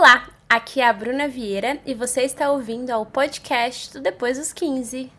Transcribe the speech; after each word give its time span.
Olá, 0.00 0.30
aqui 0.48 0.80
é 0.80 0.86
a 0.86 0.92
Bruna 0.92 1.26
Vieira 1.26 1.80
e 1.84 1.92
você 1.92 2.22
está 2.22 2.52
ouvindo 2.52 2.90
ao 2.90 3.04
podcast 3.04 3.92
do 3.92 4.00
Depois 4.00 4.38
dos 4.38 4.52
15. 4.52 5.10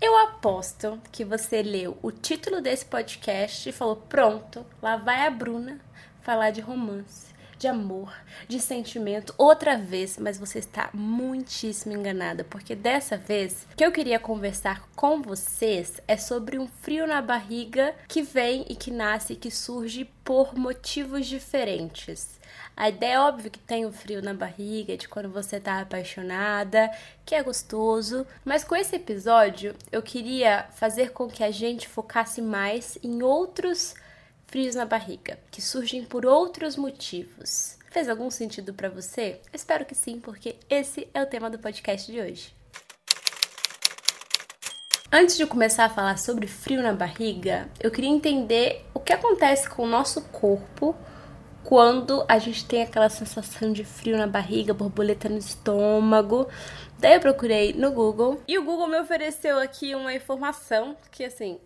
Eu 0.00 0.16
aposto 0.16 0.98
que 1.12 1.26
você 1.26 1.60
leu 1.60 1.98
o 2.00 2.10
título 2.10 2.62
desse 2.62 2.86
podcast 2.86 3.68
e 3.68 3.72
falou: 3.72 3.96
pronto, 3.96 4.64
lá 4.80 4.96
vai 4.96 5.26
a 5.26 5.30
Bruna 5.30 5.78
falar 6.22 6.52
de 6.52 6.62
romance 6.62 7.27
de 7.58 7.66
amor, 7.66 8.14
de 8.46 8.60
sentimento, 8.60 9.34
outra 9.36 9.76
vez, 9.76 10.16
mas 10.18 10.38
você 10.38 10.60
está 10.60 10.90
muitíssimo 10.94 11.94
enganada, 11.94 12.44
porque 12.44 12.74
dessa 12.74 13.16
vez 13.16 13.66
o 13.72 13.76
que 13.76 13.84
eu 13.84 13.92
queria 13.92 14.18
conversar 14.18 14.88
com 14.94 15.20
vocês 15.20 16.00
é 16.06 16.16
sobre 16.16 16.58
um 16.58 16.68
frio 16.68 17.06
na 17.06 17.20
barriga 17.20 17.94
que 18.06 18.22
vem 18.22 18.64
e 18.68 18.76
que 18.76 18.90
nasce 18.90 19.32
e 19.32 19.36
que 19.36 19.50
surge 19.50 20.04
por 20.24 20.54
motivos 20.56 21.26
diferentes. 21.26 22.38
A 22.76 22.88
ideia 22.88 23.14
é 23.14 23.20
óbvio 23.20 23.50
que 23.50 23.58
tem 23.58 23.84
o 23.84 23.92
frio 23.92 24.22
na 24.22 24.32
barriga 24.32 24.96
de 24.96 25.08
quando 25.08 25.28
você 25.28 25.58
tá 25.58 25.80
apaixonada, 25.80 26.88
que 27.26 27.34
é 27.34 27.42
gostoso, 27.42 28.24
mas 28.44 28.62
com 28.62 28.76
esse 28.76 28.94
episódio 28.94 29.74
eu 29.90 30.00
queria 30.00 30.64
fazer 30.74 31.10
com 31.10 31.26
que 31.26 31.42
a 31.42 31.50
gente 31.50 31.88
focasse 31.88 32.40
mais 32.40 32.96
em 33.02 33.20
outros 33.20 33.96
frios 34.48 34.74
na 34.74 34.86
barriga, 34.86 35.38
que 35.50 35.60
surgem 35.60 36.04
por 36.04 36.24
outros 36.24 36.74
motivos. 36.74 37.78
Fez 37.90 38.08
algum 38.08 38.30
sentido 38.30 38.72
para 38.72 38.88
você? 38.88 39.40
espero 39.52 39.84
que 39.84 39.94
sim, 39.94 40.18
porque 40.18 40.56
esse 40.68 41.06
é 41.12 41.22
o 41.22 41.26
tema 41.26 41.50
do 41.50 41.58
podcast 41.58 42.10
de 42.10 42.18
hoje. 42.18 42.54
Antes 45.12 45.36
de 45.36 45.46
começar 45.46 45.84
a 45.84 45.90
falar 45.90 46.18
sobre 46.18 46.46
frio 46.46 46.82
na 46.82 46.92
barriga, 46.92 47.68
eu 47.80 47.90
queria 47.90 48.10
entender 48.10 48.84
o 48.94 49.00
que 49.00 49.12
acontece 49.12 49.68
com 49.68 49.84
o 49.84 49.88
nosso 49.88 50.22
corpo 50.28 50.96
quando 51.62 52.24
a 52.26 52.38
gente 52.38 52.66
tem 52.66 52.82
aquela 52.82 53.10
sensação 53.10 53.70
de 53.70 53.84
frio 53.84 54.16
na 54.16 54.26
barriga, 54.26 54.72
borboleta 54.72 55.28
no 55.28 55.38
estômago. 55.38 56.48
Daí 56.98 57.14
eu 57.14 57.20
procurei 57.20 57.74
no 57.74 57.90
Google 57.90 58.40
e 58.48 58.58
o 58.58 58.64
Google 58.64 58.88
me 58.88 58.98
ofereceu 58.98 59.58
aqui 59.58 59.94
uma 59.94 60.14
informação 60.14 60.96
que 61.10 61.24
assim, 61.24 61.58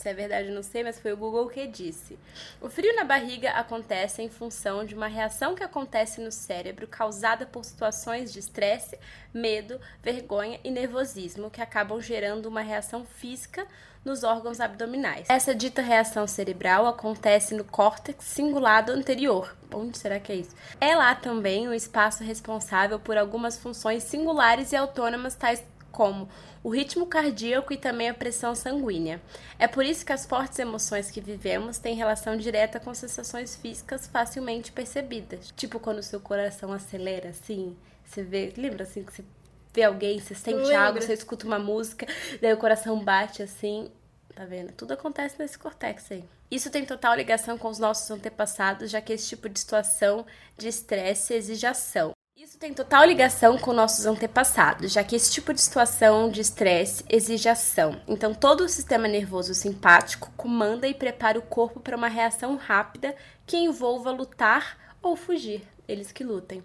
se 0.00 0.08
é 0.08 0.14
verdade, 0.14 0.50
não 0.50 0.62
sei, 0.62 0.82
mas 0.82 0.98
foi 0.98 1.12
o 1.12 1.16
Google 1.16 1.46
que 1.48 1.66
disse. 1.66 2.18
O 2.58 2.70
frio 2.70 2.96
na 2.96 3.04
barriga 3.04 3.50
acontece 3.50 4.22
em 4.22 4.30
função 4.30 4.82
de 4.82 4.94
uma 4.94 5.06
reação 5.06 5.54
que 5.54 5.62
acontece 5.62 6.22
no 6.22 6.32
cérebro 6.32 6.88
causada 6.88 7.44
por 7.44 7.64
situações 7.66 8.32
de 8.32 8.38
estresse, 8.38 8.98
medo, 9.32 9.78
vergonha 10.02 10.58
e 10.64 10.70
nervosismo 10.70 11.50
que 11.50 11.60
acabam 11.60 12.00
gerando 12.00 12.46
uma 12.46 12.62
reação 12.62 13.04
física 13.04 13.66
nos 14.02 14.24
órgãos 14.24 14.58
abdominais. 14.58 15.26
Essa 15.28 15.54
dita 15.54 15.82
reação 15.82 16.26
cerebral 16.26 16.86
acontece 16.86 17.54
no 17.54 17.64
córtex 17.64 18.24
cingulado 18.24 18.92
anterior. 18.92 19.54
Onde 19.70 19.98
será 19.98 20.18
que 20.18 20.32
é 20.32 20.36
isso? 20.36 20.56
É 20.80 20.96
lá 20.96 21.14
também 21.14 21.68
o 21.68 21.74
espaço 21.74 22.24
responsável 22.24 22.98
por 22.98 23.18
algumas 23.18 23.58
funções 23.58 24.02
singulares 24.04 24.72
e 24.72 24.76
autônomas, 24.76 25.34
tais 25.34 25.62
como 26.00 26.26
o 26.64 26.70
ritmo 26.70 27.04
cardíaco 27.04 27.74
e 27.74 27.76
também 27.76 28.08
a 28.08 28.14
pressão 28.14 28.54
sanguínea. 28.54 29.20
É 29.58 29.68
por 29.68 29.84
isso 29.84 30.06
que 30.06 30.14
as 30.14 30.24
fortes 30.24 30.58
emoções 30.58 31.10
que 31.10 31.20
vivemos 31.20 31.76
têm 31.76 31.94
relação 31.94 32.38
direta 32.38 32.80
com 32.80 32.94
sensações 32.94 33.54
físicas 33.54 34.06
facilmente 34.06 34.72
percebidas. 34.72 35.52
Tipo 35.54 35.78
quando 35.78 35.98
o 35.98 36.02
seu 36.02 36.18
coração 36.18 36.72
acelera, 36.72 37.28
assim, 37.28 37.76
você 38.02 38.22
vê, 38.22 38.50
lembra 38.56 38.84
assim 38.84 39.04
que 39.04 39.12
você 39.12 39.22
vê 39.74 39.82
alguém, 39.82 40.18
você 40.18 40.34
sente 40.34 40.72
algo, 40.72 41.02
você 41.02 41.12
escuta 41.12 41.46
uma 41.46 41.58
música, 41.58 42.06
daí 42.40 42.54
o 42.54 42.56
coração 42.56 43.04
bate 43.04 43.42
assim, 43.42 43.92
tá 44.34 44.46
vendo? 44.46 44.72
Tudo 44.72 44.94
acontece 44.94 45.36
nesse 45.38 45.58
cortex 45.58 46.10
aí. 46.10 46.24
Isso 46.50 46.70
tem 46.70 46.86
total 46.86 47.14
ligação 47.14 47.58
com 47.58 47.68
os 47.68 47.78
nossos 47.78 48.10
antepassados, 48.10 48.90
já 48.90 49.02
que 49.02 49.12
esse 49.12 49.28
tipo 49.28 49.50
de 49.50 49.60
situação 49.60 50.24
de 50.56 50.66
estresse 50.66 51.34
exige 51.34 51.66
ação. 51.66 52.12
Tem 52.60 52.74
total 52.74 53.06
ligação 53.06 53.56
com 53.56 53.72
nossos 53.72 54.04
antepassados, 54.04 54.92
já 54.92 55.02
que 55.02 55.16
esse 55.16 55.32
tipo 55.32 55.54
de 55.54 55.62
situação 55.62 56.28
de 56.28 56.42
estresse 56.42 57.02
exige 57.08 57.48
ação. 57.48 57.98
Então, 58.06 58.34
todo 58.34 58.64
o 58.64 58.68
sistema 58.68 59.08
nervoso 59.08 59.54
simpático 59.54 60.30
comanda 60.36 60.86
e 60.86 60.92
prepara 60.92 61.38
o 61.38 61.42
corpo 61.42 61.80
para 61.80 61.96
uma 61.96 62.06
reação 62.06 62.56
rápida 62.56 63.16
que 63.46 63.56
envolva 63.56 64.10
lutar 64.10 64.76
ou 65.00 65.16
fugir. 65.16 65.62
Eles 65.88 66.12
que 66.12 66.22
lutem. 66.22 66.62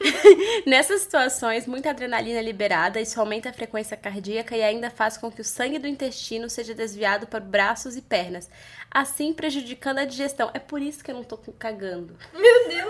Nessas 0.66 1.00
situações, 1.00 1.66
muita 1.66 1.88
adrenalina 1.88 2.38
é 2.38 2.42
liberada, 2.42 3.00
isso 3.00 3.18
aumenta 3.18 3.48
a 3.48 3.52
frequência 3.54 3.96
cardíaca 3.96 4.54
e 4.54 4.62
ainda 4.62 4.90
faz 4.90 5.16
com 5.16 5.32
que 5.32 5.40
o 5.40 5.44
sangue 5.44 5.78
do 5.78 5.88
intestino 5.88 6.50
seja 6.50 6.74
desviado 6.74 7.26
para 7.26 7.40
braços 7.40 7.96
e 7.96 8.02
pernas, 8.02 8.50
assim 8.90 9.32
prejudicando 9.32 10.00
a 10.00 10.04
digestão. 10.04 10.50
É 10.52 10.58
por 10.58 10.82
isso 10.82 11.02
que 11.02 11.10
eu 11.10 11.14
não 11.14 11.24
tô 11.24 11.38
cagando. 11.58 12.14
Meu 12.34 12.68
Deus! 12.68 12.89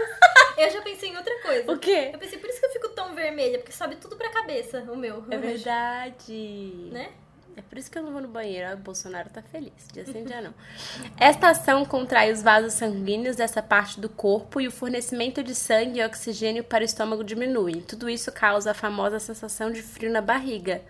Eu 0.60 0.70
já 0.70 0.82
pensei 0.82 1.08
em 1.08 1.16
outra 1.16 1.40
coisa. 1.42 1.72
O 1.72 1.78
quê? 1.78 2.10
Eu 2.12 2.18
pensei, 2.18 2.38
por 2.38 2.50
isso 2.50 2.60
que 2.60 2.66
eu 2.66 2.72
fico 2.72 2.88
tão 2.90 3.14
vermelha, 3.14 3.58
porque 3.58 3.72
sobe 3.72 3.96
tudo 3.96 4.16
pra 4.16 4.28
cabeça, 4.30 4.80
o 4.90 4.96
meu. 4.96 5.24
É 5.30 5.38
verdade. 5.38 6.90
Né? 6.92 7.10
É 7.56 7.62
por 7.62 7.78
isso 7.78 7.90
que 7.90 7.98
eu 7.98 8.02
não 8.02 8.12
vou 8.12 8.20
no 8.20 8.28
banheiro. 8.28 8.72
O 8.74 8.76
Bolsonaro 8.76 9.28
tá 9.30 9.42
feliz. 9.42 9.72
Dia 9.92 10.04
sim, 10.04 10.24
dia 10.24 10.40
não. 10.40 10.54
Esta 11.18 11.48
ação 11.48 11.84
contrai 11.84 12.30
os 12.32 12.42
vasos 12.42 12.74
sanguíneos 12.74 13.36
dessa 13.36 13.62
parte 13.62 14.00
do 14.00 14.08
corpo 14.08 14.60
e 14.60 14.68
o 14.68 14.70
fornecimento 14.70 15.42
de 15.42 15.54
sangue 15.54 16.00
e 16.00 16.04
oxigênio 16.04 16.62
para 16.62 16.82
o 16.82 16.84
estômago 16.84 17.24
diminui. 17.24 17.82
Tudo 17.82 18.08
isso 18.08 18.30
causa 18.30 18.70
a 18.70 18.74
famosa 18.74 19.18
sensação 19.18 19.70
de 19.70 19.82
frio 19.82 20.10
na 20.10 20.20
barriga. 20.20 20.82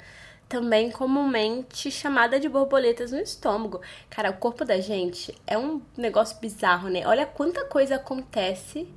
Também 0.49 0.91
comumente 0.91 1.91
chamada 1.91 2.39
de 2.39 2.49
borboletas 2.49 3.13
no 3.13 3.21
estômago. 3.21 3.81
Cara, 4.09 4.31
o 4.31 4.37
corpo 4.37 4.65
da 4.65 4.81
gente 4.81 5.35
é 5.47 5.57
um 5.57 5.81
negócio 5.97 6.39
bizarro, 6.41 6.89
né? 6.89 7.07
Olha 7.07 7.25
quanta 7.25 7.65
coisa 7.65 7.97
acontece 7.97 8.89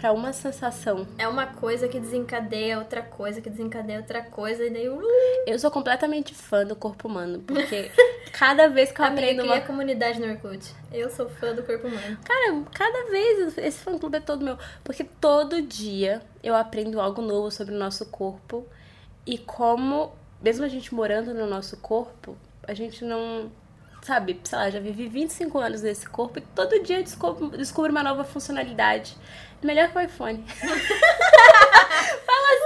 para 0.00 0.12
uma 0.12 0.32
sensação. 0.32 1.06
É 1.18 1.28
uma 1.28 1.46
coisa 1.46 1.86
que 1.86 2.00
desencadeia 2.00 2.78
outra 2.78 3.02
coisa, 3.02 3.40
que 3.40 3.50
desencadeia 3.50 3.98
outra 3.98 4.22
coisa, 4.22 4.64
e 4.64 4.70
daí. 4.70 4.88
Uh, 4.88 5.02
Eu 5.46 5.58
sou 5.58 5.70
completamente 5.70 6.34
fã 6.34 6.64
do 6.64 6.74
corpo 6.74 7.06
humano, 7.06 7.44
porque 7.46 7.90
cada 8.32 8.68
vez 8.68 8.90
que 8.90 9.00
eu 9.00 9.04
amiga, 9.04 9.22
aprendo 9.22 9.42
cria 9.42 9.54
uma. 9.54 9.60
comunidade 9.60 10.18
no 10.18 10.26
Orkut. 10.28 10.74
Eu 10.90 11.10
sou 11.10 11.28
fã 11.28 11.54
do 11.54 11.62
corpo 11.62 11.86
humano. 11.86 12.18
Cara, 12.24 12.62
cada 12.72 13.10
vez 13.10 13.58
esse 13.58 13.78
fã 13.78 13.98
clube 13.98 14.16
é 14.16 14.20
todo 14.20 14.44
meu. 14.44 14.56
Porque 14.82 15.04
todo 15.04 15.60
dia 15.60 16.22
eu 16.42 16.56
aprendo 16.56 17.00
algo 17.00 17.20
novo 17.20 17.50
sobre 17.50 17.74
o 17.74 17.78
nosso 17.78 18.06
corpo 18.06 18.66
e 19.26 19.36
como, 19.36 20.12
mesmo 20.42 20.64
a 20.64 20.68
gente 20.68 20.94
morando 20.94 21.34
no 21.34 21.46
nosso 21.46 21.76
corpo, 21.76 22.36
a 22.66 22.72
gente 22.72 23.04
não. 23.04 23.50
Sabe, 24.02 24.40
sei 24.44 24.58
lá, 24.58 24.70
já 24.70 24.80
vivi 24.80 25.08
25 25.08 25.58
anos 25.58 25.82
nesse 25.82 26.08
corpo 26.08 26.38
e 26.38 26.40
todo 26.40 26.82
dia 26.82 26.98
eu 26.98 27.02
descubro, 27.02 27.50
descubro 27.50 27.90
uma 27.90 28.02
nova 28.02 28.24
funcionalidade. 28.24 29.14
Melhor 29.62 29.90
que 29.90 29.98
o 29.98 30.00
iPhone. 30.00 30.42
Fala 30.48 30.78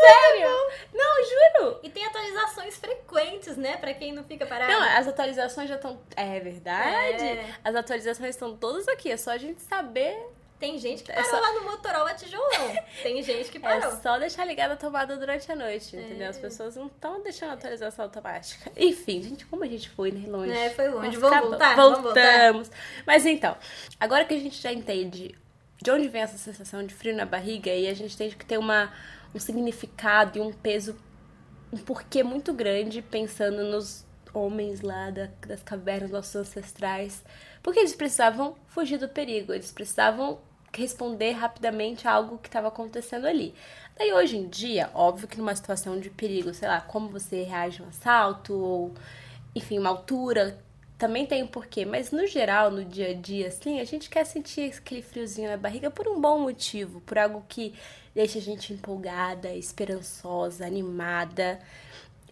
sério! 0.01 0.49
Não, 0.93 1.25
juro! 1.25 1.81
E 1.83 1.91
tem 1.91 2.07
atualizações 2.07 2.77
frequentes, 2.77 3.57
né? 3.57 3.77
Pra 3.77 3.93
quem 3.95 4.13
não 4.13 4.23
fica 4.23 4.47
parado. 4.47 4.73
Não, 4.73 4.81
as 4.81 5.09
atualizações 5.09 5.69
já 5.69 5.75
estão. 5.75 5.99
É 6.17 6.39
verdade? 6.39 7.25
É. 7.25 7.53
As 7.65 7.75
atualizações 7.75 8.31
estão 8.31 8.57
todas 8.57 8.87
aqui, 8.87 9.11
é 9.11 9.17
só 9.17 9.33
a 9.33 9.39
gente 9.39 9.61
saber. 9.63 10.17
Tem 10.59 10.79
gente 10.79 11.03
que 11.03 11.11
É 11.11 11.17
parou 11.17 11.31
só- 11.31 11.41
lá 11.41 11.53
no 11.55 11.65
Motorola 11.65 12.15
tijolão. 12.15 12.73
Tem 13.03 13.23
gente 13.23 13.51
que 13.51 13.59
parou. 13.59 13.89
É 13.93 13.97
só 13.97 14.19
deixar 14.19 14.45
ligada 14.45 14.75
a 14.75 14.77
tomada 14.77 15.17
durante 15.17 15.51
a 15.51 15.57
noite, 15.57 15.97
entendeu? 15.97 16.31
As 16.31 16.39
pessoas 16.39 16.77
não 16.77 16.87
estão 16.87 17.23
deixando 17.23 17.51
a 17.51 17.53
atualização 17.55 18.05
automática. 18.05 18.71
Enfim, 18.77 19.23
gente, 19.23 19.45
como 19.47 19.65
a 19.65 19.67
gente 19.67 19.91
foi, 19.91 20.11
né? 20.13 20.27
Longe. 20.29 20.53
É, 20.53 20.71
foi 20.71 20.89
longe. 20.89 21.09
Mas 21.09 21.17
Vamos 21.19 21.49
voltar? 21.51 21.77
Voltamos. 21.77 22.71
Mas 23.07 23.27
então, 23.27 23.57
agora 23.99 24.25
que 24.25 24.33
a 24.35 24.39
gente 24.39 24.61
já 24.61 24.73
entende 24.73 25.35
de 25.83 25.91
onde 25.91 26.09
vem 26.09 26.23
essa 26.23 26.39
sensação 26.39 26.87
de 26.87 26.95
frio 26.95 27.15
na 27.15 27.27
barriga 27.27 27.71
e 27.71 27.87
a 27.89 27.93
gente 27.95 28.17
tem 28.17 28.31
que 28.31 28.47
ter 28.47 28.57
uma, 28.57 28.91
um 29.35 29.39
significado 29.41 30.39
e 30.39 30.41
um 30.41 30.53
peso, 30.53 30.97
um 31.73 31.77
porquê 31.77 32.23
muito 32.23 32.55
grande 32.55 33.03
pensando 33.03 33.65
nos 33.65 34.07
homens 34.33 34.81
lá 34.81 35.11
da- 35.11 35.29
das 35.47 35.63
cavernas, 35.63 36.11
nossos 36.11 36.35
ancestrais. 36.37 37.23
Porque 37.65 37.81
eles 37.81 37.97
precisavam 37.97 38.55
fugir 38.69 38.99
do 38.99 39.09
perigo, 39.09 39.55
eles 39.55 39.73
precisavam 39.73 40.39
responder 40.71 41.33
rapidamente 41.33 42.07
a 42.07 42.13
algo 42.13 42.37
que 42.37 42.49
estava 42.49 42.69
acontecendo 42.69 43.27
ali. 43.27 43.55
Daí 43.97 44.13
hoje 44.13 44.37
em 44.37 44.47
dia, 44.47 44.91
óbvio 44.93 45.27
que 45.27 45.39
numa 45.39 45.57
situação 45.57 45.99
de 45.99 46.11
perigo, 46.11 46.53
sei 46.53 46.69
lá, 46.69 46.83
como 46.83 47.09
você 47.09 47.43
reage 47.43 47.81
a 47.81 47.87
um 47.87 47.89
assalto 47.89 48.53
ou 48.53 48.95
enfim, 49.55 49.79
uma 49.79 49.89
altura, 49.89 50.59
também 50.99 51.25
tem 51.25 51.43
um 51.43 51.47
porquê, 51.47 51.87
mas 51.87 52.11
no 52.11 52.27
geral, 52.27 52.71
no 52.71 52.85
dia 52.85 53.11
a 53.11 53.15
dia, 53.15 53.49
assim, 53.49 53.81
a 53.81 53.85
gente 53.85 54.11
quer 54.11 54.27
sentir 54.27 54.75
aquele 54.77 55.01
friozinho 55.01 55.49
na 55.49 55.57
barriga 55.57 55.91
por 55.91 56.07
um 56.07 56.21
bom 56.21 56.41
motivo, 56.41 57.01
por 57.01 57.19
algo 57.19 57.43
que 57.49 57.73
deixa 58.15 58.39
a 58.39 58.43
gente 58.43 58.75
empolgada, 58.75 59.55
esperançosa, 59.55 60.67
animada. 60.67 61.59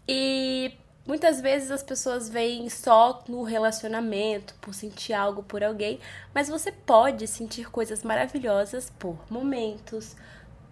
E 0.07 0.73
muitas 1.07 1.41
vezes 1.41 1.71
as 1.71 1.83
pessoas 1.83 2.29
veem 2.29 2.69
só 2.69 3.23
no 3.29 3.43
relacionamento, 3.43 4.55
por 4.61 4.75
sentir 4.75 5.13
algo 5.13 5.43
por 5.43 5.63
alguém, 5.63 6.01
mas 6.35 6.49
você 6.49 6.71
pode 6.71 7.27
sentir 7.27 7.71
coisas 7.71 8.03
maravilhosas 8.03 8.91
por 8.99 9.19
momentos, 9.31 10.17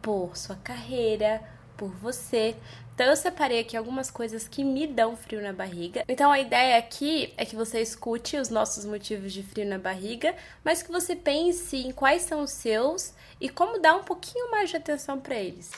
por 0.00 0.36
sua 0.36 0.56
carreira, 0.56 1.42
por 1.76 1.90
você. 1.90 2.56
Então 2.94 3.06
eu 3.06 3.16
separei 3.16 3.60
aqui 3.60 3.76
algumas 3.76 4.10
coisas 4.10 4.46
que 4.46 4.62
me 4.62 4.86
dão 4.86 5.16
frio 5.16 5.40
na 5.40 5.52
barriga. 5.52 6.04
Então 6.06 6.30
a 6.30 6.38
ideia 6.38 6.76
aqui 6.76 7.32
é 7.38 7.46
que 7.46 7.56
você 7.56 7.80
escute 7.80 8.36
os 8.36 8.50
nossos 8.50 8.84
motivos 8.84 9.32
de 9.32 9.42
frio 9.42 9.66
na 9.66 9.78
barriga, 9.78 10.34
mas 10.62 10.82
que 10.82 10.92
você 10.92 11.16
pense 11.16 11.78
em 11.78 11.92
quais 11.92 12.22
são 12.22 12.42
os 12.42 12.50
seus 12.50 13.14
e 13.40 13.48
como 13.48 13.80
dar 13.80 13.94
um 13.96 14.04
pouquinho 14.04 14.50
mais 14.50 14.68
de 14.68 14.76
atenção 14.76 15.18
para 15.18 15.36
eles. 15.36 15.70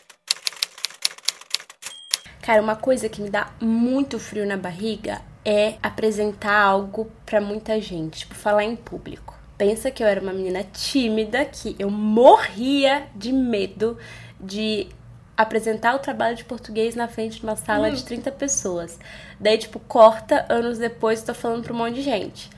Cara, 2.42 2.60
uma 2.60 2.74
coisa 2.74 3.08
que 3.08 3.22
me 3.22 3.30
dá 3.30 3.50
muito 3.60 4.18
frio 4.18 4.44
na 4.44 4.56
barriga 4.56 5.22
é 5.44 5.76
apresentar 5.80 6.60
algo 6.60 7.08
para 7.24 7.40
muita 7.40 7.80
gente, 7.80 8.20
tipo 8.20 8.34
falar 8.34 8.64
em 8.64 8.74
público. 8.74 9.38
Pensa 9.56 9.92
que 9.92 10.02
eu 10.02 10.08
era 10.08 10.20
uma 10.20 10.32
menina 10.32 10.64
tímida, 10.64 11.44
que 11.44 11.76
eu 11.78 11.88
morria 11.88 13.06
de 13.14 13.32
medo 13.32 13.96
de 14.40 14.88
apresentar 15.36 15.94
o 15.94 16.00
trabalho 16.00 16.36
de 16.36 16.44
português 16.44 16.96
na 16.96 17.06
frente 17.06 17.38
de 17.38 17.44
uma 17.44 17.54
sala 17.54 17.88
hum. 17.88 17.94
de 17.94 18.04
30 18.04 18.32
pessoas. 18.32 18.98
Daí, 19.38 19.56
tipo, 19.56 19.78
corta, 19.78 20.44
anos 20.48 20.78
depois, 20.78 21.22
tô 21.22 21.32
falando 21.32 21.62
pra 21.62 21.72
um 21.72 21.76
monte 21.76 21.94
de 21.94 22.02
gente. 22.02 22.50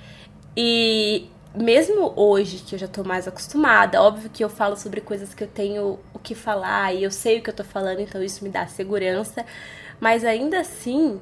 E 0.56 1.28
mesmo 1.54 2.12
hoje, 2.16 2.58
que 2.58 2.74
eu 2.74 2.78
já 2.78 2.88
tô 2.88 3.04
mais 3.04 3.28
acostumada, 3.28 4.02
óbvio 4.02 4.28
que 4.30 4.42
eu 4.42 4.48
falo 4.48 4.76
sobre 4.76 5.00
coisas 5.00 5.32
que 5.32 5.44
eu 5.44 5.48
tenho 5.48 5.98
o 6.12 6.18
que 6.18 6.34
falar 6.34 6.92
e 6.92 7.04
eu 7.04 7.10
sei 7.10 7.38
o 7.38 7.42
que 7.42 7.50
eu 7.50 7.54
tô 7.54 7.64
falando, 7.64 8.00
então 8.00 8.22
isso 8.22 8.42
me 8.42 8.50
dá 8.50 8.66
segurança. 8.66 9.44
Mas 10.00 10.24
ainda 10.24 10.60
assim, 10.60 11.20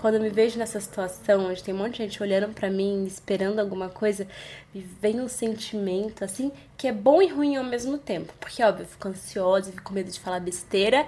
quando 0.00 0.14
eu 0.14 0.20
me 0.20 0.30
vejo 0.30 0.58
nessa 0.58 0.80
situação, 0.80 1.46
onde 1.48 1.62
tem 1.62 1.74
um 1.74 1.78
monte 1.78 1.92
de 1.92 2.04
gente 2.04 2.22
olhando 2.22 2.52
para 2.54 2.70
mim, 2.70 3.04
esperando 3.04 3.58
alguma 3.58 3.88
coisa, 3.88 4.26
me 4.74 4.80
vem 4.80 5.20
um 5.20 5.28
sentimento 5.28 6.24
assim 6.24 6.50
que 6.76 6.88
é 6.88 6.92
bom 6.92 7.20
e 7.20 7.28
ruim 7.28 7.56
ao 7.56 7.64
mesmo 7.64 7.98
tempo. 7.98 8.32
Porque, 8.40 8.62
óbvio, 8.62 8.84
eu 8.84 8.88
fico 8.88 9.08
ansiosa, 9.08 9.70
fico 9.70 9.82
com 9.82 9.94
medo 9.94 10.10
de 10.10 10.20
falar 10.20 10.40
besteira, 10.40 11.06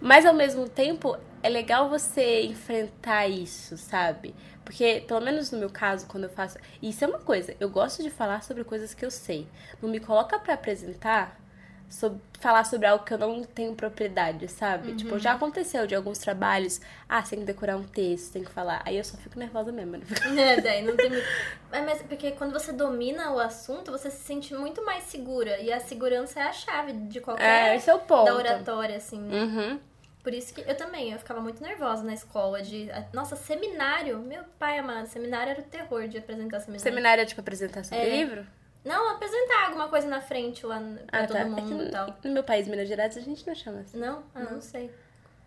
mas 0.00 0.26
ao 0.26 0.34
mesmo 0.34 0.68
tempo 0.68 1.16
é 1.42 1.48
legal 1.48 1.88
você 1.88 2.42
enfrentar 2.42 3.26
isso, 3.28 3.76
sabe? 3.76 4.34
Porque, 4.68 5.02
pelo 5.08 5.22
menos 5.22 5.50
no 5.50 5.58
meu 5.58 5.70
caso, 5.70 6.06
quando 6.06 6.24
eu 6.24 6.28
faço. 6.28 6.58
Isso 6.82 7.02
é 7.02 7.08
uma 7.08 7.20
coisa, 7.20 7.56
eu 7.58 7.70
gosto 7.70 8.02
de 8.02 8.10
falar 8.10 8.42
sobre 8.42 8.62
coisas 8.64 8.92
que 8.92 9.02
eu 9.02 9.10
sei. 9.10 9.48
Não 9.80 9.88
me 9.88 9.98
coloca 9.98 10.38
para 10.38 10.52
apresentar 10.52 11.40
sobre, 11.88 12.20
falar 12.38 12.64
sobre 12.64 12.86
algo 12.86 13.02
que 13.02 13.14
eu 13.14 13.16
não 13.16 13.42
tenho 13.44 13.74
propriedade, 13.74 14.46
sabe? 14.46 14.90
Uhum. 14.90 14.96
Tipo, 14.98 15.18
já 15.18 15.32
aconteceu 15.32 15.86
de 15.86 15.94
alguns 15.94 16.18
trabalhos, 16.18 16.82
ah, 17.08 17.24
você 17.24 17.30
tem 17.30 17.38
que 17.38 17.46
decorar 17.46 17.78
um 17.78 17.82
texto, 17.82 18.34
tem 18.34 18.44
que 18.44 18.50
falar. 18.50 18.82
Aí 18.84 18.98
eu 18.98 19.04
só 19.04 19.16
fico 19.16 19.38
nervosa 19.38 19.72
mesmo. 19.72 19.92
Né? 19.92 20.04
É, 20.36 20.60
daí 20.60 20.82
não 20.82 20.94
tem 20.94 21.08
muito. 21.08 21.26
É, 21.72 21.80
mas 21.80 22.02
porque 22.02 22.32
quando 22.32 22.52
você 22.52 22.70
domina 22.70 23.32
o 23.32 23.38
assunto, 23.38 23.90
você 23.90 24.10
se 24.10 24.22
sente 24.22 24.54
muito 24.54 24.84
mais 24.84 25.04
segura. 25.04 25.58
E 25.60 25.72
a 25.72 25.80
segurança 25.80 26.40
é 26.40 26.42
a 26.42 26.52
chave 26.52 26.92
de 26.92 27.22
qualquer. 27.22 27.70
É, 27.70 27.76
esse 27.76 27.88
é 27.88 27.94
o 27.94 28.00
ponto. 28.00 28.26
Da 28.26 28.34
oratória, 28.34 28.98
assim. 28.98 29.18
Né? 29.18 29.42
Uhum. 29.42 29.80
Por 30.22 30.34
isso 30.34 30.52
que 30.52 30.60
eu 30.60 30.76
também, 30.76 31.12
eu 31.12 31.18
ficava 31.18 31.40
muito 31.40 31.62
nervosa 31.62 32.02
na 32.02 32.12
escola 32.12 32.60
de. 32.62 32.88
Nossa, 33.12 33.36
seminário! 33.36 34.18
Meu 34.18 34.42
pai 34.58 34.78
amado, 34.78 35.06
seminário 35.06 35.52
era 35.52 35.60
o 35.60 35.64
terror 35.64 36.08
de 36.08 36.18
apresentar 36.18 36.60
seminário. 36.60 36.82
Seminário 36.82 37.22
é 37.22 37.24
tipo 37.24 37.40
apresentação 37.40 37.96
é. 37.96 38.04
de 38.04 38.10
livro? 38.10 38.46
Não, 38.84 39.10
apresentar 39.10 39.66
alguma 39.66 39.88
coisa 39.88 40.06
na 40.08 40.20
frente 40.20 40.64
lá 40.64 40.80
pra 41.06 41.20
ah, 41.20 41.26
todo 41.26 41.36
tá. 41.36 41.44
mundo 41.44 41.82
é 41.82 41.86
e 41.86 41.90
tal. 41.90 42.16
No 42.24 42.32
meu 42.32 42.44
país, 42.44 42.66
Minas 42.68 42.88
Gerais, 42.88 43.16
a 43.16 43.20
gente 43.20 43.46
não 43.46 43.54
chama 43.54 43.80
assim. 43.80 43.98
Não? 43.98 44.22
Ah, 44.34 44.40
não, 44.40 44.52
não 44.52 44.60
sei. 44.60 44.90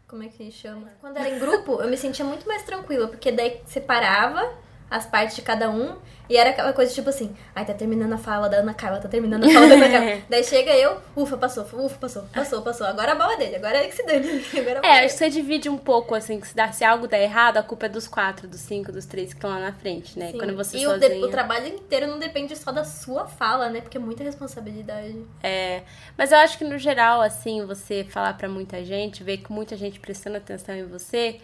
Como 0.07 0.23
é 0.23 0.27
que 0.27 0.51
chama? 0.51 0.89
Quando 0.99 1.17
era 1.17 1.29
em 1.29 1.39
grupo, 1.39 1.81
eu 1.81 1.89
me 1.89 1.97
sentia 1.97 2.25
muito 2.25 2.45
mais 2.47 2.63
tranquila, 2.63 3.07
porque 3.07 3.31
daí 3.31 3.61
separava 3.65 4.53
as 4.91 5.05
partes 5.05 5.37
de 5.37 5.41
cada 5.41 5.69
um. 5.69 5.95
E 6.29 6.37
era 6.37 6.51
aquela 6.51 6.71
coisa 6.71 6.93
tipo 6.93 7.09
assim, 7.09 7.35
ai, 7.53 7.65
tá 7.65 7.73
terminando 7.73 8.13
a 8.13 8.17
fala 8.17 8.47
da 8.47 8.57
Ana 8.57 8.73
Carla, 8.73 8.99
tá 8.99 9.09
terminando 9.09 9.45
a 9.45 9.49
fala 9.49 9.67
da 9.67 9.75
Ana 9.75 9.89
Carla. 9.89 10.21
Daí 10.29 10.43
chega 10.43 10.73
eu, 10.75 10.97
ufa, 11.13 11.37
passou, 11.37 11.63
ufa, 11.63 11.97
passou, 11.97 12.23
passou, 12.33 12.61
passou. 12.61 12.87
Agora 12.87 13.13
a 13.13 13.15
bola 13.15 13.35
dele, 13.35 13.57
agora 13.57 13.77
é 13.77 13.87
que 13.87 13.95
se 13.95 14.05
dane. 14.05 14.41
Agora 14.57 14.79
é, 14.83 15.05
acho 15.05 15.13
que 15.15 15.19
você 15.19 15.29
divide 15.29 15.67
um 15.67 15.77
pouco, 15.77 16.15
assim, 16.15 16.39
que 16.39 16.47
se, 16.47 16.55
dá, 16.55 16.71
se 16.71 16.85
algo 16.85 17.05
der 17.05 17.23
errado, 17.23 17.57
a 17.57 17.63
culpa 17.63 17.87
é 17.87 17.89
dos 17.89 18.07
quatro, 18.07 18.47
dos 18.47 18.61
cinco, 18.61 18.93
dos 18.93 19.05
três 19.05 19.29
que 19.29 19.35
estão 19.35 19.49
lá 19.49 19.59
na 19.59 19.73
frente, 19.73 20.17
né? 20.17 20.31
Sim. 20.31 20.37
Quando 20.37 20.55
você 20.55 20.77
e 20.77 20.83
sozinha... 20.83 21.17
o, 21.17 21.25
o 21.25 21.29
trabalho 21.29 21.67
inteiro 21.67 22.07
não 22.07 22.17
depende 22.17 22.55
só 22.55 22.71
da 22.71 22.85
sua 22.85 23.27
fala, 23.27 23.69
né? 23.69 23.81
Porque 23.81 23.97
é 23.97 24.01
muita 24.01 24.23
responsabilidade. 24.23 25.25
É, 25.43 25.81
mas 26.17 26.31
eu 26.31 26.37
acho 26.37 26.57
que 26.57 26.63
no 26.63 26.77
geral, 26.77 27.21
assim, 27.21 27.65
você 27.65 28.05
falar 28.05 28.33
para 28.35 28.47
muita 28.47 28.85
gente, 28.85 29.21
ver 29.21 29.37
que 29.37 29.51
muita 29.51 29.75
gente 29.75 29.99
prestando 29.99 30.37
atenção 30.37 30.75
em 30.75 30.85
você 30.85 31.41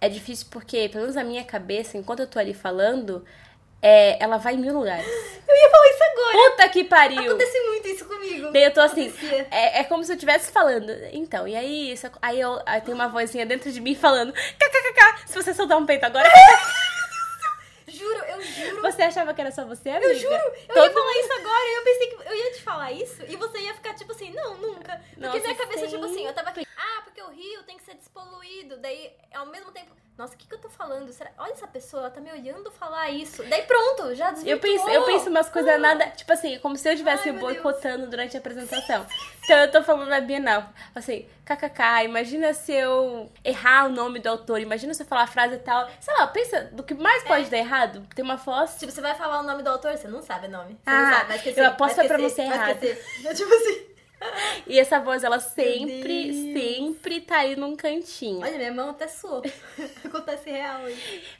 é 0.00 0.08
difícil 0.08 0.46
porque, 0.50 0.88
pelo 0.88 1.02
menos 1.02 1.16
na 1.16 1.24
minha 1.24 1.44
cabeça, 1.44 1.96
enquanto 1.96 2.20
eu 2.20 2.26
tô 2.26 2.38
ali 2.38 2.54
falando, 2.54 3.24
é, 3.80 4.22
ela 4.22 4.36
vai 4.36 4.54
em 4.54 4.58
mil 4.58 4.74
lugares. 4.74 5.06
Eu 5.46 5.54
ia 5.54 5.70
falar 5.70 5.88
isso 5.88 6.02
agora. 6.02 6.50
Puta 6.50 6.68
que 6.70 6.84
pariu. 6.84 7.22
Acontece 7.22 7.60
muito 7.66 7.88
isso 7.88 8.04
comigo. 8.04 8.50
Daí 8.50 8.64
eu 8.64 8.72
tô 8.72 8.80
assim, 8.80 9.14
é, 9.48 9.78
é, 9.80 9.84
como 9.84 10.02
se 10.02 10.10
eu 10.10 10.16
estivesse 10.16 10.50
falando. 10.50 10.90
Então, 11.12 11.46
e 11.46 11.54
aí, 11.54 11.92
isso, 11.92 12.10
aí 12.20 12.40
eu 12.40 12.60
aí 12.66 12.80
tem 12.80 12.92
uma 12.92 13.06
vozinha 13.06 13.46
dentro 13.46 13.70
de 13.70 13.80
mim 13.80 13.94
falando, 13.94 14.32
kkkk, 14.32 15.22
se 15.24 15.34
você 15.34 15.54
soltar 15.54 15.78
um 15.78 15.86
peito 15.86 16.04
agora. 16.04 16.28
juro, 18.06 18.24
eu 18.24 18.42
juro. 18.42 18.82
Você 18.82 19.02
achava 19.02 19.34
que 19.34 19.40
era 19.40 19.50
só 19.50 19.64
você, 19.64 19.90
amiga? 19.90 20.06
Eu 20.06 20.14
juro, 20.18 20.34
eu 20.34 20.74
Todo 20.74 20.84
ia 20.84 20.92
falar 20.92 21.06
mundo... 21.06 21.20
isso 21.20 21.32
agora, 21.32 21.68
eu 21.76 21.84
pensei 21.84 22.06
que 22.08 22.14
eu 22.14 22.34
ia 22.34 22.52
te 22.52 22.62
falar 22.62 22.92
isso, 22.92 23.22
e 23.28 23.36
você 23.36 23.58
ia 23.58 23.74
ficar 23.74 23.94
tipo 23.94 24.12
assim, 24.12 24.32
não, 24.32 24.56
nunca. 24.58 24.96
Porque 24.98 25.20
Nossa, 25.20 25.38
minha 25.38 25.54
cabeça, 25.54 25.80
sim. 25.80 25.94
tipo 25.94 26.04
assim, 26.04 26.26
eu 26.26 26.32
tava 26.32 26.50
aqui, 26.50 26.66
ah, 26.76 27.02
porque 27.04 27.22
o 27.22 27.30
rio 27.30 27.62
tem 27.64 27.76
que 27.76 27.84
ser 27.84 27.94
despoluído, 27.94 28.76
daí, 28.78 29.12
ao 29.34 29.46
mesmo 29.46 29.72
tempo 29.72 29.94
nossa, 30.18 30.34
o 30.34 30.36
que, 30.38 30.46
que 30.46 30.54
eu 30.54 30.58
tô 30.58 30.70
falando? 30.70 31.12
Será... 31.12 31.30
Olha 31.36 31.52
essa 31.52 31.66
pessoa, 31.66 32.04
ela 32.04 32.10
tá 32.10 32.22
me 32.22 32.32
olhando 32.32 32.70
falar 32.70 33.10
isso. 33.10 33.42
Daí 33.44 33.62
pronto, 33.62 34.14
já 34.14 34.30
desvirtuou. 34.30 34.56
Eu 34.56 34.60
penso, 34.60 34.88
eu 34.88 35.04
penso 35.04 35.28
umas 35.28 35.48
coisas 35.50 35.74
ah. 35.74 35.78
nada, 35.78 36.06
tipo 36.08 36.32
assim, 36.32 36.58
como 36.60 36.76
se 36.76 36.88
eu 36.88 36.94
estivesse 36.94 37.30
me 37.30 37.38
boicotando 37.38 37.98
Deus. 37.98 38.10
durante 38.10 38.36
a 38.36 38.40
apresentação. 38.40 39.06
Então 39.44 39.58
eu 39.58 39.70
tô 39.70 39.82
falando 39.82 40.08
na 40.08 40.20
Bienal, 40.20 40.70
assim, 40.94 41.26
kkk, 41.44 42.04
imagina 42.04 42.54
se 42.54 42.72
eu 42.72 43.30
errar 43.44 43.86
o 43.86 43.88
nome 43.90 44.18
do 44.18 44.28
autor, 44.28 44.60
imagina 44.60 44.94
se 44.94 45.02
eu 45.02 45.06
falar 45.06 45.24
a 45.24 45.26
frase 45.26 45.56
e 45.56 45.58
tal. 45.58 45.86
Sei 46.00 46.14
lá, 46.14 46.26
pensa 46.28 46.62
do 46.72 46.82
que 46.82 46.94
mais 46.94 47.22
pode 47.24 47.46
é. 47.46 47.50
dar 47.50 47.58
errado. 47.58 48.06
Tem 48.14 48.24
uma 48.24 48.38
foto. 48.38 48.78
Tipo, 48.78 48.90
você 48.90 49.02
vai 49.02 49.14
falar 49.14 49.40
o 49.40 49.42
nome 49.42 49.62
do 49.62 49.68
autor, 49.68 49.96
você 49.96 50.08
não 50.08 50.22
sabe 50.22 50.46
o 50.46 50.50
nome. 50.50 50.72
Você 50.72 50.80
ah, 50.90 51.02
não 51.02 51.12
sabe, 51.12 51.28
vai 51.28 51.36
esquecer. 51.36 51.60
Eu 51.60 51.66
aposto 51.66 51.96
vai 51.96 52.08
pra 52.08 52.18
você 52.18 52.42
errar. 52.42 52.74
tipo 52.80 53.54
assim. 53.54 53.95
E 54.66 54.78
essa 54.78 54.98
voz, 54.98 55.22
ela 55.22 55.38
sempre, 55.38 56.52
sempre 56.52 57.20
tá 57.20 57.38
aí 57.38 57.54
num 57.54 57.76
cantinho. 57.76 58.40
Olha, 58.40 58.56
minha 58.56 58.72
mão 58.72 58.90
até 58.90 59.06
suou. 59.06 59.42
Acontece 60.04 60.50
real. 60.50 60.80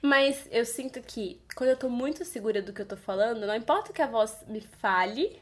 Mas 0.00 0.46
eu 0.50 0.64
sinto 0.64 1.00
que 1.02 1.40
quando 1.56 1.70
eu 1.70 1.76
tô 1.76 1.88
muito 1.88 2.24
segura 2.24 2.62
do 2.62 2.72
que 2.72 2.82
eu 2.82 2.86
tô 2.86 2.96
falando, 2.96 3.46
não 3.46 3.54
importa 3.54 3.92
que 3.92 4.02
a 4.02 4.06
voz 4.06 4.44
me 4.46 4.60
fale, 4.60 5.40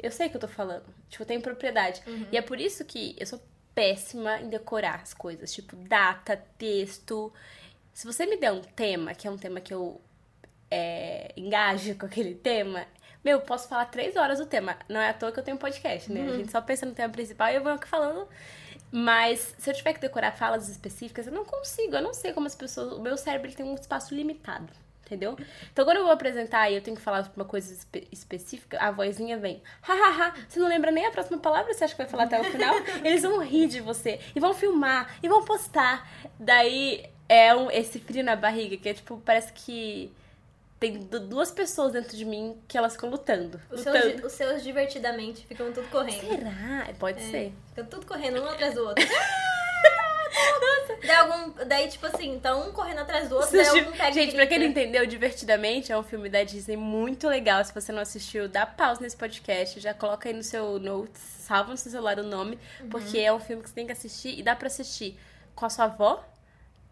eu 0.00 0.10
sei 0.10 0.28
que 0.28 0.36
eu 0.36 0.40
tô 0.40 0.48
falando. 0.48 0.84
Tipo, 1.08 1.22
eu 1.22 1.26
tenho 1.26 1.40
propriedade. 1.40 2.02
Uhum. 2.06 2.26
E 2.30 2.36
é 2.36 2.42
por 2.42 2.60
isso 2.60 2.84
que 2.84 3.16
eu 3.18 3.26
sou 3.26 3.42
péssima 3.74 4.40
em 4.40 4.48
decorar 4.48 5.00
as 5.02 5.12
coisas. 5.12 5.52
Tipo, 5.52 5.76
data, 5.76 6.36
texto. 6.58 7.32
Se 7.92 8.06
você 8.06 8.26
me 8.26 8.36
der 8.36 8.52
um 8.52 8.60
tema, 8.60 9.14
que 9.14 9.26
é 9.26 9.30
um 9.30 9.38
tema 9.38 9.60
que 9.60 9.74
eu 9.74 10.00
é, 10.70 11.32
engajo 11.36 11.94
com 11.96 12.06
aquele 12.06 12.34
tema, 12.34 12.86
meu, 13.26 13.40
posso 13.40 13.66
falar 13.66 13.86
três 13.86 14.14
horas 14.14 14.38
do 14.38 14.46
tema. 14.46 14.76
Não 14.88 15.00
é 15.00 15.08
à 15.08 15.12
toa 15.12 15.32
que 15.32 15.40
eu 15.40 15.42
tenho 15.42 15.56
um 15.56 15.60
podcast, 15.60 16.12
né? 16.12 16.20
Uhum. 16.20 16.28
A 16.28 16.36
gente 16.36 16.52
só 16.52 16.60
pensa 16.60 16.86
no 16.86 16.92
tema 16.92 17.12
principal 17.12 17.50
e 17.50 17.56
eu 17.56 17.62
vou 17.62 17.72
aqui 17.72 17.88
falando. 17.88 18.28
Mas 18.92 19.52
se 19.58 19.68
eu 19.68 19.74
tiver 19.74 19.94
que 19.94 20.00
decorar 20.00 20.30
falas 20.30 20.68
específicas, 20.68 21.26
eu 21.26 21.32
não 21.32 21.44
consigo. 21.44 21.96
Eu 21.96 22.02
não 22.02 22.14
sei 22.14 22.32
como 22.32 22.46
as 22.46 22.54
pessoas. 22.54 22.92
O 22.92 23.00
meu 23.00 23.16
cérebro 23.16 23.52
tem 23.52 23.66
um 23.66 23.74
espaço 23.74 24.14
limitado. 24.14 24.72
Entendeu? 25.04 25.36
Então, 25.72 25.84
quando 25.84 25.96
eu 25.96 26.04
vou 26.04 26.12
apresentar 26.12 26.70
e 26.70 26.76
eu 26.76 26.80
tenho 26.80 26.96
que 26.96 27.02
falar 27.02 27.28
uma 27.34 27.44
coisa 27.44 27.72
espe 27.72 28.06
específica, 28.12 28.78
a 28.80 28.92
vozinha 28.92 29.36
vem. 29.36 29.60
Hahaha, 29.82 30.34
você 30.48 30.60
não 30.60 30.68
lembra 30.68 30.92
nem 30.92 31.06
a 31.06 31.10
próxima 31.10 31.38
palavra, 31.38 31.72
você 31.74 31.84
acha 31.84 31.94
que 31.94 32.02
vai 32.02 32.08
falar 32.08 32.24
até 32.24 32.40
o 32.40 32.44
final? 32.44 32.74
Eles 33.04 33.22
vão 33.22 33.40
rir 33.40 33.66
de 33.66 33.80
você. 33.80 34.20
E 34.36 34.40
vão 34.40 34.54
filmar. 34.54 35.16
E 35.20 35.28
vão 35.28 35.44
postar. 35.44 36.08
Daí 36.38 37.04
é 37.28 37.54
um, 37.54 37.70
esse 37.72 37.98
frio 37.98 38.22
na 38.22 38.36
barriga, 38.36 38.76
que 38.76 38.88
é 38.88 38.94
tipo, 38.94 39.20
parece 39.24 39.52
que 39.52 40.12
tem 40.78 40.98
duas 40.98 41.50
pessoas 41.50 41.92
dentro 41.92 42.16
de 42.16 42.24
mim 42.24 42.60
que 42.68 42.76
elas 42.76 42.92
ficam 42.92 43.08
lutando. 43.08 43.60
Os, 43.70 43.78
lutando. 43.78 43.98
Seus, 43.98 44.24
os 44.24 44.32
seus 44.32 44.62
divertidamente 44.62 45.46
ficam 45.46 45.72
tudo 45.72 45.88
correndo. 45.88 46.28
Será? 46.28 46.88
Pode 46.98 47.22
é, 47.22 47.30
ser. 47.30 47.54
Ficam 47.68 47.86
tudo 47.86 48.06
correndo 48.06 48.42
um 48.42 48.46
atrás 48.46 48.74
do 48.74 48.84
outro. 48.84 49.04
Daí, 51.06 51.16
algum, 51.16 51.52
daí, 51.66 51.88
tipo 51.88 52.06
assim, 52.06 52.38
tá 52.38 52.54
um 52.56 52.72
correndo 52.72 53.00
atrás 53.00 53.28
do 53.28 53.36
outro, 53.36 53.52
daí 53.52 53.66
algum 53.66 53.92
pega 53.92 54.12
Gente, 54.12 54.34
pra 54.34 54.46
quem 54.46 54.58
não 54.58 54.66
entendeu, 54.66 55.06
Divertidamente 55.06 55.92
é 55.92 55.98
um 55.98 56.02
filme 56.02 56.28
da 56.28 56.42
Disney 56.42 56.76
muito 56.76 57.28
legal. 57.28 57.64
Se 57.64 57.72
você 57.72 57.92
não 57.92 58.00
assistiu, 58.00 58.48
dá 58.48 58.66
pausa 58.66 59.00
nesse 59.00 59.16
podcast, 59.16 59.78
já 59.78 59.94
coloca 59.94 60.28
aí 60.28 60.34
no 60.34 60.42
seu 60.42 60.78
notes, 60.78 61.20
salva 61.20 61.70
no 61.70 61.76
seu 61.76 61.90
celular 61.90 62.18
o 62.18 62.22
nome, 62.22 62.58
uhum. 62.80 62.88
porque 62.88 63.18
é 63.18 63.32
um 63.32 63.40
filme 63.40 63.62
que 63.62 63.68
você 63.68 63.74
tem 63.74 63.86
que 63.86 63.92
assistir 63.92 64.38
e 64.38 64.42
dá 64.42 64.56
pra 64.56 64.66
assistir 64.66 65.18
com 65.54 65.64
a 65.64 65.70
sua 65.70 65.86
avó, 65.86 66.24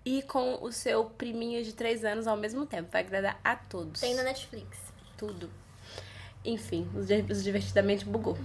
e 0.05 0.23
com 0.23 0.59
o 0.63 0.71
seu 0.71 1.05
priminho 1.05 1.63
de 1.65 1.73
3 1.73 2.05
anos 2.05 2.27
ao 2.27 2.37
mesmo 2.37 2.67
tempo. 2.67 2.89
Vai 2.93 3.03
agradar 3.03 3.41
a 3.43 3.57
todos. 3.57 4.01
Tem 4.01 4.15
na 4.15 4.23
Netflix. 4.23 4.79
Tudo. 5.17 5.51
Enfim, 6.45 6.89
os, 6.95 7.43
divertidamente 7.43 8.05
bugou. 8.05 8.37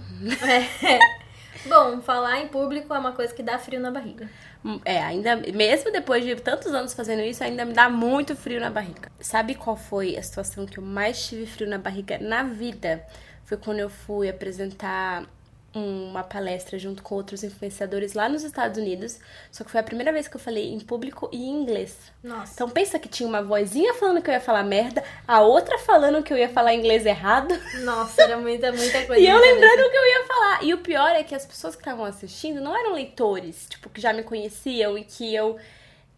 É. 0.42 0.98
Bom, 1.68 2.00
falar 2.00 2.40
em 2.40 2.48
público 2.48 2.94
é 2.94 2.98
uma 2.98 3.12
coisa 3.12 3.34
que 3.34 3.42
dá 3.42 3.58
frio 3.58 3.80
na 3.80 3.90
barriga. 3.90 4.30
Hum, 4.64 4.80
é, 4.84 5.02
ainda 5.02 5.36
mesmo 5.36 5.92
depois 5.92 6.24
de 6.24 6.34
tantos 6.36 6.72
anos 6.72 6.94
fazendo 6.94 7.20
isso, 7.22 7.42
ainda 7.44 7.64
me 7.64 7.74
dá 7.74 7.90
muito 7.90 8.34
frio 8.34 8.60
na 8.60 8.70
barriga. 8.70 9.10
Sabe 9.20 9.54
qual 9.54 9.76
foi 9.76 10.16
a 10.16 10.22
situação 10.22 10.64
que 10.64 10.78
eu 10.78 10.82
mais 10.82 11.26
tive 11.26 11.44
frio 11.46 11.68
na 11.68 11.76
barriga 11.76 12.18
na 12.18 12.42
vida? 12.44 13.04
Foi 13.44 13.56
quando 13.56 13.80
eu 13.80 13.90
fui 13.90 14.28
apresentar 14.28 15.26
uma 15.72 16.24
palestra 16.24 16.78
junto 16.78 17.02
com 17.02 17.14
outros 17.14 17.44
influenciadores 17.44 18.12
lá 18.14 18.28
nos 18.28 18.42
Estados 18.42 18.76
Unidos, 18.76 19.20
só 19.52 19.62
que 19.62 19.70
foi 19.70 19.80
a 19.80 19.84
primeira 19.84 20.12
vez 20.12 20.26
que 20.26 20.34
eu 20.36 20.40
falei 20.40 20.72
em 20.72 20.80
público 20.80 21.28
e 21.32 21.44
em 21.44 21.62
inglês. 21.62 21.96
Nossa. 22.22 22.52
Então 22.54 22.68
pensa 22.68 22.98
que 22.98 23.08
tinha 23.08 23.28
uma 23.28 23.42
vozinha 23.42 23.94
falando 23.94 24.20
que 24.20 24.28
eu 24.28 24.34
ia 24.34 24.40
falar 24.40 24.64
merda, 24.64 25.04
a 25.26 25.40
outra 25.40 25.78
falando 25.78 26.22
que 26.22 26.32
eu 26.32 26.36
ia 26.36 26.48
falar 26.48 26.74
inglês 26.74 27.06
errado. 27.06 27.54
Nossa, 27.84 28.22
era 28.22 28.36
muita, 28.36 28.72
muita 28.72 29.04
coisa. 29.06 29.22
E 29.22 29.26
eu 29.28 29.36
cabeça. 29.38 29.54
lembrando 29.54 29.86
o 29.86 29.90
que 29.90 29.96
eu 29.96 30.06
ia 30.06 30.26
falar. 30.26 30.64
E 30.64 30.74
o 30.74 30.78
pior 30.78 31.10
é 31.10 31.22
que 31.22 31.34
as 31.34 31.46
pessoas 31.46 31.76
que 31.76 31.82
estavam 31.82 32.04
assistindo 32.04 32.60
não 32.60 32.76
eram 32.76 32.94
leitores, 32.94 33.66
tipo, 33.68 33.88
que 33.88 34.00
já 34.00 34.12
me 34.12 34.24
conheciam 34.24 34.98
e 34.98 35.04
que 35.04 35.32
eu 35.32 35.56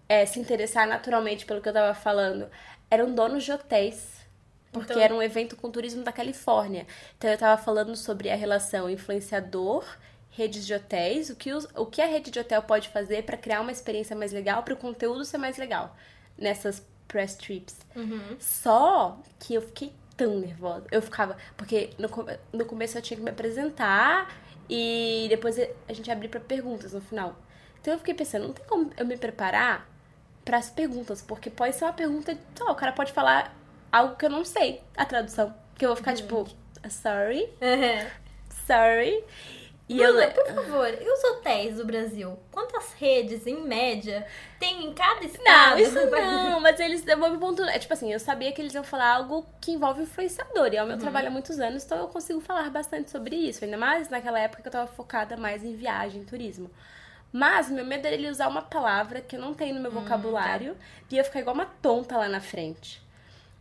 é, 0.09 0.25
se 0.25 0.41
interessar 0.41 0.87
naturalmente 0.87 1.45
pelo 1.45 1.61
que 1.61 1.69
eu 1.69 1.73
tava 1.75 1.93
falando. 1.95 2.49
Eram 2.91 3.15
donos 3.15 3.45
de 3.45 3.53
hotéis. 3.53 4.22
Porque 4.73 4.93
Então- 4.93 5.03
era 5.03 5.15
um 5.15 5.23
evento 5.23 5.55
com 5.55 5.71
turismo 5.71 6.03
da 6.03 6.11
Califórnia. 6.11 6.87
Então 7.19 7.31
eu 7.31 7.37
tava 7.39 7.61
falando 7.63 7.95
sobre 7.95 8.31
a 8.31 8.35
relação 8.35 8.89
influenciador, 8.89 9.85
redes 10.31 10.65
de 10.67 10.73
hotéis, 10.75 11.29
o 11.29 11.37
que, 11.37 11.53
os- 11.53 11.69
o 11.77 11.85
que 11.87 12.01
a 12.01 12.07
rede 12.07 12.31
de 12.31 12.41
hotel 12.41 12.63
pode 12.63 12.89
fazer 12.89 13.23
pra 13.25 13.37
criar 13.37 13.61
uma 13.61 13.71
experiência 13.71 14.17
mais 14.17 14.33
legal, 14.33 14.63
para 14.63 14.73
o 14.75 14.77
conteúdo 14.77 15.25
ser 15.27 15.37
mais 15.39 15.59
legal 15.59 15.95
nessas 16.39 16.83
press 17.07 17.35
trips. 17.35 17.77
Uhum. 17.95 18.37
Só 18.41 19.19
que 19.39 19.53
eu 19.55 19.61
fiquei 19.61 19.93
tão 20.17 20.39
nervosa. 20.41 20.87
Eu 20.91 21.03
ficava. 21.03 21.37
Porque 21.57 21.91
no, 21.99 22.09
no 22.53 22.65
começo 22.65 22.97
eu 22.97 23.03
tinha 23.03 23.17
que 23.19 23.23
me 23.23 23.31
apresentar 23.31 24.35
e 24.71 25.27
depois 25.29 25.59
a 25.59 25.93
gente 25.93 26.11
abrir 26.11 26.29
pra 26.29 26.41
perguntas 26.41 26.95
no 26.95 27.01
final. 27.03 27.37
Então 27.81 27.93
eu 27.93 27.99
fiquei 27.99 28.15
pensando, 28.15 28.47
não 28.47 28.55
tem 28.55 28.65
como 28.65 28.91
eu 28.97 29.05
me 29.05 29.19
preparar 29.19 29.87
pras 30.45 30.71
perguntas, 30.71 31.21
porque 31.21 31.51
pode 31.51 31.77
ser 31.77 31.85
uma 31.85 31.93
pergunta. 31.93 32.37
Lá, 32.61 32.73
o 32.73 32.75
cara 32.75 32.93
pode 32.93 33.13
falar 33.13 33.55
algo 33.93 34.17
que 34.17 34.25
eu 34.27 34.31
não 34.31 34.45
sei, 34.45 34.83
a 34.97 35.05
tradução. 35.05 35.55
Que 35.77 35.85
eu 35.85 35.91
vou 35.91 35.97
ficar 35.97 36.15
tipo, 36.15 36.49
sorry, 36.91 37.49
Uhum. 37.61 38.09
sorry. 38.67 39.25
E 39.89 39.97
Bruna, 39.97 40.25
eu. 40.25 40.31
por 40.33 40.47
favor, 40.47 40.89
e 40.89 41.13
os 41.13 41.25
hotéis 41.25 41.77
do 41.77 41.85
Brasil? 41.85 42.39
Quantas 42.51 42.95
redes, 42.95 43.47
em 43.47 43.61
média, 43.63 44.27
tem 44.59 44.87
em 44.87 44.95
cada 44.95 45.21
Não, 45.21 45.27
estado? 45.27 45.81
isso 45.81 46.11
não, 46.11 46.61
mas 46.61 46.81
eles 46.81 47.07
eu 47.07 47.17
me 47.19 47.37
pontuar. 47.37 47.69
É 47.69 47.79
tipo 47.79 47.93
assim, 47.93 48.11
eu 48.11 48.19
sabia 48.19 48.53
que 48.53 48.63
eles 48.63 48.73
iam 48.73 48.85
falar 48.85 49.17
algo 49.17 49.45
que 49.61 49.73
envolve 49.73 50.03
influenciador. 50.03 50.73
E 50.73 50.77
é 50.77 50.83
o 50.83 50.87
meu 50.87 50.97
trabalho 50.97 51.29
há 51.29 51.31
muitos 51.31 51.59
anos, 51.61 51.85
então 51.85 51.99
eu 51.99 52.09
consigo 52.09 52.41
falar 52.41 52.71
bastante 52.71 53.11
sobre 53.11 53.37
isso. 53.37 53.65
Ainda 53.65 53.77
mais 53.77 54.09
naquela 54.09 54.39
época 54.41 54.63
que 54.63 54.69
eu 54.69 54.73
tava 54.73 54.87
focada 54.87 55.37
mais 55.37 55.63
em 55.65 55.75
viagem, 55.75 56.25
turismo. 56.25 56.71
Mas 57.33 57.69
meu 57.69 57.85
medo 57.85 58.07
era 58.07 58.15
ele 58.15 58.31
usar 58.31 58.49
uma 58.49 58.63
palavra 58.63 59.21
que 59.21 59.37
eu 59.37 59.41
não 59.41 59.53
tenho 59.53 59.75
no 59.75 59.81
meu 59.81 59.91
vocabulário 59.91 60.77
e 61.11 61.17
ia 61.17 61.25
ficar 61.25 61.41
igual 61.41 61.55
uma 61.55 61.67
tonta 61.67 62.17
lá 62.17 62.29
na 62.29 62.41
frente. 62.41 63.03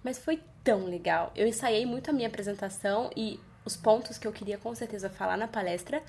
Mas 0.03 0.17
foi 0.17 0.41
tão 0.63 0.85
legal. 0.85 1.31
Eu 1.35 1.47
ensaiei 1.47 1.85
muito 1.85 2.09
a 2.09 2.13
minha 2.13 2.27
apresentação 2.27 3.09
e 3.15 3.39
os 3.63 3.75
pontos 3.75 4.17
que 4.17 4.27
eu 4.27 4.31
queria 4.31 4.57
com 4.57 4.73
certeza 4.73 5.09
falar 5.09 5.37
na 5.37 5.47
palestra. 5.47 6.01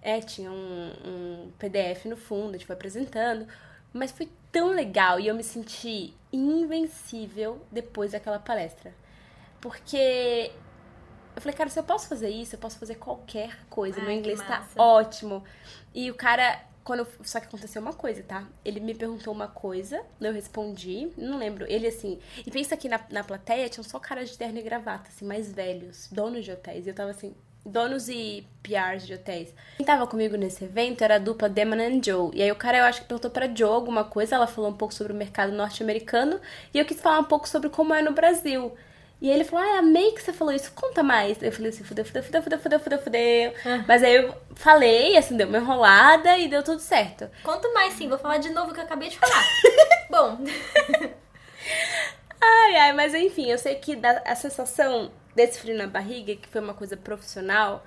É, 0.00 0.20
tinha 0.20 0.50
um, 0.50 0.92
um 1.04 1.52
PDF 1.58 2.04
no 2.04 2.16
fundo, 2.16 2.50
a 2.50 2.52
gente 2.52 2.66
foi 2.66 2.76
apresentando. 2.76 3.46
Mas 3.92 4.12
foi 4.12 4.28
tão 4.52 4.68
legal 4.68 5.18
e 5.18 5.26
eu 5.26 5.34
me 5.34 5.42
senti 5.42 6.14
invencível 6.32 7.60
depois 7.72 8.12
daquela 8.12 8.38
palestra. 8.38 8.92
Porque 9.60 10.52
eu 11.34 11.42
falei, 11.42 11.56
cara, 11.56 11.70
se 11.70 11.78
eu 11.78 11.84
posso 11.84 12.08
fazer 12.08 12.28
isso, 12.28 12.54
eu 12.54 12.58
posso 12.58 12.78
fazer 12.78 12.96
qualquer 12.96 13.58
coisa. 13.70 13.98
Ai, 14.00 14.06
Meu 14.06 14.14
inglês 14.14 14.40
tá 14.40 14.66
ótimo. 14.76 15.42
E 15.94 16.10
o 16.10 16.14
cara, 16.14 16.60
quando 16.88 17.00
eu, 17.00 17.06
só 17.22 17.38
que 17.38 17.46
aconteceu 17.46 17.82
uma 17.82 17.92
coisa, 17.92 18.22
tá? 18.22 18.48
Ele 18.64 18.80
me 18.80 18.94
perguntou 18.94 19.30
uma 19.30 19.46
coisa, 19.46 20.02
eu 20.18 20.32
respondi, 20.32 21.10
não 21.18 21.36
lembro. 21.36 21.66
Ele 21.68 21.86
assim, 21.86 22.18
e 22.46 22.50
pensa 22.50 22.78
que 22.78 22.88
na, 22.88 22.98
na 23.10 23.22
plateia 23.22 23.68
tinham 23.68 23.84
só 23.84 23.98
caras 23.98 24.30
de 24.30 24.38
terno 24.38 24.58
e 24.58 24.62
gravata, 24.62 25.10
assim, 25.10 25.26
mais 25.26 25.52
velhos, 25.52 26.08
donos 26.10 26.46
de 26.46 26.50
hotéis. 26.50 26.86
E 26.86 26.88
eu 26.88 26.94
tava 26.94 27.10
assim, 27.10 27.34
donos 27.62 28.08
e 28.08 28.46
PRs 28.62 29.06
de 29.06 29.12
hotéis. 29.12 29.52
Quem 29.76 29.84
tava 29.84 30.06
comigo 30.06 30.34
nesse 30.38 30.64
evento 30.64 31.04
era 31.04 31.16
a 31.16 31.18
dupla 31.18 31.46
Demon 31.46 31.74
and 31.74 32.00
Joe. 32.02 32.30
E 32.32 32.42
aí 32.42 32.50
o 32.50 32.56
cara, 32.56 32.78
eu 32.78 32.84
acho 32.84 33.02
que 33.02 33.06
perguntou 33.06 33.30
pra 33.30 33.54
Joe 33.54 33.68
alguma 33.68 34.04
coisa, 34.04 34.36
ela 34.36 34.46
falou 34.46 34.70
um 34.70 34.76
pouco 34.76 34.94
sobre 34.94 35.12
o 35.12 35.16
mercado 35.16 35.52
norte-americano, 35.52 36.40
e 36.72 36.78
eu 36.78 36.86
quis 36.86 36.98
falar 36.98 37.18
um 37.18 37.24
pouco 37.24 37.46
sobre 37.46 37.68
como 37.68 37.92
é 37.92 38.00
no 38.00 38.12
Brasil. 38.12 38.72
E 39.20 39.28
ele 39.28 39.42
falou, 39.44 39.64
ah, 39.64 39.78
amei 39.78 40.12
que 40.12 40.22
você 40.22 40.32
falou 40.32 40.54
isso, 40.54 40.70
conta 40.72 41.02
mais. 41.02 41.42
Eu 41.42 41.50
falei 41.50 41.70
assim, 41.70 41.82
fudeu, 41.82 42.04
fudeu, 42.04 42.22
fudeu, 42.22 42.42
fudeu, 42.42 42.60
fudeu, 42.60 42.80
fudeu, 42.80 42.98
fudeu. 43.02 43.52
Mas 43.86 44.02
aí 44.04 44.14
eu 44.14 44.34
falei, 44.54 45.16
assim, 45.16 45.36
deu 45.36 45.48
uma 45.48 45.58
enrolada 45.58 46.38
e 46.38 46.48
deu 46.48 46.62
tudo 46.62 46.80
certo. 46.80 47.28
Conto 47.42 47.72
mais 47.74 47.94
sim, 47.94 48.08
vou 48.08 48.18
falar 48.18 48.38
de 48.38 48.50
novo 48.50 48.70
o 48.70 48.74
que 48.74 48.80
eu 48.80 48.84
acabei 48.84 49.08
de 49.08 49.18
falar. 49.18 49.44
Bom, 50.08 50.38
Ai, 52.40 52.76
ai, 52.76 52.92
mas 52.92 53.14
enfim, 53.14 53.46
eu 53.50 53.58
sei 53.58 53.74
que 53.74 53.98
a 54.24 54.34
sensação 54.34 55.10
desse 55.34 55.58
frio 55.58 55.76
na 55.76 55.86
barriga, 55.86 56.36
que 56.36 56.48
foi 56.48 56.60
uma 56.60 56.74
coisa 56.74 56.96
profissional, 56.96 57.84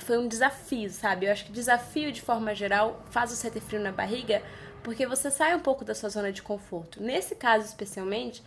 foi 0.00 0.16
um 0.18 0.28
desafio, 0.28 0.90
sabe? 0.90 1.26
Eu 1.26 1.32
acho 1.32 1.46
que 1.46 1.52
desafio, 1.52 2.12
de 2.12 2.22
forma 2.22 2.54
geral, 2.54 3.02
faz 3.10 3.30
você 3.30 3.50
ter 3.50 3.60
frio 3.60 3.80
na 3.80 3.92
barriga, 3.92 4.42
porque 4.82 5.06
você 5.06 5.30
sai 5.30 5.54
um 5.54 5.60
pouco 5.60 5.84
da 5.84 5.94
sua 5.94 6.08
zona 6.08 6.32
de 6.32 6.42
conforto. 6.42 7.02
Nesse 7.02 7.34
caso, 7.34 7.66
especialmente, 7.66 8.42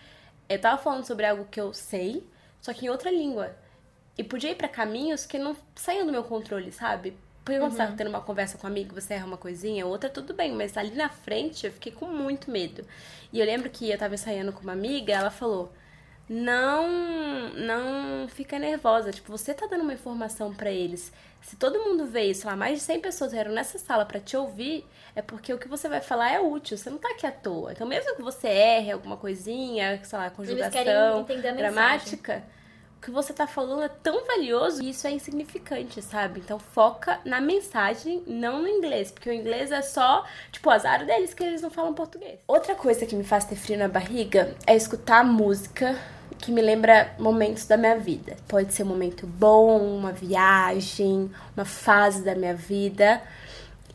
eu 0.50 0.60
tava 0.60 0.82
falando 0.82 1.06
sobre 1.06 1.26
algo 1.26 1.46
que 1.46 1.60
eu 1.60 1.74
sei, 1.74 2.28
só 2.62 2.74
que 2.74 2.86
em 2.86 2.90
outra 2.90 3.12
língua. 3.12 3.56
E 4.18 4.24
podia 4.24 4.52
ir 4.52 4.56
pra 4.56 4.68
caminhos 4.68 5.26
que 5.26 5.38
não 5.38 5.56
saíam 5.76 6.06
do 6.06 6.12
meu 6.12 6.24
controle, 6.24 6.72
sabe? 6.72 7.16
Porque 7.44 7.60
quando 7.60 7.72
você 7.72 7.78
tá 7.78 7.94
tendo 7.96 8.10
uma 8.10 8.20
conversa 8.20 8.58
com 8.58 8.68
um 8.68 8.70
amigo, 8.70 8.94
você 8.94 9.14
erra 9.14 9.26
uma 9.26 9.38
coisinha, 9.38 9.86
outra 9.86 10.10
tudo 10.10 10.34
bem, 10.34 10.52
mas 10.54 10.76
ali 10.76 10.94
na 10.96 11.08
frente 11.08 11.66
eu 11.66 11.72
fiquei 11.72 11.94
com 11.94 12.06
muito 12.06 12.52
medo. 12.52 12.86
E 13.32 13.40
eu 13.40 13.46
lembro 13.46 13.70
que 13.70 13.90
eu 13.90 13.98
tava 13.98 14.16
ensaiando 14.16 14.52
com 14.52 14.62
uma 14.62 14.74
amiga, 14.74 15.14
ela 15.14 15.30
falou: 15.32 15.72
"Não, 16.30 16.88
não 17.54 18.28
fica 18.28 18.60
nervosa, 18.60 19.12
tipo, 19.12 19.32
você 19.32 19.54
tá 19.54 19.66
dando 19.68 19.82
uma 19.82 19.94
informação 19.94 20.54
pra 20.54 20.72
eles. 20.72 21.12
Se 21.42 21.56
todo 21.56 21.80
mundo 21.80 22.06
vê 22.06 22.24
isso, 22.24 22.42
sei 22.42 22.50
lá, 22.50 22.58
mais 22.58 22.80
de 22.80 22.84
100 22.84 23.00
pessoas 23.00 23.32
vieram 23.32 23.52
nessa 23.52 23.78
sala 23.78 24.06
pra 24.06 24.20
te 24.20 24.36
ouvir, 24.36 24.86
é 25.16 25.22
porque 25.22 25.54
o 25.54 25.58
que 25.58 25.68
você 25.68 25.88
vai 25.88 26.02
falar 26.02 26.32
é 26.34 26.40
útil, 26.40 26.78
você 26.78 26.90
não 26.90 26.98
tá 26.98 27.10
aqui 27.10 27.26
à 27.26 27.32
toa. 27.32 27.72
Então, 27.72 27.88
mesmo 27.88 28.16
que 28.16 28.22
você 28.22 28.48
erre 28.48 28.92
alguma 28.92 29.16
coisinha, 29.16 30.00
sei 30.04 30.20
lá, 30.20 30.30
conjugação, 30.30 31.26
gramática, 31.56 32.44
o 32.98 33.02
que 33.02 33.12
você 33.12 33.32
tá 33.32 33.46
falando 33.48 33.84
é 33.84 33.88
tão 33.88 34.26
valioso 34.26 34.82
e 34.82 34.90
isso 34.90 35.08
é 35.08 35.12
insignificante, 35.12 36.02
sabe? 36.02 36.40
Então 36.40 36.60
foca 36.60 37.20
na 37.24 37.40
mensagem, 37.40 38.24
não 38.26 38.62
no 38.62 38.68
inglês, 38.68 39.12
porque 39.12 39.30
o 39.30 39.34
inglês 39.34 39.72
é 39.72 39.82
só, 39.84 40.26
tipo, 40.52 40.68
o 40.68 40.72
azar 40.72 41.06
deles 41.06 41.34
que 41.34 41.44
eles 41.44 41.62
não 41.62 41.70
falam 41.70 41.94
português. 41.94 42.40
Outra 42.48 42.76
coisa 42.76 43.06
que 43.06 43.16
me 43.16 43.24
faz 43.24 43.46
ter 43.46 43.56
frio 43.56 43.78
na 43.78 43.88
barriga 43.88 44.56
é 44.66 44.76
escutar 44.76 45.24
música 45.24 45.96
que 46.40 46.52
me 46.52 46.62
lembra 46.62 47.14
momentos 47.20 47.66
da 47.66 47.78
minha 47.78 47.98
vida. 47.98 48.36
Pode 48.48 48.74
ser 48.74 48.84
um 48.84 48.88
momento 48.88 49.26
bom, 49.26 49.80
uma 49.98 50.12
viagem, 50.12 51.32
uma 51.56 51.66
fase 51.66 52.24
da 52.24 52.36
minha 52.36 52.54
vida. 52.54 53.22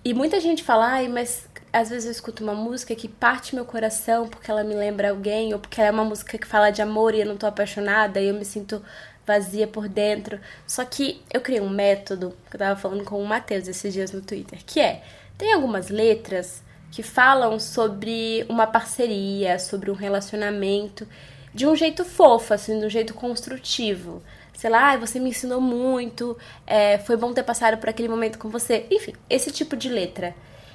E 0.04 0.12
muita 0.12 0.40
gente 0.40 0.64
fala, 0.64 0.86
ai, 0.86 1.08
mas 1.08 1.46
às 1.72 1.88
vezes 1.88 2.06
eu 2.06 2.12
escuto 2.12 2.42
uma 2.42 2.54
música 2.54 2.94
que 2.94 3.08
parte 3.08 3.54
meu 3.54 3.64
coração 3.64 4.28
porque 4.28 4.50
ela 4.50 4.62
me 4.62 4.74
lembra 4.74 5.10
alguém, 5.10 5.54
ou 5.54 5.60
porque 5.60 5.80
ela 5.80 5.88
é 5.88 5.92
uma 5.92 6.04
música 6.04 6.36
que 6.36 6.46
fala 6.46 6.70
de 6.70 6.82
amor 6.82 7.14
e 7.14 7.20
eu 7.20 7.26
não 7.26 7.36
tô 7.36 7.46
apaixonada 7.46 8.20
e 8.20 8.28
eu 8.28 8.34
me 8.34 8.44
sinto 8.44 8.82
vazia 9.26 9.66
por 9.66 9.88
dentro. 9.88 10.38
Só 10.66 10.84
que 10.84 11.22
eu 11.32 11.40
criei 11.40 11.60
um 11.60 11.70
método, 11.70 12.36
que 12.50 12.56
eu 12.56 12.58
tava 12.58 12.78
falando 12.78 13.04
com 13.04 13.22
o 13.22 13.26
Matheus 13.26 13.68
esses 13.68 13.92
dias 13.92 14.12
no 14.12 14.20
Twitter, 14.20 14.58
que 14.66 14.80
é, 14.80 15.02
tem 15.38 15.52
algumas 15.52 15.88
letras 15.88 16.62
que 16.90 17.02
falam 17.02 17.58
sobre 17.58 18.44
uma 18.48 18.66
parceria, 18.66 19.58
sobre 19.58 19.90
um 19.90 19.94
relacionamento, 19.94 21.08
de 21.54 21.66
um 21.66 21.74
jeito 21.76 22.04
fofo, 22.04 22.54
assim, 22.54 22.78
de 22.78 22.86
um 22.86 22.90
jeito 22.90 23.14
construtivo. 23.14 24.22
Sei 24.54 24.70
lá, 24.70 24.90
"Ai, 24.90 24.98
você 24.98 25.18
me 25.18 25.30
ensinou 25.30 25.60
muito, 25.60 26.36
é, 26.66 26.98
foi 26.98 27.16
bom 27.16 27.32
ter 27.32 27.42
passado 27.42 27.78
por 27.78 27.88
aquele 27.88 28.08
momento 28.08 28.38
com 28.38 28.48
você. 28.48 28.86
Enfim, 28.90 29.12
esse 29.28 29.50
tipo 29.50 29.76
de 29.76 29.88
letra. 29.88 30.34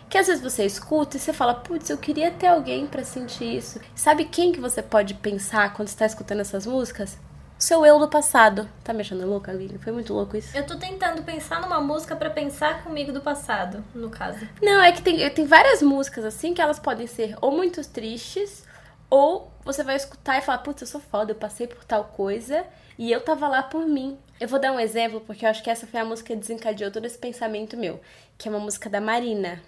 Que 0.10 0.18
às 0.18 0.28
vezes 0.28 0.42
você 0.42 0.66
escuta 0.66 1.18
e 1.18 1.20
você 1.20 1.34
fala, 1.34 1.54
putz, 1.54 1.90
eu 1.90 1.98
queria 1.98 2.32
ter 2.32 2.48
alguém 2.48 2.88
pra 2.88 3.04
sentir 3.04 3.58
isso. 3.58 3.80
Sabe 3.94 4.24
quem 4.26 4.52
que 4.54 4.60
você 4.60 4.82
pode 4.82 5.14
pensar 5.16 5.74
quando 5.74 5.90
está 5.90 6.06
escutando 6.06 6.40
essas 6.40 6.66
músicas? 6.66 7.18
Seu 7.60 7.86
eu 7.86 7.98
do 8.00 8.08
passado. 8.08 8.70
Tá 8.84 8.94
me 8.94 9.02
achando 9.02 9.26
louca, 9.28 9.52
Lili? 9.52 9.78
Foi 9.80 9.92
muito 9.92 10.14
louco 10.14 10.38
isso. 10.38 10.56
eu 10.56 10.66
tô 10.66 10.78
tentando 10.78 11.24
pensar 11.24 11.60
numa 11.60 11.82
música 11.82 12.16
pra 12.16 12.30
pensar 12.30 12.84
comigo 12.84 13.12
do 13.12 13.20
passado, 13.20 13.84
no 13.96 14.10
caso. 14.10 14.48
Não, 14.62 14.82
é 14.82 14.92
que 14.92 15.02
tem, 15.02 15.28
tem 15.32 15.46
várias 15.46 15.82
músicas 15.82 16.24
assim 16.24 16.54
que 16.54 16.62
elas 16.62 16.80
podem 16.80 17.08
ser 17.08 17.36
ou 17.42 17.52
muito 17.52 17.82
tristes, 17.88 18.64
ou 19.10 19.52
você 19.64 19.84
vai 19.84 19.96
escutar 19.96 20.38
e 20.38 20.42
falar, 20.42 20.60
putz, 20.60 20.82
eu 20.82 20.88
sou 20.88 21.02
foda, 21.02 21.32
eu 21.32 21.36
passei 21.36 21.68
por 21.68 21.84
tal 21.84 22.06
coisa 22.06 22.66
e 22.98 23.12
eu 23.12 23.22
tava 23.22 23.48
lá 23.48 23.64
por 23.64 23.86
mim. 23.86 24.18
Eu 24.40 24.48
vou 24.48 24.60
dar 24.60 24.72
um 24.72 24.80
exemplo, 24.80 25.22
porque 25.22 25.46
eu 25.46 25.50
acho 25.50 25.64
que 25.64 25.70
essa 25.70 25.88
foi 25.88 26.00
a 26.00 26.06
música 26.06 26.34
que 26.34 26.40
desencadeou 26.40 26.92
todo 26.92 27.06
esse 27.06 27.18
pensamento 27.18 27.76
meu, 27.76 28.00
que 28.38 28.48
é 28.48 28.52
uma 28.52 28.60
música 28.60 28.90
da 28.90 29.02
Marina. 29.02 29.62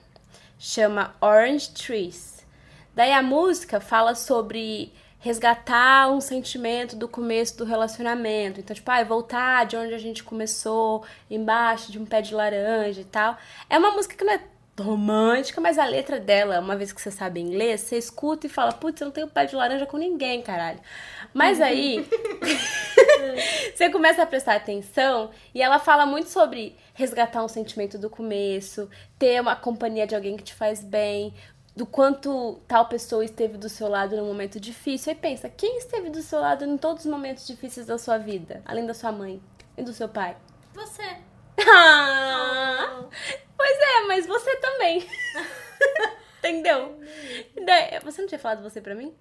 Chama 0.58 1.16
Orange 1.22 1.72
Trees. 1.72 2.46
Daí 2.94 3.14
a 3.14 3.22
música 3.24 3.80
fala 3.80 4.14
sobre 4.14 4.94
resgatar 5.20 6.10
um 6.12 6.22
sentimento 6.22 6.96
do 6.96 7.08
começo 7.08 7.58
do 7.58 7.66
relacionamento. 7.66 8.60
Então, 8.60 8.76
tipo, 8.76 8.90
ah, 8.90 9.04
voltar 9.04 9.66
de 9.66 9.76
onde 9.76 9.94
a 9.94 9.98
gente 9.98 10.24
começou, 10.24 11.04
embaixo 11.30 11.92
de 11.92 12.00
um 12.00 12.06
pé 12.06 12.22
de 12.22 12.34
laranja 12.34 13.02
e 13.02 13.06
tal. 13.06 13.38
É 13.70 13.78
uma 13.78 13.92
música 13.92 14.16
que 14.16 14.24
não 14.24 14.34
é 14.34 14.42
romântica, 14.84 15.60
mas 15.62 15.78
a 15.78 15.86
letra 15.86 16.20
dela, 16.20 16.60
uma 16.60 16.76
vez 16.76 16.92
que 16.92 17.02
você 17.02 17.12
sabe 17.12 17.40
inglês, 17.40 17.82
você 17.82 17.98
escuta 17.98 18.48
e 18.48 18.50
fala, 18.50 18.72
putz, 18.72 19.02
eu 19.02 19.06
não 19.06 19.12
tenho 19.12 19.28
pé 19.28 19.46
de 19.46 19.56
laranja 19.56 19.86
com 19.86 19.98
ninguém, 19.98 20.42
caralho. 20.42 20.80
Mas 21.34 21.62
aí 21.62 22.08
você 23.76 23.90
começa 23.90 24.24
a 24.24 24.26
prestar 24.26 24.56
atenção 24.56 25.32
e 25.54 25.62
ela 25.62 25.80
fala 25.80 26.06
muito 26.06 26.30
sobre 26.30 26.76
resgatar 26.94 27.44
um 27.44 27.48
sentimento 27.48 27.98
do 27.98 28.10
começo, 28.10 28.90
ter 29.18 29.42
uma 29.42 29.56
companhia 29.56 30.08
de 30.08 30.16
alguém 30.16 30.36
que 30.36 30.44
te 30.44 30.54
faz 30.54 30.84
bem, 30.84 31.34
do 31.76 31.86
quanto 31.86 32.60
tal 32.68 32.88
pessoa 32.88 33.24
esteve 33.24 33.58
do 33.58 33.70
seu 33.70 33.88
lado 33.88 34.18
num 34.18 34.26
momento 34.26 34.60
difícil. 34.60 35.14
E 35.14 35.16
pensa, 35.16 35.50
quem 35.50 35.78
esteve 35.78 36.10
do 36.10 36.22
seu 36.22 36.40
lado 36.40 36.66
em 36.66 36.78
todos 36.78 37.06
os 37.06 37.12
momentos 37.12 37.48
difíceis 37.48 37.86
da 37.86 37.98
sua 37.98 38.18
vida, 38.18 38.62
além 38.66 38.86
da 38.86 38.94
sua 38.94 39.12
mãe 39.12 39.42
e 39.78 39.84
do 39.84 39.94
seu 39.94 40.10
pai? 40.10 40.36
Você. 40.74 41.29
Ah, 41.68 43.04
Pois 43.58 43.78
é, 43.80 44.00
mas 44.08 44.26
você 44.26 44.56
também. 44.58 45.08
Entendeu? 46.40 47.00
Daí- 47.66 48.00
Você 48.04 48.22
não 48.22 48.28
tinha 48.30 48.40
falado 48.40 48.64
você 48.64 48.80
pra 48.82 48.96
mim? 48.96 49.16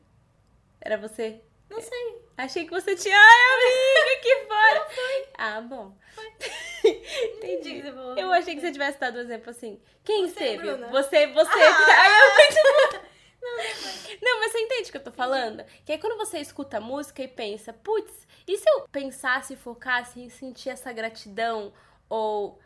Era 0.80 0.96
você? 0.96 1.40
Não 1.68 1.80
sei. 1.80 2.22
Achei 2.36 2.64
que 2.64 2.70
você 2.70 2.94
tinha. 2.94 3.16
Ai, 3.16 3.40
amiga, 3.54 4.22
que 4.22 4.46
fora! 4.46 4.88
Ah, 5.36 5.60
bom. 5.60 5.92
Entendi. 6.84 7.82
Eu 8.16 8.32
achei 8.32 8.54
que 8.54 8.60
você 8.60 8.70
tivesse 8.72 8.98
dado 9.00 9.18
um 9.18 9.20
exemplo 9.22 9.50
assim. 9.50 9.80
Quem 10.04 10.22
Você, 10.28 10.30
esteve? 10.30 10.58
Bruna. 10.62 10.88
Você, 10.88 11.26
você. 11.26 11.50
Ah! 11.60 11.98
Ai, 11.98 12.10
eu 12.20 12.34
muito 12.36 14.18
Não, 14.22 14.38
mas 14.40 14.52
você 14.52 14.58
entende 14.60 14.88
o 14.88 14.92
que 14.92 14.96
eu 14.98 15.04
tô 15.04 15.12
falando? 15.12 15.64
Que 15.84 15.92
aí 15.92 15.98
quando 15.98 16.16
você 16.16 16.38
escuta 16.38 16.76
a 16.76 16.80
música 16.80 17.22
e 17.22 17.28
pensa, 17.28 17.72
putz, 17.72 18.26
e 18.46 18.56
se 18.56 18.68
eu 18.70 18.88
pensasse 18.90 19.54
e 19.54 19.56
focasse 19.56 20.20
em 20.20 20.28
sentir 20.28 20.70
essa 20.70 20.92
gratidão 20.92 21.72
ou 22.08 22.58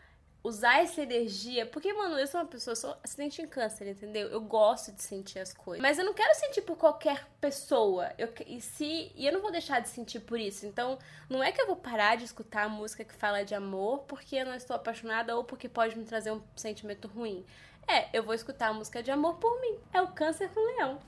usar 0.45 0.83
essa 0.83 1.01
energia? 1.01 1.65
Porque, 1.67 1.93
mano, 1.93 2.19
eu 2.19 2.27
sou 2.27 2.41
uma 2.41 2.47
pessoa, 2.47 2.75
sou 2.75 2.97
acidente 3.03 3.41
em 3.41 3.47
câncer, 3.47 3.89
entendeu? 3.89 4.29
Eu 4.29 4.41
gosto 4.41 4.93
de 4.93 5.03
sentir 5.03 5.39
as 5.39 5.53
coisas. 5.53 5.81
Mas 5.81 5.99
eu 5.99 6.05
não 6.05 6.15
quero 6.15 6.35
sentir 6.35 6.63
por 6.63 6.77
qualquer 6.77 7.27
pessoa. 7.41 8.13
Eu, 8.19 8.33
e, 8.47 8.61
se, 8.61 9.13
e 9.15 9.27
eu 9.27 9.33
não 9.33 9.41
vou 9.41 9.53
deixar 9.53 9.81
de 9.81 9.89
sentir 9.89 10.21
por 10.21 10.39
isso. 10.39 10.67
Então, 10.67 10.99
não 11.29 11.43
é 11.43 11.53
que 11.53 11.61
eu 11.61 11.67
vou 11.67 11.77
parar 11.77 12.17
de 12.17 12.25
escutar 12.25 12.65
a 12.65 12.69
música 12.69 13.05
que 13.05 13.15
fala 13.15 13.45
de 13.45 13.55
amor 13.55 14.01
porque 14.01 14.37
eu 14.37 14.47
não 14.47 14.55
estou 14.55 14.75
apaixonada 14.75 15.37
ou 15.37 15.45
porque 15.45 15.69
pode 15.69 15.97
me 15.97 16.05
trazer 16.05 16.33
um 16.33 16.43
sentimento 16.57 17.09
ruim. 17.09 17.45
É, 17.87 18.09
eu 18.17 18.23
vou 18.23 18.35
escutar 18.35 18.69
a 18.69 18.73
música 18.73 19.03
de 19.03 19.11
amor 19.11 19.37
por 19.37 19.61
mim. 19.61 19.79
É 19.93 20.01
o 20.01 20.09
câncer 20.09 20.49
com 20.51 20.61
o 20.61 20.77
leão. 20.77 21.01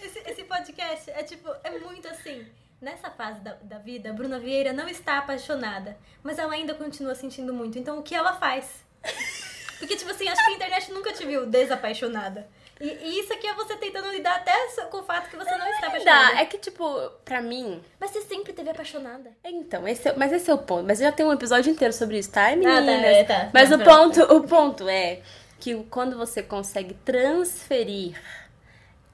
Esse, 0.00 0.18
esse 0.18 0.44
podcast 0.44 1.10
é 1.10 1.22
tipo, 1.22 1.48
é 1.62 1.78
muito 1.78 2.06
assim. 2.08 2.46
Nessa 2.84 3.10
fase 3.10 3.40
da, 3.40 3.54
da 3.62 3.78
vida, 3.78 4.10
a 4.10 4.12
Bruna 4.12 4.38
Vieira 4.38 4.70
não 4.74 4.86
está 4.86 5.16
apaixonada, 5.16 5.96
mas 6.22 6.38
ela 6.38 6.52
ainda 6.52 6.74
continua 6.74 7.14
sentindo 7.14 7.54
muito. 7.54 7.78
Então, 7.78 7.98
o 7.98 8.02
que 8.02 8.14
ela 8.14 8.34
faz? 8.34 8.84
Porque, 9.78 9.96
tipo 9.96 10.10
assim, 10.10 10.28
acho 10.28 10.44
que 10.44 10.50
a 10.50 10.54
internet 10.54 10.92
nunca 10.92 11.10
te 11.12 11.24
viu 11.24 11.46
desapaixonada. 11.46 12.46
E, 12.78 12.86
e 12.86 13.20
isso 13.20 13.32
aqui 13.32 13.46
é 13.46 13.54
você 13.54 13.74
tentando 13.76 14.10
lidar 14.10 14.36
até 14.36 14.52
com 14.90 14.98
o 14.98 15.02
fato 15.02 15.30
que 15.30 15.36
você 15.36 15.56
não 15.56 15.66
está 15.70 15.86
apaixonada. 15.86 16.40
É 16.40 16.44
que, 16.44 16.58
tipo, 16.58 16.84
pra 17.24 17.40
mim. 17.40 17.80
Mas 17.98 18.10
você 18.10 18.20
sempre 18.20 18.52
teve 18.52 18.68
apaixonada. 18.68 19.32
Então, 19.42 19.88
esse 19.88 20.08
é- 20.08 20.14
mas 20.16 20.30
esse 20.30 20.50
é 20.50 20.54
o 20.54 20.58
ponto. 20.58 20.84
Mas 20.86 21.00
eu 21.00 21.06
já 21.06 21.12
tenho 21.12 21.30
um 21.30 21.32
episódio 21.32 21.72
inteiro 21.72 21.94
sobre 21.94 22.18
isso, 22.18 22.30
tá, 22.30 22.50
tá, 22.50 22.56
meninas? 22.56 22.86
é, 22.86 23.24
tá. 23.24 23.50
Mas 23.54 23.70
Tá, 23.70 23.76
o 23.76 23.78
ponto, 23.78 24.20
o 24.36 24.42
ponto 24.46 24.88
é 24.90 25.22
que 25.58 25.74
quando 25.84 26.18
você 26.18 26.42
consegue 26.42 26.92
transferir 26.94 28.20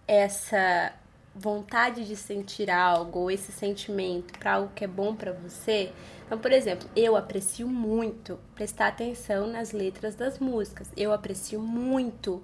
essa 0.08 0.92
vontade 1.34 2.06
de 2.06 2.16
sentir 2.16 2.70
algo, 2.70 3.20
ou 3.20 3.30
esse 3.30 3.52
sentimento 3.52 4.38
pra 4.38 4.54
algo 4.54 4.72
que 4.74 4.84
é 4.84 4.88
bom 4.88 5.14
pra 5.14 5.32
você. 5.32 5.92
Então, 6.26 6.38
por 6.38 6.52
exemplo, 6.52 6.88
eu 6.94 7.16
aprecio 7.16 7.66
muito 7.66 8.38
prestar 8.54 8.88
atenção 8.88 9.46
nas 9.46 9.72
letras 9.72 10.14
das 10.14 10.38
músicas. 10.38 10.88
Eu 10.96 11.12
aprecio 11.12 11.60
muito 11.60 12.42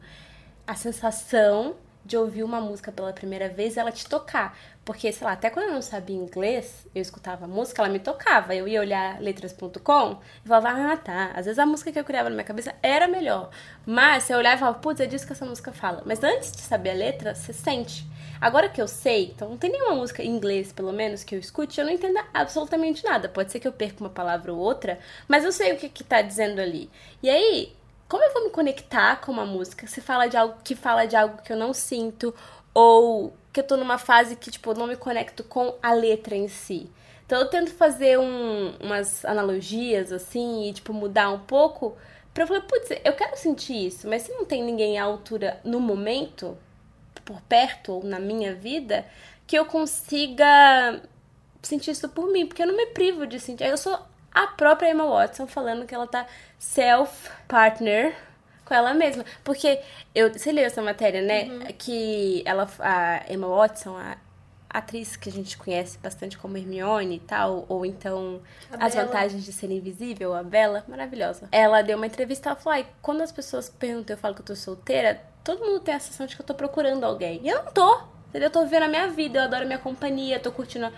a 0.67 0.75
sensação 0.75 1.77
de 2.07 2.17
ouvir 2.17 2.45
uma 2.45 2.61
música 2.61 2.93
pela 2.93 3.13
primeira 3.13 3.49
vez 3.49 3.77
e 3.77 3.81
ela 3.81 3.91
te 3.91 4.09
tocar. 4.09 4.57
Porque, 4.85 5.11
sei 5.11 5.27
lá, 5.27 5.33
até 5.33 5.51
quando 5.51 5.67
eu 5.67 5.73
não 5.73 5.83
sabia 5.83 6.17
inglês, 6.17 6.87
eu 6.95 7.03
escutava 7.03 7.49
música, 7.49 7.83
ela 7.83 7.93
me 7.93 7.99
tocava. 7.99 8.55
Eu 8.55 8.69
ia 8.69 8.81
olhar 8.81 9.21
letras.com 9.21 10.21
e 10.45 10.49
falava, 10.49 10.93
ah, 10.93 10.97
tá. 10.97 11.33
Às 11.35 11.47
vezes 11.47 11.59
a 11.59 11.67
música 11.67 11.91
que 11.91 11.99
eu 11.99 12.05
criava 12.05 12.29
na 12.29 12.37
minha 12.37 12.45
cabeça 12.45 12.73
era 12.81 13.09
melhor. 13.09 13.51
Mas 13.85 14.23
você 14.23 14.35
olhava 14.35 14.57
e 14.57 14.59
falava, 14.61 14.79
putz, 14.79 15.01
é 15.01 15.07
disso 15.07 15.27
que 15.27 15.33
essa 15.33 15.45
música 15.45 15.73
fala. 15.73 16.03
Mas 16.07 16.23
antes 16.23 16.53
de 16.53 16.61
saber 16.63 16.91
a 16.91 16.95
letra, 16.95 17.35
você 17.35 17.53
sente. 17.53 18.07
Agora 18.41 18.69
que 18.69 18.81
eu 18.81 18.89
sei, 18.89 19.27
então 19.35 19.49
não 19.51 19.57
tem 19.57 19.71
nenhuma 19.71 19.95
música 19.95 20.23
em 20.23 20.29
inglês, 20.31 20.73
pelo 20.73 20.93
menos, 20.93 21.25
que 21.25 21.35
eu 21.35 21.39
escute, 21.39 21.81
eu 21.81 21.87
não 21.87 21.93
entenda 21.93 22.25
absolutamente 22.35 23.05
nada. 23.05 23.29
Pode 23.29 23.51
ser 23.53 23.61
que 23.61 23.69
eu 23.69 23.73
perca 23.73 24.01
uma 24.01 24.11
palavra 24.11 24.53
ou 24.53 24.59
outra, 24.59 24.99
mas 25.29 25.45
eu 25.45 25.53
sei 25.53 25.73
o 25.73 25.77
que, 25.77 25.89
que 25.89 26.05
tá 26.05 26.23
dizendo 26.23 26.61
ali. 26.61 26.91
E 27.23 27.29
aí, 27.31 27.73
como 28.09 28.23
eu 28.25 28.33
vou 28.33 28.45
me 28.45 28.51
conectar 28.51 29.17
com 29.21 29.33
uma 29.33 29.45
música 29.47 29.87
se 29.87 30.01
fala 30.01 30.27
de 30.29 30.37
algo 30.37 30.57
que 30.65 30.75
fala 30.75 31.07
de 31.07 31.17
algo 31.17 31.43
que 31.43 31.53
eu 31.53 31.57
não 31.57 31.73
sinto 31.75 32.35
ou 32.75 33.35
que 33.53 33.61
eu 33.61 33.65
tô 33.65 33.77
numa 33.77 33.99
fase 33.99 34.37
que 34.37 34.51
tipo 34.51 34.75
não 34.75 34.87
me 34.87 34.97
conecto 34.97 35.43
com 35.45 35.75
a 35.83 35.93
letra 35.93 36.37
em 36.37 36.47
si. 36.49 36.91
Então 37.25 37.41
eu 37.41 37.49
tento 37.49 37.73
fazer 37.73 38.19
um- 38.19 38.75
umas 38.81 39.25
analogias 39.25 40.13
assim 40.13 40.69
e 40.69 40.73
tipo 40.73 40.93
mudar 40.93 41.31
um 41.31 41.41
pouco 41.41 41.97
pra 42.33 42.45
eu 42.45 42.47
falar, 42.47 42.61
putz, 42.63 42.91
eu 43.05 43.13
quero 43.15 43.37
sentir 43.37 43.87
isso, 43.87 44.07
mas 44.09 44.23
se 44.23 44.33
não 44.33 44.45
tem 44.45 44.63
ninguém 44.63 44.99
à 44.99 45.05
altura 45.05 45.59
no 45.65 45.81
momento, 45.81 46.57
por 47.27 47.43
perto 47.43 47.93
ou 47.93 48.03
na 48.03 48.19
minha 48.19 48.55
vida, 48.55 49.05
que 49.47 49.59
eu 49.59 49.67
consiga 49.67 51.03
sentir 51.61 51.91
isso 51.91 52.09
por 52.09 52.33
mim, 52.33 52.47
porque 52.47 52.63
eu 52.63 52.67
não 52.67 52.77
me 52.77 52.87
privo 52.87 53.27
de 53.27 53.39
sentir. 53.39 53.65
Eu 53.65 53.77
sou 53.77 53.99
a 54.33 54.47
própria 54.47 54.91
Emma 54.91 55.05
Watson 55.05 55.47
falando 55.47 55.85
que 55.85 55.95
ela 55.95 56.07
tá 56.07 56.27
self-partner 56.59 58.15
com 58.65 58.73
ela 58.73 58.95
mesma. 58.95 59.25
Porque 59.45 59.81
eu, 60.15 60.33
você 60.33 60.53
leu 60.53 60.65
essa 60.65 60.81
matéria, 60.81 61.21
né? 61.21 61.73
Que 61.79 62.43
ela, 62.47 62.69
a 62.79 63.33
Emma 63.33 63.49
Watson, 63.49 63.97
a 63.97 64.17
atriz 64.69 65.17
que 65.17 65.29
a 65.29 65.33
gente 65.33 65.57
conhece 65.57 65.99
bastante 65.99 66.37
como 66.37 66.57
Hermione 66.57 67.17
e 67.17 67.21
tal, 67.21 67.65
ou 67.69 67.87
então 67.87 68.43
A 68.71 68.87
As. 68.87 68.95
Vantagens 68.95 69.45
de 69.45 69.53
Ser 69.53 69.71
Invisível, 69.71 70.35
a 70.35 70.43
Bella, 70.43 70.85
maravilhosa. 70.87 71.49
Ela 71.51 71.83
deu 71.83 71.97
uma 71.97 72.07
entrevista, 72.07 72.51
ela 72.51 72.57
falou, 72.57 72.75
ai, 72.75 72.87
quando 73.01 73.23
as 73.23 73.33
pessoas 73.33 73.71
perguntam, 73.71 74.15
eu 74.15 74.19
falo 74.19 74.35
que 74.35 74.43
eu 74.43 74.47
tô 74.47 74.55
solteira, 74.55 75.23
todo 75.47 75.65
mundo 75.65 75.79
tem 75.79 75.95
a 75.95 76.01
sensação 76.01 76.27
de 76.27 76.35
que 76.35 76.43
eu 76.43 76.47
tô 76.47 76.55
procurando 76.55 77.05
alguém. 77.05 77.41
E 77.45 77.49
eu 77.49 77.63
não 77.63 77.73
tô, 77.73 78.01
entendeu? 78.29 78.49
Eu 78.49 78.51
tô 78.51 78.65
vivendo 78.65 78.83
a 78.83 78.89
minha 78.89 79.07
vida, 79.07 79.39
eu 79.39 79.43
adoro 79.45 79.63
a 79.63 79.67
minha 79.67 79.79
companhia, 79.79 80.41
tô 80.41 80.51
curtindo 80.51 80.93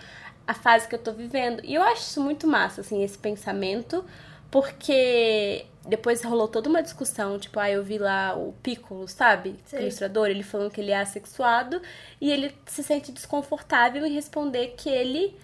a 0.46 0.54
fase 0.54 0.88
que 0.88 0.94
eu 0.94 0.98
tô 0.98 1.12
vivendo. 1.12 1.62
E 1.62 1.74
eu 1.74 1.82
acho 1.82 2.00
isso 2.00 2.22
muito 2.22 2.46
massa, 2.46 2.80
assim, 2.80 3.04
esse 3.04 3.18
pensamento, 3.18 4.02
porque 4.50 5.66
depois 5.86 6.24
rolou 6.24 6.48
toda 6.48 6.66
uma 6.66 6.82
discussão, 6.82 7.38
tipo, 7.38 7.60
ah, 7.60 7.70
eu 7.70 7.84
vi 7.84 7.98
lá 7.98 8.34
o 8.34 8.54
Piccolo, 8.62 9.06
sabe? 9.06 9.56
Sei. 9.66 9.82
Ilustrador, 9.82 10.28
ele 10.28 10.42
falando 10.42 10.70
que 10.70 10.80
ele 10.80 10.92
é 10.92 10.98
assexuado 10.98 11.82
e 12.18 12.30
ele 12.30 12.54
se 12.64 12.82
sente 12.82 13.12
desconfortável 13.12 14.06
em 14.06 14.14
responder 14.14 14.68
que 14.78 14.88
ele 14.88 15.36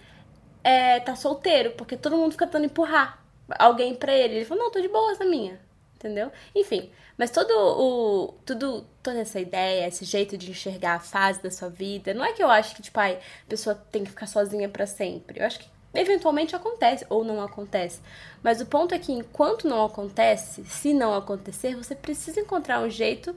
é, 0.63 0.99
tá 0.99 1.15
solteiro, 1.15 1.71
porque 1.77 1.95
todo 1.95 2.17
mundo 2.17 2.31
fica 2.31 2.47
tentando 2.47 2.65
empurrar 2.65 3.23
alguém 3.59 3.93
pra 3.93 4.11
ele. 4.11 4.37
Ele 4.37 4.45
falou, 4.45 4.63
não, 4.63 4.71
tô 4.71 4.81
de 4.81 4.87
boas 4.87 5.19
na 5.19 5.25
minha. 5.25 5.59
Entendeu? 5.95 6.31
Enfim, 6.53 6.91
mas 7.17 7.31
todo 7.31 7.51
o. 7.51 8.33
Tudo, 8.45 8.85
toda 9.01 9.19
essa 9.19 9.39
ideia, 9.39 9.87
esse 9.87 10.05
jeito 10.05 10.37
de 10.37 10.51
enxergar 10.51 10.95
a 10.95 10.99
fase 10.99 11.41
da 11.41 11.49
sua 11.49 11.69
vida, 11.69 12.13
não 12.13 12.23
é 12.23 12.33
que 12.33 12.43
eu 12.43 12.49
acho 12.49 12.75
que, 12.75 12.81
tipo, 12.81 12.99
ai, 12.99 13.13
a 13.15 13.49
pessoa 13.49 13.75
tem 13.91 14.03
que 14.03 14.09
ficar 14.09 14.27
sozinha 14.27 14.67
pra 14.67 14.85
sempre. 14.85 15.39
Eu 15.39 15.45
acho 15.45 15.59
que 15.59 15.69
eventualmente 15.93 16.55
acontece 16.55 17.05
ou 17.09 17.23
não 17.23 17.41
acontece. 17.41 18.01
Mas 18.43 18.59
o 18.59 18.65
ponto 18.65 18.93
é 18.93 18.99
que 18.99 19.11
enquanto 19.11 19.67
não 19.67 19.85
acontece, 19.85 20.65
se 20.65 20.93
não 20.93 21.15
acontecer, 21.15 21.75
você 21.75 21.95
precisa 21.95 22.41
encontrar 22.41 22.81
um 22.81 22.89
jeito 22.89 23.35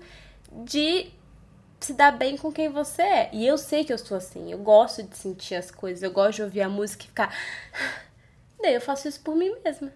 de 0.64 1.10
se 1.80 1.94
dar 1.94 2.10
bem 2.10 2.36
com 2.36 2.52
quem 2.52 2.68
você 2.68 3.02
é. 3.02 3.30
E 3.32 3.46
eu 3.46 3.56
sei 3.56 3.84
que 3.84 3.92
eu 3.92 3.98
sou 3.98 4.16
assim. 4.16 4.50
Eu 4.50 4.58
gosto 4.58 5.02
de 5.02 5.16
sentir 5.16 5.54
as 5.54 5.70
coisas. 5.70 6.02
Eu 6.02 6.10
gosto 6.10 6.36
de 6.36 6.42
ouvir 6.42 6.62
a 6.62 6.68
música 6.68 7.04
e 7.04 7.06
ficar. 7.06 7.34
Daí 8.60 8.74
eu 8.74 8.80
faço 8.80 9.08
isso 9.08 9.20
por 9.20 9.36
mim 9.36 9.54
mesma. 9.64 9.92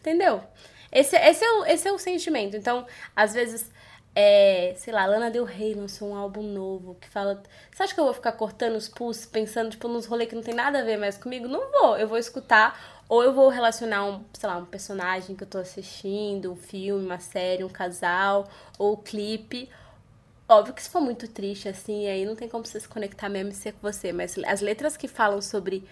Entendeu? 0.00 0.42
Esse, 0.90 1.16
esse, 1.16 1.44
é, 1.44 1.50
o, 1.52 1.66
esse 1.66 1.88
é 1.88 1.92
o 1.92 1.98
sentimento. 1.98 2.56
Então, 2.56 2.86
às 3.14 3.34
vezes, 3.34 3.70
é, 4.14 4.74
sei 4.76 4.92
lá, 4.92 5.06
Lana 5.06 5.30
Del 5.30 5.44
Rey 5.44 5.74
lançou 5.74 6.08
um 6.10 6.16
álbum 6.16 6.42
novo 6.42 6.96
que 7.00 7.08
fala. 7.08 7.42
Você 7.70 7.82
acha 7.82 7.94
que 7.94 8.00
eu 8.00 8.04
vou 8.04 8.14
ficar 8.14 8.32
cortando 8.32 8.76
os 8.76 8.88
pulsos, 8.88 9.26
pensando, 9.26 9.70
tipo, 9.70 9.86
nos 9.88 10.06
rolês 10.06 10.28
que 10.28 10.34
não 10.34 10.42
tem 10.42 10.54
nada 10.54 10.80
a 10.80 10.82
ver 10.82 10.96
mais 10.96 11.16
comigo? 11.18 11.46
Não 11.46 11.70
vou. 11.70 11.96
Eu 11.96 12.08
vou 12.08 12.18
escutar. 12.18 12.98
Ou 13.08 13.22
eu 13.22 13.32
vou 13.32 13.48
relacionar 13.48 14.04
um, 14.04 14.24
sei 14.34 14.48
lá, 14.48 14.58
um 14.58 14.66
personagem 14.66 15.34
que 15.34 15.42
eu 15.42 15.48
tô 15.48 15.58
assistindo, 15.58 16.52
um 16.52 16.56
filme, 16.56 17.06
uma 17.06 17.18
série, 17.20 17.64
um 17.64 17.68
casal, 17.68 18.46
ou 18.78 18.96
clipe. 18.98 19.70
Óbvio 20.48 20.74
que 20.74 20.82
se 20.82 20.90
for 20.90 21.00
muito 21.00 21.28
triste, 21.28 21.68
assim, 21.68 22.06
aí 22.08 22.24
não 22.24 22.34
tem 22.34 22.48
como 22.48 22.66
você 22.66 22.80
se 22.80 22.88
conectar 22.88 23.28
mesmo 23.28 23.50
e 23.52 23.54
ser 23.54 23.72
com 23.72 23.80
você. 23.80 24.12
Mas 24.12 24.36
as 24.46 24.60
letras 24.60 24.96
que 24.96 25.08
falam 25.08 25.40
sobre 25.40 25.86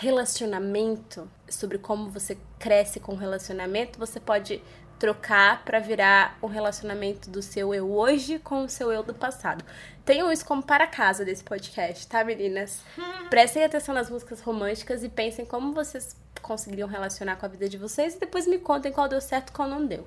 relacionamento, 0.00 1.30
sobre 1.46 1.76
como 1.76 2.08
você 2.08 2.38
cresce 2.58 2.98
com 2.98 3.12
o 3.12 3.16
relacionamento, 3.16 3.98
você 3.98 4.18
pode 4.18 4.62
trocar 4.98 5.62
pra 5.62 5.78
virar 5.78 6.38
um 6.42 6.46
relacionamento 6.46 7.28
do 7.28 7.42
seu 7.42 7.74
eu 7.74 7.90
hoje 7.92 8.38
com 8.38 8.64
o 8.64 8.68
seu 8.68 8.90
eu 8.90 9.02
do 9.02 9.12
passado. 9.12 9.62
Tenham 10.02 10.32
isso 10.32 10.44
como 10.46 10.62
para 10.62 10.86
casa 10.86 11.22
desse 11.22 11.44
podcast, 11.44 12.06
tá, 12.06 12.24
meninas? 12.24 12.82
Prestem 13.28 13.62
atenção 13.62 13.94
nas 13.94 14.08
músicas 14.08 14.40
românticas 14.40 15.04
e 15.04 15.08
pensem 15.10 15.44
como 15.44 15.74
vocês 15.74 16.16
conseguiriam 16.40 16.88
relacionar 16.88 17.36
com 17.36 17.44
a 17.44 17.50
vida 17.50 17.68
de 17.68 17.76
vocês 17.76 18.14
e 18.14 18.20
depois 18.20 18.46
me 18.46 18.58
contem 18.58 18.90
qual 18.90 19.06
deu 19.06 19.20
certo 19.20 19.50
e 19.50 19.52
qual 19.52 19.68
não 19.68 19.84
deu. 19.84 20.06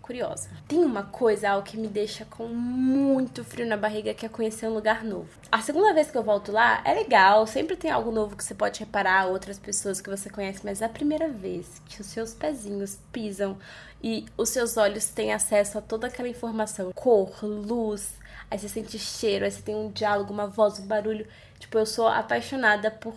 Curiosa. 0.00 0.48
Tem 0.66 0.84
uma 0.84 1.02
coisa, 1.02 1.50
algo 1.50 1.66
que 1.66 1.76
me 1.76 1.88
deixa 1.88 2.24
com 2.24 2.48
muito 2.48 3.44
frio 3.44 3.66
na 3.66 3.76
barriga, 3.76 4.14
que 4.14 4.26
é 4.26 4.28
conhecer 4.28 4.66
um 4.66 4.74
lugar 4.74 5.04
novo. 5.04 5.28
A 5.50 5.60
segunda 5.60 5.92
vez 5.94 6.10
que 6.10 6.18
eu 6.18 6.22
volto 6.22 6.50
lá 6.50 6.82
é 6.84 6.94
legal, 6.94 7.46
sempre 7.46 7.76
tem 7.76 7.90
algo 7.90 8.10
novo 8.10 8.36
que 8.36 8.44
você 8.44 8.54
pode 8.54 8.80
reparar, 8.80 9.26
outras 9.26 9.58
pessoas 9.58 10.00
que 10.00 10.10
você 10.10 10.28
conhece, 10.28 10.60
mas 10.64 10.82
é 10.82 10.86
a 10.86 10.88
primeira 10.88 11.28
vez 11.28 11.80
que 11.86 12.00
os 12.00 12.06
seus 12.06 12.34
pezinhos 12.34 12.98
pisam 13.12 13.56
e 14.02 14.26
os 14.36 14.48
seus 14.48 14.76
olhos 14.76 15.06
têm 15.06 15.32
acesso 15.32 15.78
a 15.78 15.80
toda 15.80 16.06
aquela 16.06 16.28
informação, 16.28 16.92
cor, 16.92 17.44
luz, 17.44 18.14
aí 18.50 18.58
você 18.58 18.68
sente 18.68 18.98
cheiro, 18.98 19.44
aí 19.44 19.50
você 19.50 19.62
tem 19.62 19.74
um 19.74 19.90
diálogo, 19.90 20.32
uma 20.32 20.46
voz, 20.46 20.78
um 20.78 20.86
barulho. 20.86 21.26
Tipo, 21.58 21.78
eu 21.78 21.86
sou 21.86 22.08
apaixonada 22.08 22.90
por 22.90 23.14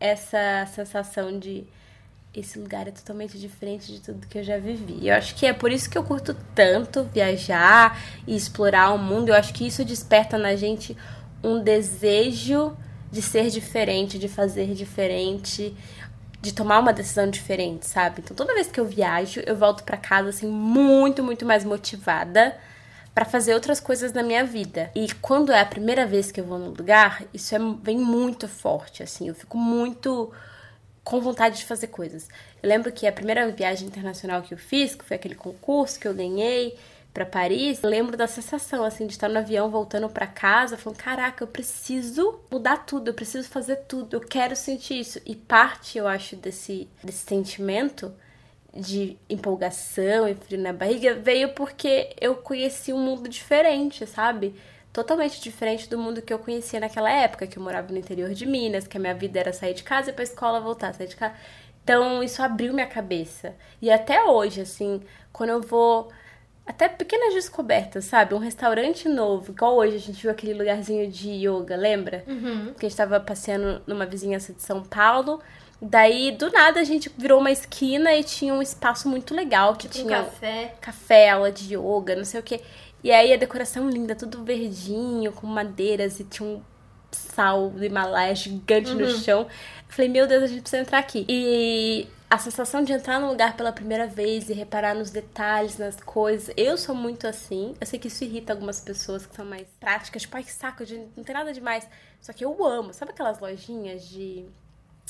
essa 0.00 0.66
sensação 0.74 1.38
de 1.38 1.66
esse 2.34 2.58
lugar 2.58 2.88
é 2.88 2.90
totalmente 2.90 3.38
diferente 3.38 3.92
de 3.92 4.00
tudo 4.00 4.26
que 4.26 4.38
eu 4.38 4.44
já 4.44 4.58
vivi. 4.58 5.06
Eu 5.06 5.14
acho 5.14 5.34
que 5.34 5.46
é 5.46 5.52
por 5.52 5.70
isso 5.70 5.88
que 5.88 5.96
eu 5.96 6.04
curto 6.04 6.36
tanto 6.54 7.04
viajar 7.04 7.98
e 8.26 8.34
explorar 8.34 8.92
o 8.92 8.98
mundo. 8.98 9.28
Eu 9.28 9.34
acho 9.34 9.52
que 9.54 9.66
isso 9.66 9.84
desperta 9.84 10.36
na 10.36 10.56
gente 10.56 10.96
um 11.42 11.62
desejo 11.62 12.76
de 13.10 13.22
ser 13.22 13.50
diferente, 13.50 14.18
de 14.18 14.28
fazer 14.28 14.74
diferente, 14.74 15.74
de 16.40 16.52
tomar 16.52 16.80
uma 16.80 16.92
decisão 16.92 17.30
diferente, 17.30 17.86
sabe? 17.86 18.20
Então 18.22 18.36
toda 18.36 18.54
vez 18.54 18.66
que 18.66 18.80
eu 18.80 18.84
viajo, 18.84 19.40
eu 19.46 19.56
volto 19.56 19.84
para 19.84 19.96
casa 19.96 20.30
assim 20.30 20.46
muito, 20.46 21.22
muito 21.22 21.46
mais 21.46 21.64
motivada 21.64 22.56
para 23.14 23.24
fazer 23.24 23.54
outras 23.54 23.78
coisas 23.78 24.12
na 24.12 24.22
minha 24.22 24.44
vida. 24.44 24.90
E 24.94 25.06
quando 25.22 25.52
é 25.52 25.60
a 25.60 25.64
primeira 25.64 26.04
vez 26.04 26.32
que 26.32 26.40
eu 26.40 26.44
vou 26.44 26.58
no 26.58 26.70
lugar, 26.70 27.22
isso 27.32 27.54
é, 27.54 27.58
vem 27.80 27.96
muito 27.96 28.48
forte, 28.48 29.02
assim. 29.02 29.28
Eu 29.28 29.34
fico 29.34 29.56
muito 29.56 30.32
com 31.04 31.20
vontade 31.20 31.58
de 31.58 31.66
fazer 31.66 31.88
coisas. 31.88 32.28
Eu 32.62 32.68
lembro 32.68 32.90
que 32.90 33.06
a 33.06 33.12
primeira 33.12 33.48
viagem 33.52 33.86
internacional 33.86 34.42
que 34.42 34.54
eu 34.54 34.58
fiz, 34.58 34.94
que 34.94 35.04
foi 35.04 35.16
aquele 35.16 35.34
concurso 35.34 36.00
que 36.00 36.08
eu 36.08 36.14
ganhei 36.14 36.76
para 37.12 37.26
Paris, 37.26 37.80
eu 37.82 37.90
lembro 37.90 38.16
da 38.16 38.26
sensação 38.26 38.82
assim 38.82 39.06
de 39.06 39.12
estar 39.12 39.28
no 39.28 39.38
avião 39.38 39.70
voltando 39.70 40.08
para 40.08 40.26
casa, 40.26 40.76
falando: 40.76 40.98
"Caraca, 40.98 41.44
eu 41.44 41.48
preciso 41.48 42.40
mudar 42.50 42.78
tudo, 42.78 43.08
eu 43.10 43.14
preciso 43.14 43.48
fazer 43.48 43.76
tudo, 43.86 44.16
eu 44.16 44.20
quero 44.20 44.56
sentir 44.56 44.98
isso". 44.98 45.20
E 45.26 45.36
parte, 45.36 45.98
eu 45.98 46.08
acho, 46.08 46.34
desse 46.36 46.88
desse 47.02 47.24
sentimento 47.26 48.12
de 48.76 49.16
empolgação 49.30 50.26
e 50.28 50.34
frio 50.34 50.58
na 50.60 50.72
barriga 50.72 51.14
veio 51.14 51.50
porque 51.54 52.10
eu 52.20 52.34
conheci 52.36 52.92
um 52.92 52.98
mundo 52.98 53.28
diferente, 53.28 54.04
sabe? 54.06 54.54
Totalmente 54.94 55.40
diferente 55.42 55.90
do 55.90 55.98
mundo 55.98 56.22
que 56.22 56.32
eu 56.32 56.38
conhecia 56.38 56.78
naquela 56.78 57.10
época, 57.10 57.48
que 57.48 57.58
eu 57.58 57.62
morava 57.62 57.92
no 57.92 57.98
interior 57.98 58.30
de 58.32 58.46
Minas, 58.46 58.86
que 58.86 58.96
a 58.96 59.00
minha 59.00 59.12
vida 59.12 59.40
era 59.40 59.52
sair 59.52 59.74
de 59.74 59.82
casa 59.82 60.08
e 60.08 60.12
ir 60.12 60.14
pra 60.14 60.22
escola 60.22 60.60
voltar, 60.60 60.94
sair 60.94 61.08
de 61.08 61.16
casa. 61.16 61.34
Então, 61.82 62.22
isso 62.22 62.40
abriu 62.40 62.72
minha 62.72 62.86
cabeça. 62.86 63.54
E 63.82 63.90
até 63.90 64.22
hoje, 64.22 64.60
assim, 64.62 65.02
quando 65.32 65.50
eu 65.50 65.60
vou. 65.60 66.10
Até 66.64 66.88
pequenas 66.88 67.34
descobertas, 67.34 68.06
sabe? 68.06 68.34
Um 68.34 68.38
restaurante 68.38 69.06
novo, 69.06 69.50
igual 69.52 69.76
hoje 69.76 69.96
a 69.96 69.98
gente 69.98 70.22
viu 70.22 70.30
aquele 70.30 70.54
lugarzinho 70.54 71.10
de 71.10 71.28
yoga, 71.46 71.76
lembra? 71.76 72.24
Uhum. 72.26 72.72
Que 72.72 72.86
a 72.86 72.88
gente 72.88 72.96
tava 72.96 73.20
passeando 73.20 73.82
numa 73.86 74.06
vizinhança 74.06 74.50
de 74.54 74.62
São 74.62 74.82
Paulo. 74.82 75.42
Daí, 75.82 76.30
do 76.32 76.50
nada, 76.50 76.80
a 76.80 76.84
gente 76.84 77.10
virou 77.18 77.38
uma 77.38 77.50
esquina 77.50 78.14
e 78.14 78.24
tinha 78.24 78.54
um 78.54 78.62
espaço 78.62 79.06
muito 79.10 79.34
legal 79.34 79.74
que 79.76 79.88
Tipo 79.88 80.04
um 80.04 80.08
tinha 80.08 80.24
café. 80.24 80.74
café, 80.80 81.28
aula 81.30 81.52
de 81.52 81.74
yoga, 81.76 82.16
não 82.16 82.24
sei 82.24 82.40
o 82.40 82.42
que. 82.42 82.58
E 83.04 83.12
aí 83.12 83.34
a 83.34 83.36
decoração 83.36 83.90
linda, 83.90 84.16
tudo 84.16 84.42
verdinho, 84.42 85.30
com 85.30 85.46
madeiras 85.46 86.18
e 86.20 86.24
tinha 86.24 86.48
um 86.48 86.62
sal 87.12 87.68
do 87.68 87.84
Himalaia 87.84 88.34
gigante 88.34 88.94
no 88.94 89.06
chão. 89.10 89.46
Falei, 89.88 90.10
meu 90.10 90.26
Deus, 90.26 90.44
a 90.44 90.46
gente 90.46 90.62
precisa 90.62 90.80
entrar 90.80 91.00
aqui. 91.00 91.26
E 91.28 92.08
a 92.30 92.38
sensação 92.38 92.82
de 92.82 92.94
entrar 92.94 93.20
num 93.20 93.28
lugar 93.28 93.58
pela 93.58 93.70
primeira 93.72 94.06
vez 94.06 94.48
e 94.48 94.54
reparar 94.54 94.94
nos 94.94 95.10
detalhes, 95.10 95.76
nas 95.76 96.00
coisas. 96.00 96.52
Eu 96.56 96.78
sou 96.78 96.94
muito 96.94 97.26
assim. 97.26 97.74
Eu 97.78 97.86
sei 97.86 97.98
que 97.98 98.08
isso 98.08 98.24
irrita 98.24 98.54
algumas 98.54 98.80
pessoas 98.80 99.26
que 99.26 99.36
são 99.36 99.44
mais 99.44 99.68
práticas, 99.78 100.22
tipo, 100.22 100.34
ai 100.38 100.42
que 100.42 100.50
saco, 100.50 100.82
gente, 100.86 101.10
não 101.14 101.22
tem 101.22 101.34
nada 101.34 101.52
demais. 101.52 101.86
Só 102.22 102.32
que 102.32 102.42
eu 102.42 102.64
amo. 102.64 102.94
Sabe 102.94 103.10
aquelas 103.10 103.38
lojinhas 103.38 104.08
de 104.08 104.46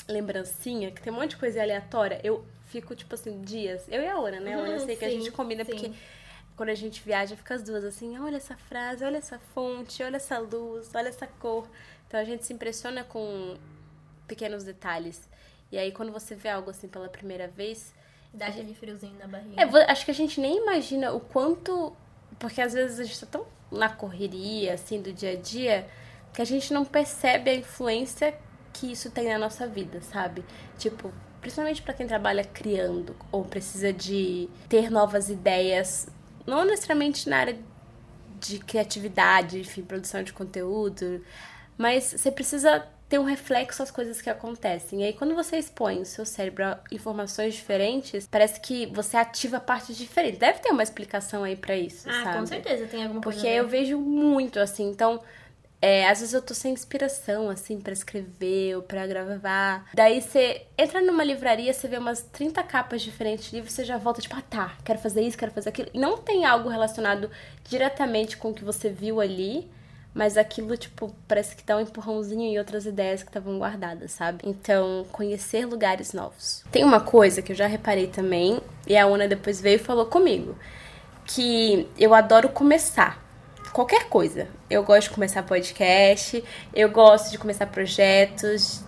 lembrancinha, 0.08 0.90
que 0.90 1.00
tem 1.00 1.12
um 1.12 1.16
monte 1.16 1.30
de 1.30 1.36
coisa 1.36 1.62
aleatória? 1.62 2.20
Eu 2.24 2.44
fico, 2.66 2.92
tipo 2.96 3.14
assim, 3.14 3.40
dias. 3.40 3.84
Eu 3.88 4.02
e 4.02 4.08
a 4.08 4.16
Ana, 4.16 4.40
né? 4.40 4.54
A 4.54 4.58
Ana, 4.58 4.68
eu 4.74 4.80
sei 4.80 4.96
que 4.96 5.04
a 5.04 5.08
Sim, 5.08 5.20
gente 5.20 5.30
combina 5.30 5.64
sim. 5.64 5.70
porque 5.70 5.92
quando 6.56 6.68
a 6.68 6.74
gente 6.74 7.02
viaja, 7.02 7.36
fica 7.36 7.54
as 7.54 7.62
duas 7.62 7.84
assim, 7.84 8.18
olha 8.18 8.36
essa 8.36 8.56
frase, 8.56 9.04
olha 9.04 9.18
essa 9.18 9.38
fonte, 9.38 10.02
olha 10.02 10.16
essa 10.16 10.38
luz, 10.38 10.90
olha 10.94 11.08
essa 11.08 11.26
cor. 11.26 11.68
Então 12.06 12.18
a 12.20 12.24
gente 12.24 12.44
se 12.44 12.52
impressiona 12.52 13.02
com 13.04 13.56
pequenos 14.26 14.64
detalhes. 14.64 15.28
E 15.72 15.78
aí 15.78 15.90
quando 15.92 16.12
você 16.12 16.34
vê 16.34 16.48
algo 16.48 16.70
assim 16.70 16.88
pela 16.88 17.08
primeira 17.08 17.48
vez, 17.48 17.92
Dá 18.34 18.46
aquele 18.48 18.74
friozinho 18.74 19.16
na 19.18 19.28
barriga. 19.28 19.62
é, 19.62 19.90
acho 19.90 20.04
que 20.04 20.10
a 20.10 20.14
gente 20.14 20.40
nem 20.40 20.58
imagina 20.58 21.12
o 21.12 21.20
quanto. 21.20 21.96
Porque 22.38 22.60
às 22.60 22.72
vezes 22.72 22.98
a 22.98 23.04
gente 23.04 23.20
tá 23.20 23.26
tão 23.26 23.46
na 23.70 23.88
correria, 23.88 24.74
assim, 24.74 25.00
do 25.00 25.12
dia 25.12 25.32
a 25.32 25.36
dia, 25.36 25.86
que 26.32 26.42
a 26.42 26.44
gente 26.44 26.72
não 26.72 26.84
percebe 26.84 27.50
a 27.50 27.54
influência 27.54 28.36
que 28.72 28.90
isso 28.90 29.08
tem 29.10 29.28
na 29.28 29.38
nossa 29.38 29.68
vida, 29.68 30.00
sabe? 30.00 30.44
Tipo, 30.76 31.12
principalmente 31.40 31.80
pra 31.80 31.94
quem 31.94 32.08
trabalha 32.08 32.44
criando 32.44 33.14
ou 33.30 33.44
precisa 33.44 33.92
de 33.92 34.48
ter 34.68 34.90
novas 34.90 35.28
ideias, 35.30 36.08
não 36.46 36.64
necessariamente 36.64 37.28
na 37.28 37.38
área 37.38 37.58
de 38.40 38.58
criatividade, 38.58 39.60
enfim, 39.60 39.82
produção 39.82 40.22
de 40.22 40.32
conteúdo, 40.32 41.24
mas 41.78 42.04
você 42.04 42.30
precisa 42.30 42.86
ter 43.08 43.18
um 43.18 43.24
reflexo 43.24 43.82
às 43.82 43.90
coisas 43.90 44.20
que 44.20 44.30
acontecem. 44.30 45.02
E 45.02 45.04
aí, 45.04 45.12
quando 45.12 45.34
você 45.34 45.56
expõe 45.56 46.00
o 46.00 46.06
seu 46.06 46.24
cérebro 46.24 46.64
a 46.64 46.80
informações 46.90 47.54
diferentes, 47.54 48.26
parece 48.26 48.60
que 48.60 48.86
você 48.86 49.16
ativa 49.16 49.60
partes 49.60 49.96
diferentes. 49.96 50.38
Deve 50.38 50.58
ter 50.58 50.70
uma 50.70 50.82
explicação 50.82 51.44
aí 51.44 51.56
pra 51.56 51.76
isso, 51.76 52.08
ah, 52.08 52.24
sabe? 52.24 52.38
com 52.38 52.46
certeza 52.46 52.86
tem 52.86 53.02
alguma 53.02 53.20
coisa. 53.20 53.38
Porque 53.38 53.52
eu 53.52 53.68
vejo 53.68 53.98
muito, 53.98 54.58
assim, 54.58 54.88
então. 54.88 55.20
É, 55.84 56.08
às 56.08 56.20
vezes 56.20 56.32
eu 56.32 56.40
tô 56.40 56.54
sem 56.54 56.72
inspiração, 56.72 57.50
assim, 57.50 57.78
pra 57.78 57.92
escrever 57.92 58.74
ou 58.74 58.80
pra 58.82 59.06
gravar. 59.06 59.84
Daí 59.92 60.22
você 60.22 60.62
entra 60.78 61.02
numa 61.02 61.22
livraria, 61.22 61.74
você 61.74 61.86
vê 61.86 61.98
umas 61.98 62.22
30 62.22 62.62
capas 62.62 63.02
diferentes 63.02 63.50
de 63.50 63.56
livros, 63.56 63.74
você 63.74 63.84
já 63.84 63.98
volta, 63.98 64.22
tipo, 64.22 64.34
ah, 64.34 64.42
tá, 64.48 64.78
quero 64.82 64.98
fazer 64.98 65.20
isso, 65.20 65.36
quero 65.36 65.52
fazer 65.52 65.68
aquilo. 65.68 65.90
E 65.92 65.98
não 65.98 66.16
tem 66.16 66.46
algo 66.46 66.70
relacionado 66.70 67.30
diretamente 67.68 68.38
com 68.38 68.48
o 68.48 68.54
que 68.54 68.64
você 68.64 68.88
viu 68.88 69.20
ali, 69.20 69.70
mas 70.14 70.38
aquilo, 70.38 70.74
tipo, 70.74 71.14
parece 71.28 71.54
que 71.54 71.62
dá 71.62 71.76
um 71.76 71.80
empurrãozinho 71.80 72.40
em 72.40 72.58
outras 72.58 72.86
ideias 72.86 73.22
que 73.22 73.28
estavam 73.28 73.58
guardadas, 73.58 74.12
sabe? 74.12 74.38
Então, 74.42 75.04
conhecer 75.12 75.66
lugares 75.66 76.14
novos. 76.14 76.64
Tem 76.72 76.82
uma 76.82 77.00
coisa 77.00 77.42
que 77.42 77.52
eu 77.52 77.56
já 77.56 77.66
reparei 77.66 78.06
também, 78.06 78.58
e 78.86 78.96
a 78.96 79.06
Una 79.06 79.28
depois 79.28 79.60
veio 79.60 79.76
e 79.76 79.78
falou 79.78 80.06
comigo, 80.06 80.56
que 81.26 81.86
eu 81.98 82.14
adoro 82.14 82.48
começar 82.48 83.22
qualquer 83.74 84.04
coisa. 84.08 84.48
Eu 84.70 84.82
gosto 84.84 85.08
de 85.08 85.14
começar 85.14 85.42
podcast, 85.42 86.42
eu 86.72 86.88
gosto 86.90 87.30
de 87.30 87.36
começar 87.36 87.66
projetos, 87.66 88.80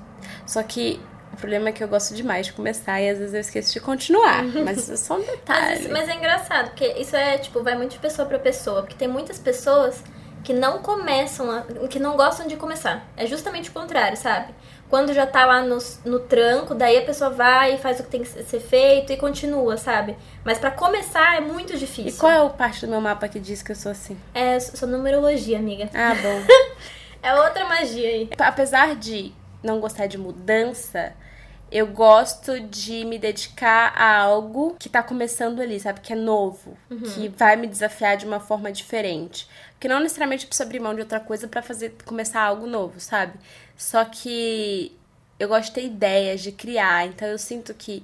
só 0.47 0.63
que 0.63 0.99
o 1.33 1.37
problema 1.37 1.69
é 1.69 1.73
que 1.73 1.85
eu 1.85 1.89
gosto 1.89 2.15
demais 2.15 2.47
de 2.47 2.55
começar 2.55 2.99
e 3.03 3.11
às 3.11 3.19
vezes 3.19 3.35
eu 3.35 3.41
esqueço 3.41 3.73
de 3.75 3.81
continuar, 3.81 4.43
mas 4.65 4.79
isso 4.79 4.93
é 4.93 4.97
só 4.97 5.15
um 5.17 5.19
Mas, 5.19 5.27
detalhe. 5.27 5.81
isso- 5.81 5.93
mas 5.93 6.09
é 6.09 6.15
engraçado, 6.15 6.69
porque 6.71 6.87
isso 6.95 7.15
é, 7.15 7.37
tipo, 7.37 7.63
vai 7.63 7.77
muito 7.77 7.91
de 7.93 7.99
pessoa 7.99 8.27
pra 8.27 8.39
pessoa. 8.39 8.81
Porque 8.83 8.95
tem 8.97 9.09
muitas 9.09 9.39
pessoas 9.39 10.03
que 10.43 10.53
não 10.55 10.79
começam, 10.79 11.51
a- 11.51 11.63
que 11.89 11.99
não 11.99 12.17
gostam 12.17 12.47
de 12.47 12.57
começar. 12.57 13.05
É 13.17 13.27
justamente 13.27 13.69
o 13.69 13.73
contrário, 13.73 14.17
sabe? 14.17 14.55
Quando 14.89 15.13
já 15.13 15.27
tá 15.27 15.45
lá 15.45 15.63
no, 15.63 15.79
no 16.05 16.21
tranco, 16.21 16.75
daí 16.75 16.99
a 16.99 17.03
pessoa 17.05 17.29
vai 17.31 17.75
e 17.75 17.79
faz 17.79 17.99
o 17.99 18.05
que 18.05 18.09
tem 18.11 18.23
que 18.23 18.29
ser 18.29 18.61
feito 18.61 19.13
e 19.13 19.17
continua, 19.17 19.77
sabe? 19.77 20.17
Mas 20.45 20.59
pra 20.59 20.71
começar 20.71 21.37
é 21.37 21.41
muito 21.41 21.75
E 21.75 21.77
difícil. 21.79 22.21
qual 22.21 22.31
é 22.33 22.41
o 22.41 22.51
parte 22.51 22.87
do 22.87 22.91
meu 22.91 23.01
mapa 23.01 23.27
que 23.29 23.41
diz 23.41 23.63
que 23.63 23.73
eu 23.73 23.77
sou 23.77 23.91
assim? 23.91 24.17
É 24.33 24.61
sua 24.61 24.87
numerologia, 24.87 25.59
amiga. 25.59 25.91
Ah, 25.95 26.15
bom. 26.15 26.77
É 27.23 27.35
outra 27.35 27.65
magia 27.65 28.09
aí. 28.09 28.31
Apesar 28.39 28.95
de 28.95 29.33
não 29.61 29.81
gostar 29.81 30.07
de 30.07 30.17
mudança, 30.17 31.13
eu 31.73 31.85
gosto 31.89 32.61
de 32.61 33.05
me 33.05 33.19
dedicar 33.19 33.93
a 33.97 34.19
algo 34.19 34.77
que 34.79 34.89
tá 34.89 35.03
começando 35.03 35.61
ali, 35.61 35.81
sabe? 35.81 35.99
Que 36.01 36.13
é 36.13 36.17
novo, 36.17 36.77
que 37.15 37.27
vai 37.31 37.57
me 37.57 37.67
desafiar 37.67 38.17
de 38.17 38.25
uma 38.25 38.39
forma 38.39 38.71
diferente. 38.71 39.49
Porque 39.73 39.89
não 39.89 39.99
necessariamente 39.99 40.45
eu 40.45 40.49
preciso 40.49 40.67
abrir 40.69 40.79
mão 40.79 40.95
de 40.95 41.01
outra 41.01 41.19
coisa 41.19 41.49
pra 41.49 41.63
fazer 41.63 41.97
começar 42.05 42.43
algo 42.43 42.65
novo, 42.65 43.01
sabe? 43.01 43.33
Só 43.77 44.05
que 44.05 44.97
eu 45.39 45.49
gosto 45.49 45.67
de 45.69 45.73
ter 45.73 45.85
ideias, 45.85 46.41
de 46.43 46.53
criar. 46.53 47.07
Então 47.07 47.29
eu 47.29 47.39
sinto 47.39 47.75
que, 47.75 48.03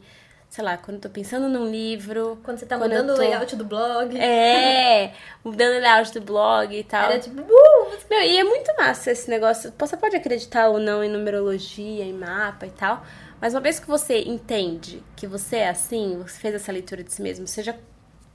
sei 0.50 0.62
lá, 0.64 0.76
quando 0.76 0.96
eu 0.96 1.00
tô 1.02 1.08
pensando 1.10 1.48
num 1.48 1.70
livro. 1.70 2.38
Quando 2.44 2.58
você 2.58 2.66
tá 2.66 2.76
Quando 2.76 2.90
mudando 2.90 3.08
tô- 3.08 3.22
o 3.22 3.24
layout 3.24 3.56
do 3.56 3.64
blog. 3.64 4.18
É, 4.20 5.12
mudando 5.42 5.76
o 5.76 5.80
layout 5.80 6.12
do 6.12 6.20
blog 6.20 6.76
e 6.78 6.84
tal. 6.84 7.10
Era 7.10 7.18
tipo, 7.18 7.40
uh, 7.40 7.90
Meu, 8.10 8.20
e 8.22 8.36
é 8.36 8.44
muito 8.44 8.72
massa 8.76 9.10
esse 9.10 9.28
negócio. 9.30 9.72
Você 9.78 9.96
pode 9.96 10.16
acreditar 10.16 10.68
ou 10.68 10.78
não 10.78 11.02
em 11.02 11.08
numerologia, 11.08 12.04
em 12.04 12.12
mapa 12.12 12.66
e 12.66 12.70
tal. 12.70 13.04
Mas 13.40 13.54
uma 13.54 13.60
vez 13.60 13.80
que 13.80 13.88
você 13.88 14.20
entende 14.22 15.02
que 15.16 15.26
você 15.26 15.56
é 15.56 15.68
assim, 15.70 16.16
você 16.22 16.38
fez 16.38 16.54
essa 16.54 16.70
leitura 16.70 17.02
de 17.02 17.12
si 17.12 17.20
mesmo, 17.22 17.46
seja 17.48 17.76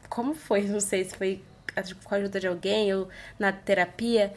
como 0.09 0.33
foi, 0.33 0.63
não 0.63 0.79
sei 0.81 1.05
se 1.05 1.15
foi 1.15 1.41
com 2.03 2.15
a 2.15 2.17
ajuda 2.17 2.39
de 2.39 2.47
alguém 2.47 2.93
ou 2.93 3.07
na 3.39 3.51
terapia, 3.53 4.33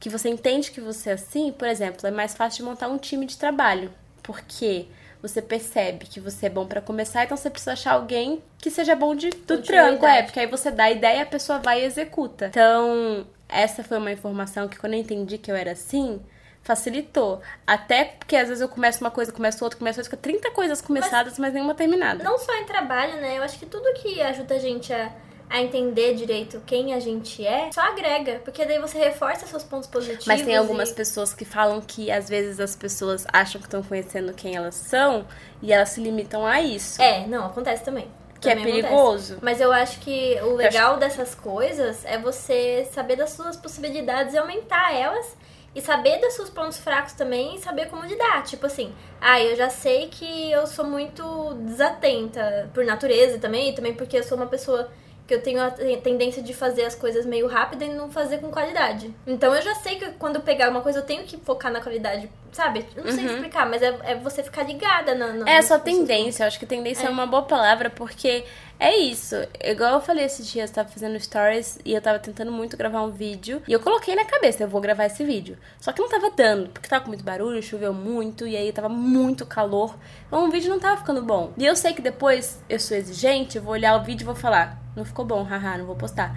que 0.00 0.08
você 0.08 0.28
entende 0.28 0.70
que 0.70 0.80
você 0.80 1.10
é 1.10 1.12
assim, 1.14 1.52
por 1.52 1.66
exemplo, 1.66 2.06
é 2.06 2.10
mais 2.10 2.34
fácil 2.34 2.58
de 2.58 2.70
montar 2.70 2.88
um 2.88 2.98
time 2.98 3.26
de 3.26 3.36
trabalho. 3.36 3.90
Porque 4.22 4.86
você 5.20 5.42
percebe 5.42 6.06
que 6.06 6.20
você 6.20 6.46
é 6.46 6.50
bom 6.50 6.66
pra 6.66 6.80
começar, 6.80 7.24
então 7.24 7.36
você 7.36 7.50
precisa 7.50 7.72
achar 7.72 7.92
alguém 7.92 8.42
que 8.58 8.70
seja 8.70 8.94
bom 8.94 9.14
de, 9.14 9.30
do 9.30 9.62
tranco, 9.62 10.06
é, 10.06 10.22
porque 10.22 10.38
aí 10.38 10.46
você 10.46 10.70
dá 10.70 10.84
a 10.84 10.90
ideia 10.90 11.18
e 11.18 11.22
a 11.22 11.26
pessoa 11.26 11.58
vai 11.58 11.82
e 11.82 11.84
executa. 11.84 12.46
Então, 12.46 13.26
essa 13.48 13.82
foi 13.82 13.98
uma 13.98 14.12
informação 14.12 14.68
que 14.68 14.78
quando 14.78 14.94
eu 14.94 15.00
entendi 15.00 15.38
que 15.38 15.50
eu 15.50 15.56
era 15.56 15.72
assim, 15.72 16.20
facilitou. 16.62 17.40
Até 17.66 18.04
porque 18.04 18.36
às 18.36 18.48
vezes 18.48 18.60
eu 18.60 18.68
começo 18.68 19.00
uma 19.00 19.10
coisa, 19.10 19.32
começo 19.32 19.64
outra, 19.64 19.78
começo 19.78 19.98
outra, 19.98 20.10
fica 20.10 20.22
30 20.22 20.50
coisas 20.52 20.80
começadas, 20.80 21.32
mas, 21.32 21.40
mas 21.40 21.54
nenhuma 21.54 21.74
terminada. 21.74 22.22
Não 22.22 22.38
só 22.38 22.54
em 22.56 22.64
trabalho, 22.64 23.16
né? 23.16 23.38
Eu 23.38 23.42
acho 23.42 23.58
que 23.58 23.66
tudo 23.66 23.92
que 23.94 24.20
ajuda 24.20 24.54
a 24.54 24.58
gente 24.58 24.92
a 24.92 25.10
a 25.50 25.62
entender 25.62 26.14
direito 26.14 26.62
quem 26.66 26.92
a 26.92 27.00
gente 27.00 27.46
é, 27.46 27.70
só 27.72 27.80
agrega, 27.80 28.40
porque 28.44 28.64
daí 28.64 28.78
você 28.78 28.98
reforça 28.98 29.46
seus 29.46 29.62
pontos 29.62 29.88
positivos. 29.88 30.26
Mas 30.26 30.42
tem 30.42 30.56
algumas 30.56 30.90
e... 30.90 30.94
pessoas 30.94 31.32
que 31.32 31.44
falam 31.44 31.80
que 31.80 32.10
às 32.10 32.28
vezes 32.28 32.60
as 32.60 32.76
pessoas 32.76 33.26
acham 33.32 33.60
que 33.60 33.66
estão 33.66 33.82
conhecendo 33.82 34.32
quem 34.34 34.56
elas 34.56 34.74
são 34.74 35.26
e 35.62 35.72
elas 35.72 35.90
se 35.90 36.00
limitam 36.00 36.44
a 36.44 36.60
isso. 36.60 37.00
É, 37.00 37.26
não, 37.26 37.46
acontece 37.46 37.82
também. 37.82 38.08
Que 38.40 38.50
é 38.50 38.54
também 38.54 38.78
é 38.78 38.82
perigoso. 38.82 39.34
Acontece. 39.34 39.44
Mas 39.44 39.60
eu 39.60 39.72
acho 39.72 40.00
que 40.00 40.38
o 40.42 40.54
legal 40.54 40.92
acho... 40.92 41.00
dessas 41.00 41.34
coisas 41.34 42.04
é 42.04 42.18
você 42.18 42.86
saber 42.92 43.16
das 43.16 43.30
suas 43.30 43.56
possibilidades 43.56 44.34
e 44.34 44.38
aumentar 44.38 44.94
elas. 44.94 45.36
E 45.74 45.82
saber 45.82 46.18
dos 46.18 46.32
seus 46.32 46.48
pontos 46.48 46.78
fracos 46.78 47.12
também 47.12 47.54
e 47.54 47.58
saber 47.60 47.88
como 47.88 48.02
lidar. 48.04 48.42
Tipo 48.42 48.66
assim, 48.66 48.92
ah, 49.20 49.40
eu 49.40 49.54
já 49.54 49.68
sei 49.68 50.08
que 50.08 50.50
eu 50.50 50.66
sou 50.66 50.84
muito 50.84 51.54
desatenta 51.54 52.70
por 52.72 52.84
natureza 52.84 53.38
também, 53.38 53.68
e 53.68 53.74
também 53.74 53.94
porque 53.94 54.16
eu 54.16 54.22
sou 54.22 54.36
uma 54.36 54.46
pessoa 54.46 54.90
que 55.28 55.34
eu 55.34 55.42
tenho 55.42 55.60
a 55.60 55.70
tendência 56.02 56.42
de 56.42 56.54
fazer 56.54 56.86
as 56.86 56.94
coisas 56.94 57.26
meio 57.26 57.46
rápido 57.46 57.84
e 57.84 57.88
não 57.88 58.10
fazer 58.10 58.38
com 58.38 58.50
qualidade. 58.50 59.14
Então 59.26 59.54
eu 59.54 59.60
já 59.60 59.74
sei 59.74 59.96
que 59.96 60.06
quando 60.12 60.36
eu 60.36 60.40
pegar 60.40 60.70
uma 60.70 60.80
coisa 60.80 61.00
eu 61.00 61.02
tenho 61.04 61.24
que 61.24 61.36
focar 61.36 61.70
na 61.70 61.82
qualidade, 61.82 62.30
sabe? 62.50 62.86
Eu 62.96 63.04
não 63.04 63.12
sei 63.12 63.26
uhum. 63.26 63.34
explicar, 63.34 63.68
mas 63.68 63.82
é, 63.82 63.94
é, 64.04 64.14
você 64.14 64.42
ficar 64.42 64.62
ligada 64.62 65.14
na. 65.14 65.34
na 65.34 65.50
é 65.50 65.60
sua 65.60 65.78
tendência, 65.78 66.44
eu 66.44 66.46
acho 66.46 66.58
que 66.58 66.64
tendência 66.64 67.04
é. 67.04 67.08
é. 67.08 67.10
uma 67.10 67.26
boa 67.26 67.42
palavra, 67.42 67.90
porque 67.90 68.42
é 68.78 68.96
isso. 68.96 69.36
Igual 69.62 69.94
eu 69.94 70.00
falei 70.00 70.24
esses 70.24 70.46
dias, 70.46 70.70
eu 70.70 70.74
tava 70.74 70.88
fazendo 70.88 71.18
stories 71.18 71.78
e 71.84 71.94
eu 71.94 72.00
tava 72.00 72.18
tentando 72.18 72.52
muito 72.52 72.76
gravar 72.76 73.02
um 73.02 73.10
vídeo. 73.10 73.62
E 73.66 73.72
eu 73.72 73.80
coloquei 73.80 74.14
na 74.14 74.24
cabeça, 74.24 74.62
eu 74.62 74.68
vou 74.68 74.80
gravar 74.80 75.06
esse 75.06 75.24
vídeo. 75.24 75.58
Só 75.80 75.92
que 75.92 76.00
não 76.00 76.08
tava 76.08 76.30
dando, 76.30 76.70
porque 76.70 76.88
tava 76.88 77.04
com 77.04 77.08
muito 77.08 77.24
barulho, 77.24 77.62
choveu 77.62 77.92
muito, 77.92 78.46
e 78.46 78.56
aí 78.56 78.72
tava 78.72 78.88
muito 78.88 79.44
calor. 79.46 79.96
Então 80.26 80.46
o 80.46 80.50
vídeo 80.50 80.70
não 80.70 80.78
tava 80.78 80.96
ficando 80.96 81.22
bom. 81.22 81.52
E 81.56 81.64
eu 81.64 81.74
sei 81.74 81.92
que 81.92 82.02
depois 82.02 82.62
eu 82.68 82.78
sou 82.78 82.96
exigente, 82.96 83.56
eu 83.56 83.62
vou 83.62 83.72
olhar 83.72 84.00
o 84.00 84.04
vídeo 84.04 84.24
e 84.24 84.26
vou 84.26 84.34
falar 84.34 84.88
não 84.98 85.04
ficou 85.04 85.24
bom, 85.24 85.42
haha, 85.42 85.78
não 85.78 85.86
vou 85.86 85.96
postar. 85.96 86.36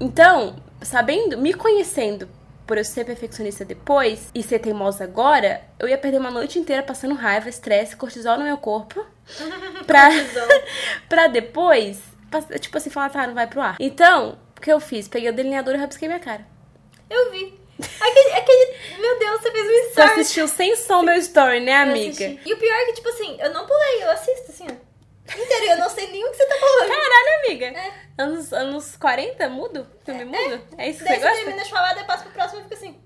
Então, 0.00 0.56
sabendo, 0.80 1.36
me 1.38 1.52
conhecendo 1.52 2.28
por 2.70 2.78
eu 2.78 2.84
ser 2.84 3.04
perfeccionista 3.04 3.64
depois 3.64 4.30
e 4.32 4.44
ser 4.44 4.60
teimosa 4.60 5.02
agora, 5.02 5.60
eu 5.76 5.88
ia 5.88 5.98
perder 5.98 6.20
uma 6.20 6.30
noite 6.30 6.56
inteira 6.56 6.84
passando 6.84 7.16
raiva, 7.16 7.48
estresse, 7.48 7.96
cortisol 7.96 8.38
no 8.38 8.44
meu 8.44 8.56
corpo. 8.58 9.04
pra, 9.88 10.08
pra 11.10 11.26
depois, 11.26 11.98
tipo 12.60 12.78
assim, 12.78 12.88
falar, 12.88 13.10
tá, 13.10 13.26
não 13.26 13.34
vai 13.34 13.48
pro 13.48 13.60
ar. 13.60 13.76
Então, 13.80 14.38
o 14.56 14.60
que 14.60 14.72
eu 14.72 14.78
fiz? 14.78 15.08
Peguei 15.08 15.30
o 15.30 15.32
delineador 15.32 15.74
e 15.74 15.78
rabisquei 15.78 16.06
minha 16.06 16.20
cara. 16.20 16.46
Eu 17.10 17.32
vi. 17.32 17.58
Aquele, 18.00 18.34
aquele. 18.34 18.76
Meu 19.00 19.18
Deus, 19.18 19.40
você 19.40 19.50
fez 19.50 19.66
um 19.66 19.88
story. 19.88 19.92
Você 19.94 20.00
assistiu 20.20 20.46
sem 20.46 20.76
som 20.76 21.02
meu 21.02 21.16
story, 21.16 21.58
né, 21.58 21.74
amiga? 21.74 22.38
E 22.46 22.54
o 22.54 22.56
pior 22.56 22.72
é 22.72 22.84
que, 22.84 22.92
tipo 22.92 23.08
assim, 23.08 23.36
eu 23.40 23.52
não 23.52 23.66
pulei, 23.66 24.04
eu 24.04 24.10
assisto 24.12 24.52
assim, 24.52 24.66
ó 24.70 24.89
inteiro 25.38 25.64
eu 25.66 25.78
não 25.78 25.90
sei 25.90 26.10
nem 26.10 26.24
o 26.24 26.30
que 26.30 26.36
você 26.36 26.46
tá 26.46 26.56
falando. 26.56 26.88
Caralho, 26.88 27.44
amiga. 27.44 27.66
É. 27.66 27.92
Anos, 28.18 28.52
anos 28.52 28.96
40, 28.96 29.48
mudo? 29.48 29.86
Filme 30.04 30.22
é, 30.22 30.24
mudo? 30.24 30.66
É, 30.76 30.86
é 30.86 30.90
isso 30.90 30.98
que 31.00 31.04
Daí 31.04 31.18
você 31.18 31.26
gosta? 31.26 31.36
termina 31.36 31.64
de 31.64 31.70
falar, 31.70 31.94
daí 31.94 32.04
passa 32.04 32.24
pro 32.24 32.32
próximo 32.32 32.60
e 32.60 32.62
fica 32.64 32.74
assim... 32.74 33.00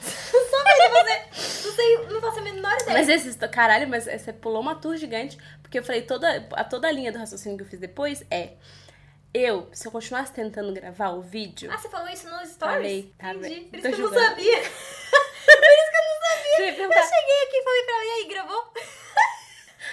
Só 0.00 0.64
mesmo 0.64 0.90
você... 0.94 1.66
Não 1.66 1.74
sei, 1.74 2.06
não 2.08 2.20
faço 2.20 2.38
a 2.38 2.42
menor 2.42 2.74
ideia. 2.80 2.98
Mas 2.98 3.08
esse... 3.08 3.48
Caralho, 3.48 3.88
mas 3.88 4.04
você 4.04 4.32
pulou 4.32 4.60
uma 4.60 4.74
tour 4.74 4.96
gigante. 4.96 5.38
Porque 5.62 5.78
eu 5.78 5.84
falei, 5.84 6.02
toda, 6.02 6.48
a 6.52 6.64
toda 6.64 6.88
a 6.88 6.92
linha 6.92 7.12
do 7.12 7.18
raciocínio 7.18 7.58
que 7.58 7.64
eu 7.64 7.68
fiz 7.68 7.78
depois 7.78 8.24
é... 8.30 8.54
Eu, 9.32 9.68
se 9.72 9.86
eu 9.86 9.92
continuasse 9.92 10.32
tentando 10.32 10.72
gravar 10.72 11.10
o 11.10 11.22
vídeo... 11.22 11.70
Ah, 11.72 11.78
você 11.78 11.88
falou 11.88 12.08
isso 12.08 12.28
nos 12.28 12.48
stories? 12.48 12.76
Falei, 12.76 13.14
tá 13.16 13.32
Entendi. 13.32 13.60
Por 13.70 13.78
isso 13.78 13.88
que 13.88 13.94
eu 13.94 14.10
não 14.10 14.12
sabia. 14.12 14.58
Por 14.60 14.70
isso 15.70 15.90
que 15.90 15.96
eu 15.96 16.02
não 16.02 16.18
sabia. 16.22 16.66
Eu 16.66 17.04
cheguei 17.04 17.42
aqui 17.44 17.56
e 17.56 17.62
falei 17.62 17.82
pra 17.82 17.94
ela, 17.94 18.04
e 18.04 18.10
aí, 18.10 18.28
gravou? 18.28 18.72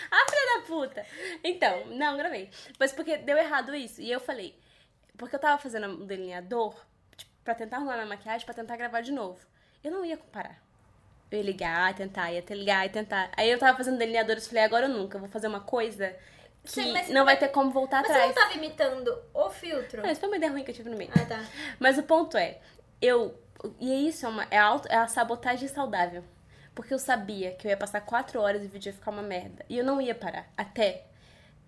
Ah, 0.12 0.26
filha 0.30 0.60
da 0.60 0.66
puta! 0.66 1.06
Então, 1.44 1.88
não, 1.88 2.18
gravei. 2.18 2.50
Mas 2.80 2.94
porque 2.94 3.18
deu 3.18 3.38
errado 3.38 3.76
isso. 3.76 4.02
E 4.02 4.12
eu 4.12 4.20
falei, 4.20 4.58
porque 5.18 5.36
eu 5.36 5.40
tava 5.40 5.62
fazendo 5.62 5.88
um 5.88 6.06
delineador 6.06 6.74
tipo, 7.16 7.32
pra 7.44 7.54
tentar 7.54 7.78
arrumar 7.78 7.96
minha 7.96 8.06
maquiagem, 8.06 8.46
pra 8.46 8.56
tentar 8.56 8.78
gravar 8.78 9.02
de 9.02 9.12
novo. 9.12 9.40
Eu 9.84 9.92
não 9.92 10.06
ia 10.06 10.18
comparar. 10.18 10.62
Eu 11.30 11.40
ia 11.40 11.44
ligar, 11.44 11.94
tentar, 11.94 12.32
ia 12.32 12.44
ligar 12.50 12.86
e 12.86 12.90
tentar. 12.90 13.32
Aí 13.36 13.50
eu 13.50 13.60
tava 13.60 13.78
fazendo 13.78 13.98
delineadores 13.98 14.46
e 14.46 14.50
falei, 14.50 14.64
agora 14.64 14.86
eu 14.86 14.90
nunca, 14.90 15.20
vou 15.20 15.28
fazer 15.28 15.48
uma 15.48 15.60
coisa 15.60 16.16
que 16.64 16.72
Sim, 16.72 16.94
não 17.14 17.26
vai 17.26 17.38
ter 17.38 17.48
como 17.50 17.72
voltar 17.72 18.02
mas 18.02 18.12
atrás. 18.12 18.28
Mas 18.28 18.36
você 18.36 18.40
não 18.40 18.48
tava 18.48 18.66
imitando 18.66 19.24
o 19.34 19.50
filtro? 19.50 20.02
Não, 20.02 20.10
isso 20.10 20.20
foi 20.20 20.30
uma 20.30 20.38
ideia 20.38 20.52
ruim 20.52 20.64
que 20.64 20.72
eu 20.72 20.76
tive 20.76 20.90
no 20.90 20.98
meio. 20.98 21.12
Ah, 21.14 21.26
tá. 21.26 21.46
Mas 21.80 21.98
o 21.98 22.04
ponto 22.04 22.38
é, 22.38 22.60
eu... 23.02 23.38
E 23.80 23.92
é 23.92 23.96
isso, 23.96 24.26
é, 24.26 24.30
uma, 24.30 24.48
é, 24.52 24.58
auto, 24.58 24.88
é 24.88 24.96
a 24.96 25.08
sabotagem 25.08 25.68
saudável. 25.68 26.24
Porque 26.78 26.94
eu 26.94 27.00
sabia 27.00 27.54
que 27.54 27.66
eu 27.66 27.72
ia 27.72 27.76
passar 27.76 28.02
quatro 28.02 28.40
horas 28.40 28.62
e 28.62 28.68
o 28.68 28.70
vídeo 28.70 28.90
ia 28.90 28.94
ficar 28.94 29.10
uma 29.10 29.24
merda. 29.24 29.66
E 29.68 29.80
eu 29.80 29.84
não 29.84 30.00
ia 30.00 30.14
parar. 30.14 30.48
Até. 30.56 31.06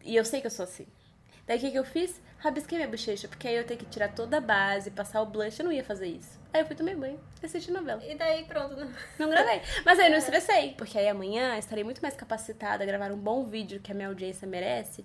E 0.03 0.15
eu 0.15 0.23
sei 0.23 0.39
que 0.39 0.45
eu 0.45 0.51
sou 0.51 0.65
assim. 0.65 0.85
Daí 1.47 1.57
o 1.57 1.59
que, 1.59 1.71
que 1.71 1.79
eu 1.79 1.83
fiz? 1.83 2.21
Rabisquei 2.37 2.77
minha 2.77 2.87
bochecha, 2.87 3.27
porque 3.27 3.47
aí 3.47 3.55
eu 3.55 3.65
tenho 3.65 3.79
que 3.79 3.87
tirar 3.87 4.09
toda 4.09 4.37
a 4.37 4.39
base, 4.39 4.91
passar 4.91 5.23
o 5.23 5.25
blush. 5.25 5.57
Eu 5.57 5.65
não 5.65 5.71
ia 5.71 5.83
fazer 5.83 6.05
isso. 6.05 6.39
Aí 6.53 6.61
eu 6.61 6.67
fui 6.67 6.75
tomar 6.75 6.95
banho, 6.95 7.19
assisti 7.41 7.71
novela. 7.71 8.05
E 8.05 8.13
daí 8.13 8.43
pronto, 8.43 8.75
não, 8.75 8.87
não 9.17 9.29
gravei. 9.31 9.63
Mas 9.83 9.97
aí 9.97 10.05
eu 10.05 10.09
não 10.11 10.17
é. 10.17 10.19
estressei, 10.19 10.75
porque 10.77 10.95
aí 10.95 11.07
amanhã 11.07 11.57
estarei 11.57 11.83
muito 11.83 12.03
mais 12.03 12.15
capacitada 12.15 12.83
a 12.83 12.85
gravar 12.85 13.11
um 13.11 13.17
bom 13.17 13.43
vídeo 13.45 13.79
que 13.79 13.91
a 13.91 13.95
minha 13.95 14.09
audiência 14.09 14.47
merece. 14.47 15.03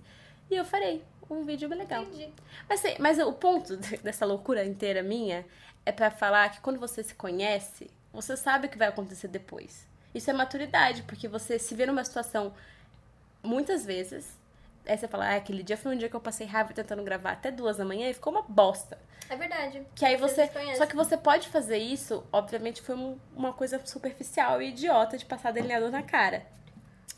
E 0.51 0.55
eu 0.55 0.67
farei 0.67 1.03
um 1.31 1.45
vídeo 1.45 1.67
bem 1.67 1.79
legal. 1.79 2.03
Entendi. 2.03 2.31
Mas, 2.69 2.83
mas 2.99 3.19
o 3.21 3.33
ponto 3.33 3.75
dessa 4.05 4.27
loucura 4.27 4.67
inteira 4.67 5.03
minha 5.03 5.47
é 5.87 5.93
para 5.93 6.11
falar 6.11 6.51
que 6.51 6.61
quando 6.61 6.79
você 6.79 7.03
se 7.03 7.14
conhece, 7.14 7.90
você 8.12 8.37
sabe 8.37 8.67
o 8.67 8.71
que 8.71 8.77
vai 8.77 8.88
acontecer 8.88 9.29
depois. 9.29 9.94
Isso 10.14 10.31
é 10.31 10.33
maturidade, 10.33 11.03
porque 11.03 11.27
você 11.27 11.59
se 11.59 11.74
vê 11.74 11.87
numa 11.87 12.05
situação 12.05 12.55
muitas 13.42 13.85
vezes. 13.85 14.38
Aí 14.87 14.96
você 14.96 15.09
fala, 15.09 15.27
ah, 15.27 15.37
aquele 15.37 15.62
dia 15.62 15.77
foi 15.77 15.94
um 15.94 15.98
dia 15.98 16.09
que 16.09 16.14
eu 16.14 16.20
passei 16.20 16.46
raiva 16.46 16.72
tentando 16.72 17.03
gravar 17.03 17.33
até 17.33 17.50
duas 17.50 17.79
da 17.79 17.85
manhã 17.85 18.09
e 18.09 18.14
ficou 18.14 18.33
uma 18.33 18.42
bosta. 18.42 18.98
É 19.29 19.37
verdade. 19.37 19.83
Que 19.94 20.05
aí 20.05 20.16
você. 20.16 20.50
Só 20.77 20.87
que 20.87 20.94
você 20.94 21.16
pode 21.16 21.48
fazer 21.48 21.79
isso, 21.79 22.24
obviamente 22.31 22.83
foi 22.83 22.94
um, 22.94 23.18
uma 23.35 23.53
coisa 23.53 23.81
superficial 23.85 24.61
e 24.61 24.68
idiota 24.68 25.16
de 25.16 25.24
passar 25.24 25.53
delineador 25.53 25.90
na 25.90 26.03
cara. 26.03 26.46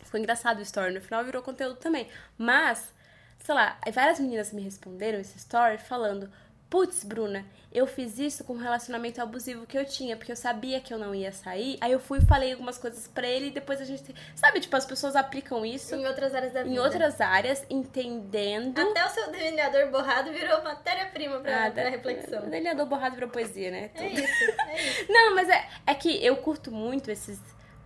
Ficou 0.05 0.21
engraçado 0.21 0.59
o 0.59 0.63
story, 0.63 0.95
no 0.95 1.01
final 1.01 1.25
virou 1.25 1.43
conteúdo 1.43 1.77
também. 1.77 2.09
Mas, 2.39 2.95
sei 3.41 3.55
lá, 3.55 3.77
várias 3.93 4.21
meninas 4.21 4.53
me 4.53 4.63
responderam 4.63 5.19
esse 5.19 5.37
story 5.37 5.79
falando 5.79 6.31
Putz, 6.69 7.05
Bruna, 7.05 7.47
eu 7.73 7.87
fiz 7.87 8.19
isso 8.19 8.43
com 8.43 8.55
um 8.55 8.59
relacionamento 8.59 9.23
abusivo 9.23 9.67
que 9.67 9.79
eu 9.79 9.85
tinha, 9.85 10.17
porque 10.17 10.33
eu 10.33 10.37
sabia 10.37 10.81
que 10.81 10.93
eu 10.93 10.99
não 10.99 11.15
ia 11.15 11.31
sair. 11.31 11.79
Aí 11.81 11.93
eu 11.93 12.01
fui 12.01 12.19
e 12.19 12.27
falei 12.27 12.53
algumas 12.53 12.77
coisas 12.77 13.07
para 13.07 13.27
ele 13.27 13.47
e 13.47 13.51
depois 13.51 13.81
a 13.81 13.85
gente. 13.85 14.13
Sabe, 14.35 14.59
tipo, 14.59 14.75
as 14.75 14.85
pessoas 14.85 15.15
aplicam 15.15 15.65
isso. 15.65 15.95
Em 15.95 16.07
outras 16.07 16.35
áreas 16.35 16.53
da 16.53 16.65
vida. 16.65 16.75
Em 16.75 16.79
outras 16.81 17.21
áreas, 17.21 17.65
entendendo. 17.71 18.81
Até 18.81 19.07
o 19.07 19.11
seu 19.11 19.31
delineador 19.31 19.91
borrado 19.93 20.33
virou 20.33 20.61
matéria-prima 20.65 21.39
pra, 21.39 21.67
ah, 21.67 21.71
pra 21.71 21.89
reflexão. 21.89 22.47
O 22.47 22.51
delineador 22.51 22.87
borrado 22.87 23.15
virou 23.15 23.31
poesia, 23.31 23.71
né? 23.71 23.91
É 23.95 24.09
isso, 24.09 24.45
é 24.69 24.89
isso. 24.89 25.07
não, 25.13 25.37
mas 25.37 25.49
é, 25.49 25.69
é 25.87 25.95
que 25.95 26.25
eu 26.25 26.37
curto 26.39 26.73
muito 26.73 27.13
esses 27.13 27.39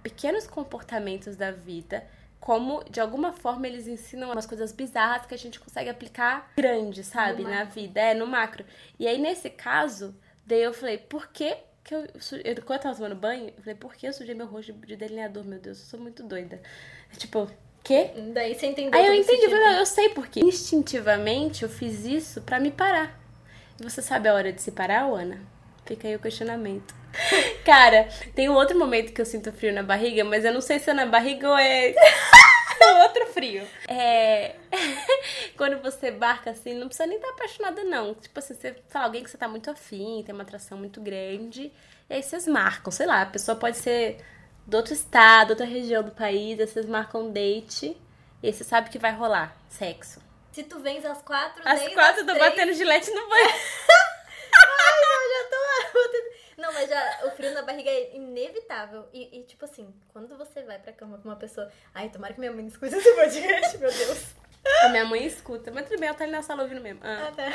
pequenos 0.03 0.47
comportamentos 0.47 1.37
da 1.37 1.51
vida 1.51 2.03
como 2.41 2.83
de 2.91 3.01
alguma 3.01 3.33
forma 3.33 3.67
eles 3.67 3.87
ensinam 3.87 4.33
umas 4.33 4.47
coisas 4.47 4.73
bizarras 4.73 5.27
que 5.27 5.35
a 5.35 5.39
gente 5.39 5.61
consegue 5.61 5.91
aplicar 5.91 6.51
grande, 6.57 7.05
sabe, 7.05 7.45
na 7.45 7.65
vida, 7.65 8.01
é 8.01 8.15
no 8.15 8.27
macro. 8.27 8.65
E 8.99 9.07
aí 9.07 9.19
nesse 9.19 9.51
caso, 9.51 10.15
daí 10.47 10.63
eu 10.63 10.73
falei, 10.73 10.99
por 10.99 11.29
que 11.29 11.57
que 11.85 11.95
eu, 11.95 12.01
eu 12.45 12.63
quando 12.63 12.79
eu 12.79 12.83
tava 12.83 12.97
tomando 12.97 13.15
banho, 13.15 13.49
eu 13.57 13.63
falei, 13.63 13.75
por 13.75 13.95
que 13.95 14.07
eu 14.07 14.13
sujei 14.13 14.35
meu 14.35 14.47
rosto 14.47 14.73
de 14.73 14.97
delineador, 14.97 15.45
meu 15.45 15.59
Deus, 15.59 15.79
eu 15.81 15.87
sou 15.87 16.01
muito 16.01 16.23
doida. 16.23 16.61
Tipo, 17.17 17.49
quê? 17.83 18.11
Daí 18.33 18.55
você 18.55 18.67
entendeu. 18.67 18.99
Aí 18.99 19.07
eu 19.07 19.15
entendi, 19.15 19.45
eu, 19.45 19.51
falei, 19.51 19.81
eu 19.81 19.87
sei 19.87 20.09
por 20.11 20.29
quê. 20.29 20.41
Instintivamente 20.41 21.63
eu 21.63 21.69
fiz 21.69 22.05
isso 22.05 22.41
para 22.43 22.61
me 22.61 22.71
parar. 22.71 23.19
E 23.79 23.83
você 23.83 24.03
sabe 24.03 24.29
a 24.29 24.35
hora 24.35 24.53
de 24.53 24.61
se 24.61 24.71
parar, 24.71 25.05
Ana? 25.05 25.41
Fica 25.85 26.07
aí 26.07 26.15
o 26.15 26.21
questionamento. 26.21 26.95
Cara, 27.65 28.09
tem 28.35 28.49
um 28.49 28.55
outro 28.55 28.79
momento 28.79 29.13
que 29.13 29.21
eu 29.21 29.27
sinto 29.27 29.53
frio 29.53 29.73
na 29.73 29.83
barriga, 29.83 30.25
mas 30.25 30.45
eu 30.45 30.53
não 30.53 30.61
sei 30.61 30.79
se 30.79 30.91
é 30.91 30.95
na 30.95 31.07
barriga 31.07 31.49
ou 31.49 31.59
é. 31.59 31.95
outro 33.03 33.27
frio. 33.27 33.67
É. 33.89 34.57
Quando 35.57 35.81
você 35.83 36.11
barca 36.11 36.51
assim, 36.51 36.75
não 36.75 36.87
precisa 36.87 37.07
nem 37.07 37.17
estar 37.17 37.31
apaixonada, 37.31 37.85
não. 37.85 38.15
Tipo 38.15 38.39
assim, 38.39 38.55
você 38.55 38.77
fala 38.89 39.07
alguém 39.07 39.23
que 39.23 39.31
você 39.31 39.39
tá 39.39 39.49
muito 39.49 39.71
afim, 39.71 40.23
tem 40.25 40.35
uma 40.35 40.43
atração 40.43 40.79
muito 40.79 41.01
grande. 41.01 41.73
E 42.09 42.15
aí 42.15 42.23
vocês 42.23 42.47
marcam, 42.47 42.91
sei 42.91 43.07
lá, 43.07 43.23
a 43.23 43.27
pessoa 43.27 43.57
pode 43.57 43.77
ser 43.77 44.19
do 44.67 44.77
outro 44.77 44.95
estado, 44.95 45.51
outra 45.51 45.67
região 45.67 46.03
do 46.03 46.11
país, 46.11 46.59
aí 46.59 46.67
vocês 46.67 46.87
marcam 46.87 47.27
um 47.27 47.33
date. 47.33 47.97
E 48.43 48.47
aí 48.47 48.53
você 48.53 48.65
sabe 48.65 48.91
que 48.91 48.99
vai 48.99 49.13
rolar 49.13 49.57
sexo. 49.69 50.21
Se 50.53 50.65
tu 50.65 50.81
vens 50.81 51.05
às 51.05 51.23
quatro, 51.23 51.63
às 51.65 51.87
quatro, 51.95 52.23
eu 52.23 52.27
tô 52.27 52.35
três... 52.35 52.51
batendo 52.51 52.73
gilete 52.73 53.11
no 53.11 53.29
banho. 53.29 53.47
Ai, 53.47 55.01
eu 55.03 55.31
já 55.31 55.51
tô 55.51 56.40
Não, 56.61 56.71
mas 56.75 56.91
já 56.91 57.21
o 57.25 57.31
frio 57.31 57.55
na 57.55 57.63
barriga 57.63 57.89
é 57.89 58.15
inevitável. 58.15 59.09
E, 59.15 59.41
e, 59.41 59.43
tipo 59.45 59.65
assim, 59.65 59.89
quando 60.13 60.37
você 60.37 60.63
vai 60.63 60.79
pra 60.79 60.93
cama 60.93 61.17
com 61.17 61.27
uma 61.27 61.37
pessoa. 61.37 61.71
Ai, 61.95 62.11
tomara 62.11 62.35
que 62.35 62.39
minha 62.39 62.53
mãe 62.53 62.61
não 62.61 62.69
escute 62.69 62.95
esse 62.95 63.15
podcast, 63.15 63.79
meu 63.79 63.91
Deus. 63.91 64.35
A 64.83 64.91
minha 64.91 65.07
mãe 65.07 65.25
escuta, 65.25 65.71
mas 65.71 65.89
tudo 65.89 65.99
bem, 65.99 66.11
ela 66.11 66.19
tá 66.19 66.25
ali 66.25 66.33
na 66.33 66.43
sala 66.43 66.65
ouvindo 66.65 66.83
mesmo. 66.83 67.01
Ah. 67.03 67.29
Ah, 67.29 67.33
tá. 67.35 67.51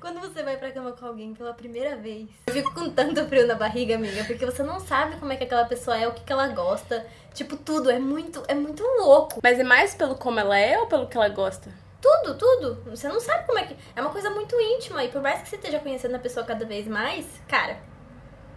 Quando 0.00 0.18
você 0.18 0.42
vai 0.42 0.56
pra 0.56 0.72
cama 0.72 0.90
com 0.90 1.06
alguém 1.06 1.32
pela 1.32 1.54
primeira 1.54 1.94
vez, 1.94 2.28
eu 2.48 2.52
fico 2.52 2.74
com 2.74 2.90
tanto 2.90 3.24
frio 3.28 3.46
na 3.46 3.54
barriga, 3.54 3.94
amiga, 3.94 4.24
porque 4.24 4.44
você 4.44 4.64
não 4.64 4.80
sabe 4.80 5.20
como 5.20 5.32
é 5.32 5.36
que 5.36 5.44
aquela 5.44 5.64
pessoa 5.66 5.96
é, 5.96 6.08
o 6.08 6.12
que, 6.12 6.24
que 6.24 6.32
ela 6.32 6.48
gosta. 6.48 7.06
Tipo, 7.32 7.56
tudo. 7.56 7.92
É 7.92 8.00
muito, 8.00 8.42
é 8.48 8.54
muito 8.54 8.82
louco. 8.82 9.38
Mas 9.40 9.60
é 9.60 9.62
mais 9.62 9.94
pelo 9.94 10.16
como 10.16 10.40
ela 10.40 10.58
é 10.58 10.76
ou 10.80 10.88
pelo 10.88 11.06
que 11.06 11.16
ela 11.16 11.28
gosta? 11.28 11.72
Tudo, 12.00 12.36
tudo. 12.36 12.90
Você 12.90 13.06
não 13.06 13.20
sabe 13.20 13.46
como 13.46 13.60
é 13.60 13.66
que. 13.66 13.76
É 13.94 14.00
uma 14.00 14.10
coisa 14.10 14.28
muito 14.30 14.60
íntima. 14.60 15.04
E 15.04 15.08
por 15.08 15.22
mais 15.22 15.42
que 15.42 15.48
você 15.48 15.54
esteja 15.54 15.78
conhecendo 15.78 16.16
a 16.16 16.18
pessoa 16.18 16.44
cada 16.44 16.64
vez 16.64 16.88
mais, 16.88 17.24
cara, 17.46 17.78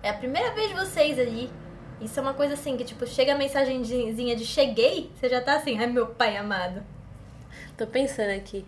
é 0.05 0.09
a 0.09 0.13
primeira 0.13 0.51
vez 0.51 0.69
de 0.69 0.75
vocês 0.75 1.17
ali. 1.19 1.51
Isso 1.99 2.19
é 2.19 2.21
uma 2.21 2.33
coisa 2.33 2.53
assim, 2.53 2.77
que 2.77 2.83
tipo, 2.83 3.07
chega 3.07 3.33
a 3.33 3.37
mensagenzinha 3.37 4.35
de 4.35 4.45
cheguei, 4.45 5.11
você 5.15 5.27
já 5.27 5.41
tá 5.41 5.55
assim, 5.55 5.79
ai 5.79 5.87
meu 5.87 6.07
pai 6.07 6.37
amado. 6.37 6.83
Tô 7.75 7.87
pensando 7.87 8.29
aqui. 8.29 8.65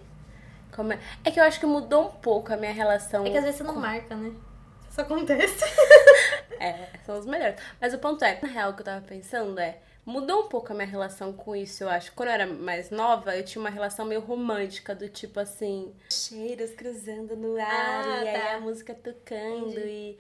Como 0.76 0.94
é... 0.94 1.00
é 1.24 1.30
que 1.30 1.40
eu 1.40 1.44
acho 1.44 1.60
que 1.60 1.66
mudou 1.66 2.08
um 2.08 2.10
pouco 2.10 2.52
a 2.52 2.58
minha 2.58 2.74
relação. 2.74 3.26
É 3.26 3.30
que 3.30 3.38
às 3.38 3.44
vezes 3.44 3.58
você 3.60 3.64
não 3.64 3.76
marca, 3.76 4.16
né? 4.16 4.34
Isso 4.90 5.00
acontece. 5.02 5.64
É, 6.60 6.90
são 7.06 7.20
os 7.20 7.26
melhores. 7.28 7.56
Mas 7.80 7.94
o 7.94 8.00
ponto 8.00 8.26
é, 8.26 8.40
na 8.42 8.48
real, 8.48 8.72
o 8.72 8.74
que 8.74 8.82
eu 8.82 8.86
tava 8.86 9.06
pensando 9.06 9.60
é. 9.60 9.78
Mudou 10.04 10.46
um 10.46 10.48
pouco 10.48 10.72
a 10.72 10.76
minha 10.76 10.88
relação 10.88 11.32
com 11.32 11.56
isso, 11.56 11.84
eu 11.84 11.90
acho. 11.90 12.12
Quando 12.14 12.30
eu 12.30 12.34
era 12.34 12.48
mais 12.48 12.90
nova, 12.90 13.36
eu 13.38 13.44
tinha 13.46 13.62
uma 13.62 13.70
relação 13.70 14.06
meio 14.08 14.22
romântica, 14.22 14.96
do 14.96 15.08
tipo 15.08 15.40
assim, 15.40 15.94
cheiros 16.10 16.72
cruzando 16.72 17.36
no 17.36 17.62
ar, 17.62 17.68
Ah, 17.70 18.24
e 18.24 18.28
aí 18.30 18.42
tá. 18.42 18.56
a 18.56 18.60
música 18.60 18.96
tocando, 18.96 19.70
Entendi. 19.70 19.88
e 19.88 20.20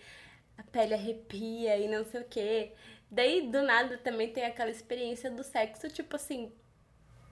a 0.57 0.63
pele 0.63 0.93
arrepia, 0.93 1.77
e 1.77 1.87
não 1.87 2.03
sei 2.03 2.21
o 2.21 2.25
quê. 2.25 2.71
Daí, 3.09 3.47
do 3.49 3.61
nada, 3.61 3.97
também 3.97 4.31
tem 4.31 4.45
aquela 4.45 4.69
experiência 4.69 5.29
do 5.29 5.43
sexo, 5.43 5.87
tipo 5.89 6.15
assim. 6.15 6.51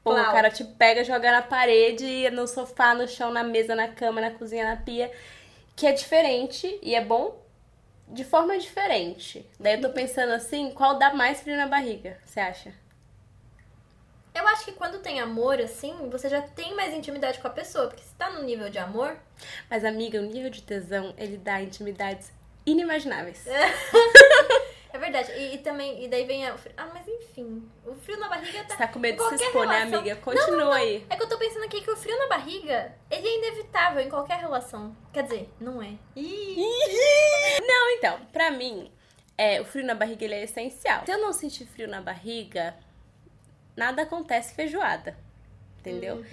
Pô, 0.03 0.11
o 0.11 0.15
cara 0.15 0.51
te 0.51 0.63
pega, 0.63 1.03
joga 1.03 1.31
na 1.31 1.41
parede, 1.41 2.29
no 2.29 2.47
sofá, 2.47 2.93
no 2.93 3.07
chão, 3.07 3.31
na 3.31 3.43
mesa, 3.43 3.75
na 3.75 3.87
cama, 3.87 4.21
na 4.21 4.31
cozinha, 4.31 4.63
na 4.63 4.77
pia. 4.77 5.11
Que 5.75 5.87
é 5.87 5.91
diferente 5.91 6.79
e 6.81 6.93
é 6.93 7.03
bom 7.03 7.43
de 8.07 8.23
forma 8.23 8.57
diferente. 8.57 9.45
Daí 9.59 9.73
eu 9.73 9.81
tô 9.81 9.89
pensando 9.89 10.31
assim, 10.31 10.71
qual 10.71 10.99
dá 10.99 11.13
mais 11.13 11.41
frio 11.41 11.57
na 11.57 11.67
barriga, 11.67 12.19
você 12.23 12.39
acha? 12.39 12.71
Eu 14.33 14.47
acho 14.49 14.65
que 14.65 14.73
quando 14.73 14.99
tem 14.99 15.19
amor, 15.19 15.59
assim, 15.59 16.09
você 16.09 16.29
já 16.29 16.41
tem 16.41 16.75
mais 16.75 16.93
intimidade 16.93 17.39
com 17.39 17.47
a 17.47 17.51
pessoa. 17.51 17.87
Porque 17.87 18.03
se 18.03 18.13
tá 18.15 18.29
no 18.29 18.43
nível 18.43 18.69
de 18.69 18.77
amor, 18.77 19.17
Mas, 19.69 19.83
amiga, 19.83 20.19
o 20.19 20.25
nível 20.25 20.49
de 20.49 20.61
tesão, 20.61 21.13
ele 21.17 21.37
dá 21.37 21.61
intimidades 21.61 22.31
inimagináveis. 22.65 23.45
é 24.91 24.97
verdade. 24.97 25.31
E, 25.33 25.55
e 25.55 25.57
também, 25.59 26.03
e 26.03 26.07
daí 26.07 26.25
vem 26.25 26.47
a, 26.47 26.55
o 26.55 26.57
frio. 26.57 26.73
Ah, 26.77 26.89
mas 26.93 27.07
enfim, 27.07 27.63
o 27.85 27.95
frio 27.95 28.19
na 28.19 28.29
barriga 28.29 28.63
tá. 28.63 28.69
Você 28.69 28.77
tá 28.77 28.87
com 28.87 28.99
medo 28.99 29.21
de 29.29 29.37
se 29.37 29.43
expor, 29.43 29.67
né, 29.67 29.77
relação- 29.79 29.99
amiga? 29.99 30.15
Continua 30.17 30.75
aí. 30.75 31.05
É 31.09 31.15
que 31.15 31.23
eu 31.23 31.29
tô 31.29 31.37
pensando 31.37 31.63
aqui 31.65 31.81
que 31.81 31.91
o 31.91 31.97
frio 31.97 32.17
na 32.17 32.27
barriga, 32.27 32.93
ele 33.09 33.27
é 33.27 33.37
inevitável 33.37 34.01
em 34.01 34.09
qualquer 34.09 34.37
relação. 34.39 34.95
Quer 35.13 35.23
dizer, 35.23 35.49
não 35.59 35.81
é. 35.81 35.93
Não, 37.67 37.89
então, 37.91 38.19
pra 38.31 38.51
mim, 38.51 38.91
é, 39.37 39.61
o 39.61 39.65
frio 39.65 39.85
na 39.85 39.95
barriga 39.95 40.23
ele 40.25 40.35
é 40.35 40.43
essencial. 40.43 41.05
Se 41.05 41.11
eu 41.11 41.19
não 41.19 41.33
sentir 41.33 41.65
frio 41.65 41.87
na 41.87 42.01
barriga, 42.01 42.75
nada 43.75 44.03
acontece 44.03 44.53
feijoada. 44.55 45.17
Entendeu? 45.79 46.25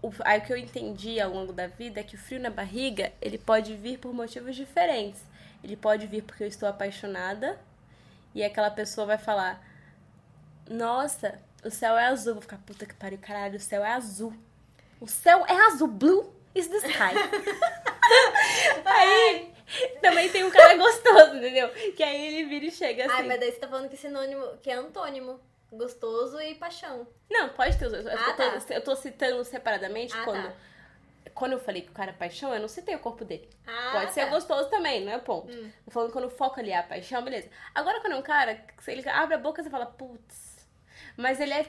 O, 0.00 0.12
aí 0.20 0.38
o 0.38 0.42
que 0.42 0.52
eu 0.52 0.56
entendi 0.56 1.20
ao 1.20 1.28
longo 1.32 1.52
da 1.52 1.66
vida 1.66 1.98
é 1.98 2.04
que 2.04 2.14
o 2.14 2.18
frio 2.18 2.38
na 2.38 2.48
barriga, 2.50 3.12
ele 3.20 3.36
pode 3.36 3.74
vir 3.74 3.98
por 3.98 4.14
motivos 4.14 4.54
diferentes. 4.54 5.20
Ele 5.64 5.76
pode 5.76 6.06
vir 6.06 6.22
porque 6.22 6.44
eu 6.44 6.48
estou 6.48 6.68
apaixonada 6.68 7.58
e 8.34 8.44
aquela 8.44 8.70
pessoa 8.70 9.06
vai 9.06 9.16
falar: 9.18 9.60
Nossa, 10.68 11.40
o 11.64 11.70
céu 11.70 11.96
é 11.96 12.06
azul. 12.06 12.30
Eu 12.32 12.34
vou 12.34 12.42
ficar, 12.42 12.58
puta 12.58 12.84
que 12.84 12.94
pariu, 12.94 13.18
caralho, 13.18 13.56
o 13.56 13.60
céu 13.60 13.82
é 13.82 13.90
azul. 13.92 14.32
O 15.00 15.06
céu 15.08 15.44
é 15.48 15.54
azul, 15.66 15.88
blue 15.88 16.30
is 16.54 16.68
the 16.68 16.76
sky. 16.76 17.14
aí 18.84 19.52
também 20.02 20.28
tem 20.30 20.44
um 20.44 20.50
cara 20.50 20.76
gostoso, 20.76 21.36
entendeu? 21.36 21.68
Que 21.96 22.02
aí 22.02 22.26
ele 22.26 22.44
vira 22.48 22.66
e 22.66 22.70
chega 22.70 23.06
assim. 23.06 23.14
Ai, 23.14 23.22
mas 23.26 23.40
daí 23.40 23.50
você 23.52 23.58
tá 23.58 23.66
falando 23.68 23.88
que 23.88 23.96
sinônimo, 23.96 24.46
que 24.62 24.70
é 24.70 24.74
antônimo. 24.74 25.40
Gostoso 25.72 26.40
e 26.40 26.54
paixão. 26.54 27.06
Não, 27.28 27.48
pode 27.48 27.76
ter 27.76 27.86
os 27.86 27.92
dois. 27.92 28.06
Eu, 28.06 28.12
Ah, 28.12 28.32
tô, 28.32 28.60
tá. 28.60 28.74
eu 28.74 28.80
tô 28.84 28.94
citando 28.94 29.42
separadamente 29.44 30.14
Ah, 30.16 30.22
quando. 30.24 30.44
tá. 30.46 30.52
Quando 31.32 31.52
eu 31.52 31.58
falei 31.60 31.82
que 31.82 31.90
o 31.90 31.94
cara 31.94 32.10
é 32.10 32.14
paixão, 32.14 32.52
eu 32.54 32.60
não 32.60 32.68
citei 32.68 32.94
o 32.94 32.98
corpo 32.98 33.24
dele. 33.24 33.48
Ah, 33.66 33.90
Pode 33.94 34.12
ser 34.12 34.24
tá. 34.26 34.30
gostoso 34.30 34.68
também, 34.68 35.04
não 35.04 35.12
é 35.12 35.16
o 35.16 35.20
ponto. 35.22 35.50
Hum. 35.52 35.70
Tô 35.84 35.90
falando 35.90 36.12
quando 36.12 36.26
o 36.26 36.30
foco 36.30 36.60
ali 36.60 36.70
é 36.70 36.78
a 36.78 36.82
paixão, 36.82 37.22
beleza. 37.22 37.48
Agora 37.74 38.00
quando 38.00 38.12
é 38.12 38.16
um 38.16 38.22
cara, 38.22 38.62
ele 38.86 39.08
abre 39.08 39.34
a 39.34 39.38
boca, 39.38 39.62
você 39.62 39.70
fala, 39.70 39.86
putz. 39.86 40.66
Mas 41.16 41.40
ele 41.40 41.52
é. 41.54 41.66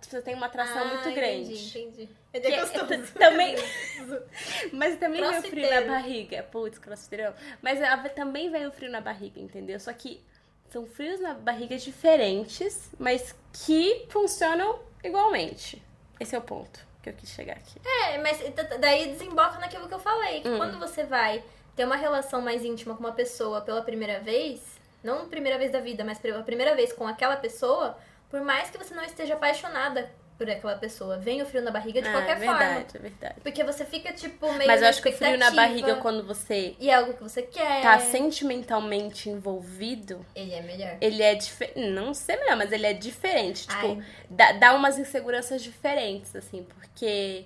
Você 0.00 0.22
tem 0.22 0.34
uma 0.34 0.46
atração 0.46 0.82
Ah, 0.82 0.84
muito 0.84 1.00
entendi, 1.08 1.14
grande. 1.16 1.78
Entendi. 1.80 2.08
Ele 2.32 2.46
é 2.46 2.52
é- 2.54 2.60
gostoso. 2.60 3.12
também- 3.18 3.56
Mas 4.72 4.96
também 4.98 5.20
vem 5.20 5.38
o 5.38 5.42
frio 5.42 5.70
na 5.70 5.80
barriga. 5.80 6.42
Putz, 6.44 6.78
crossfiteiro. 6.78 7.34
Mas 7.60 7.80
também 8.14 8.50
vem 8.50 8.66
o 8.66 8.72
frio 8.72 8.90
na 8.90 9.00
barriga, 9.00 9.40
entendeu? 9.40 9.80
Só 9.80 9.92
que 9.92 10.22
são 10.70 10.86
frios 10.86 11.18
na 11.20 11.34
barriga 11.34 11.76
diferentes, 11.76 12.90
mas 12.98 13.34
que 13.52 14.06
funcionam 14.08 14.78
igualmente. 15.02 15.82
Esse 16.20 16.34
é 16.36 16.38
o 16.38 16.42
ponto 16.42 16.91
que 17.02 17.10
eu 17.10 17.14
quis 17.14 17.30
chegar 17.30 17.54
aqui. 17.54 17.80
É, 17.84 18.18
mas 18.18 18.38
daí 18.80 19.12
desemboca 19.12 19.58
naquilo 19.58 19.88
que 19.88 19.94
eu 19.94 19.98
falei. 19.98 20.38
Hum. 20.38 20.42
Que 20.42 20.56
quando 20.56 20.78
você 20.78 21.04
vai 21.04 21.42
ter 21.74 21.84
uma 21.84 21.96
relação 21.96 22.40
mais 22.40 22.64
íntima 22.64 22.94
com 22.94 23.00
uma 23.00 23.12
pessoa 23.12 23.60
pela 23.60 23.82
primeira 23.82 24.20
vez, 24.20 24.78
não 25.02 25.28
primeira 25.28 25.58
vez 25.58 25.72
da 25.72 25.80
vida, 25.80 26.04
mas 26.04 26.18
pela 26.18 26.42
primeira 26.42 26.76
vez 26.76 26.92
com 26.92 27.06
aquela 27.06 27.36
pessoa, 27.36 27.98
por 28.30 28.40
mais 28.40 28.70
que 28.70 28.78
você 28.78 28.94
não 28.94 29.04
esteja 29.04 29.34
apaixonada 29.34 30.10
por 30.42 30.50
aquela 30.50 30.76
pessoa, 30.76 31.16
vem 31.18 31.40
o 31.40 31.46
frio 31.46 31.62
na 31.62 31.70
barriga 31.70 32.02
de 32.02 32.08
Ah, 32.08 32.12
qualquer 32.12 32.36
é 32.36 32.44
forma. 32.44 32.58
verdade, 32.58 32.96
é 32.96 32.98
verdade. 32.98 33.34
Porque 33.42 33.62
você 33.62 33.84
fica, 33.84 34.12
tipo, 34.12 34.52
meio 34.54 34.66
Mas 34.66 34.82
eu 34.82 34.88
acho 34.88 35.00
que 35.00 35.08
o 35.08 35.12
frio 35.12 35.38
na 35.38 35.50
barriga, 35.52 35.96
quando 35.96 36.24
você 36.26 36.74
E 36.80 36.90
é 36.90 36.94
algo 36.94 37.14
que 37.14 37.22
você 37.22 37.42
quer. 37.42 37.80
tá 37.80 37.98
sentimentalmente 38.00 39.30
envolvido, 39.30 40.24
Ele 40.34 40.52
é 40.52 40.60
melhor. 40.62 40.96
ele 41.00 41.22
é 41.22 41.34
diferente. 41.34 41.78
Não 41.90 42.12
sei 42.12 42.36
melhor, 42.36 42.56
mas 42.56 42.72
ele 42.72 42.86
é 42.86 42.92
diferente. 42.92 43.68
Tipo, 43.68 44.02
dá, 44.28 44.52
dá 44.52 44.74
umas 44.74 44.98
inseguranças 44.98 45.62
diferentes, 45.62 46.34
assim, 46.34 46.64
porque 46.64 47.44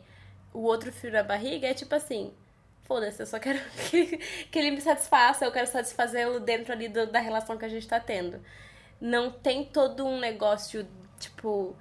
o 0.55 0.61
outro 0.63 0.91
frio 0.91 1.13
na 1.13 1.23
barriga 1.23 1.69
é 1.69 1.75
tipo 1.75 1.95
assim. 1.95 2.33
Foda-se, 2.85 3.21
eu 3.21 3.27
só 3.27 3.39
quero 3.39 3.59
que, 3.91 4.17
que 4.51 4.59
ele 4.59 4.71
me 4.71 4.81
satisfaça, 4.81 5.45
eu 5.45 5.53
quero 5.53 5.67
satisfazê-lo 5.67 6.41
dentro 6.41 6.73
ali 6.73 6.89
do- 6.89 7.07
da 7.09 7.19
relação 7.19 7.59
que 7.59 7.65
a 7.65 7.69
gente 7.69 7.87
tá 7.87 7.99
tendo. 8.01 8.41
Não 9.01 9.31
tem 9.31 9.65
todo 9.65 10.07
um 10.07 10.19
negócio, 10.19 10.87
tipo, 11.19 11.77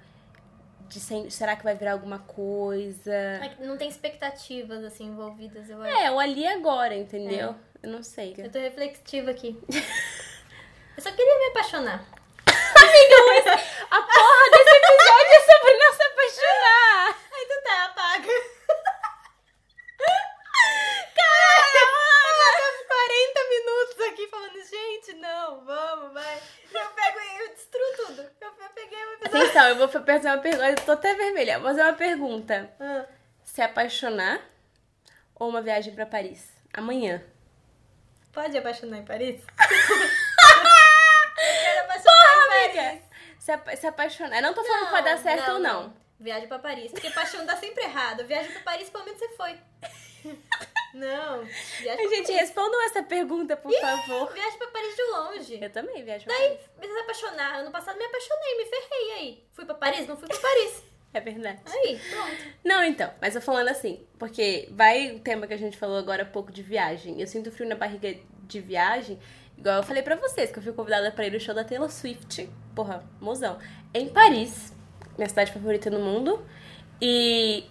de 0.88 1.00
sem- 1.00 1.28
será 1.30 1.56
que 1.56 1.64
vai 1.64 1.74
virar 1.74 1.92
alguma 1.92 2.18
coisa? 2.20 3.12
É 3.14 3.56
Não 3.60 3.76
tem 3.76 3.88
expectativas, 3.88 4.82
assim, 4.84 5.04
envolvidas, 5.06 5.68
eu 5.68 5.80
acho. 5.82 5.94
É, 5.96 6.10
o 6.10 6.18
ali 6.18 6.42
e 6.42 6.46
agora, 6.46 6.94
entendeu? 6.94 7.54
Eu 7.82 7.90
não 7.90 8.02
sei. 8.02 8.34
Eu 8.38 8.50
tô 8.50 8.58
reflexiva 8.58 9.30
aqui. 9.30 9.56
eu 9.68 11.02
só 11.02 11.10
queria 11.12 11.38
me 11.38 11.46
apaixonar. 11.46 12.04
A 12.46 14.00
porra 14.02 14.50
desse 14.50 14.76
episódio 14.76 15.32
é 15.32 15.40
sobre 15.40 15.72
não 15.78 15.92
se 15.92 16.02
apaixonar! 16.02 17.16
Ai, 17.32 17.42
então 17.44 17.62
tá, 17.62 17.84
apaga. 17.86 18.28
Caralho! 21.14 21.86
40 22.86 23.40
falando, 24.28 24.52
gente, 24.64 25.12
não, 25.14 25.64
vamos, 25.64 26.12
vai. 26.12 26.36
Eu 26.72 26.86
pego 26.90 27.18
e 27.20 27.42
eu 27.42 27.48
destruo 27.54 28.06
tudo. 28.06 28.22
Eu, 28.40 28.48
eu 28.48 28.70
peguei 28.74 28.98
o 29.04 29.12
episódio. 29.14 29.40
Atenção, 29.42 29.68
eu 29.68 29.76
vou 29.76 29.88
fazer 29.88 30.28
uma 30.28 30.38
pergunta. 30.38 30.68
Eu 30.70 30.76
tô 30.76 30.92
até 30.92 31.14
vermelha. 31.14 31.58
Vou 31.58 31.68
fazer 31.68 31.82
uma 31.82 31.92
pergunta. 31.94 32.70
Ah, 32.80 33.06
Se 33.44 33.62
apaixonar 33.62 34.40
ou 35.34 35.48
uma 35.48 35.62
viagem 35.62 35.94
pra 35.94 36.06
Paris? 36.06 36.48
Amanhã. 36.72 37.22
pode 38.32 38.56
apaixonar 38.58 38.98
em 38.98 39.04
Paris? 39.04 39.40
eu 39.40 39.68
quero 41.36 41.80
apaixonar 41.84 42.36
em 42.36 42.48
Paris. 42.48 42.78
Amiga, 42.78 43.02
se, 43.38 43.52
apa- 43.52 43.76
se 43.76 43.86
apaixonar. 43.86 44.36
Eu 44.36 44.42
não 44.42 44.54
tô 44.54 44.64
falando 44.64 44.86
que 44.86 44.92
vai 44.92 45.04
dar 45.04 45.18
certo 45.18 45.52
ou 45.52 45.58
não. 45.58 45.94
Viagem 46.18 46.48
pra 46.48 46.58
Paris. 46.58 46.90
Porque 46.92 47.10
paixão 47.10 47.44
dá 47.44 47.56
sempre 47.56 47.84
errado. 47.84 48.24
Viagem 48.26 48.50
pra 48.52 48.60
Paris, 48.62 48.88
pelo 48.90 49.04
menos 49.04 49.18
você 49.18 49.28
foi. 49.36 49.58
Não. 50.94 51.44
Viagem 51.80 52.08
Gente, 52.08 52.26
Paris. 52.28 52.40
respondam 52.40 52.82
essa 52.86 53.02
pergunta, 53.02 53.54
por 53.56 53.70
favor. 53.80 54.32
Viagem 54.32 54.58
pra 54.58 54.68
Paris 54.68 54.96
de 54.96 55.02
longe. 55.02 55.58
Eu 55.62 55.70
também 55.70 56.02
viajo 56.02 56.24
pra 56.24 56.34
Daí, 56.34 56.48
Paris. 56.48 56.70
precisa 56.78 57.00
apaixonar. 57.00 57.54
Ano 57.60 57.70
passado 57.70 57.98
me 57.98 58.04
apaixonei, 58.04 58.56
me 58.56 58.64
ferrei 58.64 59.12
aí. 59.18 59.44
Fui 59.52 59.64
pra 59.66 59.74
Paris? 59.74 60.06
Não 60.06 60.16
fui 60.16 60.26
pra 60.26 60.38
Paris. 60.38 60.82
É 61.12 61.20
verdade. 61.20 61.60
Aí, 61.66 61.98
pronto. 62.10 62.54
Não, 62.64 62.82
então, 62.84 63.12
mas 63.20 63.34
eu 63.34 63.42
falando 63.42 63.68
assim, 63.68 64.06
porque 64.18 64.68
vai 64.72 65.12
o 65.12 65.20
tema 65.20 65.46
que 65.46 65.52
a 65.54 65.58
gente 65.58 65.76
falou 65.76 65.98
agora 65.98 66.22
há 66.22 66.26
pouco 66.26 66.50
de 66.50 66.62
viagem. 66.62 67.20
Eu 67.20 67.26
sinto 67.26 67.50
frio 67.50 67.68
na 67.68 67.74
barriga 67.74 68.14
de 68.42 68.60
viagem, 68.60 69.18
igual 69.56 69.76
eu 69.76 69.82
falei 69.82 70.02
pra 70.02 70.16
vocês, 70.16 70.50
que 70.50 70.58
eu 70.58 70.62
fui 70.62 70.72
convidada 70.72 71.10
pra 71.12 71.26
ir 71.26 71.32
no 71.32 71.40
show 71.40 71.54
da 71.54 71.64
Taylor 71.64 71.90
Swift, 71.90 72.48
porra, 72.74 73.02
mozão, 73.20 73.58
em 73.94 74.08
Paris, 74.08 74.74
minha 75.16 75.28
cidade 75.28 75.52
favorita 75.52 75.88
no 75.90 76.00
mundo. 76.00 76.46
E 77.00 77.64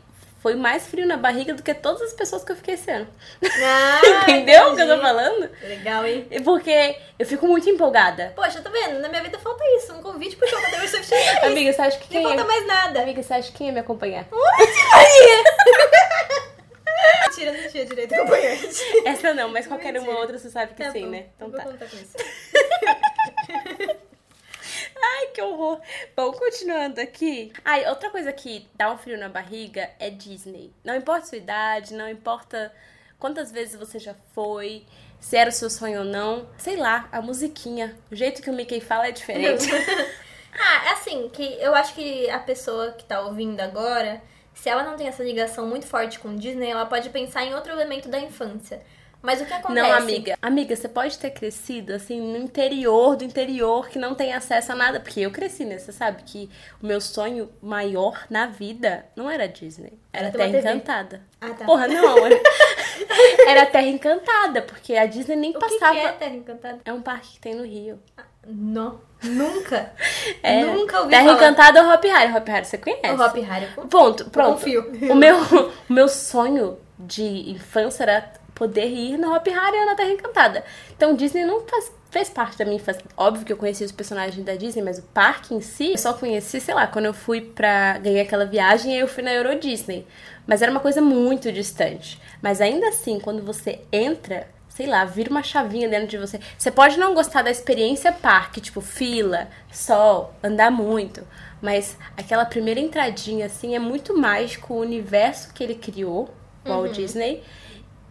foi 0.45 0.53
mais 0.53 0.85
frio 0.85 1.07
na 1.07 1.17
barriga 1.17 1.55
do 1.55 1.63
que 1.63 1.73
todas 1.73 2.03
as 2.03 2.13
pessoas 2.13 2.43
que 2.43 2.51
eu 2.51 2.55
fiquei 2.55 2.75
esse 2.75 2.91
ano. 2.91 3.07
Ah, 3.43 4.01
Entendeu 4.29 4.67
o 4.73 4.75
que 4.75 4.81
eu 4.83 4.87
tô 4.87 5.01
falando? 5.01 5.49
Legal, 5.63 6.05
hein? 6.05 6.27
Porque 6.43 6.97
eu 7.17 7.25
fico 7.25 7.47
muito 7.47 7.67
empolgada. 7.67 8.31
Poxa, 8.35 8.61
tá 8.61 8.69
vendo? 8.69 8.99
Na 8.99 9.09
minha 9.09 9.23
vida 9.23 9.39
falta 9.39 9.63
isso. 9.75 9.91
Um 9.95 10.03
convite 10.03 10.35
pro 10.35 10.47
show 10.47 10.61
da 10.61 10.69
Taylor 10.69 10.87
Swift. 10.87 11.11
Amiga, 11.41 11.73
você 11.73 11.81
acha 11.81 11.97
que 11.97 12.09
quem 12.09 12.21
falta 12.21 12.41
é... 12.41 12.45
mais 12.45 12.67
nada. 12.67 13.01
Amiga, 13.01 13.23
você 13.23 13.33
acha 13.33 13.51
que 13.51 13.57
quem 13.57 13.67
ia 13.67 13.73
me 13.73 13.79
acompanhar? 13.79 14.27
Mentira, 17.23 17.51
não 17.59 17.67
tinha 17.67 17.85
direito 17.87 18.13
acompanhante. 18.13 18.83
Essa 19.03 19.33
não, 19.33 19.49
mas 19.49 19.65
qualquer 19.65 19.93
uma 19.93 20.01
Mentira. 20.01 20.19
outra 20.19 20.37
você 20.37 20.51
sabe 20.51 20.75
que 20.75 20.83
Tá 20.83 20.91
sim, 20.91 21.05
bom, 21.05 21.09
né? 21.09 21.25
Então 21.35 21.49
vou 21.49 21.57
tá. 21.59 21.65
contar 21.65 21.87
com 21.87 21.95
isso. 21.95 22.13
Ai, 25.05 25.27
que 25.27 25.41
horror. 25.41 25.79
Bom, 26.15 26.31
continuando 26.31 26.99
aqui. 26.99 27.53
Ai, 27.63 27.87
outra 27.87 28.09
coisa 28.09 28.31
que 28.33 28.67
dá 28.75 28.91
um 28.91 28.97
frio 28.97 29.19
na 29.19 29.29
barriga 29.29 29.89
é 29.99 30.09
Disney. 30.09 30.73
Não 30.83 30.95
importa 30.95 31.27
sua 31.27 31.37
idade, 31.37 31.93
não 31.93 32.09
importa 32.09 32.73
quantas 33.19 33.51
vezes 33.51 33.75
você 33.75 33.99
já 33.99 34.15
foi, 34.33 34.85
se 35.19 35.37
era 35.37 35.49
o 35.49 35.53
seu 35.53 35.69
sonho 35.69 35.99
ou 35.99 36.05
não. 36.05 36.49
Sei 36.57 36.75
lá, 36.75 37.07
a 37.11 37.21
musiquinha. 37.21 37.97
O 38.11 38.15
jeito 38.15 38.41
que 38.41 38.49
o 38.49 38.53
Mickey 38.53 38.81
fala 38.81 39.07
é 39.07 39.11
diferente. 39.11 39.67
Ah, 40.57 40.85
é 40.85 40.91
assim, 40.93 41.27
que 41.27 41.43
eu 41.59 41.75
acho 41.75 41.93
que 41.93 42.29
a 42.29 42.39
pessoa 42.39 42.93
que 42.93 43.03
tá 43.03 43.19
ouvindo 43.19 43.59
agora, 43.59 44.21
se 44.53 44.69
ela 44.69 44.83
não 44.83 44.95
tem 44.95 45.07
essa 45.07 45.21
ligação 45.21 45.67
muito 45.67 45.85
forte 45.85 46.17
com 46.17 46.33
Disney, 46.33 46.69
ela 46.69 46.85
pode 46.85 47.09
pensar 47.09 47.43
em 47.43 47.53
outro 47.53 47.73
elemento 47.73 48.07
da 48.07 48.17
infância. 48.17 48.81
Mas 49.25 49.41
o 49.41 49.45
que 49.45 49.53
acontece? 49.53 49.87
Não, 49.87 49.97
amiga. 49.97 50.37
Amiga, 50.41 50.75
você 50.75 50.87
pode 50.87 51.17
ter 51.17 51.31
crescido, 51.31 51.93
assim, 51.93 52.21
no 52.21 52.37
interior 52.37 53.15
do 53.15 53.23
interior, 53.23 53.89
que 53.89 53.97
não 53.97 54.13
tem 54.13 54.33
acesso 54.33 54.71
a 54.71 54.75
nada. 54.75 54.99
Porque 54.99 55.21
eu 55.21 55.31
cresci, 55.31 55.65
né? 55.65 55.77
Você 55.77 55.91
sabe 55.91 56.23
que 56.23 56.49
o 56.81 56.85
meu 56.85 57.01
sonho 57.01 57.49
maior 57.61 58.25
na 58.29 58.45
vida 58.45 59.05
não 59.15 59.29
era 59.29 59.47
Disney. 59.47 59.99
Era 60.13 60.31
Terra. 60.31 60.59
Encantada. 60.59 61.21
Ah, 61.41 61.49
tá. 61.49 61.65
Porra, 61.65 61.87
não. 61.87 62.15
era 63.47 63.65
Terra 63.65 63.87
Encantada, 63.87 64.61
porque 64.61 64.95
a 64.95 65.05
Disney 65.05 65.35
nem 65.35 65.51
o 65.51 65.59
passava... 65.59 65.93
que 65.93 65.99
é 65.99 66.11
Terra 66.11 66.35
Encantada? 66.35 66.79
É 66.85 66.93
um 66.93 67.01
parque 67.01 67.33
que 67.33 67.39
tem 67.39 67.55
no 67.55 67.65
Rio. 67.65 67.99
Não, 68.47 69.01
nunca. 69.23 69.91
É, 70.41 70.63
Nunca 70.63 70.99
ouvi 70.99 71.09
Terra 71.11 71.23
falar. 71.23 71.37
Encantada 71.37 71.83
ou 71.83 71.93
Hop 71.93 72.03
Harry? 72.03 72.35
Hop 72.35 72.47
Harry 72.47 72.65
você 72.65 72.77
conhece? 72.77 73.09
O 73.09 73.23
Hop 73.23 73.35
Harry. 73.35 73.67
Ponto, 73.89 74.29
pronto. 74.29 74.53
confio. 74.53 74.91
O 75.11 75.15
meu, 75.15 75.37
o 75.89 75.93
meu 75.93 76.07
sonho 76.07 76.77
de 76.99 77.51
infância 77.51 78.03
era 78.03 78.31
poder 78.55 78.87
ir 78.87 79.17
no 79.17 79.35
Hop 79.35 79.45
Harry 79.45 79.77
ou 79.77 79.85
na 79.85 79.95
Terra 79.95 80.11
Encantada. 80.11 80.63
Então 80.95 81.13
Disney 81.13 81.45
não 81.45 81.61
faz, 81.67 81.91
fez 82.09 82.29
parte 82.29 82.57
da 82.57 82.63
minha 82.63 82.77
infância. 82.77 83.03
Óbvio 83.17 83.45
que 83.45 83.51
eu 83.51 83.57
conheci 83.57 83.83
os 83.83 83.91
personagens 83.91 84.43
da 84.43 84.55
Disney, 84.55 84.81
mas 84.81 84.97
o 84.97 85.03
parque 85.03 85.53
em 85.53 85.59
si, 85.59 85.91
eu 85.91 85.97
só 85.97 86.13
conheci, 86.13 86.61
sei 86.61 86.73
lá, 86.73 86.87
quando 86.87 87.05
eu 87.05 87.13
fui 87.13 87.41
pra 87.41 87.97
ganhar 87.97 88.21
aquela 88.21 88.45
viagem, 88.45 88.93
aí 88.93 88.99
eu 88.99 89.07
fui 89.07 89.21
na 89.21 89.33
Euro 89.33 89.59
Disney. 89.59 90.07
Mas 90.47 90.61
era 90.61 90.71
uma 90.71 90.79
coisa 90.79 91.01
muito 91.01 91.51
distante. 91.51 92.19
Mas 92.41 92.61
ainda 92.61 92.87
assim, 92.87 93.19
quando 93.19 93.43
você 93.43 93.81
entra, 93.91 94.47
sei 94.69 94.87
lá, 94.87 95.03
vira 95.03 95.29
uma 95.29 95.43
chavinha 95.43 95.89
dentro 95.89 96.07
de 96.07 96.17
você. 96.17 96.39
Você 96.57 96.71
pode 96.71 96.97
não 96.97 97.13
gostar 97.13 97.41
da 97.41 97.51
experiência 97.51 98.13
parque, 98.13 98.61
tipo 98.61 98.79
fila, 98.79 99.49
sol, 99.71 100.33
andar 100.41 100.71
muito. 100.71 101.27
Mas 101.61 101.97
aquela 102.15 102.45
primeira 102.45 102.79
entradinha, 102.79 103.47
assim, 103.47 103.75
é 103.75 103.79
muito 103.79 104.17
mágico 104.17 104.73
o 104.73 104.79
universo 104.79 105.53
que 105.53 105.63
ele 105.63 105.75
criou, 105.75 106.29
Walt 106.65 106.93
Disney. 106.93 107.43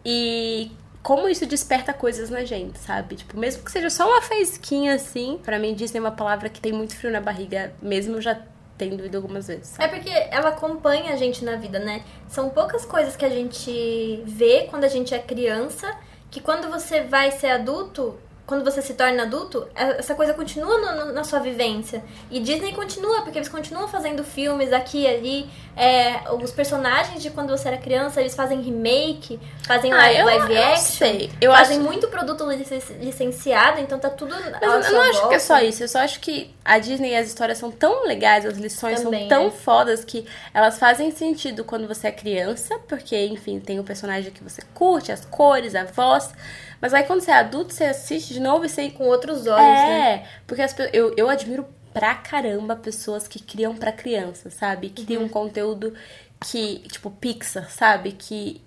E 0.05 0.71
como 1.03 1.29
isso 1.29 1.45
desperta 1.47 1.93
coisas 1.93 2.31
na 2.31 2.45
gente, 2.45 2.79
sabe? 2.79 3.17
Tipo, 3.17 3.39
mesmo 3.39 3.63
que 3.63 3.71
seja 3.71 3.91
só 3.91 4.07
uma 4.09 4.23
faísquinha 4.23 4.95
assim, 4.95 5.39
pra 5.43 5.59
mim 5.59 5.75
Disney 5.75 5.99
é 5.99 6.01
uma 6.01 6.13
palavra 6.13 6.49
que 6.49 6.61
tem 6.61 6.73
muito 6.73 6.97
frio 6.97 7.13
na 7.13 7.21
barriga, 7.21 7.75
mesmo 7.83 8.21
já 8.21 8.39
tendo 8.77 9.05
ido 9.07 9.17
algumas 9.17 9.47
vezes. 9.47 9.69
sabe? 9.69 9.85
É 9.85 9.89
porque 9.89 10.11
ela 10.35 10.49
acompanha 10.49 11.13
a 11.13 11.17
gente 11.17 11.45
na 11.45 11.57
vida, 11.57 11.79
né? 11.79 12.03
São 12.29 12.51
poucas 12.51 12.85
coisas 12.85 13.15
que 13.17 13.25
a 13.25 13.29
gente 13.29 14.23
vê 14.27 14.67
quando 14.71 14.85
a 14.85 14.89
gente 14.89 15.15
é 15.15 15.19
criança, 15.19 15.95
que 16.31 16.41
quando 16.41 16.69
você 16.69 17.03
vai 17.03 17.31
ser 17.31 17.49
adulto, 17.49 18.19
quando 18.47 18.65
você 18.65 18.83
se 18.83 18.95
torna 18.95 19.23
adulto, 19.23 19.67
é- 19.75 19.99
essa 20.01 20.15
coisa 20.15 20.35
continua 20.35 20.77
no- 20.79 21.07
no- 21.07 21.13
na 21.13 21.23
sua 21.25 21.39
vivência. 21.39 22.03
E 22.31 22.41
Disney 22.41 22.73
continua, 22.75 23.23
porque 23.23 23.39
eles 23.39 23.49
continuam 23.49 23.87
fazendo 23.89 24.25
filmes 24.25 24.73
aqui 24.73 25.03
e 25.03 25.07
ali. 25.07 25.51
É, 25.77 26.21
os 26.33 26.53
personagens 26.53 27.21
de 27.21 27.31
quando 27.31 27.51
você 27.51 27.67
era 27.69 27.77
criança, 27.77 28.21
eles 28.21 28.35
fazem 28.35 28.61
remake, 28.61 29.41
fazem 29.67 29.93
Ah, 29.93 29.97
live, 29.97 30.21
eu- 30.21 30.27
live 30.27 30.55
eu 30.55 30.55
não 30.63 30.73
action. 30.73 30.85
sei. 30.97 31.31
Eu 31.41 31.51
fazem 31.53 31.79
acho- 31.79 31.87
muito 31.87 32.09
produto 32.09 32.45
licen- 32.49 32.81
licenciado, 33.01 33.81
então 33.81 33.99
tá 33.99 34.09
tudo. 34.09 34.35
Mas 34.35 34.63
eu, 34.63 34.71
eu 34.71 34.93
não 34.93 35.01
acho 35.11 35.29
que 35.29 35.35
é 35.35 35.39
só 35.39 35.59
isso, 35.61 35.83
eu 35.83 35.89
só 35.89 35.99
acho 35.99 36.21
que 36.21 36.55
a 36.65 36.79
Disney 36.79 37.11
e 37.11 37.17
as 37.17 37.27
histórias 37.27 37.59
são 37.59 37.71
tão 37.73 38.07
legais, 38.07 38.47
as 38.47 38.57
lições 38.57 39.01
Também, 39.03 39.21
são 39.21 39.29
tão 39.29 39.45
né? 39.47 39.51
fodas 39.51 40.05
que 40.05 40.25
elas 40.53 40.79
fazem 40.79 41.11
sentido 41.11 41.65
quando 41.65 41.89
você 41.89 42.07
é 42.07 42.13
criança, 42.13 42.79
porque, 42.89 43.17
enfim, 43.27 43.59
tem 43.59 43.81
o 43.81 43.85
personagem 43.85 44.31
que 44.31 44.45
você 44.45 44.63
curte, 44.75 45.11
as 45.11 45.25
cores, 45.25 45.75
a 45.75 45.85
voz. 45.85 46.33
Mas 46.81 46.93
aí 46.95 47.03
quando 47.05 47.21
você 47.21 47.31
é 47.31 47.35
adulto, 47.37 47.73
você 47.73 47.85
assiste 47.85 48.33
de 48.35 48.41
novo 48.41 48.65
e 48.65 48.69
você. 48.69 48.91
Com 48.91 49.05
outros 49.09 49.47
olhos, 49.47 49.59
né? 49.81 50.11
É, 50.11 50.25
porque 50.47 50.63
as 50.63 50.75
eu, 50.93 51.15
eu 51.17 51.29
admiro 51.31 51.67
pra 51.95 52.15
caramba 52.17 52.77
pessoas 52.77 53.29
que 53.29 53.43
criam 53.43 53.77
pra 53.77 53.93
criança, 53.93 54.51
sabe? 54.51 54.91
Criam 54.91 55.23
Uhum. 55.23 55.29
um 55.29 55.31
conteúdo 55.31 55.95
que, 56.41 56.81
tipo, 56.91 57.11
Pixar, 57.13 57.71
sabe? 57.71 58.13
Que 58.13 58.61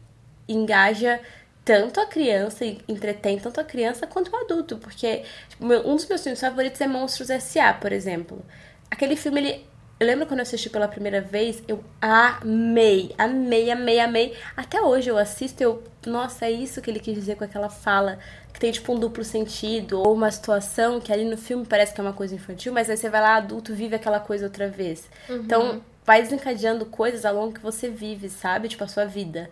engaja 0.49 1.19
tanto 1.65 1.99
a 1.99 2.05
criança 2.05 2.65
e 2.65 2.79
entretém 2.87 3.37
tanto 3.39 3.59
a 3.59 3.63
criança 3.63 4.07
quanto 4.07 4.31
o 4.31 4.37
adulto. 4.37 4.77
Porque 4.77 5.23
tipo, 5.49 5.65
um 5.65 5.95
dos 5.95 6.07
meus 6.07 6.23
filmes 6.23 6.39
favoritos 6.41 6.79
é 6.81 6.87
Monstros 6.87 7.29
S.A., 7.29 7.73
por 7.73 7.91
exemplo. 7.91 8.43
Aquele 8.89 9.15
filme, 9.17 9.41
ele. 9.41 9.67
Eu 9.99 10.07
lembro 10.07 10.27
quando 10.27 10.39
eu 10.39 10.43
assisti 10.43 10.69
pela 10.69 10.87
primeira 10.87 11.21
vez, 11.21 11.63
eu 11.67 11.83
amei, 11.99 13.13
amei, 13.17 13.71
amei, 13.71 13.99
amei. 13.99 14.37
Até 14.55 14.79
hoje 14.81 15.09
eu 15.09 15.17
assisto 15.17 15.61
e 15.63 15.65
eu. 15.65 15.83
Nossa, 16.05 16.45
é 16.45 16.51
isso 16.51 16.81
que 16.81 16.89
ele 16.89 16.99
quis 16.99 17.15
dizer 17.15 17.35
com 17.35 17.43
aquela 17.43 17.69
fala 17.69 18.19
que 18.57 18.61
tem 18.61 18.71
tipo 18.71 18.91
um 18.91 18.97
duplo 18.97 19.23
sentido, 19.23 19.99
ou 19.99 20.15
uma 20.15 20.31
situação 20.31 20.99
que 20.99 21.13
ali 21.13 21.23
no 21.23 21.37
filme 21.37 21.63
parece 21.63 21.93
que 21.93 22.01
é 22.01 22.03
uma 22.03 22.11
coisa 22.11 22.33
infantil, 22.33 22.73
mas 22.73 22.89
aí 22.89 22.97
você 22.97 23.07
vai 23.07 23.21
lá 23.21 23.35
adulto 23.35 23.71
vive 23.75 23.95
aquela 23.95 24.19
coisa 24.19 24.45
outra 24.45 24.67
vez. 24.67 25.07
Então, 25.29 25.79
vai 26.03 26.23
desencadeando 26.23 26.83
coisas 26.87 27.23
ao 27.23 27.35
longo 27.35 27.53
que 27.53 27.59
você 27.59 27.87
vive, 27.87 28.29
sabe? 28.29 28.67
Tipo, 28.67 28.83
a 28.83 28.87
sua 28.87 29.05
vida. 29.05 29.47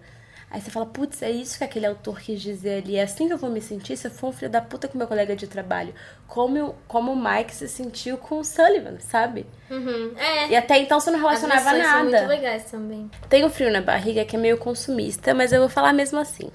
Aí 0.49 0.59
você 0.59 0.71
fala, 0.71 0.87
putz, 0.87 1.21
é 1.21 1.29
isso 1.29 1.55
que 1.55 1.63
aquele 1.63 1.85
autor 1.85 2.19
quis 2.19 2.41
dizer 2.41 2.81
ali. 2.81 2.95
É 2.95 3.03
assim 3.03 3.27
que 3.27 3.33
eu 3.33 3.37
vou 3.37 3.49
me 3.51 3.61
sentir 3.61 3.95
se 3.95 4.07
eu 4.07 4.11
for 4.11 4.29
um 4.29 4.31
filho 4.31 4.49
da 4.49 4.61
puta 4.61 4.87
com 4.87 4.97
meu 4.97 5.05
colega 5.05 5.35
de 5.35 5.45
trabalho. 5.45 5.93
Como, 6.27 6.73
como 6.87 7.11
o 7.11 7.15
Mike 7.15 7.53
se 7.53 7.67
sentiu 7.67 8.17
com 8.17 8.39
o 8.39 8.43
Sullivan, 8.43 8.97
sabe? 8.99 9.45
Uhum. 9.69 10.13
É. 10.17 10.49
E 10.49 10.55
até 10.55 10.79
então 10.79 10.99
você 10.99 11.11
não 11.11 11.19
As 11.19 11.41
relacionava 11.41 11.77
lições 11.77 11.91
são 11.91 11.99
muito 11.99 12.11
nada. 12.13 12.27
legais 12.27 12.63
também. 12.71 13.11
Tem 13.29 13.45
um 13.45 13.49
frio 13.49 13.71
na 13.71 13.81
barriga 13.81 14.25
que 14.25 14.35
é 14.35 14.39
meio 14.39 14.57
consumista, 14.57 15.31
mas 15.33 15.51
eu 15.51 15.59
vou 15.59 15.69
falar 15.69 15.93
mesmo 15.93 16.17
assim. 16.17 16.49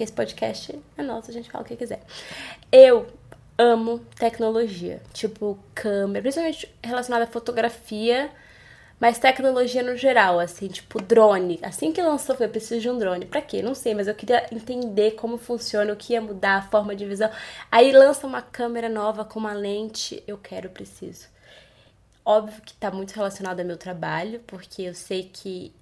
Porque 0.00 0.04
esse 0.04 0.12
podcast 0.14 0.82
é 0.96 1.02
nosso, 1.02 1.30
a 1.30 1.34
gente 1.34 1.50
fala 1.50 1.62
o 1.62 1.66
que 1.66 1.76
quiser. 1.76 2.00
Eu 2.72 3.06
amo 3.58 3.98
tecnologia. 4.18 5.02
Tipo, 5.12 5.58
câmera, 5.74 6.22
principalmente 6.22 6.74
relacionada 6.82 7.24
à 7.24 7.26
fotografia, 7.26 8.30
mas 8.98 9.18
tecnologia 9.18 9.82
no 9.82 9.94
geral, 9.98 10.40
assim, 10.40 10.68
tipo 10.68 11.02
drone. 11.02 11.58
Assim 11.62 11.92
que 11.92 12.00
lançou, 12.00 12.34
foi 12.34 12.46
eu 12.46 12.50
preciso 12.50 12.80
de 12.80 12.88
um 12.88 12.96
drone. 12.96 13.26
Pra 13.26 13.42
quê? 13.42 13.60
Não 13.60 13.74
sei, 13.74 13.94
mas 13.94 14.08
eu 14.08 14.14
queria 14.14 14.46
entender 14.50 15.10
como 15.16 15.36
funciona, 15.36 15.92
o 15.92 15.96
que 15.96 16.14
ia 16.14 16.20
mudar, 16.22 16.56
a 16.56 16.62
forma 16.62 16.96
de 16.96 17.04
visão. 17.04 17.28
Aí 17.70 17.92
lança 17.92 18.26
uma 18.26 18.40
câmera 18.40 18.88
nova 18.88 19.22
com 19.22 19.38
uma 19.38 19.52
lente, 19.52 20.24
eu 20.26 20.38
quero, 20.38 20.70
preciso. 20.70 21.26
Óbvio 22.24 22.62
que 22.62 22.72
tá 22.72 22.90
muito 22.90 23.10
relacionado 23.12 23.60
ao 23.60 23.66
meu 23.66 23.76
trabalho, 23.76 24.40
porque 24.46 24.80
eu 24.80 24.94
sei 24.94 25.24
que 25.30 25.74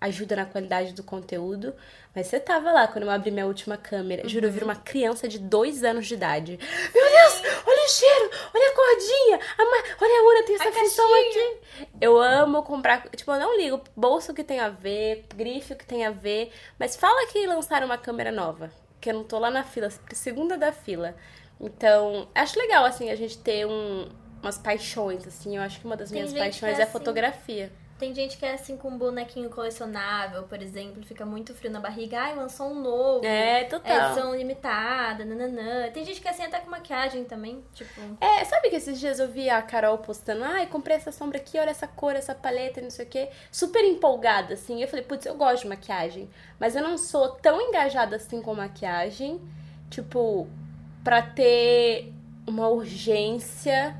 ajuda 0.00 0.36
na 0.36 0.44
qualidade 0.46 0.92
do 0.92 1.02
conteúdo. 1.02 1.74
Mas 2.14 2.26
você 2.28 2.40
tava 2.40 2.72
lá 2.72 2.86
quando 2.88 3.04
eu 3.04 3.10
abri 3.10 3.30
minha 3.30 3.46
última 3.46 3.76
câmera. 3.76 4.26
Juro, 4.28 4.46
eu 4.46 4.50
vi 4.52 4.62
uma 4.64 4.76
criança 4.76 5.28
de 5.28 5.38
dois 5.38 5.84
anos 5.84 6.06
de 6.06 6.14
idade. 6.14 6.58
Meu 6.94 7.04
Deus, 7.10 7.62
olha 7.66 7.84
o 7.84 7.88
cheiro, 7.88 8.30
olha 8.54 8.70
a 8.70 8.74
cordinha, 8.74 9.40
a 9.58 9.64
ma- 9.64 9.96
olha 10.00 10.20
a 10.20 10.24
urna, 10.24 10.42
tem 10.46 10.54
essa 10.56 10.68
A 10.68 10.72
função 10.72 11.06
caixinha. 11.10 11.50
aqui. 11.52 11.88
Eu 12.00 12.18
amo 12.20 12.62
comprar, 12.62 13.08
tipo, 13.10 13.30
eu 13.32 13.38
não 13.40 13.56
ligo 13.56 13.80
bolso 13.94 14.32
que 14.32 14.42
tem 14.44 14.60
a 14.60 14.68
ver, 14.70 15.26
grife 15.34 15.74
que 15.74 15.84
tem 15.84 16.06
a 16.06 16.10
ver, 16.10 16.50
mas 16.78 16.96
fala 16.96 17.26
que 17.28 17.46
lançaram 17.46 17.86
uma 17.86 17.98
câmera 17.98 18.32
nova, 18.32 18.70
que 19.00 19.10
eu 19.10 19.14
não 19.14 19.24
tô 19.24 19.38
lá 19.38 19.50
na 19.50 19.62
fila, 19.64 19.90
segunda 20.12 20.56
da 20.56 20.72
fila. 20.72 21.14
Então, 21.60 22.28
acho 22.34 22.58
legal, 22.58 22.84
assim, 22.84 23.10
a 23.10 23.14
gente 23.16 23.38
ter 23.38 23.66
um, 23.66 24.08
umas 24.42 24.58
paixões, 24.58 25.26
assim, 25.26 25.56
eu 25.56 25.62
acho 25.62 25.80
que 25.80 25.86
uma 25.86 25.96
das 25.96 26.10
Tem 26.10 26.16
minhas 26.22 26.30
gente 26.30 26.38
paixões 26.38 26.74
é 26.78 26.80
é 26.80 26.80
a 26.80 26.84
assim. 26.84 26.92
fotografia. 26.92 27.72
Tem 27.98 28.14
gente 28.14 28.36
que 28.36 28.44
é 28.44 28.52
assim 28.52 28.76
com 28.76 28.88
um 28.88 28.98
bonequinho 28.98 29.48
colecionável, 29.48 30.42
por 30.42 30.60
exemplo, 30.60 31.02
fica 31.02 31.24
muito 31.24 31.54
frio 31.54 31.70
na 31.70 31.80
barriga. 31.80 32.20
Ai, 32.20 32.34
lançou 32.34 32.68
um 32.70 32.80
novo. 32.82 33.24
É, 33.24 33.62
É 33.62 33.64
total. 33.64 34.06
edição 34.10 34.36
limitada, 34.36 35.24
nananã. 35.24 35.90
Tem 35.90 36.04
gente 36.04 36.20
que 36.20 36.28
é 36.28 36.30
assim 36.30 36.42
até 36.42 36.60
com 36.60 36.70
maquiagem 36.70 37.24
também, 37.24 37.64
tipo... 37.72 37.98
É, 38.20 38.44
sabe 38.44 38.68
que 38.68 38.76
esses 38.76 39.00
dias 39.00 39.18
eu 39.18 39.28
vi 39.28 39.48
a 39.48 39.62
Carol 39.62 39.96
postando, 39.98 40.44
ai, 40.44 40.66
comprei 40.66 40.96
essa 40.96 41.10
sombra 41.10 41.38
aqui, 41.38 41.58
olha 41.58 41.70
essa 41.70 41.86
cor, 41.86 42.14
essa 42.14 42.34
paleta, 42.34 42.82
não 42.82 42.90
sei 42.90 43.06
o 43.06 43.08
quê. 43.08 43.30
Super 43.50 43.82
empolgada, 43.82 44.52
assim. 44.54 44.82
Eu 44.82 44.88
falei, 44.88 45.04
putz, 45.04 45.24
eu 45.24 45.34
gosto 45.34 45.62
de 45.62 45.68
maquiagem. 45.68 46.28
Mas 46.60 46.76
eu 46.76 46.82
não 46.82 46.98
sou 46.98 47.30
tão 47.30 47.60
engajada 47.62 48.16
assim 48.16 48.42
com 48.42 48.54
maquiagem, 48.54 49.40
tipo, 49.88 50.46
pra 51.02 51.22
ter 51.22 52.12
uma 52.46 52.68
urgência 52.68 53.96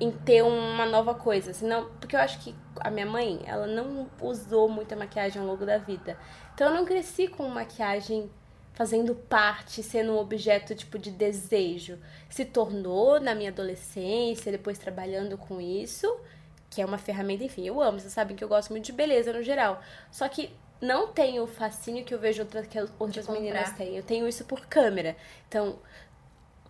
em 0.00 0.10
ter 0.10 0.42
uma 0.42 0.86
nova 0.86 1.14
coisa. 1.14 1.52
Senão, 1.52 1.88
porque 2.00 2.14
eu 2.16 2.20
acho 2.20 2.38
que 2.40 2.54
a 2.80 2.90
minha 2.90 3.06
mãe, 3.06 3.40
ela 3.46 3.66
não 3.66 4.08
usou 4.20 4.68
muita 4.68 4.96
maquiagem 4.96 5.40
ao 5.40 5.46
longo 5.46 5.64
da 5.64 5.78
vida. 5.78 6.18
Então 6.54 6.68
eu 6.68 6.74
não 6.74 6.84
cresci 6.84 7.28
com 7.28 7.48
maquiagem 7.48 8.30
fazendo 8.72 9.14
parte, 9.14 9.82
sendo 9.82 10.12
um 10.12 10.18
objeto 10.18 10.74
tipo 10.74 10.98
de 10.98 11.10
desejo. 11.10 11.98
Se 12.30 12.44
tornou 12.44 13.18
na 13.20 13.34
minha 13.34 13.50
adolescência, 13.50 14.52
depois 14.52 14.78
trabalhando 14.78 15.36
com 15.36 15.60
isso, 15.60 16.08
que 16.70 16.80
é 16.80 16.84
uma 16.84 16.98
ferramenta, 16.98 17.42
enfim, 17.42 17.66
eu 17.66 17.80
amo, 17.80 17.98
vocês 17.98 18.12
sabem 18.12 18.36
que 18.36 18.44
eu 18.44 18.48
gosto 18.48 18.70
muito 18.70 18.84
de 18.84 18.92
beleza 18.92 19.32
no 19.32 19.42
geral. 19.42 19.82
Só 20.12 20.28
que 20.28 20.54
não 20.80 21.08
tenho 21.08 21.42
o 21.42 21.46
fascínio 21.46 22.04
que 22.04 22.14
eu 22.14 22.20
vejo 22.20 22.42
outras, 22.42 22.66
que 22.68 22.78
outras 22.98 23.26
meninas 23.28 23.72
têm. 23.72 23.96
Eu 23.96 24.02
tenho 24.02 24.28
isso 24.28 24.44
por 24.44 24.66
câmera. 24.66 25.16
Então, 25.48 25.80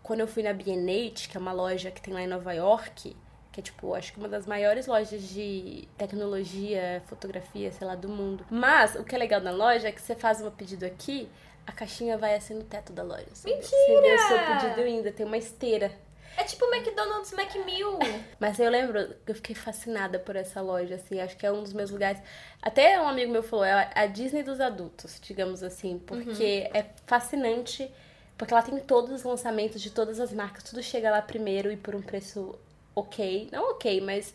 quando 0.03 0.21
eu 0.21 0.29
fui 0.29 0.43
na 0.43 0.55
B&H, 0.55 1.29
que 1.29 1.37
é 1.37 1.41
uma 1.41 1.53
loja 1.53 1.91
que 1.91 2.01
tem 2.01 2.15
lá 2.15 2.23
em 2.23 2.27
Nova 2.27 2.55
York, 2.55 3.15
que 3.59 3.61
é 3.61 3.63
tipo, 3.63 3.93
acho 3.93 4.13
que 4.13 4.21
uma 4.21 4.29
das 4.29 4.47
maiores 4.47 4.87
lojas 4.87 5.21
de 5.21 5.89
tecnologia, 5.97 7.03
fotografia, 7.07 7.73
sei 7.73 7.87
lá, 7.87 7.97
do 7.97 8.09
mundo. 8.09 8.47
Mas 8.49 8.95
o 8.95 9.03
que 9.03 9.17
é 9.17 9.19
legal 9.19 9.41
na 9.41 9.51
loja 9.51 9.89
é 9.89 9.93
que 9.93 10.01
você 10.01 10.15
faz 10.15 10.41
um 10.41 10.49
pedido 10.49 10.87
aqui, 10.87 11.29
a 11.67 11.73
caixinha 11.73 12.17
vai 12.17 12.37
assim 12.37 12.55
no 12.55 12.63
teto 12.63 12.93
da 12.93 13.03
loja. 13.03 13.27
Mentira! 13.45 13.61
Você 13.69 14.01
vê 14.01 14.15
o 14.15 14.19
seu 14.19 14.39
pedido 14.39 14.81
ainda, 14.81 15.11
tem 15.11 15.27
uma 15.27 15.37
esteira. 15.37 15.91
É 16.37 16.45
tipo 16.45 16.65
o 16.65 16.73
McDonald's 16.73 17.33
Macmeal. 17.33 17.99
Mas 18.39 18.61
eu 18.61 18.71
lembro 18.71 19.13
que 19.27 19.33
eu 19.33 19.35
fiquei 19.35 19.57
fascinada 19.57 20.21
por 20.21 20.37
essa 20.37 20.61
loja, 20.61 20.95
assim, 20.95 21.21
acho 21.21 21.37
que 21.37 21.45
é 21.45 21.51
um 21.51 21.65
dos 21.65 21.73
meus 21.73 21.91
lugares. 21.91 22.23
Até 22.63 23.01
um 23.01 23.09
amigo 23.09 23.33
meu 23.33 23.43
falou, 23.43 23.65
é 23.65 23.91
a 23.93 24.07
Disney 24.07 24.45
dos 24.45 24.61
adultos, 24.61 25.19
digamos 25.21 25.65
assim, 25.65 25.99
porque 25.99 26.71
é 26.73 26.87
fascinante, 27.07 27.93
porque 28.37 28.55
ela 28.55 28.63
tem 28.63 28.79
todos 28.79 29.11
os 29.11 29.25
lançamentos 29.25 29.83
de 29.83 29.91
todas 29.91 30.21
as 30.21 30.33
marcas, 30.33 30.63
tudo 30.63 30.81
chega 30.81 31.11
lá 31.11 31.21
primeiro 31.21 31.73
e 31.73 31.77
por 31.77 31.97
um 31.97 32.03
preço 32.03 32.57
ok. 32.99 33.49
Não 33.53 33.71
ok, 33.71 34.01
mas 34.01 34.35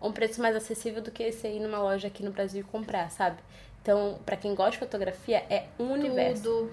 um 0.00 0.12
preço 0.12 0.40
mais 0.40 0.56
acessível 0.56 1.02
do 1.02 1.10
que 1.10 1.30
você 1.30 1.48
ir 1.48 1.60
numa 1.60 1.78
loja 1.78 2.08
aqui 2.08 2.22
no 2.22 2.30
Brasil 2.30 2.60
e 2.60 2.64
comprar, 2.64 3.10
sabe? 3.10 3.38
Então, 3.82 4.18
pra 4.24 4.36
quem 4.36 4.54
gosta 4.54 4.72
de 4.72 4.78
fotografia, 4.78 5.44
é 5.50 5.64
um 5.78 5.92
universo. 5.92 6.42
Tudo. 6.42 6.70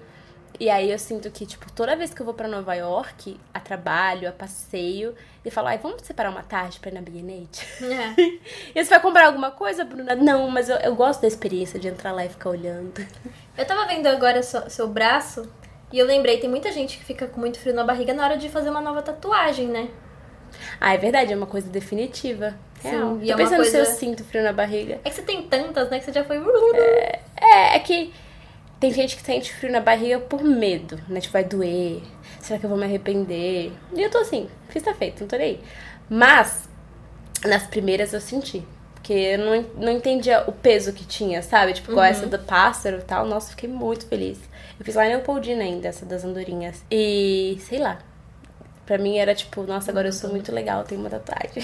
E 0.58 0.68
aí 0.68 0.90
eu 0.90 0.98
sinto 0.98 1.30
que, 1.30 1.46
tipo, 1.46 1.70
toda 1.72 1.94
vez 1.94 2.12
que 2.12 2.20
eu 2.20 2.24
vou 2.24 2.34
pra 2.34 2.48
Nova 2.48 2.74
York, 2.74 3.38
a 3.54 3.60
trabalho, 3.60 4.28
a 4.28 4.32
passeio, 4.32 5.14
e 5.44 5.50
falo, 5.50 5.68
ai, 5.68 5.78
vamos 5.78 6.02
separar 6.02 6.30
uma 6.30 6.42
tarde 6.42 6.80
pra 6.80 6.90
ir 6.90 6.94
na 6.94 7.00
B&H? 7.00 7.64
É. 7.84 8.38
E 8.74 8.84
você 8.84 8.90
vai 8.90 9.00
comprar 9.00 9.26
alguma 9.26 9.50
coisa, 9.50 9.84
Bruna? 9.84 10.14
Não, 10.14 10.48
mas 10.50 10.68
eu, 10.68 10.76
eu 10.78 10.94
gosto 10.96 11.20
da 11.20 11.28
experiência 11.28 11.78
de 11.78 11.88
entrar 11.88 12.12
lá 12.12 12.24
e 12.24 12.28
ficar 12.28 12.50
olhando. 12.50 13.06
Eu 13.56 13.66
tava 13.66 13.86
vendo 13.86 14.06
agora 14.06 14.42
seu, 14.42 14.68
seu 14.68 14.88
braço 14.88 15.48
e 15.92 15.98
eu 15.98 16.06
lembrei, 16.06 16.38
tem 16.38 16.50
muita 16.50 16.72
gente 16.72 16.98
que 16.98 17.04
fica 17.04 17.26
com 17.26 17.40
muito 17.40 17.58
frio 17.58 17.74
na 17.74 17.84
barriga 17.84 18.12
na 18.12 18.24
hora 18.24 18.36
de 18.36 18.48
fazer 18.48 18.68
uma 18.68 18.80
nova 18.80 19.00
tatuagem, 19.00 19.68
né? 19.68 19.88
Ah, 20.80 20.94
é 20.94 20.98
verdade, 20.98 21.32
é 21.32 21.36
uma 21.36 21.46
coisa 21.46 21.68
definitiva. 21.68 22.54
Sim, 22.80 22.90
Real. 22.90 23.18
e 23.22 23.26
Tô 23.26 23.32
é 23.32 23.36
pensando 23.36 23.64
se 23.64 23.76
eu 23.76 23.84
coisa- 23.84 23.98
sinto 23.98 24.24
frio 24.24 24.42
na 24.42 24.52
barriga. 24.52 25.00
É 25.04 25.10
que 25.10 25.16
você 25.16 25.22
tem 25.22 25.42
tantas, 25.42 25.90
né? 25.90 25.98
Que 25.98 26.04
você 26.04 26.12
já 26.12 26.24
foi. 26.24 26.38
É, 27.40 27.76
é 27.76 27.78
que 27.80 28.12
tem 28.80 28.92
gente 28.92 29.16
que 29.16 29.22
sente 29.22 29.52
frio 29.52 29.72
na 29.72 29.80
barriga 29.80 30.20
por 30.20 30.42
medo, 30.42 31.00
né? 31.08 31.20
Tipo, 31.20 31.32
vai 31.32 31.44
doer. 31.44 32.00
Será 32.40 32.58
que 32.58 32.64
eu 32.66 32.70
vou 32.70 32.78
me 32.78 32.84
arrepender? 32.84 33.72
E 33.94 34.02
eu 34.02 34.10
tô 34.10 34.18
assim, 34.18 34.48
fiz 34.68 34.82
tá 34.82 34.94
feito, 34.94 35.20
não 35.20 35.28
tô 35.28 35.36
nem 35.36 35.46
aí. 35.46 35.60
Mas, 36.08 36.68
nas 37.44 37.66
primeiras 37.66 38.12
eu 38.12 38.20
senti. 38.20 38.64
Porque 38.94 39.12
eu 39.12 39.38
não, 39.38 39.62
não 39.76 39.92
entendia 39.92 40.44
o 40.46 40.52
peso 40.52 40.92
que 40.92 41.04
tinha, 41.04 41.42
sabe? 41.42 41.72
Tipo, 41.72 41.92
igual 41.92 42.04
essa 42.06 42.26
do 42.26 42.38
pássaro 42.38 42.98
e 42.98 43.02
tal. 43.02 43.26
Nossa, 43.26 43.50
fiquei 43.50 43.68
muito 43.68 44.06
feliz. 44.06 44.38
Eu 44.78 44.84
fiz 44.84 44.94
lá 44.94 45.06
em 45.06 45.08
Leopoldina 45.10 45.62
ainda, 45.64 45.88
essa 45.88 46.04
das 46.06 46.24
andorinhas. 46.24 46.84
E, 46.90 47.58
sei 47.62 47.78
lá. 47.78 47.98
Pra 48.88 48.96
mim 48.96 49.18
era 49.18 49.34
tipo, 49.34 49.64
nossa, 49.64 49.90
agora 49.90 50.08
eu 50.08 50.12
sou 50.14 50.30
muito 50.30 50.50
legal, 50.50 50.82
tenho 50.82 51.02
uma 51.02 51.10
tatuagem. 51.10 51.62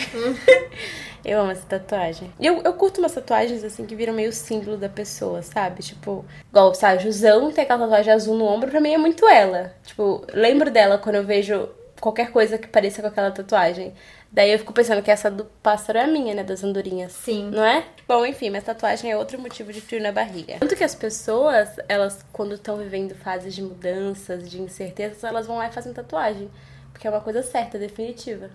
eu 1.25 1.41
amo 1.41 1.53
essa 1.53 1.65
tatuagem. 1.67 2.31
E 2.39 2.45
eu, 2.45 2.61
eu 2.63 2.75
curto 2.75 2.99
umas 2.99 3.15
tatuagens 3.15 3.65
assim 3.65 3.87
que 3.87 3.97
viram 3.97 4.13
meio 4.13 4.31
símbolo 4.31 4.77
da 4.77 4.91
pessoa, 4.91 5.41
sabe? 5.41 5.83
Tipo, 5.83 6.23
igual, 6.51 6.75
sabe, 6.75 7.03
Jusão 7.03 7.51
tem 7.51 7.65
aquela 7.65 7.85
tatuagem 7.85 8.13
azul 8.13 8.37
no 8.37 8.45
ombro, 8.45 8.71
pra 8.71 8.79
mim 8.79 8.93
é 8.93 8.99
muito 8.99 9.27
ela. 9.27 9.75
Tipo, 9.87 10.23
lembro 10.35 10.71
dela 10.71 10.99
quando 10.99 11.15
eu 11.15 11.25
vejo 11.25 11.67
qualquer 11.99 12.31
coisa 12.31 12.59
que 12.59 12.69
pareça 12.69 13.01
com 13.01 13.09
aquela 13.09 13.31
tatuagem. 13.31 13.95
Daí 14.31 14.53
eu 14.53 14.59
fico 14.59 14.75
pensando 14.75 15.01
que 15.01 15.11
essa 15.11 15.31
do 15.31 15.47
pássaro 15.63 15.97
é 15.97 16.03
a 16.03 16.07
minha, 16.07 16.35
né? 16.35 16.45
Das 16.45 16.63
andorinhas. 16.63 17.13
Sim. 17.13 17.49
Não 17.51 17.65
é? 17.65 17.87
Bom, 18.07 18.27
enfim, 18.27 18.51
mas 18.51 18.65
tatuagem 18.65 19.11
é 19.11 19.17
outro 19.17 19.41
motivo 19.41 19.73
de 19.73 19.81
frio 19.81 20.03
na 20.03 20.13
barriga. 20.13 20.59
Tanto 20.61 20.77
que 20.77 20.85
as 20.85 20.95
pessoas, 20.95 21.71
elas, 21.89 22.23
quando 22.35 22.55
estão 22.55 22.77
vivendo 22.77 23.15
fases 23.15 23.55
de 23.55 23.63
mudanças, 23.63 24.47
de 24.47 24.61
incertezas, 24.61 25.25
elas 25.25 25.47
vão 25.47 25.57
lá 25.57 25.69
e 25.69 25.73
fazem 25.73 25.95
tatuagem. 25.95 26.51
Porque 26.95 27.07
é 27.07 27.11
uma 27.11 27.21
coisa 27.21 27.43
certa, 27.43 27.79
definitiva. 27.79 28.49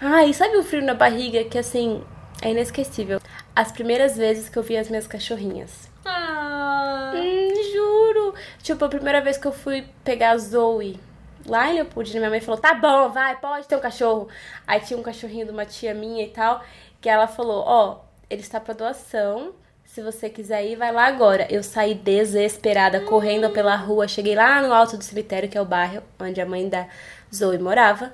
Ah, 0.00 0.24
e 0.24 0.32
sabe 0.32 0.56
o 0.56 0.62
frio 0.62 0.82
na 0.82 0.94
barriga 0.94 1.44
que, 1.44 1.58
assim, 1.58 2.02
é 2.40 2.50
inesquecível? 2.50 3.20
As 3.54 3.70
primeiras 3.70 4.16
vezes 4.16 4.48
que 4.48 4.56
eu 4.56 4.62
vi 4.62 4.78
as 4.78 4.88
minhas 4.88 5.06
cachorrinhas. 5.06 5.90
Ah. 6.06 7.12
Hum, 7.14 7.72
juro! 7.72 8.34
Tipo, 8.62 8.86
a 8.86 8.88
primeira 8.88 9.20
vez 9.20 9.36
que 9.36 9.46
eu 9.46 9.52
fui 9.52 9.84
pegar 10.02 10.30
a 10.30 10.38
Zoe 10.38 10.98
lá 11.46 11.70
em 11.70 11.74
Leopoldina, 11.74 12.20
minha 12.20 12.30
mãe 12.30 12.40
falou: 12.40 12.60
tá 12.60 12.72
bom, 12.72 13.10
vai, 13.10 13.36
pode 13.38 13.66
ter 13.66 13.76
um 13.76 13.80
cachorro. 13.80 14.28
Aí 14.66 14.80
tinha 14.80 14.98
um 14.98 15.02
cachorrinho 15.02 15.44
de 15.44 15.52
uma 15.52 15.66
tia 15.66 15.92
minha 15.92 16.24
e 16.24 16.28
tal, 16.28 16.64
que 17.00 17.08
ela 17.08 17.26
falou: 17.26 17.64
ó, 17.66 18.00
ele 18.30 18.40
está 18.40 18.60
pra 18.60 18.72
doação. 18.72 19.52
Se 19.92 20.00
você 20.02 20.30
quiser 20.30 20.64
ir, 20.64 20.76
vai 20.76 20.92
lá 20.92 21.06
agora. 21.06 21.48
Eu 21.50 21.64
saí 21.64 21.94
desesperada, 21.94 23.00
correndo 23.00 23.50
pela 23.50 23.74
rua. 23.74 24.06
Cheguei 24.06 24.36
lá 24.36 24.62
no 24.62 24.72
alto 24.72 24.96
do 24.96 25.02
cemitério, 25.02 25.48
que 25.48 25.58
é 25.58 25.60
o 25.60 25.64
bairro 25.64 26.00
onde 26.16 26.40
a 26.40 26.46
mãe 26.46 26.68
da 26.68 26.86
Zoe 27.34 27.58
morava. 27.58 28.12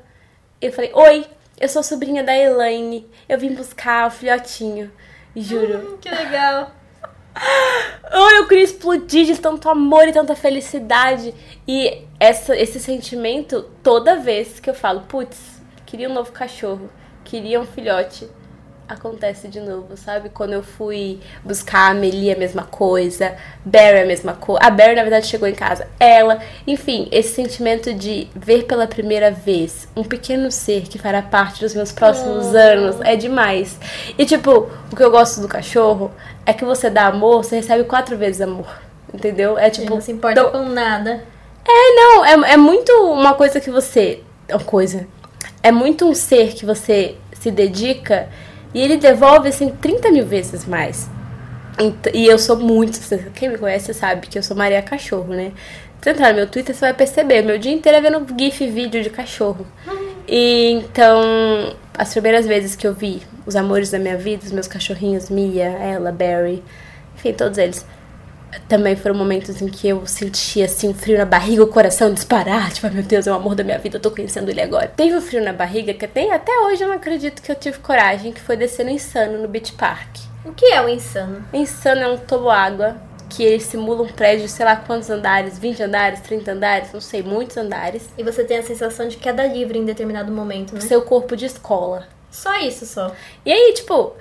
Eu 0.59 0.73
falei: 0.73 0.91
Oi, 0.95 1.27
eu 1.61 1.69
sou 1.69 1.83
sobrinha 1.83 2.25
da 2.25 2.35
Elaine. 2.35 3.07
Eu 3.29 3.39
vim 3.39 3.53
buscar 3.53 4.07
o 4.07 4.11
filhotinho. 4.11 4.91
Juro. 5.37 5.97
Hum, 5.97 5.99
que 5.99 6.09
legal. 6.09 6.71
Ai, 7.37 8.39
eu 8.39 8.49
queria 8.49 8.65
explodir 8.65 9.27
de 9.27 9.39
tanto 9.39 9.69
amor 9.69 10.09
e 10.09 10.15
tanta 10.15 10.35
felicidade. 10.35 11.35
E 11.69 12.07
essa, 12.19 12.57
esse 12.57 12.81
sentimento, 12.81 13.71
toda 13.83 14.17
vez 14.17 14.59
que 14.61 14.71
eu 14.71 14.75
falo, 14.75 15.03
putz, 15.03 15.61
queria 15.85 16.09
um 16.09 16.15
novo 16.15 16.33
cachorro, 16.33 16.89
queria 17.23 17.61
um 17.61 17.67
filhote, 17.67 18.27
acontece 18.89 19.49
de 19.49 19.61
novo, 19.61 19.97
sabe? 19.97 20.29
Quando 20.29 20.53
eu 20.53 20.63
fui 20.63 21.21
buscar 21.45 21.89
a 21.89 21.91
Amelie, 21.91 22.33
a 22.33 22.37
mesma 22.37 22.63
coisa, 22.63 23.35
Barry, 23.65 24.01
a 24.01 24.07
mesma 24.07 24.35
coisa. 24.35 24.61
A 24.65 24.71
Barry, 24.71 24.95
na 24.95 25.03
verdade, 25.03 25.27
chegou 25.27 25.49
em 25.49 25.55
casa. 25.55 25.89
Ela, 25.99 26.41
enfim, 26.67 27.09
esse 27.11 27.35
sentimento 27.35 27.93
de 27.93 28.29
ver 28.35 28.65
pela 28.65 28.87
primeira 28.87 29.31
vez 29.31 29.89
um 29.97 30.05
pequeno 30.05 30.51
ser 30.51 30.83
que 30.83 30.99
fará 30.99 31.21
parte 31.21 31.61
dos 31.61 31.75
meus 31.75 31.93
próximos 31.93 32.55
anos 32.55 33.01
é 33.01 33.17
demais. 33.17 33.79
E, 34.17 34.25
tipo, 34.25 34.71
o 34.93 34.97
que 34.97 35.03
eu 35.03 35.11
gosto 35.11 35.41
do 35.41 35.49
cachorro 35.49 36.13
é 36.45 36.53
que 36.53 36.65
você 36.65 36.89
dá 36.89 37.07
amor, 37.07 37.45
você 37.45 37.57
recebe 37.57 37.85
quatro 37.85 38.17
vezes 38.17 38.41
amor. 38.41 38.69
Entendeu? 39.13 39.59
É 39.59 39.67
Ele 39.67 39.71
tipo. 39.71 39.91
não 39.91 40.01
se 40.01 40.13
importa 40.13 40.45
com 40.45 40.69
nada. 40.69 41.25
é, 41.67 41.95
não, 41.95 42.25
é, 42.25 42.53
é 42.53 42.57
muito 42.57 42.93
uma 43.13 43.35
coisa 43.35 43.61
que 43.61 43.71
você. 43.71 44.23
Uma 44.49 44.61
coisa. 44.61 45.07
É 45.63 45.73
muito 45.73 46.07
um 46.07 46.15
ser 46.15 46.55
que 46.55 46.65
você 46.65 47.17
se 47.33 47.51
dedica 47.51 48.29
e 48.75 48.81
ele 48.81 48.97
devolve 48.97 49.49
assim 49.49 49.71
30 49.71 50.11
mil 50.11 50.27
vezes 50.27 50.67
mais. 50.67 51.09
E 52.15 52.27
eu 52.27 52.39
sou 52.39 52.57
muito. 52.57 52.99
Quem 53.35 53.51
me 53.51 53.59
conhece 53.59 53.93
sabe 53.93 54.27
que 54.27 54.39
eu 54.39 54.43
sou 54.43 54.57
Maria 54.57 54.81
Cachorro, 54.81 55.35
né? 55.35 55.53
Se 56.01 56.11
entrar 56.11 56.31
no 56.31 56.37
meu 56.37 56.47
Twitter, 56.47 56.75
você 56.75 56.81
vai 56.83 56.95
perceber. 56.95 57.43
Meu 57.43 57.59
dia 57.59 57.73
inteiro 57.73 57.99
é 57.99 58.01
vendo 58.01 58.27
GIF 58.39 58.67
vídeo 58.69 59.03
de 59.03 59.11
cachorro. 59.11 59.67
E 60.29 60.71
então, 60.73 61.75
as 61.93 62.13
primeiras 62.13 62.47
vezes 62.47 62.77
que 62.77 62.87
eu 62.87 62.95
vi 62.95 63.23
os 63.45 63.57
amores 63.57 63.91
da 63.91 63.99
minha 63.99 64.17
vida, 64.17 64.45
os 64.45 64.53
meus 64.53 64.69
cachorrinhos, 64.69 65.29
Mia, 65.29 65.65
ela, 65.65 66.13
Barry, 66.13 66.63
enfim, 67.17 67.33
todos 67.33 67.59
eles. 67.59 67.85
Também 68.69 68.97
foram 68.97 69.15
momentos 69.15 69.61
em 69.61 69.69
que 69.69 69.89
eu 69.89 70.07
sentia 70.07 70.65
assim 70.67 70.89
um 70.89 70.95
frio 70.95 71.19
na 71.19 71.25
barriga, 71.25 71.63
o 71.63 71.67
coração 71.67 72.13
disparar, 72.13 72.73
tipo, 72.73 72.87
"Ai, 72.87 72.93
meu 72.93 73.03
Deus, 73.03 73.27
é 73.27 73.33
o 73.33 73.35
amor 73.35 73.55
da 73.55 73.65
minha 73.65 73.79
vida, 73.79 73.97
eu 73.97 74.01
tô 74.01 74.11
conhecendo 74.11 74.51
ele 74.51 74.61
agora. 74.61 74.89
Teve 74.89 75.17
um 75.17 75.21
frio 75.21 75.43
na 75.43 75.53
barriga 75.53 75.93
que 75.95 76.07
tem 76.07 76.33
até 76.33 76.53
hoje 76.61 76.83
eu 76.83 76.89
não 76.89 76.97
acredito 76.97 77.43
que 77.43 77.51
eu 77.51 77.57
tive 77.57 77.79
coragem, 77.79 78.33
que 78.33 78.41
foi 78.41 78.57
descer 78.57 78.85
no 78.85 78.91
Insano 78.91 79.39
no 79.39 79.49
Beach 79.49 79.73
Park. 79.73 80.17
O 80.45 80.53
que 80.53 80.67
é 80.67 80.81
o 80.81 80.89
insano? 80.89 81.45
Insano 81.53 82.01
é 82.03 82.09
um 82.09 82.17
toboágua 82.17 82.97
que 83.29 83.43
ele 83.43 83.61
simula 83.61 84.03
um 84.03 84.09
prédio, 84.09 84.49
sei 84.49 84.65
lá 84.65 84.77
quantos 84.77 85.11
andares, 85.11 85.59
20 85.59 85.83
andares, 85.83 86.21
30 86.21 86.53
andares, 86.53 86.93
não 86.93 87.01
sei, 87.01 87.23
muitos 87.23 87.57
andares. 87.57 88.09
E 88.17 88.23
você 88.23 88.45
tem 88.45 88.59
a 88.59 88.63
sensação 88.63 89.09
de 89.09 89.17
queda 89.17 89.45
livre 89.47 89.79
em 89.79 89.85
determinado 89.85 90.31
momento, 90.33 90.75
né? 90.75 90.81
Seu 90.81 91.03
corpo 91.03 91.37
de 91.37 91.47
escola. 91.47 92.07
Só 92.31 92.55
isso, 92.61 92.87
só. 92.87 93.13
E 93.45 93.53
aí, 93.53 93.73
tipo, 93.75 94.13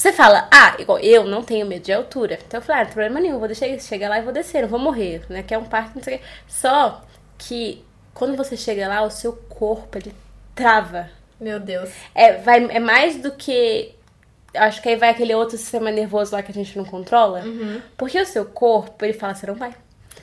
você 0.00 0.14
fala, 0.14 0.48
ah, 0.50 0.76
igual 0.78 0.98
eu 1.00 1.24
não 1.24 1.42
tenho 1.42 1.66
medo 1.66 1.84
de 1.84 1.92
altura. 1.92 2.38
Então 2.46 2.58
eu 2.58 2.64
falei, 2.64 2.80
ah, 2.80 2.84
não 2.84 2.86
tem 2.86 2.94
problema 2.94 3.20
nenhum, 3.20 3.38
vou 3.38 3.46
deixar 3.46 3.66
chegar 3.78 4.08
lá 4.08 4.18
e 4.18 4.22
vou 4.22 4.32
descer, 4.32 4.62
não 4.62 4.68
vou 4.68 4.78
morrer, 4.78 5.22
né? 5.28 5.42
Que 5.42 5.52
é 5.52 5.58
um 5.58 5.66
parque, 5.66 5.94
não 5.94 6.02
sei 6.02 6.14
o 6.14 6.18
quê. 6.18 6.24
Só 6.48 7.04
que 7.36 7.84
quando 8.14 8.34
você 8.34 8.56
chega 8.56 8.88
lá, 8.88 9.02
o 9.02 9.10
seu 9.10 9.34
corpo, 9.34 9.98
ele 9.98 10.14
trava. 10.54 11.10
Meu 11.38 11.60
Deus. 11.60 11.90
É, 12.14 12.38
vai, 12.38 12.64
é 12.70 12.80
mais 12.80 13.16
do 13.16 13.30
que. 13.32 13.94
Acho 14.54 14.80
que 14.80 14.88
aí 14.88 14.96
vai 14.96 15.10
aquele 15.10 15.34
outro 15.34 15.58
sistema 15.58 15.90
nervoso 15.90 16.34
lá 16.34 16.42
que 16.42 16.50
a 16.50 16.54
gente 16.54 16.78
não 16.78 16.84
controla. 16.86 17.44
Porque 17.98 18.18
o 18.18 18.24
seu 18.24 18.46
corpo, 18.46 19.04
ele 19.04 19.12
fala, 19.12 19.34
você 19.34 19.46
não 19.46 19.54
vai. 19.54 19.74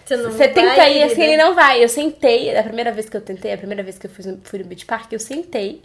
Você 0.03 0.17
não 0.17 0.31
Você 0.31 0.47
tenta 0.47 0.75
vai, 0.75 0.97
ir 0.97 1.03
assim, 1.03 1.15
querida? 1.17 1.33
ele 1.33 1.43
não 1.43 1.53
vai. 1.53 1.83
Eu 1.83 1.89
sentei, 1.89 2.57
a 2.57 2.63
primeira 2.63 2.91
vez 2.91 3.07
que 3.07 3.15
eu 3.15 3.21
tentei, 3.21 3.53
a 3.53 3.57
primeira 3.59 3.83
vez 3.83 3.99
que 3.99 4.07
eu 4.07 4.11
fui 4.11 4.25
no, 4.25 4.41
fui 4.43 4.57
no 4.57 4.65
Beach 4.65 4.87
Park, 4.87 5.13
eu 5.13 5.19
sentei 5.19 5.83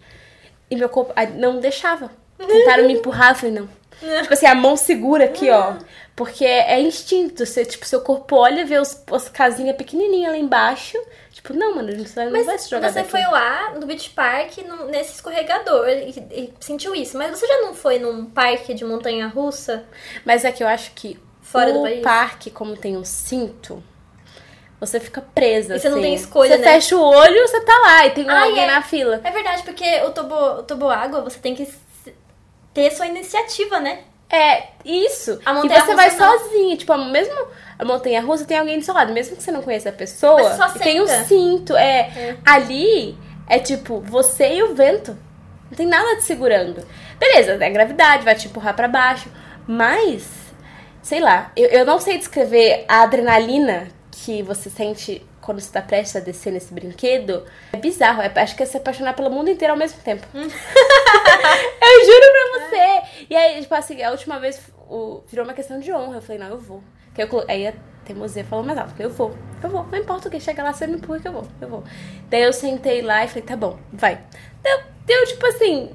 e 0.70 0.76
meu 0.76 0.88
corpo 0.88 1.12
não 1.34 1.60
deixava. 1.60 2.10
Tentaram 2.40 2.86
me 2.86 2.94
empurrar, 2.94 3.32
eu 3.32 3.34
falei, 3.36 3.54
não, 3.54 3.68
Tipo 4.00 4.34
assim, 4.34 4.46
a 4.46 4.54
mão 4.54 4.76
segura 4.76 5.24
aqui, 5.26 5.50
ó. 5.50 5.74
Porque 6.16 6.44
é 6.44 6.80
instinto. 6.80 7.44
Você, 7.46 7.64
tipo, 7.64 7.86
seu 7.86 8.00
corpo 8.00 8.36
olha, 8.36 8.64
vê 8.66 8.78
os, 8.78 9.02
as 9.12 9.28
casinhas 9.28 9.76
pequenininhas 9.76 10.32
lá 10.32 10.38
embaixo. 10.38 10.98
Tipo, 11.30 11.54
não, 11.54 11.76
mano, 11.76 11.88
a 11.88 11.92
gente 11.92 12.14
não 12.16 12.44
vai 12.44 12.58
se 12.58 12.68
jogar 12.68 12.88
você 12.90 12.96
daqui. 13.00 13.10
foi 13.10 13.22
lá 13.22 13.72
no 13.74 13.86
beach 13.86 14.10
park 14.10 14.58
no- 14.58 14.86
nesse 14.86 15.14
escorregador 15.14 15.88
e, 15.88 16.10
e 16.30 16.54
sentiu 16.60 16.94
isso. 16.94 17.16
Mas 17.16 17.30
você 17.38 17.46
já 17.46 17.62
não 17.62 17.74
foi 17.74 17.98
num 17.98 18.26
parque 18.26 18.74
de 18.74 18.84
montanha 18.84 19.26
russa? 19.28 19.84
Mas 20.24 20.44
é 20.44 20.52
que 20.52 20.62
eu 20.62 20.68
acho 20.68 20.92
que 20.94 21.18
Fora 21.40 21.70
o 21.72 22.02
parque, 22.02 22.50
como 22.50 22.76
tem 22.76 22.96
um 22.96 23.04
cinto, 23.04 23.82
você 24.78 24.98
fica 25.00 25.20
presa. 25.20 25.76
E 25.76 25.80
você 25.80 25.88
não 25.88 25.96
assim. 25.98 26.06
tem 26.06 26.14
escolha, 26.14 26.56
Você 26.56 26.58
né? 26.58 26.72
fecha 26.74 26.96
o 26.96 27.02
olho, 27.02 27.48
você 27.48 27.60
tá 27.60 27.78
lá 27.78 28.06
e 28.06 28.10
tem 28.10 28.28
Ah, 28.28 28.44
alguém 28.44 28.64
é. 28.64 28.66
na 28.66 28.82
fila. 28.82 29.20
É 29.24 29.30
verdade, 29.30 29.62
porque 29.62 30.00
o 30.02 30.10
tobo, 30.10 30.34
o 30.34 30.62
toboágua 30.64 31.20
você 31.22 31.38
tem 31.38 31.54
que 31.54 31.66
ter 32.72 32.90
sua 32.90 33.06
iniciativa, 33.06 33.80
né? 33.80 34.00
É, 34.30 34.68
isso. 34.84 35.38
A 35.44 35.52
e 35.52 35.54
montanha 35.54 35.84
você 35.84 35.94
vai 35.94 36.10
não. 36.16 36.38
sozinha. 36.38 36.76
Tipo, 36.76 36.96
mesmo 36.96 37.34
a 37.78 37.84
montanha 37.84 38.22
russa 38.22 38.46
tem 38.46 38.58
alguém 38.58 38.78
do 38.78 38.84
seu 38.84 38.94
lado. 38.94 39.12
Mesmo 39.12 39.36
que 39.36 39.42
você 39.42 39.52
não 39.52 39.60
conheça 39.60 39.90
a 39.90 39.92
pessoa, 39.92 40.56
tem 40.78 41.02
um 41.02 41.06
senta. 41.06 41.24
cinto. 41.24 41.76
É, 41.76 42.00
É. 42.16 42.36
Ali 42.44 43.16
é 43.46 43.58
tipo 43.58 44.00
você 44.00 44.54
e 44.54 44.62
o 44.62 44.74
vento. 44.74 45.16
Não 45.70 45.76
tem 45.76 45.86
nada 45.86 46.16
te 46.16 46.24
segurando. 46.24 46.82
Beleza, 47.18 47.62
é 47.62 47.70
gravidade, 47.70 48.24
vai 48.24 48.34
te 48.34 48.48
empurrar 48.48 48.74
pra 48.74 48.88
baixo. 48.88 49.30
Mas, 49.66 50.26
sei 51.02 51.20
lá, 51.20 51.52
eu, 51.54 51.68
eu 51.68 51.84
não 51.84 51.98
sei 52.00 52.18
descrever 52.18 52.84
a 52.88 53.02
adrenalina 53.02 53.88
que 54.10 54.42
você 54.42 54.68
sente 54.70 55.24
quando 55.42 55.60
você 55.60 55.70
tá 55.70 55.82
prestes 55.82 56.16
a 56.16 56.20
descer 56.20 56.52
nesse 56.52 56.72
brinquedo. 56.72 57.44
É 57.72 57.76
bizarro. 57.76 58.22
é- 58.22 58.32
acho 58.34 58.56
que 58.56 58.62
é 58.62 58.66
se 58.66 58.76
apaixonar 58.76 59.14
pelo 59.14 59.28
mundo 59.28 59.50
inteiro 59.50 59.74
ao 59.74 59.78
mesmo 59.78 60.00
tempo. 60.02 60.26
Eu 60.32 62.06
juro 62.06 62.26
pra 62.32 62.68
você. 62.68 63.24
E 63.28 63.36
aí, 63.36 63.60
tipo 63.60 63.74
assim, 63.74 64.02
a 64.02 64.10
última 64.10 64.38
vez 64.38 64.60
o, 64.88 65.22
virou 65.28 65.44
uma 65.44 65.52
questão 65.52 65.78
de 65.80 65.92
honra. 65.92 66.16
Eu 66.16 66.22
falei, 66.22 66.38
não, 66.38 66.48
eu 66.48 66.58
vou. 66.58 66.82
Que 67.14 67.22
eu, 67.22 67.44
aí 67.48 67.66
a 67.66 67.74
teimosia 68.04 68.44
falou 68.44 68.64
mais 68.64 68.78
alto. 68.78 68.90
Eu 68.90 68.94
falei, 68.96 69.06
eu 69.06 69.10
vou, 69.10 69.36
eu 69.62 69.68
vou. 69.68 69.84
Não 69.84 69.98
importa 69.98 70.28
o 70.28 70.30
que, 70.30 70.40
chega 70.40 70.62
lá, 70.62 70.72
você 70.72 70.86
me 70.86 70.94
empurra 70.94 71.20
que 71.20 71.28
eu 71.28 71.32
vou, 71.32 71.46
eu 71.60 71.68
vou. 71.68 71.84
Daí 72.30 72.42
eu 72.42 72.52
sentei 72.52 73.02
lá 73.02 73.24
e 73.24 73.28
falei, 73.28 73.42
tá 73.42 73.56
bom, 73.56 73.78
vai. 73.92 74.20
Deu, 74.62 74.80
deu 75.04 75.26
tipo 75.26 75.44
assim, 75.46 75.90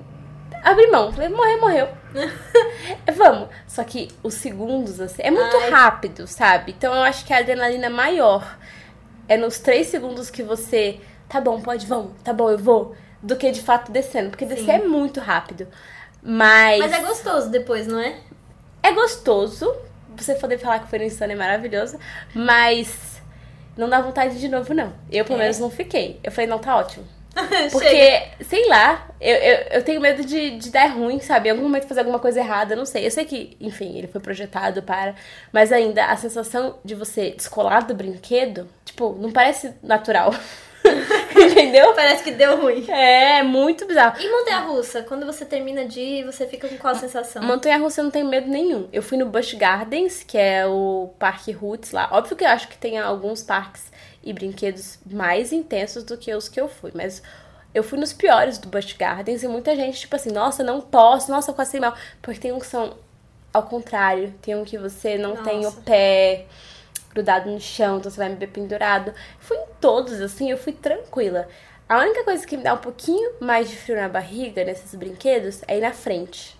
abri 0.63 0.87
mão. 0.87 1.11
Falei, 1.11 1.29
morreu, 1.29 1.61
morreu. 1.61 1.87
Vamos. 3.15 3.49
Só 3.67 3.83
que 3.83 4.09
os 4.21 4.33
segundos, 4.35 4.99
assim, 4.99 5.21
é 5.23 5.31
muito 5.31 5.55
Ai. 5.57 5.69
rápido, 5.69 6.27
sabe? 6.27 6.73
Então 6.77 6.93
eu 6.93 7.03
acho 7.03 7.25
que 7.25 7.33
a 7.33 7.37
adrenalina 7.37 7.89
maior 7.89 8.57
é 9.27 9.37
nos 9.37 9.59
três 9.59 9.87
segundos 9.87 10.29
que 10.29 10.43
você, 10.43 10.99
tá 11.27 11.39
bom, 11.41 11.61
pode, 11.61 11.85
vamos, 11.85 12.11
tá 12.23 12.33
bom, 12.33 12.49
eu 12.49 12.57
vou, 12.57 12.95
do 13.21 13.35
que 13.35 13.51
de 13.51 13.61
fato 13.61 13.91
descendo. 13.91 14.29
Porque 14.29 14.45
descer 14.45 14.65
Sim. 14.65 14.71
é 14.71 14.87
muito 14.87 15.19
rápido. 15.19 15.67
Mas, 16.21 16.79
Mas 16.79 16.91
é 16.91 16.99
gostoso 17.01 17.49
depois, 17.49 17.87
não 17.87 17.99
é? 17.99 18.15
é 18.83 18.91
gostoso. 18.91 19.73
Você 20.15 20.35
poder 20.35 20.57
falar 20.57 20.79
que 20.79 20.89
foi 20.89 20.99
no 20.99 21.05
Insano 21.05 21.33
é 21.33 21.35
maravilhoso. 21.35 21.97
Mas 22.33 23.21
não 23.77 23.87
dá 23.89 24.01
vontade 24.01 24.39
de 24.39 24.47
novo, 24.47 24.73
não. 24.73 24.93
Eu, 25.11 25.23
pelo 25.25 25.37
É. 25.39 25.43
menos, 25.43 25.59
não 25.59 25.69
fiquei. 25.69 26.19
Eu 26.23 26.31
falei, 26.31 26.49
não, 26.49 26.57
tá 26.59 26.75
ótimo. 26.75 27.05
Porque, 27.71 28.23
sei 28.41 28.67
lá, 28.67 29.07
eu, 29.19 29.35
eu, 29.35 29.57
eu 29.71 29.83
tenho 29.83 30.01
medo 30.01 30.23
de, 30.23 30.57
de 30.57 30.71
dar 30.71 30.87
ruim, 30.87 31.19
sabe? 31.19 31.49
Em 31.49 31.51
algum 31.51 31.63
momento 31.63 31.87
fazer 31.87 32.01
alguma 32.01 32.19
coisa 32.19 32.39
errada, 32.39 32.75
não 32.75 32.85
sei. 32.85 33.05
Eu 33.05 33.11
sei 33.11 33.25
que, 33.25 33.57
enfim, 33.59 33.97
ele 33.97 34.07
foi 34.07 34.21
projetado 34.21 34.81
para. 34.81 35.15
Mas 35.51 35.71
ainda, 35.71 36.05
a 36.05 36.15
sensação 36.15 36.77
de 36.83 36.95
você 36.95 37.31
descolar 37.31 37.85
do 37.85 37.93
brinquedo, 37.93 38.67
tipo, 38.85 39.15
não 39.19 39.31
parece 39.31 39.73
natural. 39.83 40.33
Entendeu? 41.35 41.93
Parece 41.93 42.23
que 42.23 42.31
deu 42.31 42.61
ruim. 42.61 42.85
É, 42.89 43.43
muito 43.43 43.85
bizarro. 43.85 44.19
E 44.19 44.29
montanha 44.29 44.59
russa? 44.59 45.03
Quando 45.03 45.25
você 45.25 45.45
termina 45.45 45.85
de 45.85 45.99
ir, 45.99 46.25
você 46.25 46.47
fica 46.47 46.67
com 46.67 46.77
qual 46.77 46.95
sensação? 46.95 47.43
Montanha 47.43 47.77
russa 47.77 48.01
eu 48.01 48.05
não 48.05 48.11
tenho 48.11 48.27
medo 48.27 48.49
nenhum. 48.49 48.87
Eu 48.91 49.03
fui 49.03 49.17
no 49.17 49.25
Busch 49.25 49.53
Gardens, 49.53 50.23
que 50.23 50.37
é 50.37 50.65
o 50.65 51.09
parque 51.19 51.51
Roots 51.51 51.91
lá. 51.91 52.09
Óbvio 52.11 52.35
que 52.35 52.43
eu 52.43 52.49
acho 52.49 52.67
que 52.67 52.77
tem 52.77 52.97
alguns 52.97 53.43
parques 53.43 53.91
e 54.29 54.33
brinquedos 54.33 54.99
mais 55.09 55.51
intensos 55.53 56.03
do 56.03 56.17
que 56.17 56.33
os 56.33 56.49
que 56.49 56.59
eu 56.59 56.67
fui, 56.67 56.91
mas 56.93 57.23
eu 57.73 57.83
fui 57.83 57.97
nos 57.97 58.11
piores 58.11 58.57
do 58.57 58.67
Busch 58.67 58.93
Gardens 58.97 59.43
e 59.43 59.47
muita 59.47 59.75
gente, 59.75 59.99
tipo 60.01 60.15
assim, 60.15 60.31
nossa, 60.31 60.63
não 60.63 60.81
posso, 60.81 61.31
nossa, 61.31 61.51
eu 61.51 61.55
passei 61.55 61.79
mal. 61.79 61.95
Porque 62.21 62.39
tem 62.39 62.51
um 62.51 62.59
que 62.59 62.65
são 62.65 62.95
ao 63.53 63.63
contrário, 63.63 64.33
tem 64.41 64.55
um 64.55 64.63
que 64.65 64.77
você 64.77 65.17
não 65.17 65.35
tem 65.37 65.59
o 65.59 65.63
Nossa. 65.63 65.81
pé 65.81 66.45
grudado 67.11 67.49
no 67.49 67.59
chão, 67.59 67.97
então 67.97 68.11
você 68.11 68.17
vai 68.17 68.29
me 68.29 68.35
ver 68.35 68.47
pendurado. 68.47 69.13
Fui 69.39 69.57
em 69.57 69.65
todos, 69.81 70.19
assim, 70.21 70.51
eu 70.51 70.57
fui 70.57 70.73
tranquila. 70.73 71.47
A 71.89 71.99
única 71.99 72.23
coisa 72.23 72.45
que 72.45 72.57
me 72.57 72.63
dá 72.63 72.73
um 72.73 72.77
pouquinho 72.79 73.31
mais 73.39 73.69
de 73.69 73.75
frio 73.77 73.95
na 73.95 74.09
barriga 74.09 74.63
nesses 74.63 74.93
brinquedos 74.93 75.61
é 75.67 75.77
ir 75.77 75.81
na 75.81 75.93
frente. 75.93 76.55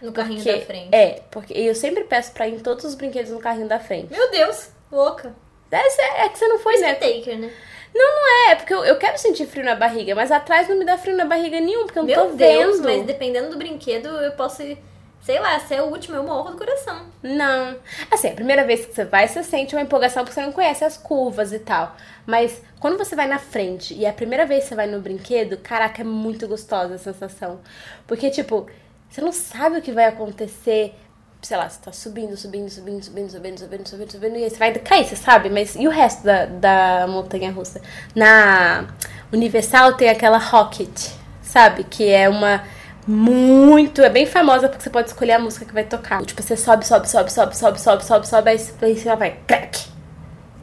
No 0.00 0.12
carrinho 0.12 0.42
Porque- 0.42 0.58
da 0.60 0.66
frente. 0.66 0.94
É, 0.94 1.22
porque 1.30 1.52
eu 1.54 1.74
sempre 1.74 2.04
peço 2.04 2.32
pra 2.32 2.46
ir 2.46 2.54
em 2.56 2.58
todos 2.60 2.84
os 2.84 2.94
brinquedos 2.94 3.30
no 3.32 3.38
carrinho 3.40 3.66
da 3.68 3.78
frente. 3.80 4.12
Meu 4.12 4.30
Deus, 4.30 4.68
louca. 4.90 5.34
É, 5.78 6.24
é 6.24 6.28
que 6.28 6.38
você 6.38 6.46
não 6.48 6.58
foi, 6.58 6.76
né? 6.78 6.94
Taker, 6.94 7.38
né? 7.38 7.50
Não, 7.94 8.14
não 8.14 8.50
é, 8.50 8.54
porque 8.54 8.72
eu, 8.72 8.84
eu 8.84 8.96
quero 8.96 9.18
sentir 9.18 9.46
frio 9.46 9.64
na 9.64 9.74
barriga, 9.74 10.14
mas 10.14 10.30
atrás 10.32 10.68
não 10.68 10.78
me 10.78 10.84
dá 10.84 10.96
frio 10.96 11.16
na 11.16 11.26
barriga 11.26 11.60
nenhum, 11.60 11.84
porque 11.84 11.98
eu 11.98 12.02
não 12.04 12.08
Meu 12.08 12.30
tô 12.30 12.36
Deus, 12.36 12.76
vendo. 12.80 12.84
mas 12.84 13.06
dependendo 13.06 13.50
do 13.50 13.58
brinquedo, 13.58 14.06
eu 14.08 14.32
posso 14.32 14.62
ir, 14.62 14.78
sei 15.20 15.38
lá, 15.38 15.60
se 15.60 15.74
é 15.74 15.82
o 15.82 15.86
último, 15.86 16.16
eu 16.16 16.22
morro 16.22 16.52
do 16.52 16.56
coração. 16.56 17.06
Não. 17.22 17.76
Assim, 18.10 18.28
a 18.28 18.34
primeira 18.34 18.64
vez 18.64 18.86
que 18.86 18.94
você 18.94 19.04
vai, 19.04 19.28
você 19.28 19.42
sente 19.42 19.74
uma 19.74 19.82
empolgação 19.82 20.24
porque 20.24 20.34
você 20.34 20.40
não 20.40 20.52
conhece 20.52 20.84
as 20.84 20.96
curvas 20.96 21.52
e 21.52 21.58
tal. 21.58 21.94
Mas 22.26 22.62
quando 22.80 22.96
você 22.96 23.14
vai 23.14 23.26
na 23.26 23.38
frente 23.38 23.92
e 23.92 24.06
é 24.06 24.08
a 24.08 24.12
primeira 24.12 24.46
vez 24.46 24.62
que 24.62 24.68
você 24.70 24.74
vai 24.74 24.86
no 24.86 25.00
brinquedo, 25.00 25.58
caraca, 25.58 26.00
é 26.00 26.04
muito 26.04 26.48
gostosa 26.48 26.94
a 26.94 26.98
sensação. 26.98 27.60
Porque, 28.06 28.30
tipo, 28.30 28.66
você 29.10 29.20
não 29.20 29.32
sabe 29.32 29.78
o 29.78 29.82
que 29.82 29.92
vai 29.92 30.06
acontecer. 30.06 30.94
Sei 31.42 31.56
lá, 31.56 31.68
você 31.68 31.80
tá 31.84 31.92
subindo, 31.92 32.36
subindo, 32.36 32.70
subindo, 32.70 33.02
subindo, 33.02 33.30
subindo, 33.30 33.58
subindo, 33.58 33.88
subindo, 33.88 34.12
subindo, 34.12 34.36
e 34.36 34.44
aí 34.44 34.50
você 34.50 34.56
vai 34.56 34.72
cair, 34.74 35.04
você 35.04 35.16
sabe? 35.16 35.50
Mas 35.50 35.74
e 35.74 35.88
o 35.88 35.90
resto 35.90 36.22
da, 36.24 36.46
da 36.46 37.06
montanha 37.08 37.50
russa? 37.50 37.80
Na 38.14 38.84
Universal 39.32 39.94
tem 39.94 40.08
aquela 40.08 40.38
Rocket, 40.38 41.08
sabe? 41.42 41.82
Que 41.82 42.08
é 42.10 42.28
uma 42.28 42.62
muito. 43.06 44.02
É 44.02 44.08
bem 44.08 44.24
famosa 44.24 44.68
porque 44.68 44.84
você 44.84 44.90
pode 44.90 45.08
escolher 45.08 45.32
a 45.32 45.38
música 45.40 45.64
que 45.64 45.74
vai 45.74 45.82
tocar. 45.82 46.22
Tipo, 46.24 46.40
você 46.40 46.56
sobe, 46.56 46.86
sobe, 46.86 47.08
sobe, 47.08 47.32
sobe, 47.32 47.56
sobe, 47.56 47.80
sobe, 47.80 48.04
sobe, 48.06 48.28
sobe, 48.28 48.50
aí 48.50 48.58
você- 48.58 49.16
vai, 49.16 49.36
crack. 49.44 49.86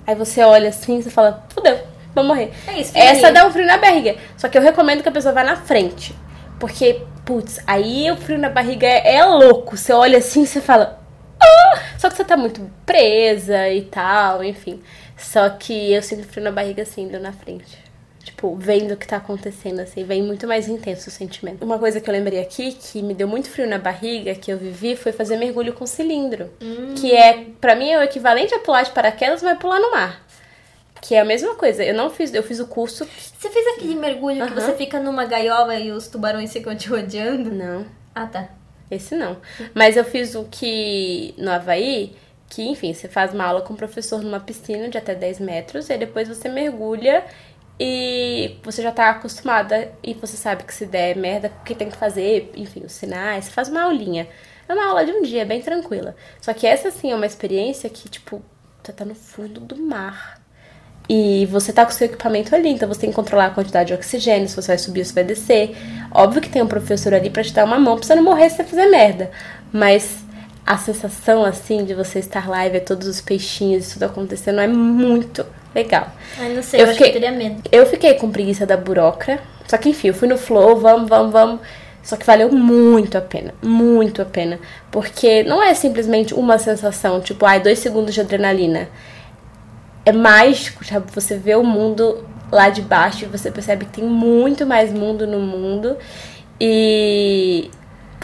Aí 0.07 0.15
você 0.15 0.41
olha 0.43 0.69
assim 0.69 0.99
e 0.99 1.03
você 1.03 1.09
fala, 1.09 1.45
fudeu, 1.49 1.77
vou 2.15 2.23
morrer. 2.23 2.53
É 2.67 2.79
isso, 2.79 2.97
Essa 2.97 3.31
dá 3.31 3.45
um 3.45 3.51
frio 3.51 3.65
na 3.65 3.77
barriga. 3.77 4.15
Só 4.37 4.47
que 4.47 4.57
eu 4.57 4.61
recomendo 4.61 5.03
que 5.03 5.09
a 5.09 5.11
pessoa 5.11 5.33
vá 5.33 5.43
na 5.43 5.57
frente. 5.57 6.15
Porque, 6.57 7.03
putz, 7.29 7.59
aí 7.67 8.09
o 8.09 8.17
frio 8.17 8.39
na 8.39 8.49
barriga 8.49 8.87
é, 8.87 9.17
é 9.17 9.23
louco. 9.23 9.77
Você 9.77 9.93
olha 9.93 10.17
assim 10.17 10.41
e 10.41 10.47
você 10.47 10.59
fala. 10.59 10.99
"Ah!" 11.39 11.79
Só 11.99 12.09
que 12.09 12.17
você 12.17 12.25
tá 12.25 12.35
muito 12.35 12.67
presa 12.87 13.69
e 13.69 13.83
tal, 13.83 14.43
enfim. 14.43 14.81
Só 15.15 15.47
que 15.47 15.93
eu 15.93 16.01
sinto 16.01 16.25
frio 16.25 16.43
na 16.43 16.51
barriga 16.51 16.81
assim, 16.81 17.03
indo 17.03 17.19
na 17.19 17.31
frente. 17.31 17.77
Tipo, 18.23 18.55
vendo 18.55 18.93
o 18.93 18.97
que 18.97 19.07
tá 19.07 19.17
acontecendo, 19.17 19.79
assim, 19.79 20.03
vem 20.03 20.23
muito 20.23 20.47
mais 20.47 20.67
intenso 20.67 21.09
o 21.09 21.11
sentimento. 21.11 21.63
Uma 21.63 21.77
coisa 21.77 22.01
que 22.01 22.09
eu 22.09 22.13
lembrei 22.13 22.39
aqui, 22.39 22.71
que 22.73 23.01
me 23.03 23.13
deu 23.13 23.27
muito 23.27 23.47
frio 23.47 23.67
na 23.69 23.77
barriga, 23.77 24.33
que 24.33 24.51
eu 24.51 24.57
vivi, 24.57 24.95
foi 24.95 25.11
fazer 25.11 25.37
mergulho 25.37 25.73
com 25.73 25.85
cilindro. 25.85 26.49
Que 26.95 27.13
é, 27.15 27.45
pra 27.61 27.75
mim, 27.75 27.91
é 27.91 27.99
o 27.99 28.03
equivalente 28.03 28.55
a 28.55 28.59
pular 28.59 28.83
de 28.83 28.91
paraquedas, 28.91 29.43
mas 29.43 29.57
pular 29.59 29.79
no 29.79 29.91
mar. 29.91 30.25
Que 31.01 31.15
é 31.15 31.19
a 31.21 31.25
mesma 31.25 31.55
coisa. 31.55 31.83
Eu 31.83 31.93
não 31.93 32.09
fiz, 32.09 32.33
eu 32.33 32.43
fiz 32.43 32.59
o 32.59 32.67
curso. 32.67 33.05
Você 33.37 33.49
fez 33.49 33.67
aquele 33.77 33.95
mergulho 33.95 34.45
que 34.45 34.51
Aham. 34.53 34.59
você 34.61 34.73
fica 34.73 34.99
numa 34.99 35.25
gaiola 35.25 35.75
e 35.75 35.91
os 35.91 36.07
tubarões 36.07 36.51
ficam 36.51 36.75
te 36.75 36.89
rodeando? 36.89 37.51
Não, 37.51 37.85
Ah, 38.13 38.27
tá. 38.27 38.49
esse 38.91 39.15
não. 39.15 39.37
Mas 39.73 39.95
eu 39.95 40.03
fiz 40.03 40.35
o 40.35 40.43
que 40.45 41.33
no 41.37 41.49
Havaí, 41.51 42.15
que, 42.49 42.63
enfim, 42.63 42.93
você 42.93 43.07
faz 43.07 43.33
uma 43.33 43.45
aula 43.45 43.61
com 43.61 43.73
o 43.73 43.77
professor 43.77 44.21
numa 44.21 44.39
piscina 44.39 44.89
de 44.89 44.97
até 44.97 45.15
10 45.15 45.39
metros, 45.39 45.89
e 45.89 45.97
depois 45.97 46.27
você 46.27 46.49
mergulha 46.49 47.23
e 47.79 48.57
você 48.63 48.81
já 48.81 48.91
tá 48.91 49.09
acostumada 49.09 49.91
e 50.03 50.13
você 50.13 50.35
sabe 50.35 50.63
que 50.63 50.73
se 50.73 50.85
der 50.85 51.15
merda, 51.15 51.49
o 51.61 51.63
que 51.63 51.73
tem 51.75 51.89
que 51.89 51.95
fazer, 51.95 52.51
enfim, 52.55 52.81
os 52.85 52.91
sinais, 52.91 53.45
você 53.45 53.51
faz 53.51 53.69
uma 53.69 53.83
aulinha. 53.83 54.27
É 54.67 54.73
uma 54.73 54.87
aula 54.89 55.05
de 55.05 55.11
um 55.13 55.21
dia, 55.21 55.45
bem 55.45 55.61
tranquila. 55.61 56.15
Só 56.41 56.53
que 56.53 56.67
essa, 56.67 56.89
assim, 56.89 57.11
é 57.11 57.15
uma 57.15 57.25
experiência 57.25 57.89
que, 57.89 58.09
tipo, 58.09 58.41
você 58.83 58.91
tá 58.91 59.05
no 59.05 59.15
fundo 59.15 59.59
do 59.61 59.77
mar. 59.77 60.38
E 61.11 61.47
você 61.47 61.73
tá 61.73 61.83
com 61.85 61.91
o 61.91 61.93
seu 61.93 62.05
equipamento 62.05 62.53
ali, 62.53 62.69
então 62.69 62.87
você 62.87 63.01
tem 63.01 63.09
que 63.09 63.15
controlar 63.15 63.47
a 63.47 63.49
quantidade 63.49 63.87
de 63.87 63.93
oxigênio, 63.95 64.47
se 64.47 64.55
você 64.55 64.67
vai 64.67 64.77
subir 64.77 64.99
ou 64.99 65.05
se 65.05 65.13
vai 65.13 65.23
descer. 65.23 65.75
Óbvio 66.13 66.39
que 66.41 66.49
tem 66.49 66.61
um 66.61 66.67
professor 66.67 67.13
ali 67.15 67.31
pra 67.31 67.43
te 67.43 67.51
dar 67.51 67.65
uma 67.65 67.79
mão 67.79 67.95
pra 67.97 68.05
você 68.05 68.13
não 68.13 68.23
morrer 68.23 68.49
se 68.49 68.57
você 68.57 68.63
fizer 68.63 68.85
merda. 68.87 69.31
Mas 69.73 70.17
a 70.65 70.77
sensação, 70.77 71.43
assim, 71.43 71.83
de 71.83 71.95
você 71.95 72.19
estar 72.19 72.47
lá 72.47 72.65
e 72.67 72.69
ver 72.69 72.81
todos 72.81 73.07
os 73.07 73.21
peixinhos 73.21 73.89
e 73.89 73.93
tudo 73.93 74.03
acontecendo 74.03 74.59
é 74.61 74.67
muito 74.67 75.43
legal. 75.73 76.09
Ai, 76.37 76.53
não 76.53 76.61
sei, 76.61 76.79
Eu 76.81 76.85
eu, 76.85 76.93
fiquei- 76.93 77.11
teria 77.11 77.31
medo. 77.31 77.63
Eu 77.71 77.85
fiquei 77.87 78.13
com 78.13 78.29
preguiça 78.29 78.67
da 78.67 78.77
burocra. 78.77 79.39
Só 79.67 79.77
que, 79.77 79.89
enfim, 79.89 80.09
eu 80.09 80.13
fui 80.13 80.27
no 80.27 80.37
flow, 80.37 80.77
vamos, 80.77 81.09
vamos, 81.09 81.31
vamos. 81.31 81.59
Só 82.03 82.15
que 82.17 82.25
valeu 82.25 82.51
muito 82.51 83.17
a 83.17 83.21
pena, 83.21 83.53
muito 83.63 84.21
a 84.21 84.25
pena. 84.25 84.59
Porque 84.91 85.41
não 85.43 85.61
é 85.61 85.73
simplesmente 85.73 86.33
uma 86.35 86.57
sensação, 86.59 87.19
tipo, 87.19 87.45
ai, 87.47 87.59
dois 87.59 87.79
segundos 87.79 88.13
de 88.13 88.21
adrenalina. 88.21 88.87
É 90.09 90.11
mágico, 90.11 90.83
sabe? 90.83 91.05
Você 91.13 91.37
vê 91.37 91.53
o 91.53 91.63
mundo 91.63 92.25
lá 92.51 92.69
de 92.69 92.81
baixo 92.81 93.25
e 93.25 93.27
você 93.27 93.51
percebe 93.51 93.85
que 93.85 94.01
tem 94.01 94.03
muito 94.03 94.65
mais 94.65 94.91
mundo 94.91 95.27
no 95.27 95.39
mundo. 95.39 95.95
E 96.59 97.69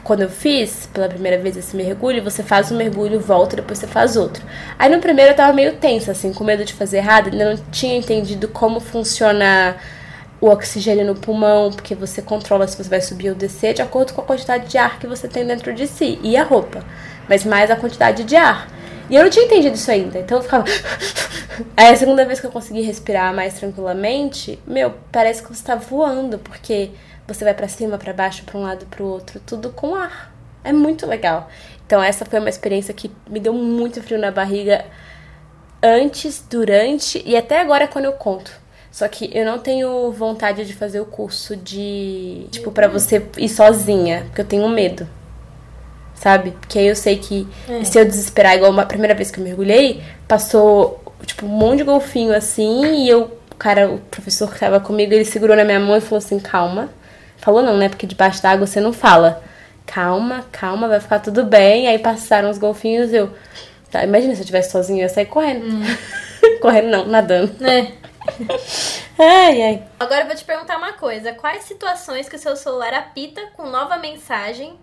quando 0.03 0.21
eu 0.21 0.29
fiz 0.29 0.89
pela 0.91 1.07
primeira 1.07 1.37
vez 1.37 1.55
esse 1.55 1.75
mergulho, 1.75 2.23
você 2.23 2.41
faz 2.41 2.71
um 2.71 2.75
mergulho, 2.75 3.19
volta, 3.19 3.55
depois 3.55 3.77
você 3.77 3.85
faz 3.85 4.17
outro. 4.17 4.43
Aí 4.79 4.89
no 4.89 4.99
primeiro 4.99 5.33
eu 5.33 5.35
tava 5.35 5.53
meio 5.53 5.73
tensa, 5.73 6.11
assim, 6.11 6.33
com 6.33 6.43
medo 6.43 6.65
de 6.65 6.73
fazer 6.73 6.97
errado, 6.97 7.29
ainda 7.29 7.51
não 7.51 7.63
tinha 7.71 7.95
entendido 7.95 8.47
como 8.47 8.79
funciona 8.79 9.75
o 10.41 10.47
oxigênio 10.47 11.05
no 11.05 11.13
pulmão, 11.13 11.71
porque 11.71 11.93
você 11.93 12.19
controla 12.19 12.67
se 12.67 12.75
você 12.75 12.89
vai 12.89 13.01
subir 13.01 13.29
ou 13.29 13.35
descer 13.35 13.75
de 13.75 13.83
acordo 13.83 14.11
com 14.11 14.21
a 14.21 14.23
quantidade 14.23 14.67
de 14.69 14.77
ar 14.79 14.97
que 14.97 15.05
você 15.05 15.27
tem 15.27 15.45
dentro 15.45 15.71
de 15.71 15.85
si 15.85 16.17
e 16.23 16.35
a 16.35 16.43
roupa, 16.43 16.83
mas 17.29 17.45
mais 17.45 17.69
a 17.69 17.75
quantidade 17.75 18.23
de 18.23 18.35
ar. 18.35 18.74
E 19.09 19.15
eu 19.15 19.23
não 19.23 19.29
tinha 19.29 19.45
entendido 19.45 19.75
isso 19.75 19.89
ainda, 19.91 20.19
então 20.19 20.37
eu 20.37 20.43
ficava. 20.43 20.65
Aí 21.77 21.87
a 21.87 21.95
segunda 21.95 22.25
vez 22.25 22.39
que 22.39 22.47
eu 22.47 22.51
consegui 22.51 22.81
respirar 22.81 23.33
mais 23.33 23.53
tranquilamente, 23.53 24.59
meu, 24.65 24.93
parece 25.11 25.43
que 25.43 25.53
você 25.53 25.63
tá 25.63 25.75
voando, 25.75 26.39
porque 26.39 26.91
você 27.27 27.43
vai 27.43 27.53
para 27.53 27.67
cima, 27.67 27.97
para 27.97 28.13
baixo, 28.13 28.43
para 28.43 28.57
um 28.57 28.63
lado, 28.63 28.85
para 28.85 29.03
o 29.03 29.07
outro, 29.07 29.39
tudo 29.45 29.69
com 29.69 29.95
ar. 29.95 30.33
É 30.63 30.73
muito 30.73 31.05
legal. 31.05 31.49
Então 31.85 32.01
essa 32.01 32.25
foi 32.25 32.39
uma 32.39 32.49
experiência 32.49 32.93
que 32.93 33.11
me 33.29 33.39
deu 33.39 33.53
muito 33.53 34.01
frio 34.01 34.17
na 34.17 34.31
barriga 34.31 34.85
antes, 35.81 36.43
durante 36.49 37.21
e 37.25 37.37
até 37.37 37.59
agora 37.59 37.87
quando 37.87 38.05
eu 38.05 38.13
conto. 38.13 38.51
Só 38.91 39.07
que 39.07 39.29
eu 39.37 39.45
não 39.45 39.59
tenho 39.59 40.09
vontade 40.11 40.65
de 40.65 40.73
fazer 40.73 41.01
o 41.01 41.05
curso 41.05 41.55
de, 41.55 42.47
tipo, 42.49 42.71
para 42.71 42.87
você 42.87 43.27
ir 43.37 43.49
sozinha, 43.49 44.23
porque 44.27 44.39
eu 44.39 44.45
tenho 44.45 44.69
medo. 44.69 45.05
Sabe? 46.15 46.51
Porque 46.51 46.79
aí 46.79 46.87
eu 46.87 46.95
sei 46.95 47.17
que 47.17 47.47
é. 47.69 47.83
se 47.83 47.99
eu 47.99 48.05
desesperar 48.05 48.55
igual 48.55 48.77
a 48.79 48.85
primeira 48.85 49.13
vez 49.13 49.29
que 49.29 49.39
eu 49.39 49.43
mergulhei, 49.43 50.01
passou 50.27 51.03
tipo 51.25 51.45
um 51.45 51.49
monte 51.49 51.77
de 51.77 51.83
golfinho 51.83 52.33
assim 52.33 53.03
e 53.03 53.09
eu, 53.09 53.37
o 53.51 53.55
cara, 53.55 53.89
o 53.89 53.99
professor 53.99 54.51
que 54.51 54.59
tava 54.59 54.79
comigo, 54.79 55.13
ele 55.13 55.25
segurou 55.25 55.55
na 55.55 55.63
minha 55.63 55.79
mão 55.79 55.97
e 55.97 56.01
falou 56.01 56.17
assim: 56.17 56.39
"Calma". 56.39 56.89
Falou 57.37 57.61
não, 57.61 57.77
né? 57.77 57.89
Porque 57.89 58.07
debaixo 58.07 58.41
d'água 58.41 58.65
você 58.65 58.79
não 58.79 58.91
fala. 58.91 59.43
Calma, 59.85 60.45
calma, 60.51 60.87
vai 60.87 60.99
ficar 60.99 61.19
tudo 61.19 61.43
bem. 61.43 61.87
Aí 61.87 61.99
passaram 61.99 62.49
os 62.49 62.57
golfinhos 62.57 63.13
eu. 63.13 63.29
Tá, 63.91 64.03
imagina 64.03 64.33
se 64.33 64.39
eu 64.39 64.43
estivesse 64.43 64.71
sozinho, 64.71 64.99
eu 64.99 65.03
ia 65.03 65.09
sair 65.09 65.27
correndo. 65.27 65.65
Hum. 65.65 65.83
correndo 66.59 66.89
não, 66.89 67.05
nadando. 67.05 67.55
É. 67.63 67.91
ai, 69.19 69.61
ai. 69.61 69.83
Agora 69.99 70.21
eu 70.21 70.25
vou 70.25 70.35
te 70.35 70.43
perguntar 70.43 70.77
uma 70.77 70.93
coisa. 70.93 71.33
Quais 71.33 71.63
situações 71.65 72.27
que 72.27 72.35
o 72.35 72.39
seu 72.39 72.55
celular 72.55 72.93
apita 72.93 73.41
com 73.55 73.69
nova 73.69 73.97
mensagem 73.97 74.75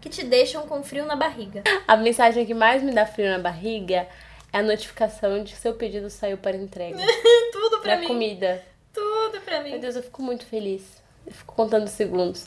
que 0.00 0.08
te 0.08 0.24
deixam 0.24 0.66
com 0.66 0.82
frio 0.82 1.04
na 1.04 1.16
barriga? 1.16 1.62
A 1.86 1.96
mensagem 1.96 2.46
que 2.46 2.54
mais 2.54 2.82
me 2.82 2.92
dá 2.92 3.06
frio 3.06 3.28
na 3.30 3.38
barriga 3.38 4.06
é 4.52 4.58
a 4.58 4.62
notificação 4.62 5.42
de 5.42 5.52
que 5.52 5.58
seu 5.58 5.74
pedido 5.74 6.08
saiu 6.10 6.38
para 6.38 6.56
entrega. 6.56 6.98
Tudo 7.52 7.80
pra 7.80 7.94
da 7.94 8.00
mim. 8.00 8.06
comida. 8.06 8.62
Tudo 8.92 9.40
pra 9.40 9.62
mim. 9.62 9.70
Meu 9.72 9.80
Deus, 9.80 9.96
eu 9.96 10.02
fico 10.02 10.22
muito 10.22 10.46
feliz 10.46 10.98
fico 11.32 11.54
contando 11.54 11.88
segundos. 11.88 12.46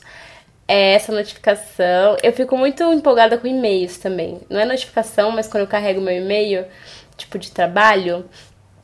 É 0.66 0.94
essa 0.94 1.12
notificação. 1.12 2.16
Eu 2.22 2.32
fico 2.32 2.56
muito 2.56 2.82
empolgada 2.92 3.36
com 3.36 3.46
e-mails 3.46 3.98
também. 3.98 4.40
Não 4.48 4.60
é 4.60 4.64
notificação, 4.64 5.30
mas 5.30 5.48
quando 5.48 5.62
eu 5.62 5.66
carrego 5.66 6.00
meu 6.00 6.16
e-mail, 6.16 6.64
tipo 7.16 7.38
de 7.38 7.50
trabalho, 7.50 8.24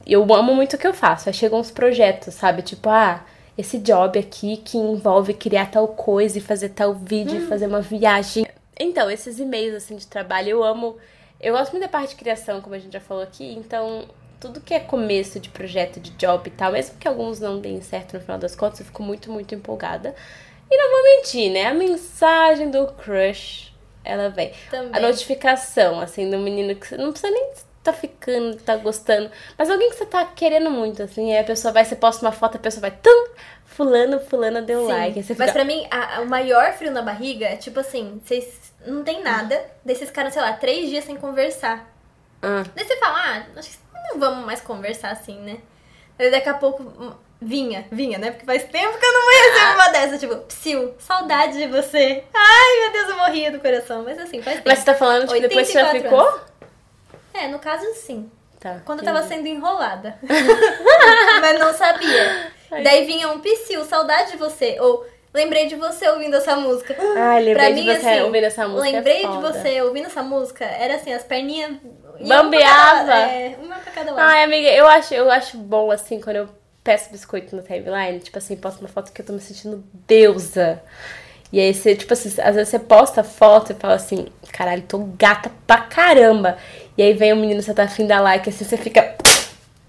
eu 0.06 0.22
amo 0.34 0.54
muito 0.54 0.74
o 0.74 0.78
que 0.78 0.86
eu 0.86 0.94
faço. 0.94 1.28
Aí 1.28 1.34
chegam 1.34 1.60
uns 1.60 1.70
projetos, 1.70 2.34
sabe? 2.34 2.62
Tipo, 2.62 2.88
ah, 2.90 3.24
esse 3.56 3.78
job 3.78 4.18
aqui 4.18 4.58
que 4.58 4.76
envolve 4.76 5.34
criar 5.34 5.70
tal 5.70 5.88
coisa 5.88 6.38
e 6.38 6.42
fazer 6.42 6.70
tal 6.70 6.94
vídeo, 6.94 7.44
hum. 7.44 7.48
fazer 7.48 7.66
uma 7.66 7.80
viagem. 7.80 8.46
Então, 8.78 9.10
esses 9.10 9.38
e-mails 9.38 9.74
assim 9.74 9.96
de 9.96 10.06
trabalho, 10.06 10.50
eu 10.50 10.64
amo. 10.64 10.96
Eu 11.40 11.54
gosto 11.54 11.72
muito 11.72 11.84
da 11.84 11.88
parte 11.88 12.10
de 12.10 12.16
criação, 12.16 12.60
como 12.60 12.74
a 12.74 12.78
gente 12.78 12.92
já 12.92 13.00
falou 13.00 13.22
aqui, 13.22 13.54
então 13.54 14.08
tudo 14.40 14.60
que 14.60 14.72
é 14.72 14.80
começo 14.80 15.40
de 15.40 15.48
projeto, 15.48 15.98
de 16.00 16.10
job 16.12 16.48
e 16.48 16.52
tal, 16.52 16.72
mesmo 16.72 16.96
que 16.98 17.08
alguns 17.08 17.40
não 17.40 17.58
deem 17.58 17.80
certo 17.80 18.14
no 18.14 18.20
final 18.20 18.38
das 18.38 18.54
contas, 18.54 18.80
eu 18.80 18.86
fico 18.86 19.02
muito, 19.02 19.30
muito 19.30 19.54
empolgada. 19.54 20.14
E 20.70 20.76
não 20.76 20.90
vou 20.90 21.02
mentir, 21.04 21.50
né? 21.50 21.66
A 21.66 21.74
mensagem 21.74 22.70
do 22.70 22.86
crush, 22.88 23.72
ela 24.04 24.28
vem. 24.28 24.52
Também. 24.70 24.90
A 24.92 25.00
notificação, 25.00 26.00
assim, 26.00 26.30
do 26.30 26.38
menino 26.38 26.74
que 26.74 26.86
você 26.86 26.96
não 26.96 27.10
precisa 27.10 27.32
nem 27.32 27.52
tá 27.82 27.92
ficando, 27.92 28.56
tá 28.58 28.76
gostando, 28.76 29.30
mas 29.56 29.70
alguém 29.70 29.88
que 29.88 29.96
você 29.96 30.04
tá 30.04 30.24
querendo 30.24 30.70
muito, 30.70 31.02
assim, 31.02 31.32
aí 31.32 31.38
a 31.38 31.44
pessoa 31.44 31.72
vai, 31.72 31.84
você 31.84 31.96
posta 31.96 32.24
uma 32.24 32.32
foto, 32.32 32.56
a 32.56 32.60
pessoa 32.60 32.82
vai, 32.82 32.90
tum, 32.90 33.28
fulano, 33.64 34.20
fulano 34.20 34.60
deu 34.60 34.82
Sim. 34.82 34.92
like. 34.92 35.22
Fica... 35.22 35.44
Mas 35.44 35.52
pra 35.52 35.64
mim, 35.64 35.86
a, 35.90 36.16
a, 36.16 36.20
o 36.20 36.28
maior 36.28 36.72
frio 36.74 36.90
na 36.90 37.00
barriga 37.00 37.46
é, 37.46 37.56
tipo 37.56 37.80
assim, 37.80 38.20
vocês 38.22 38.67
não 38.88 39.04
tem 39.04 39.22
nada, 39.22 39.64
daí 39.84 39.94
vocês 39.94 40.10
ficaram, 40.10 40.30
sei 40.30 40.42
lá, 40.42 40.52
três 40.52 40.88
dias 40.88 41.04
sem 41.04 41.16
conversar. 41.16 41.86
Ah. 42.42 42.64
Daí 42.74 42.84
você 42.84 42.96
fala, 42.96 43.18
ah, 43.18 43.42
acho 43.56 43.70
que 43.70 43.78
não 44.10 44.20
vamos 44.20 44.44
mais 44.44 44.60
conversar 44.60 45.10
assim, 45.10 45.38
né? 45.40 45.58
Aí 46.18 46.30
daqui 46.30 46.48
a 46.48 46.54
pouco 46.54 46.82
hum, 46.82 47.12
vinha, 47.40 47.86
vinha, 47.90 48.18
né? 48.18 48.30
Porque 48.30 48.46
faz 48.46 48.64
tempo 48.64 48.98
que 48.98 49.06
eu 49.06 49.12
não 49.12 49.28
recebo 49.52 49.74
uma 49.74 49.88
dessa, 49.88 50.18
tipo, 50.18 50.36
psiu, 50.46 50.94
saudade 50.98 51.58
de 51.58 51.66
você. 51.68 52.24
Ai, 52.34 52.80
meu 52.82 52.92
Deus, 52.92 53.08
eu 53.10 53.16
morria 53.16 53.52
do 53.52 53.60
coração. 53.60 54.02
Mas 54.02 54.18
assim, 54.18 54.42
faz 54.42 54.56
tempo. 54.56 54.68
Mas 54.68 54.78
você 54.80 54.84
tá 54.84 54.94
falando 54.94 55.32
que 55.32 55.40
depois 55.40 55.68
você 55.68 55.74
já 55.74 55.90
ficou? 55.90 56.20
Anos. 56.20 56.40
É, 57.34 57.48
no 57.48 57.58
caso 57.58 57.84
sim. 57.94 58.30
Tá. 58.58 58.80
Quando 58.84 59.00
eu 59.00 59.04
tava 59.04 59.22
sendo 59.22 59.46
enrolada. 59.46 60.18
Mas 61.40 61.58
não 61.58 61.72
sabia. 61.72 62.52
Ai. 62.70 62.82
Daí 62.82 63.06
vinha 63.06 63.28
um 63.28 63.40
psiu, 63.40 63.84
saudade 63.84 64.32
de 64.32 64.36
você. 64.36 64.76
Ou 64.80 65.06
lembrei 65.32 65.66
de 65.66 65.76
você 65.76 66.08
ouvindo 66.08 66.36
essa 66.36 66.56
música. 66.56 66.96
Ai, 67.16 67.44
lembrei 67.44 67.54
pra 67.54 67.68
de 67.70 67.74
mim, 67.74 67.86
você 67.86 68.08
assim, 68.08 68.20
ouvindo 68.22 68.44
essa 68.44 68.68
música. 68.68 68.88
É 68.88 68.92
lembrei 68.92 69.24
é 69.24 69.28
de 69.28 69.36
você 69.38 69.82
ouvindo 69.82 70.06
essa 70.06 70.22
música. 70.22 70.64
Era 70.64 70.96
assim, 70.96 71.12
as 71.12 71.22
perninhas 71.22 71.76
Bambeava. 72.26 73.14
É, 73.14 73.56
uma 73.62 73.76
pra 73.76 73.92
cada 73.92 74.12
lado. 74.12 74.20
Ai, 74.20 74.44
amiga, 74.44 74.68
eu 74.68 74.86
acho, 74.86 75.14
eu 75.14 75.30
acho 75.30 75.56
bom, 75.56 75.90
assim, 75.90 76.20
quando 76.20 76.36
eu 76.36 76.48
peço 76.82 77.10
biscoito 77.10 77.54
no 77.54 77.62
timeline, 77.62 78.18
tipo 78.18 78.38
assim, 78.38 78.56
posto 78.56 78.80
uma 78.80 78.88
foto 78.88 79.12
que 79.12 79.20
eu 79.20 79.26
tô 79.26 79.32
me 79.32 79.40
sentindo 79.40 79.84
deusa. 80.06 80.82
E 81.52 81.60
aí 81.60 81.72
você, 81.72 81.94
tipo 81.94 82.12
assim, 82.12 82.28
às 82.40 82.54
vezes 82.54 82.68
você 82.68 82.78
posta 82.78 83.22
foto 83.24 83.72
e 83.72 83.74
fala 83.74 83.94
assim, 83.94 84.26
caralho, 84.52 84.82
tô 84.82 84.98
gata 85.18 85.50
pra 85.66 85.78
caramba. 85.78 86.58
E 86.96 87.02
aí 87.02 87.12
vem 87.14 87.32
o 87.32 87.36
menino, 87.36 87.62
você 87.62 87.72
tá 87.72 87.84
afim 87.84 88.06
da 88.06 88.20
like, 88.20 88.48
assim, 88.48 88.64
você 88.64 88.76
fica. 88.76 89.16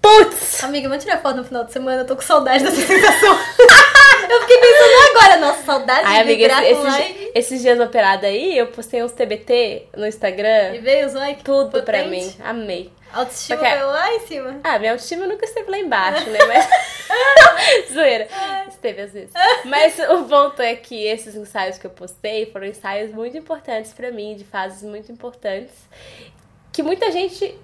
Putz! 0.02 0.64
Amiga, 0.64 0.88
vamos 0.88 1.04
tirar 1.04 1.22
foto 1.22 1.38
no 1.38 1.44
final 1.44 1.64
de 1.66 1.74
semana, 1.74 2.02
eu 2.02 2.06
tô 2.08 2.16
com 2.16 2.22
saudade 2.22 2.64
dessa 2.64 2.76
sensação. 2.82 3.34
eu 4.30 4.42
fiquei 4.42 4.58
pensando 4.58 5.18
agora, 5.18 5.38
nossa, 5.38 5.64
saudade 5.64 6.02
Ai, 6.06 6.24
de 6.24 6.34
amiga, 6.34 6.66
esse, 6.66 6.82
like. 6.82 7.32
esses 7.36 7.62
dias 7.62 7.80
operada 7.80 8.28
aí, 8.28 8.58
eu 8.58 8.68
postei 8.68 9.04
uns 9.04 9.12
TBT 9.12 9.88
no 9.96 10.08
Instagram. 10.08 10.76
E 10.76 10.80
veio 10.80 11.08
os 11.08 11.14
like? 11.14 11.44
Tudo 11.44 11.72
potente. 11.72 11.86
pra 11.86 12.06
mim, 12.06 12.34
amei. 12.44 12.92
Autoestima 13.12 13.58
Porque... 13.58 13.74
veio 13.74 13.88
lá 13.88 14.14
em 14.14 14.20
cima? 14.20 14.60
Ah, 14.64 14.78
minha 14.78 14.92
autoestima 14.92 15.26
nunca 15.26 15.44
esteve 15.44 15.70
lá 15.70 15.80
embaixo, 15.80 16.30
né? 16.30 16.40
Mas. 16.46 16.70
Zoeira. 17.92 18.28
Esteve 18.68 19.02
às 19.02 19.12
vezes. 19.12 19.32
Mas 19.66 19.98
o 19.98 20.26
ponto 20.26 20.62
é 20.62 20.76
que 20.76 21.06
esses 21.06 21.36
ensaios 21.36 21.80
que 21.80 21.88
eu 21.88 21.92
postei 21.92 22.46
foram 22.52 22.68
ensaios 22.68 23.12
muito 23.12 23.36
importantes 23.36 23.94
para 23.94 24.12
mim, 24.12 24.36
de 24.36 24.44
fases 24.44 24.84
muito 24.84 25.12
importantes. 25.12 25.74
Que 26.72 26.84
muita 26.84 27.12
gente 27.12 27.60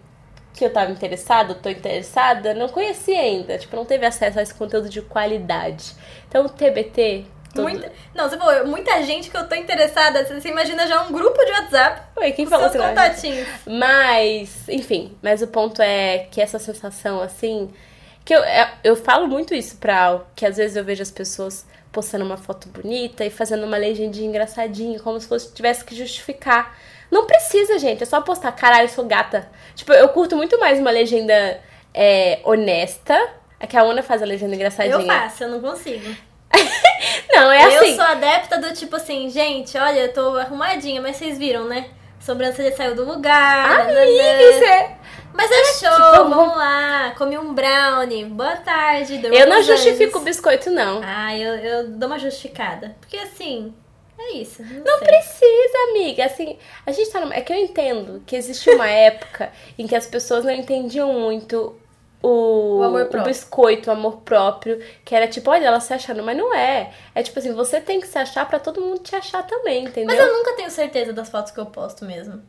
que 0.56 0.66
eu 0.66 0.72
tava 0.72 0.91
interessada, 0.91 1.53
tô 1.53 1.70
interessada, 1.70 2.53
não 2.53 2.70
conhecia 2.70 3.20
ainda. 3.20 3.58
Tipo, 3.58 3.76
não 3.76 3.86
teve 3.86 4.06
acesso 4.06 4.39
a 4.39 4.41
esse 4.41 4.53
conteúdo 4.53 4.89
de 4.89 5.01
qualidade. 5.01 5.93
Então, 6.28 6.45
o 6.45 6.49
TBT. 6.49 7.26
Todo... 7.53 7.64
Muita... 7.64 7.91
Não, 8.14 8.30
você 8.30 8.38
falou, 8.38 8.68
muita 8.68 9.01
gente 9.03 9.30
que 9.30 9.38
eu 9.38 9.47
tô 9.47 9.56
interessada. 9.56 10.26
Você 10.26 10.49
imagina 10.49 10.88
já 10.88 11.01
um 11.03 11.12
grupo 11.12 11.43
de 11.43 11.51
WhatsApp. 11.51 12.01
Oi, 12.16 12.32
quem 12.32 12.45
falou 12.45 12.70
seus 12.70 12.84
contatinhos. 12.84 13.47
Mas, 13.66 14.68
enfim, 14.68 15.18
mas 15.22 15.41
o 15.41 15.47
ponto 15.47 15.82
é 15.82 16.28
que 16.32 16.41
essa 16.41 16.60
sensação, 16.60 17.22
assim. 17.22 17.70
Que 18.24 18.34
eu, 18.34 18.43
é, 18.43 18.74
eu 18.84 18.95
falo 18.95 19.28
muito 19.28 19.53
isso 19.53 19.78
pra. 19.78 20.22
Que 20.36 20.45
às 20.45 20.58
vezes 20.58 20.76
eu 20.76 20.84
vejo 20.84 21.03
as 21.03 21.12
pessoas 21.12 21.66
postando 21.91 22.26
uma 22.26 22.36
foto 22.36 22.68
bonita 22.68 23.24
e 23.24 23.30
fazendo 23.30 23.66
uma 23.66 23.78
legendinha 23.78 24.28
engraçadinha, 24.28 24.99
como 24.99 25.20
se 25.20 25.28
fosse 25.28 25.53
tivesse 25.53 25.86
que 25.86 25.95
justificar 25.95 26.76
não 27.12 27.26
precisa, 27.26 27.78
gente. 27.80 28.03
É 28.03 28.06
só 28.06 28.22
postar, 28.22 28.51
caralho, 28.51 28.86
eu 28.86 28.89
sou 28.89 29.06
gata. 29.06 29.49
Tipo, 29.76 29.93
eu 29.93 30.10
curto 30.10 30.36
muito 30.36 30.60
mais 30.60 30.80
uma 30.80 30.91
legenda 30.91 31.60
é, 31.93 32.39
honesta. 32.43 33.30
É 33.60 33.68
que 33.68 33.78
a 33.78 33.82
Ana 33.82 34.03
faz 34.03 34.22
a 34.22 34.26
legenda 34.26 34.56
engraçadinha. 34.56 34.95
Eu 34.95 35.06
faço, 35.06 35.43
eu 35.43 35.49
não 35.49 35.62
consigo. 35.62 36.16
não, 37.34 37.51
é 37.51 37.64
assim. 37.66 37.89
Eu 37.89 37.95
sou 37.95 38.06
adepta 38.06 38.58
do 38.60 38.74
tipo 38.74 38.95
assim, 38.95 39.30
gente, 39.30 39.78
olha, 39.78 40.01
eu 40.01 40.14
tô 40.14 40.38
arrumadinha, 40.38 41.01
mas 41.01 41.18
vocês 41.18 41.38
viram, 41.38 41.66
né? 41.66 41.89
Sobrancelha 42.20 42.76
saiu 42.76 42.95
do 42.95 43.06
lugar. 43.06 43.82
Amiga, 43.82 44.06
isso 44.06 44.64
é... 44.64 44.97
Mas 45.34 45.51
é 45.51 45.64
show, 45.74 46.12
tipo, 46.12 46.30
vamos 46.30 46.56
lá. 46.56 47.14
Comi 47.18 47.38
um 47.38 47.53
brownie. 47.53 48.26
Boa 48.26 48.56
tarde. 48.56 49.22
Eu 49.32 49.47
não 49.47 49.62
justifico 49.62 50.20
o 50.20 50.22
biscoito, 50.22 50.70
não. 50.70 51.01
Ah, 51.03 51.38
eu, 51.38 51.56
eu 51.56 51.88
dou 51.89 52.08
uma 52.08 52.18
justificada. 52.18 52.95
Porque 53.01 53.18
assim, 53.18 53.74
é 54.18 54.34
isso. 54.34 54.63
Não, 54.63 54.84
não 54.84 54.99
precisa, 54.99 55.78
amiga. 55.89 56.26
Assim, 56.26 56.57
a 56.86 56.91
gente 56.91 57.09
tá 57.09 57.20
numa... 57.20 57.36
É 57.36 57.41
que 57.41 57.51
eu 57.51 57.57
entendo 57.57 58.24
que 58.26 58.36
existe 58.36 58.70
uma 58.70 58.88
época 58.88 59.51
em 59.78 59.86
que 59.86 59.95
as 59.95 60.07
pessoas 60.07 60.45
não 60.45 60.51
entendiam 60.51 61.13
muito 61.13 61.76
o, 62.22 62.28
o, 62.28 63.20
o, 63.20 63.24
biscoito, 63.24 63.89
o 63.89 63.93
amor 63.93 64.18
próprio, 64.22 64.82
que 65.03 65.13
era 65.13 65.28
tipo, 65.28 65.51
olha, 65.51 65.68
ela 65.68 65.80
se 65.80 65.93
achando, 65.93 66.24
mas 66.24 66.36
não 66.36 66.53
é. 66.55 66.91
É 67.13 67.22
tipo 67.22 67.38
assim, 67.38 67.53
você 67.53 67.80
tem 67.80 67.99
que 67.99 68.07
se 68.07 68.18
achar 68.18 68.47
para 68.47 68.57
todo 68.57 68.82
mundo 68.82 68.99
te 68.99 69.16
achar 69.16 69.45
também, 69.45 69.84
entendeu? 69.86 70.07
Mas 70.07 70.20
eu 70.20 70.34
nunca 70.34 70.53
tenho 70.53 70.72
certeza 70.72 71.13
das 71.13 71.30
fotos 71.30 71.51
que 71.51 71.59
eu 71.59 71.68
posto 71.68 72.03
mesmo. 72.03 72.41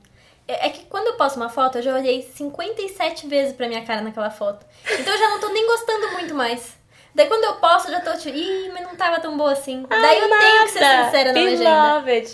É, 0.48 0.68
é 0.68 0.70
que 0.70 0.84
quando 0.86 1.08
eu 1.08 1.14
posto 1.14 1.36
uma 1.36 1.50
foto, 1.50 1.78
eu 1.78 1.82
já 1.82 1.94
olhei 1.94 2.22
57 2.22 3.26
vezes 3.26 3.52
pra 3.52 3.68
minha 3.68 3.84
cara 3.84 4.00
naquela 4.00 4.30
foto. 4.30 4.64
Então 4.98 5.12
eu 5.12 5.18
já 5.18 5.28
não 5.28 5.40
tô 5.40 5.48
nem 5.48 5.66
gostando 5.66 6.12
muito 6.12 6.34
mais. 6.34 6.76
Daí 7.16 7.26
quando 7.28 7.44
eu 7.44 7.54
posto, 7.54 7.88
eu 7.88 7.92
já 7.92 8.00
tô 8.00 8.12
tipo, 8.18 8.36
ih, 8.36 8.70
mas 8.74 8.82
não 8.82 8.94
tava 8.94 9.18
tão 9.18 9.38
boa 9.38 9.50
assim. 9.52 9.86
Daí 9.88 10.18
eu 10.18 10.28
tenho 10.38 10.64
que 10.64 10.68
ser 10.72 10.80
nada. 10.80 11.04
sincera 11.06 11.32
na 11.32 11.34
legenda. 11.50 11.70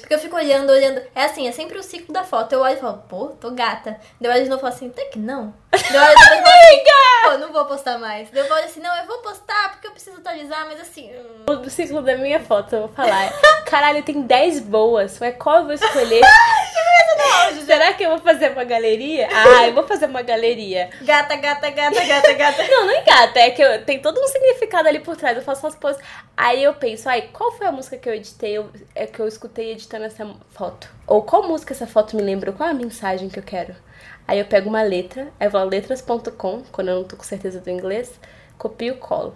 Porque 0.00 0.14
eu 0.14 0.18
fico 0.18 0.34
olhando, 0.34 0.70
olhando. 0.70 1.00
É 1.14 1.22
assim, 1.22 1.46
é 1.46 1.52
sempre 1.52 1.78
o 1.78 1.82
ciclo 1.84 2.12
da 2.12 2.24
foto. 2.24 2.52
Eu 2.52 2.60
olho 2.62 2.74
e 2.74 2.80
falo, 2.80 2.98
pô, 3.08 3.26
tô 3.40 3.52
gata. 3.52 3.96
Daí 4.20 4.28
eu 4.28 4.34
olho 4.34 4.42
de 4.42 4.50
novo 4.50 4.58
e 4.58 4.62
falo 4.62 4.74
assim, 4.74 4.88
até 4.88 5.04
que 5.04 5.20
não. 5.20 5.54
Daí 5.72 6.12
eu 6.12 6.36
depois 6.36 6.54
assim, 6.54 6.84
pô, 7.24 7.38
não 7.38 7.52
vou 7.52 7.64
postar 7.64 7.98
mais. 7.98 8.30
Daí 8.30 8.42
eu 8.42 8.48
falo 8.48 8.64
assim, 8.64 8.80
não, 8.80 8.94
eu 8.94 9.06
vou 9.06 9.18
postar 9.18 9.70
porque 9.70 9.86
eu 9.86 9.92
preciso 9.92 10.18
atualizar, 10.18 10.66
mas 10.66 10.80
assim. 10.80 11.10
hum. 11.10 11.44
O 11.48 11.70
ciclo 11.70 12.02
da 12.02 12.16
minha 12.16 12.40
foto, 12.40 12.74
eu 12.74 12.80
vou 12.80 12.88
falar. 12.90 13.32
Caralho, 13.64 14.02
tem 14.02 14.20
10 14.22 14.60
boas. 14.60 15.18
Mas 15.18 15.36
qual 15.36 15.58
eu 15.58 15.64
vou 15.64 15.72
escolher? 15.72 16.22
Será 17.64 17.94
que 17.94 18.04
eu 18.04 18.10
vou 18.10 18.18
fazer 18.18 18.52
uma 18.52 18.64
galeria? 18.64 19.28
Ah, 19.32 19.66
eu 19.66 19.74
vou 19.74 19.86
fazer 19.86 20.06
uma 20.06 20.22
galeria. 20.22 20.90
Gata, 21.00 21.36
gata, 21.36 21.70
gata, 21.70 22.04
gata, 22.04 22.32
gata. 22.34 22.68
Não, 22.68 22.86
não 22.86 22.94
engata, 22.94 23.38
é 23.40 23.50
que 23.50 23.62
eu, 23.62 23.84
tem 23.84 24.00
todo 24.00 24.20
um 24.20 24.26
significado 24.28 24.88
ali 24.88 25.00
por 25.00 25.16
trás. 25.16 25.36
Eu 25.36 25.42
faço 25.42 25.66
as 25.66 25.74
poses. 25.74 26.02
Aí 26.36 26.62
eu 26.62 26.74
penso, 26.74 27.08
ai, 27.08 27.30
qual 27.32 27.52
foi 27.52 27.66
a 27.66 27.72
música 27.72 27.96
que 27.96 28.08
eu 28.08 28.14
editei, 28.14 28.58
eu, 28.58 28.70
é 28.94 29.06
que 29.06 29.20
eu 29.20 29.26
escutei 29.26 29.72
editando 29.72 30.04
essa 30.04 30.28
foto? 30.52 30.88
Ou 31.06 31.22
qual 31.22 31.42
música 31.42 31.72
essa 31.72 31.86
foto 31.86 32.16
me 32.16 32.22
lembrou? 32.22 32.54
Qual 32.54 32.68
é 32.68 32.72
a 32.72 32.74
mensagem 32.74 33.28
que 33.28 33.38
eu 33.38 33.42
quero? 33.42 33.74
Aí 34.26 34.38
eu 34.38 34.44
pego 34.44 34.68
uma 34.68 34.82
letra, 34.82 35.28
aí 35.38 35.46
eu 35.46 35.50
vou 35.50 35.60
a 35.60 35.64
letras.com, 35.64 36.62
quando 36.70 36.88
eu 36.88 36.96
não 36.96 37.04
tô 37.04 37.16
com 37.16 37.24
certeza 37.24 37.60
do 37.60 37.70
inglês, 37.70 38.18
copio 38.56 38.94
e 38.94 38.96
colo. 38.96 39.34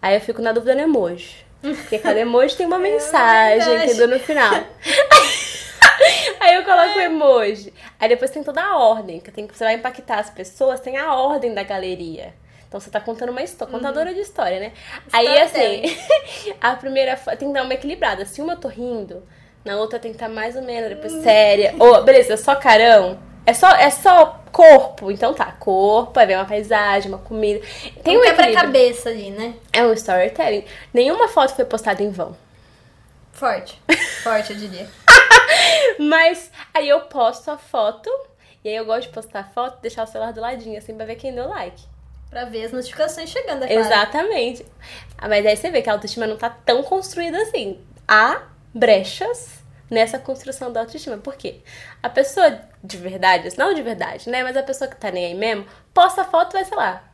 Aí 0.00 0.14
eu 0.14 0.20
fico 0.20 0.40
na 0.40 0.52
dúvida 0.52 0.74
no 0.74 0.80
emoji. 0.82 1.44
Porque 1.60 1.98
cada 1.98 2.18
emoji 2.18 2.56
tem 2.56 2.66
uma 2.66 2.78
mensagem, 2.80 3.58
verdade. 3.68 3.90
entendeu? 3.90 4.08
No 4.08 4.20
final. 4.20 4.54
Aí 6.40 6.54
eu 6.54 6.64
coloco 6.64 6.98
o 6.98 7.02
emoji. 7.02 7.72
Aí 7.98 8.08
depois 8.08 8.30
tem 8.30 8.42
toda 8.42 8.62
a 8.62 8.78
ordem, 8.78 9.20
que 9.20 9.30
tem 9.30 9.46
que 9.46 9.56
você 9.56 9.64
vai 9.64 9.74
impactar 9.74 10.18
as 10.20 10.30
pessoas, 10.30 10.80
tem 10.80 10.96
a 10.96 11.14
ordem 11.14 11.52
da 11.52 11.62
galeria. 11.62 12.32
Então 12.66 12.80
você 12.80 12.88
tá 12.88 13.00
contando 13.00 13.30
uma 13.30 13.42
história, 13.42 13.72
contadora 13.74 14.14
de 14.14 14.20
história, 14.20 14.60
né? 14.60 14.72
Aí 15.12 15.38
assim, 15.38 15.82
a 16.60 16.74
primeira 16.76 17.16
tem 17.16 17.48
que 17.48 17.54
dar 17.54 17.64
uma 17.64 17.74
equilibrada. 17.74 18.24
Se 18.24 18.40
uma 18.40 18.54
eu 18.54 18.58
tô 18.58 18.68
rindo, 18.68 19.22
na 19.64 19.76
outra 19.76 19.98
tem 19.98 20.12
que 20.12 20.16
estar 20.16 20.28
mais 20.28 20.56
ou 20.56 20.62
menos, 20.62 20.88
depois 20.88 21.12
séria. 21.22 21.74
Ou, 21.78 22.02
beleza, 22.04 22.36
só 22.36 22.54
carão. 22.54 23.18
É 23.50 23.54
só, 23.54 23.68
é 23.70 23.90
só 23.90 24.40
corpo. 24.52 25.10
Então 25.10 25.34
tá, 25.34 25.50
corpo, 25.50 26.18
aí 26.20 26.26
vem 26.26 26.36
uma 26.36 26.44
paisagem, 26.44 27.10
uma 27.10 27.18
comida. 27.18 27.60
Tem 28.04 28.16
um 28.16 28.20
um 28.20 28.22
quebra-cabeça 28.22 29.08
ali, 29.08 29.32
né? 29.32 29.54
É 29.72 29.84
um 29.84 29.92
storytelling. 29.92 30.64
Nenhuma 30.94 31.26
foto 31.26 31.56
foi 31.56 31.64
postada 31.64 32.00
em 32.00 32.10
vão. 32.10 32.36
Forte. 33.32 33.76
Forte, 34.22 34.52
eu 34.52 34.58
diria. 34.58 34.88
Mas 35.98 36.52
aí 36.72 36.88
eu 36.88 37.00
posto 37.00 37.50
a 37.50 37.58
foto. 37.58 38.08
E 38.62 38.68
aí 38.68 38.76
eu 38.76 38.84
gosto 38.84 39.08
de 39.08 39.14
postar 39.14 39.40
a 39.40 39.44
foto 39.44 39.80
deixar 39.82 40.04
o 40.04 40.06
celular 40.06 40.32
do 40.32 40.40
ladinho, 40.40 40.78
assim, 40.78 40.94
pra 40.94 41.04
ver 41.04 41.16
quem 41.16 41.34
deu 41.34 41.48
like. 41.48 41.82
Pra 42.28 42.44
ver 42.44 42.66
as 42.66 42.72
notificações 42.72 43.30
chegando, 43.30 43.64
é. 43.64 43.74
Exatamente. 43.74 44.64
Ah, 45.18 45.28
Mas 45.28 45.44
aí 45.44 45.56
você 45.56 45.70
vê 45.70 45.82
que 45.82 45.90
a 45.90 45.94
autoestima 45.94 46.24
não 46.24 46.36
tá 46.36 46.50
tão 46.50 46.84
construída 46.84 47.42
assim. 47.42 47.80
Há 48.06 48.42
brechas 48.72 49.59
nessa 49.90 50.18
construção 50.18 50.72
da 50.72 50.80
autoestima. 50.80 51.18
Por 51.18 51.34
quê? 51.34 51.60
A 52.02 52.08
pessoa 52.08 52.60
de 52.82 52.96
verdade, 52.96 53.50
não 53.58 53.74
de 53.74 53.82
verdade, 53.82 54.30
né? 54.30 54.42
Mas 54.42 54.56
a 54.56 54.62
pessoa 54.62 54.88
que 54.88 54.96
tá 54.96 55.10
nem 55.10 55.26
aí 55.26 55.34
mesmo, 55.34 55.66
posta 55.92 56.22
a 56.22 56.24
foto 56.24 56.52
e 56.52 56.60
vai, 56.60 56.64
sei 56.64 56.76
lá, 56.76 57.04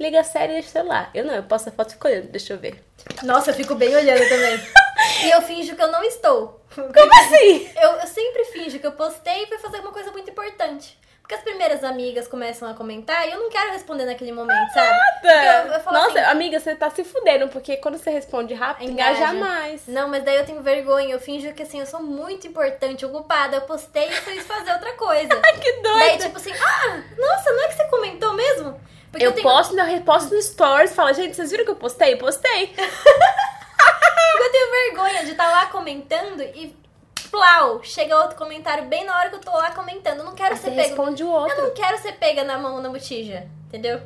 liga 0.00 0.20
a 0.20 0.24
série 0.24 0.52
e 0.52 0.54
deixa 0.54 0.68
o 0.68 0.72
celular. 0.72 1.10
Eu 1.14 1.24
não, 1.24 1.34
eu 1.34 1.42
posto 1.42 1.68
a 1.68 1.72
foto 1.72 1.90
e 1.90 1.92
fico 1.92 2.08
olhando, 2.08 2.28
deixa 2.28 2.52
eu 2.52 2.58
ver. 2.58 2.82
Nossa, 3.22 3.50
eu 3.50 3.54
fico 3.54 3.74
bem 3.74 3.94
olhando 3.94 4.28
também. 4.28 4.58
e 5.24 5.30
eu 5.30 5.42
finjo 5.42 5.76
que 5.76 5.82
eu 5.82 5.92
não 5.92 6.02
estou. 6.02 6.64
Como 6.74 7.14
assim? 7.20 7.70
Eu, 7.80 7.90
eu 7.90 8.06
sempre 8.06 8.44
finjo 8.46 8.78
que 8.78 8.86
eu 8.86 8.92
postei 8.92 9.44
e 9.44 9.46
fui 9.46 9.58
fazer 9.58 9.80
uma 9.80 9.92
coisa 9.92 10.10
muito 10.10 10.30
importante. 10.30 10.98
Porque 11.24 11.36
as 11.36 11.40
primeiras 11.40 11.82
amigas 11.82 12.28
começam 12.28 12.68
a 12.68 12.74
comentar 12.74 13.26
e 13.26 13.32
eu 13.32 13.40
não 13.40 13.48
quero 13.48 13.72
responder 13.72 14.04
naquele 14.04 14.30
momento, 14.30 14.70
sabe? 14.74 14.94
Porque 15.22 15.26
eu, 15.26 15.72
eu 15.72 15.92
Nossa, 15.92 16.20
assim, 16.20 16.30
amiga, 16.30 16.60
você 16.60 16.74
tá 16.74 16.90
se 16.90 17.02
fudendo, 17.02 17.48
porque 17.48 17.78
quando 17.78 17.96
você 17.96 18.10
responde 18.10 18.52
rápido, 18.52 18.90
engaja, 18.90 19.32
Engaja. 19.32 19.32
mais. 19.32 19.86
Não, 19.88 20.06
mas 20.06 20.22
daí 20.22 20.36
eu 20.36 20.44
tenho 20.44 20.60
vergonha, 20.60 21.14
eu 21.14 21.18
finjo 21.18 21.50
que 21.54 21.62
assim, 21.62 21.80
eu 21.80 21.86
sou 21.86 22.02
muito 22.02 22.46
importante, 22.46 23.06
ocupada. 23.06 23.56
Eu 23.56 23.62
postei 23.62 24.06
e 24.06 24.12
fui 24.12 24.38
fazer 24.40 24.70
outra 24.72 24.92
coisa. 24.92 25.30
Que 25.64 25.72
doido! 25.80 25.98
daí, 25.98 26.18
tipo 26.18 26.36
assim, 26.36 26.52
ah, 26.52 27.02
nossa, 27.16 27.52
não 27.52 27.64
é 27.64 27.68
que 27.68 27.74
você 27.74 27.84
comentou 27.86 28.34
mesmo? 28.34 28.78
Porque 29.10 29.24
eu 29.24 29.32
tenho, 29.32 29.48
posto, 29.48 29.78
eu 29.78 29.84
reposto 29.86 30.34
no 30.34 30.42
stories, 30.42 30.94
falo, 30.94 31.14
gente, 31.14 31.34
vocês 31.34 31.50
viram 31.50 31.64
que 31.64 31.70
eu 31.70 31.76
postei? 31.76 32.16
Postei. 32.16 32.74
eu 32.76 34.52
tenho 34.52 34.70
vergonha 34.70 35.24
de 35.24 35.30
estar 35.30 35.50
lá 35.50 35.66
comentando 35.66 36.42
e 36.42 36.83
plau, 37.28 37.82
chega 37.82 38.16
outro 38.18 38.36
comentário 38.36 38.84
bem 38.84 39.04
na 39.04 39.16
hora 39.16 39.28
que 39.30 39.36
eu 39.36 39.40
tô 39.40 39.50
lá 39.52 39.70
comentando. 39.72 40.18
Eu 40.18 40.24
não 40.24 40.34
quero 40.34 40.54
Aí 40.54 40.60
ser 40.60 40.70
pego. 40.70 40.80
responde 40.88 41.22
o 41.24 41.26
Eu 41.28 41.32
outro. 41.32 41.62
não 41.62 41.70
quero 41.74 41.98
ser 41.98 42.12
pega 42.12 42.44
na 42.44 42.58
mão 42.58 42.80
na 42.80 42.88
botija, 42.88 43.46
entendeu? 43.66 44.00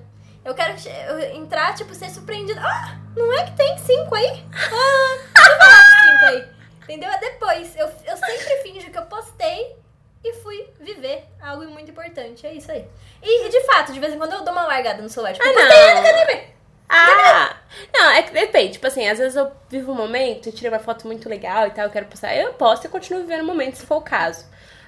Eu 0.44 0.54
quero 0.54 0.74
eu 1.08 1.20
entrar, 1.36 1.74
tipo, 1.74 1.94
ser 1.94 2.08
surpreendida. 2.10 2.60
Ah, 2.64 2.96
não 3.16 3.32
é 3.38 3.44
que 3.44 3.56
tem 3.56 3.76
cinco 3.78 4.14
aí? 4.14 4.44
Ah, 4.54 5.48
eu 5.48 5.58
dos 5.58 6.00
cinco 6.00 6.24
aí. 6.26 6.48
Entendeu? 6.84 7.10
É 7.10 7.18
depois. 7.18 7.76
Eu, 7.76 7.86
eu 8.06 8.16
sempre 8.16 8.56
finjo 8.62 8.90
que 8.90 8.96
eu 8.98 9.02
postei 9.06 9.76
e 10.24 10.32
fui 10.34 10.70
viver 10.80 11.24
algo 11.42 11.66
muito 11.66 11.90
importante. 11.90 12.46
É 12.46 12.52
isso 12.54 12.70
aí. 12.72 12.86
E, 13.22 13.46
e, 13.46 13.48
de 13.50 13.60
fato, 13.66 13.92
de 13.92 14.00
vez 14.00 14.14
em 14.14 14.18
quando 14.18 14.32
eu 14.32 14.42
dou 14.42 14.52
uma 14.52 14.66
largada 14.66 15.02
no 15.02 15.08
celular. 15.10 15.34
Tipo, 15.34 15.46
Ah, 15.46 15.52
postei, 15.52 15.86
não. 15.88 15.94
não 15.96 16.02
quero 16.02 16.16
nem 16.16 16.26
ver. 16.26 16.57
Ah! 16.88 17.56
Não, 17.92 18.10
é 18.10 18.22
que 18.22 18.32
depende. 18.32 18.72
Tipo 18.74 18.86
assim, 18.86 19.06
às 19.08 19.18
vezes 19.18 19.36
eu 19.36 19.50
vivo 19.68 19.92
um 19.92 19.94
momento 19.94 20.48
e 20.48 20.52
tirei 20.52 20.70
uma 20.70 20.78
foto 20.78 21.06
muito 21.06 21.28
legal 21.28 21.66
e 21.66 21.70
tal, 21.70 21.84
eu 21.84 21.90
quero 21.90 22.06
postar. 22.06 22.34
Eu 22.34 22.52
posto 22.54 22.86
e 22.86 22.88
continuo 22.88 23.22
vivendo 23.22 23.42
o 23.42 23.46
momento, 23.46 23.76
se 23.76 23.86
for 23.86 23.96
o 23.96 24.02
caso. 24.02 24.44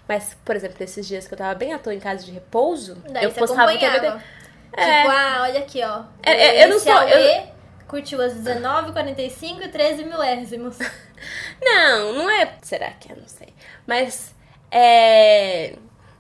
Mas, 0.08 0.36
por 0.44 0.56
exemplo, 0.56 0.82
esses 0.82 1.06
dias 1.06 1.28
que 1.28 1.34
eu 1.34 1.38
tava 1.38 1.54
bem 1.54 1.72
à 1.72 1.78
toa 1.78 1.94
em 1.94 2.00
casa 2.00 2.24
de 2.24 2.32
repouso, 2.32 2.96
Daí 3.10 3.24
eu 3.24 3.30
postava 3.32 3.70
o 3.70 3.74
acompanhava. 3.76 3.98
TBT. 4.12 4.24
É. 4.76 5.02
Tipo, 5.02 5.10
ah, 5.12 5.38
olha 5.42 5.58
aqui, 5.60 5.82
ó. 5.84 6.02
É, 6.22 6.32
é, 6.32 6.64
eu 6.64 6.68
não 6.68 6.78
sou- 6.78 6.92
eu- 7.02 7.48
Curtiu 7.86 8.22
as 8.22 8.34
19, 8.34 8.92
45 8.92 9.62
e 9.64 9.68
13 9.68 10.04
milésimos. 10.04 10.78
Não, 11.60 12.14
não 12.14 12.30
é. 12.30 12.54
Será 12.62 12.90
que 12.92 13.12
é? 13.12 13.16
Não 13.16 13.26
sei. 13.28 13.52
Mas 13.86 14.32
é. 14.70 15.74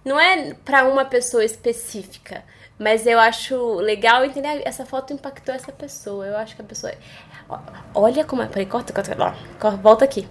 Não 0.04 0.18
é 0.18 0.52
pra 0.64 0.84
uma 0.84 1.04
pessoa 1.04 1.44
específica. 1.44 2.42
Mas 2.80 3.06
eu 3.06 3.20
acho 3.20 3.74
legal 3.74 4.24
entender. 4.24 4.62
Essa 4.64 4.86
foto 4.86 5.12
impactou 5.12 5.54
essa 5.54 5.70
pessoa. 5.70 6.24
Eu 6.24 6.36
acho 6.38 6.56
que 6.56 6.62
a 6.62 6.64
pessoa. 6.64 6.90
Olha 7.94 8.24
como 8.24 8.40
é. 8.40 8.46
Peraí, 8.46 8.64
corta, 8.64 8.90
corta, 8.90 9.14
corta, 9.60 9.76
volta 9.76 10.04
aqui. 10.06 10.26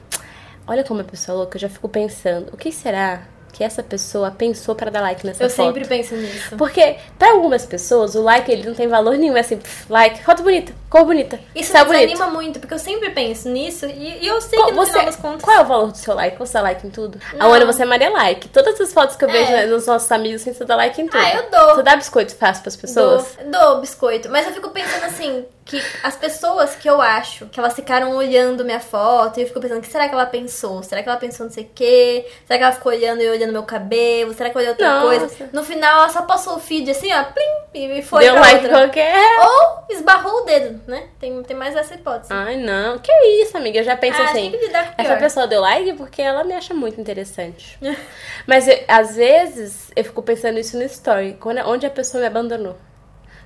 Olha 0.66 0.84
como 0.84 1.02
a 1.02 1.04
pessoa 1.04 1.36
é 1.36 1.38
louca. 1.38 1.58
Eu 1.58 1.62
já 1.62 1.70
fico 1.70 1.88
pensando. 1.88 2.52
O 2.52 2.58
que 2.58 2.72
será 2.72 3.22
que 3.52 3.64
essa 3.64 3.82
pessoa 3.84 4.32
pensou 4.32 4.76
pra 4.76 4.90
dar 4.90 5.02
like 5.02 5.26
nessa 5.26 5.44
Eu 5.44 5.50
foto? 5.50 5.66
sempre 5.66 5.86
penso 5.86 6.16
nisso. 6.16 6.56
Porque, 6.58 6.96
pra 7.18 7.32
algumas 7.32 7.66
pessoas, 7.66 8.16
o 8.16 8.22
like 8.22 8.52
ele 8.52 8.68
não 8.68 8.74
tem 8.76 8.88
valor 8.88 9.18
nenhum. 9.18 9.36
É 9.36 9.42
assim, 9.42 9.58
pff, 9.58 9.86
like, 9.92 10.24
foto 10.24 10.44
bonita, 10.44 10.72
cor 10.90 11.06
bonita, 11.06 11.40
Isso 11.56 11.74
me 11.74 11.84
bonito. 11.86 12.00
desanima 12.08 12.28
muito, 12.28 12.60
porque 12.60 12.74
eu 12.74 12.80
sempre 12.80 13.10
penso 13.12 13.50
nisso 13.50 13.86
e, 13.86 14.24
e 14.24 14.28
eu 14.28 14.40
sei 14.42 14.58
Qual, 14.58 14.68
que 14.70 14.76
no 14.76 14.82
você, 14.86 14.92
final 14.92 15.06
das 15.06 15.16
contas. 15.16 15.42
qual 15.44 15.58
é 15.58 15.62
o 15.62 15.66
valor 15.66 15.92
do 15.92 15.98
seu 15.98 16.14
like? 16.16 16.38
Você 16.38 16.54
dá 16.54 16.62
like 16.62 16.86
em 16.88 16.90
tudo? 16.90 17.20
A 17.34 17.36
Não. 17.38 17.54
Ana, 17.54 17.66
você 17.66 17.82
é 17.84 17.86
Maria 17.86 18.10
Like. 18.10 18.48
Todas 18.50 18.80
as 18.80 18.94
fotos 18.94 19.16
que 19.16 19.26
eu 19.26 19.30
É. 19.30 19.32
vejo 19.62 19.74
nos 19.74 19.86
nossos 19.88 20.12
amigos, 20.12 20.42
assim, 20.42 20.54
você 20.54 20.66
dá 20.66 20.76
like 20.76 21.02
em 21.02 21.08
tudo. 21.08 21.20
Ah, 21.22 21.34
eu 21.36 21.50
dou. 21.50 21.76
Você 21.76 21.84
dá 21.84 21.96
biscoito 21.96 22.36
fácil 22.36 22.62
pras 22.64 22.76
pessoas? 22.76 23.38
Dou, 23.50 23.52
dou 23.52 23.82
biscoito. 23.82 24.30
Mas 24.30 24.46
eu 24.48 24.54
fico 24.54 24.70
pensando 24.70 25.04
assim, 25.06 25.46
que 25.66 25.82
as 26.04 26.16
pessoas 26.16 26.76
que 26.76 26.90
eu 26.90 27.00
acho 27.00 27.46
que 27.48 27.60
elas 27.60 27.74
ficaram 27.74 28.16
olhando 28.16 28.66
minha 28.66 28.80
foto, 28.80 29.38
e 29.40 29.44
eu 29.44 29.48
fico 29.48 29.60
pensando, 29.60 29.78
o 29.78 29.82
que 29.82 29.88
será 29.92 30.08
que 30.08 30.14
ela 30.16 30.26
pensou? 30.26 30.82
Será 30.82 31.04
que 31.04 31.10
ela 31.10 31.18
pensou 31.18 31.46
não 31.46 31.54
sei 31.54 31.64
o 31.66 31.70
quê? 31.76 32.26
Será 32.48 32.58
que 32.58 32.64
ela 32.64 32.74
ficou 32.74 32.92
olhando 32.92 33.22
e 33.22 33.30
olhando 33.30 33.39
meu 33.48 33.64
cabelo? 33.64 34.34
Será 34.34 34.50
que 34.50 34.58
olhou 34.58 34.70
outra 34.72 34.88
Nossa. 35.00 35.08
coisa? 35.28 35.50
No 35.54 35.64
final, 35.64 36.00
ela 36.00 36.10
só 36.10 36.22
passou 36.24 36.56
o 36.56 36.60
feed 36.60 36.90
assim, 36.92 37.12
ó, 37.14 37.24
plim, 37.24 37.98
e 37.98 38.02
foi 38.02 38.24
Deu 38.24 38.34
pra 38.34 38.42
like 38.42 38.66
outra. 38.66 38.70
qualquer. 38.80 39.40
Ou 39.42 39.84
esbarrou 39.96 40.42
o 40.42 40.46
dedo, 40.46 40.82
né? 40.88 41.08
Tem, 41.20 41.42
tem 41.44 41.56
mais 41.56 41.76
essa 41.76 41.96
hipótese. 41.96 42.32
Ai, 42.34 42.58
não. 42.58 42.98
Que 43.00 43.12
isso, 43.44 43.58
amiga? 43.58 43.80
Eu 43.80 43.84
já 43.84 43.96
penso 43.98 44.22
Ah, 44.22 44.26
assim. 44.26 44.52
que 44.52 44.72
Essa 44.98 45.16
pessoa 45.18 45.48
deu 45.48 45.62
like 45.62 45.94
porque 45.94 46.22
ela 46.22 46.44
me 46.44 46.54
acha 46.54 46.74
muito 46.74 47.00
interessante. 47.00 47.78
Mas 48.48 48.68
eu- 48.68 48.84
às 48.88 49.16
vezes 49.16 49.92
eu 49.96 50.04
fico 50.04 50.22
pensando 50.22 50.60
isso 50.60 50.78
no 50.78 50.84
story. 50.84 51.38
Quando, 51.40 51.60
onde 51.68 51.86
a 51.86 51.90
pessoa 51.90 52.22
me 52.22 52.28
abandonou? 52.28 52.76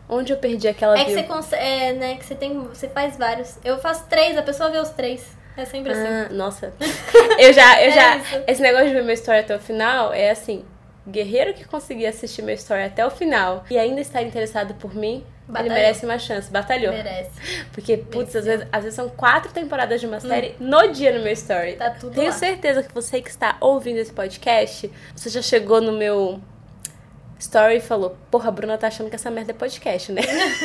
Onde 0.10 0.34
eu 0.34 0.38
perdi 0.38 0.68
aquela 0.68 0.98
É 1.00 1.06
que 1.06 1.12
view? 1.12 1.22
você 1.22 1.24
consegue, 1.28 1.64
é, 1.64 1.94
né, 1.94 2.16
que 2.16 2.26
você 2.26 2.36
tem, 2.36 2.60
você 2.62 2.89
faz 2.89 3.18
vários. 3.18 3.58
Eu 3.64 3.80
faço 3.80 4.06
três, 4.10 4.38
a 4.38 4.41
pessoa 4.41 4.70
vê 4.70 4.78
os 4.78 4.89
três. 4.89 5.26
É 5.56 5.66
sempre 5.66 5.91
assim. 5.91 6.01
Ah, 6.08 6.28
nossa. 6.32 6.74
Eu 7.38 7.54
já, 7.54 7.82
eu 7.84 7.89
É 7.91 7.91
já. 7.91 8.18
isso. 8.18 8.43
Esse 8.47 8.62
negócio 8.62 8.88
de 8.88 8.93
ver 8.93 9.04
meu 9.04 9.14
story 9.14 9.39
até 9.39 9.56
o 9.56 9.60
final 9.60 10.14
é 10.14 10.30
assim. 10.32 10.66
Guerreiro 11.08 11.54
que 11.54 11.66
conseguir 11.66 12.06
assistir 12.08 12.41
meu 12.41 12.56
story 12.56 12.84
até 12.84 13.06
o 13.06 13.10
final 13.12 13.66
e 13.70 13.78
ainda 13.78 13.99
estar 13.99 14.22
interessado 14.22 14.74
por 14.76 14.95
mim, 14.95 15.26
Batalhou. 15.45 15.74
ele 15.74 15.82
merece 15.82 16.06
uma 16.06 16.18
chance. 16.18 16.49
Batalhou. 16.49 16.93
Merece. 16.93 17.32
Porque, 17.74 17.97
putz, 17.97 18.34
às 18.38 18.45
vezes, 18.45 18.66
às 18.72 18.84
vezes 18.84 18.95
são 18.95 19.10
quatro 19.10 19.51
temporadas 19.51 19.99
de 19.99 20.08
uma 20.08 20.22
série 20.22 20.56
no 20.62 20.88
dia 20.93 21.12
no 21.18 21.22
meu 21.22 21.34
story. 21.34 21.74
Hum. 21.74 21.78
Tá 21.78 21.89
tudo 21.89 22.14
Tenho 22.16 22.28
lá. 22.28 22.32
certeza 22.32 22.82
que 22.84 22.93
você 22.93 23.22
que 23.22 23.30
está 23.30 23.58
ouvindo 23.60 23.97
esse 23.97 24.14
podcast, 24.14 24.89
você 25.14 25.30
já 25.30 25.41
chegou 25.41 25.82
no 25.82 25.91
meu 25.91 26.39
story 27.44 27.78
e 27.78 27.82
falou: 27.82 28.16
Porra, 28.32 28.50
a 28.50 28.52
Bruna 28.52 28.78
tá 28.78 28.88
achando 28.88 29.10
que 29.10 29.16
essa 29.16 29.30
merda 29.30 29.52
é 29.52 29.54
podcast, 29.54 30.12
né? 30.12 30.22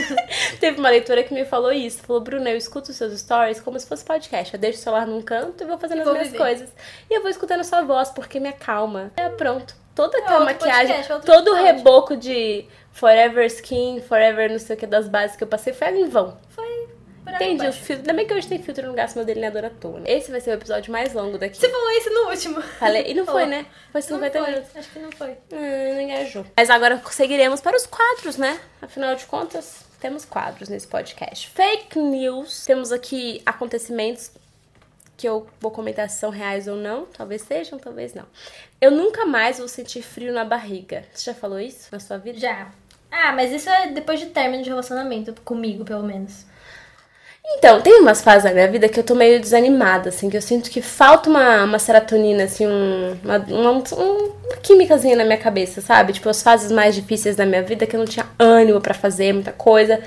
Teve 0.61 0.79
uma 0.79 0.89
leitora 0.91 1.23
que 1.23 1.35
me 1.35 1.45
falou 1.45 1.73
isso. 1.73 2.03
Falou: 2.03 2.23
Bruna, 2.23 2.51
eu 2.51 2.57
escuto 2.57 2.91
os 2.91 2.97
seus 2.97 3.19
stories 3.19 3.61
como 3.61 3.79
se 3.79 3.87
fosse 3.87 4.05
podcast. 4.05 4.55
Eu 4.55 4.61
deixo 4.61 4.79
o 4.79 4.83
celular 4.83 5.07
num 5.07 5.21
canto 5.23 5.63
e 5.63 5.67
vou 5.67 5.79
fazendo 5.79 6.03
as 6.03 6.09
minhas 6.09 6.27
viver. 6.29 6.39
coisas. 6.39 6.71
E 7.11 7.15
eu 7.15 7.21
vou 7.21 7.31
escutando 7.31 7.61
a 7.61 7.65
sua 7.65 7.83
voz 7.83 8.11
porque 8.11 8.39
me 8.41 8.49
acalma. 8.49 9.11
É 9.17 9.29
pronto. 9.29 9.75
Toda 9.95 10.17
É 10.17 10.21
aquela 10.23 10.45
maquiagem, 10.45 10.87
podcast, 10.89 11.13
outro 11.13 11.33
todo 11.33 11.51
o 11.51 11.55
reboco 11.55 12.17
de 12.17 12.67
Forever 12.93 13.45
Skin, 13.47 14.01
Forever 14.01 14.51
não 14.51 14.59
sei 14.59 14.77
o 14.77 14.79
que 14.79 14.87
das 14.87 15.09
bases 15.09 15.37
que 15.37 15.43
eu 15.43 15.49
passei 15.49 15.73
foi 15.73 15.89
em 15.89 16.09
vão. 16.09 16.37
Foi. 16.51 16.68
Por 17.29 17.35
Entendi, 17.37 17.61
o 17.61 17.63
abaixo. 17.69 17.79
filtro. 17.85 18.03
Ainda 18.03 18.13
bem 18.15 18.27
que 18.27 18.35
hoje 18.35 18.49
tem 18.49 18.63
filtro 18.63 18.87
no 18.89 18.95
gasto 18.95 19.17
meu 19.17 19.25
delineador 19.25 19.65
à 19.65 19.71
toa. 19.71 20.01
né? 20.01 20.11
Esse 20.11 20.31
vai 20.31 20.41
ser 20.41 20.51
o 20.51 20.55
episódio 20.55 20.91
mais 20.93 21.13
longo 21.13 21.39
daqui. 21.39 21.57
Você 21.57 21.69
falou 21.69 21.91
isso 21.93 22.11
no 22.11 22.31
último. 22.31 22.63
Falei, 22.63 23.05
e 23.11 23.15
não 23.15 23.25
foi, 23.27 23.47
né? 23.47 23.67
Foi 23.93 24.01
Não 24.01 24.09
50 24.09 24.39
foi. 24.39 24.51
minutos. 24.51 24.77
Acho 24.77 24.91
que 24.91 24.99
não 24.99 25.13
foi. 25.13 25.31
Hum, 25.53 25.95
não 25.95 26.01
engajou. 26.01 26.47
Mas 26.57 26.71
agora 26.71 27.03
seguiremos 27.11 27.61
para 27.61 27.77
os 27.77 27.87
quadros, 27.87 28.37
né? 28.37 28.59
Afinal 28.83 29.15
de 29.15 29.27
contas, 29.27 29.85
temos 30.01 30.25
quadros 30.25 30.69
nesse 30.69 30.87
podcast. 30.87 31.49
Fake 31.51 31.99
news. 31.99 32.65
Temos 32.65 32.93
aqui 32.93 33.43
acontecimentos 33.45 34.31
que 35.17 35.29
eu 35.29 35.49
vou 35.61 35.71
comentar 35.73 36.09
se 36.09 36.19
são 36.21 36.31
reais 36.31 36.69
ou 36.69 36.77
não. 36.77 37.07
Talvez 37.07 37.43
sejam, 37.43 37.79
talvez 37.79 38.15
não. 38.15 38.25
Eu 38.81 38.91
nunca 38.93 39.27
mais 39.27 39.59
vou 39.59 39.67
sentir 39.67 40.01
frio 40.03 40.33
na 40.33 40.45
barriga. 40.45 41.05
Você 41.13 41.25
já 41.33 41.35
falou 41.35 41.59
isso 41.59 41.89
na 41.91 41.99
sua 41.99 42.19
vida? 42.19 42.39
Já. 42.39 42.69
Ah, 43.11 43.33
mas 43.33 43.51
isso 43.51 43.69
é 43.69 43.89
depois 43.89 44.21
de 44.21 44.27
término 44.27 44.63
de 44.63 44.69
relacionamento, 44.69 45.35
comigo, 45.43 45.85
pelo 45.85 46.05
menos. 46.05 46.45
Então, 47.57 47.81
tem 47.81 48.01
umas 48.01 48.21
fases 48.23 48.45
da 48.45 48.53
minha 48.53 48.69
vida 48.71 48.89
que 48.89 49.01
eu 49.01 49.05
tô 49.05 49.15
meio 49.15 49.41
desanimada, 49.41 50.11
assim, 50.11 50.29
que 50.31 50.37
eu 50.37 50.43
sinto 50.43 50.71
que 50.71 50.81
falta 50.83 51.29
uma, 51.31 51.65
uma 51.65 51.79
serotonina, 51.79 52.45
assim, 52.45 52.67
um, 52.67 53.17
uma, 53.25 53.39
uma, 53.39 53.71
um- 53.73 54.33
uma 54.47 54.57
químicazinha 54.63 55.17
na 55.17 55.25
minha 55.25 55.39
cabeça, 55.39 55.81
sabe? 55.81 56.13
Tipo, 56.13 56.29
as 56.29 56.43
fases 56.43 56.71
mais 56.71 56.95
difíceis 56.95 57.37
da 57.37 57.45
minha 57.47 57.63
vida 57.63 57.87
que 57.87 57.97
eu 57.97 58.01
não 58.01 58.07
tinha 58.07 58.27
ânimo 58.39 58.81
pra 58.81 58.95
fazer 58.95 59.33
muita 59.33 59.53
coisa. 59.53 60.01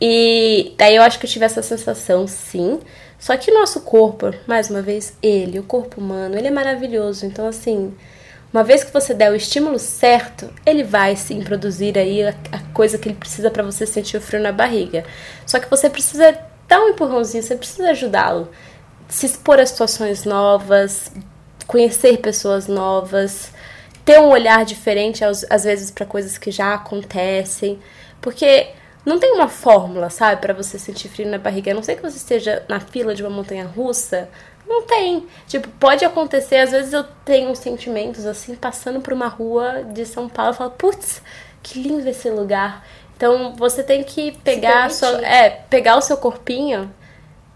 E 0.00 0.74
daí 0.78 0.96
eu 0.96 1.02
acho 1.02 1.18
que 1.18 1.26
eu 1.26 1.30
tive 1.30 1.44
essa 1.44 1.62
sensação, 1.62 2.26
sim. 2.28 2.80
Só 3.18 3.36
que 3.36 3.50
o 3.50 3.54
nosso 3.54 3.80
corpo, 3.82 4.32
mais 4.46 4.68
uma 4.70 4.82
vez, 4.82 5.14
ele, 5.22 5.58
o 5.58 5.62
corpo 5.62 6.00
humano, 6.00 6.36
ele 6.36 6.48
é 6.48 6.50
maravilhoso. 6.50 7.24
Então, 7.26 7.46
assim, 7.48 7.94
uma 8.52 8.62
vez 8.62 8.84
que 8.84 8.92
você 8.92 9.14
der 9.14 9.32
o 9.32 9.36
estímulo 9.36 9.78
certo, 9.78 10.50
ele 10.66 10.84
vai 10.84 11.16
sim 11.16 11.42
produzir 11.42 11.98
aí 11.98 12.22
a, 12.22 12.34
a 12.52 12.58
coisa 12.72 12.98
que 12.98 13.08
ele 13.08 13.16
precisa 13.16 13.50
pra 13.50 13.62
você 13.62 13.86
sentir 13.86 14.16
o 14.16 14.20
frio 14.20 14.40
na 14.42 14.52
barriga. 14.52 15.04
Só 15.46 15.58
que 15.58 15.70
você 15.70 15.88
precisa 15.90 16.36
dar 16.68 16.80
um 16.80 16.88
empurrãozinho, 16.88 17.42
você 17.42 17.56
precisa 17.56 17.90
ajudá-lo. 17.90 18.48
Se 19.08 19.26
expor 19.26 19.58
a 19.58 19.66
situações 19.66 20.24
novas, 20.24 21.12
conhecer 21.66 22.18
pessoas 22.18 22.66
novas, 22.66 23.52
ter 24.04 24.18
um 24.20 24.28
olhar 24.28 24.64
diferente 24.64 25.24
às, 25.24 25.44
às 25.48 25.64
vezes 25.64 25.90
para 25.90 26.06
coisas 26.06 26.36
que 26.38 26.50
já 26.50 26.74
acontecem, 26.74 27.78
porque 28.20 28.68
não 29.04 29.18
tem 29.18 29.32
uma 29.32 29.48
fórmula, 29.48 30.08
sabe, 30.08 30.40
para 30.40 30.54
você 30.54 30.78
sentir 30.78 31.08
frio 31.08 31.28
na 31.28 31.38
barriga. 31.38 31.70
A 31.70 31.74
não 31.74 31.82
ser 31.82 31.96
que 31.96 32.02
você 32.02 32.16
esteja 32.16 32.64
na 32.68 32.80
fila 32.80 33.14
de 33.14 33.22
uma 33.22 33.30
montanha 33.30 33.66
russa, 33.66 34.28
não 34.66 34.82
tem. 34.82 35.26
Tipo, 35.46 35.68
pode 35.68 36.04
acontecer, 36.04 36.56
às 36.56 36.70
vezes 36.70 36.92
eu 36.92 37.04
tenho 37.24 37.54
sentimentos 37.54 38.24
assim, 38.24 38.54
passando 38.54 39.00
por 39.00 39.12
uma 39.12 39.28
rua 39.28 39.84
de 39.84 40.06
São 40.06 40.28
Paulo, 40.28 40.50
eu 40.50 40.54
falo, 40.54 40.70
putz, 40.70 41.22
que 41.62 41.80
lindo 41.80 42.08
esse 42.08 42.30
lugar. 42.30 42.84
Então 43.16 43.54
você 43.54 43.82
tem 43.82 44.02
que 44.02 44.32
pegar 44.42 44.90
sua, 44.90 45.24
é, 45.24 45.50
pegar 45.50 45.96
o 45.96 46.00
seu 46.00 46.16
corpinho 46.16 46.90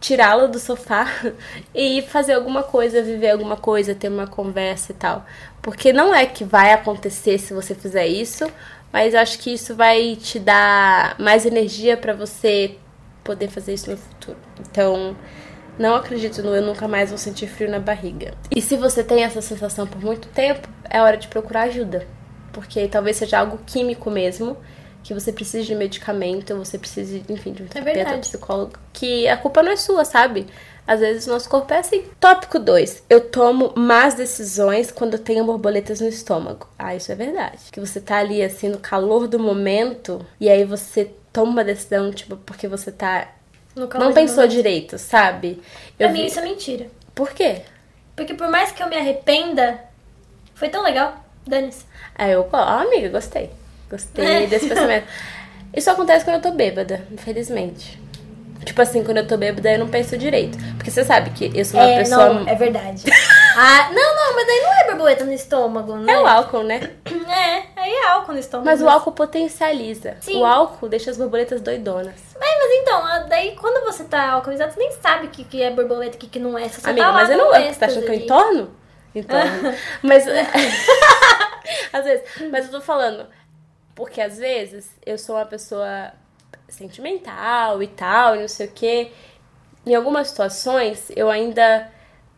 tirá-lo 0.00 0.48
do 0.48 0.58
sofá 0.58 1.06
e 1.74 2.02
fazer 2.02 2.34
alguma 2.34 2.62
coisa, 2.62 3.02
viver 3.02 3.30
alguma 3.30 3.56
coisa, 3.56 3.94
ter 3.94 4.08
uma 4.08 4.26
conversa 4.26 4.92
e 4.92 4.94
tal. 4.94 5.24
Porque 5.60 5.92
não 5.92 6.14
é 6.14 6.26
que 6.26 6.44
vai 6.44 6.72
acontecer 6.72 7.38
se 7.38 7.52
você 7.52 7.74
fizer 7.74 8.06
isso, 8.06 8.50
mas 8.92 9.14
eu 9.14 9.20
acho 9.20 9.38
que 9.38 9.52
isso 9.52 9.74
vai 9.74 10.16
te 10.16 10.38
dar 10.38 11.16
mais 11.18 11.44
energia 11.44 11.96
pra 11.96 12.14
você 12.14 12.76
poder 13.24 13.48
fazer 13.48 13.74
isso 13.74 13.90
no 13.90 13.96
futuro. 13.96 14.38
Então, 14.60 15.16
não 15.78 15.94
acredito 15.94 16.42
no 16.42 16.54
eu 16.54 16.62
nunca 16.62 16.88
mais 16.88 17.10
vou 17.10 17.18
sentir 17.18 17.46
frio 17.46 17.70
na 17.70 17.78
barriga. 17.78 18.34
E 18.50 18.62
se 18.62 18.76
você 18.76 19.04
tem 19.04 19.24
essa 19.24 19.42
sensação 19.42 19.86
por 19.86 20.00
muito 20.00 20.28
tempo, 20.28 20.68
é 20.88 21.02
hora 21.02 21.16
de 21.16 21.28
procurar 21.28 21.62
ajuda. 21.62 22.06
Porque 22.52 22.88
talvez 22.88 23.16
seja 23.16 23.40
algo 23.40 23.60
químico 23.66 24.10
mesmo, 24.10 24.56
que 25.08 25.14
você 25.14 25.32
precise 25.32 25.66
de 25.66 25.74
medicamento, 25.74 26.54
você 26.54 26.76
precise, 26.76 27.24
enfim, 27.30 27.52
de 27.52 27.62
um 27.62 27.66
terapeuta, 27.66 27.98
verdade. 27.98 28.20
psicólogo, 28.28 28.72
que 28.92 29.26
a 29.26 29.38
culpa 29.38 29.62
não 29.62 29.72
é 29.72 29.76
sua, 29.76 30.04
sabe? 30.04 30.46
Às 30.86 31.00
vezes 31.00 31.26
o 31.26 31.30
nosso 31.30 31.48
corpo 31.48 31.72
é 31.72 31.78
assim. 31.78 32.04
Tópico 32.20 32.58
2. 32.58 33.04
Eu 33.08 33.22
tomo 33.22 33.72
más 33.74 34.12
decisões 34.14 34.90
quando 34.90 35.14
eu 35.14 35.18
tenho 35.18 35.44
borboletas 35.46 36.00
no 36.02 36.08
estômago. 36.08 36.68
Ah, 36.78 36.94
isso 36.94 37.10
é 37.10 37.14
verdade. 37.14 37.56
Que 37.72 37.80
você 37.80 38.02
tá 38.02 38.18
ali, 38.18 38.42
assim, 38.42 38.68
no 38.68 38.78
calor 38.78 39.26
do 39.26 39.38
momento, 39.38 40.24
e 40.38 40.48
aí 40.50 40.62
você 40.64 41.10
toma 41.32 41.52
uma 41.52 41.64
decisão, 41.64 42.10
tipo, 42.12 42.36
porque 42.36 42.68
você 42.68 42.92
tá. 42.92 43.28
Não 43.74 44.12
pensou 44.12 44.36
momento. 44.36 44.50
direito, 44.50 44.98
sabe? 44.98 45.62
Pra 45.96 46.08
Eu 46.08 46.12
mim 46.12 46.20
vi- 46.20 46.26
isso 46.26 46.38
é 46.38 46.42
mentira. 46.42 46.86
Por 47.14 47.30
quê? 47.30 47.62
Porque 48.14 48.34
por 48.34 48.48
mais 48.50 48.72
que 48.72 48.82
eu 48.82 48.88
me 48.90 48.96
arrependa, 48.96 49.80
foi 50.54 50.68
tão 50.68 50.82
legal. 50.82 51.24
Dane-se. 51.46 51.84
Ah, 52.14 52.28
eu. 52.28 52.46
Ah, 52.52 52.82
amiga, 52.82 53.08
gostei. 53.08 53.48
Gostei 53.90 54.44
É. 54.44 54.46
desse 54.46 54.68
pensamento. 54.68 55.06
Isso 55.74 55.90
acontece 55.90 56.24
quando 56.24 56.36
eu 56.36 56.42
tô 56.42 56.50
bêbada, 56.52 57.06
infelizmente. 57.10 58.00
Tipo 58.64 58.82
assim, 58.82 59.04
quando 59.04 59.18
eu 59.18 59.26
tô 59.26 59.36
bêbada, 59.36 59.72
eu 59.72 59.78
não 59.78 59.88
penso 59.88 60.16
direito. 60.18 60.58
Porque 60.76 60.90
você 60.90 61.04
sabe 61.04 61.30
que 61.30 61.50
eu 61.54 61.64
sou 61.64 61.78
uma 61.78 61.88
é, 61.88 61.98
pessoa. 61.98 62.34
não, 62.34 62.48
é 62.48 62.54
verdade. 62.54 63.04
ah, 63.56 63.90
não, 63.92 64.16
não, 64.16 64.34
mas 64.34 64.46
daí 64.46 64.60
não 64.60 64.72
é 64.72 64.86
borboleta 64.86 65.24
no 65.24 65.32
estômago, 65.32 65.96
né? 65.96 66.12
É 66.12 66.18
o 66.18 66.26
álcool, 66.26 66.64
né? 66.64 66.90
É, 67.28 67.62
aí 67.76 67.92
é 67.92 68.08
álcool 68.08 68.32
no 68.32 68.38
estômago. 68.38 68.66
Mas 68.66 68.80
o 68.80 68.88
álcool 68.88 69.12
potencializa. 69.12 70.16
Sim. 70.20 70.40
O 70.40 70.46
álcool 70.46 70.88
deixa 70.88 71.10
as 71.10 71.18
borboletas 71.18 71.60
doidonas. 71.60 72.14
Mas, 72.40 72.50
mas 72.58 72.72
então, 72.80 73.28
daí 73.28 73.54
quando 73.54 73.84
você 73.84 74.04
tá 74.04 74.32
alcoolizado, 74.32 74.72
você 74.72 74.80
nem 74.80 74.92
sabe 74.92 75.26
o 75.26 75.30
que, 75.30 75.44
que 75.44 75.62
é 75.62 75.70
borboleta 75.70 76.16
e 76.16 76.16
o 76.16 76.20
que, 76.20 76.26
que 76.26 76.38
não 76.38 76.58
é. 76.58 76.68
Você 76.68 76.88
Amiga, 76.88 77.06
tá 77.06 77.12
mas 77.12 77.30
eu 77.30 77.36
não. 77.36 77.50
Você 77.50 77.78
tá 77.78 77.86
achando 77.86 78.06
que 78.06 78.10
eu 78.10 78.14
entorno? 78.14 78.70
Entorno. 79.14 79.74
mas. 80.02 80.24
às 81.92 82.04
vezes. 82.04 82.24
Mas 82.50 82.64
eu 82.64 82.70
tô 82.72 82.80
falando. 82.80 83.26
Porque 83.98 84.20
às 84.20 84.38
vezes 84.38 84.88
eu 85.04 85.18
sou 85.18 85.34
uma 85.34 85.44
pessoa 85.44 86.12
sentimental 86.68 87.82
e 87.82 87.88
tal, 87.88 88.36
e 88.36 88.40
não 88.42 88.46
sei 88.46 88.68
o 88.68 88.70
quê. 88.70 89.10
Em 89.84 89.92
algumas 89.92 90.28
situações, 90.28 91.10
eu 91.16 91.28
ainda. 91.28 91.90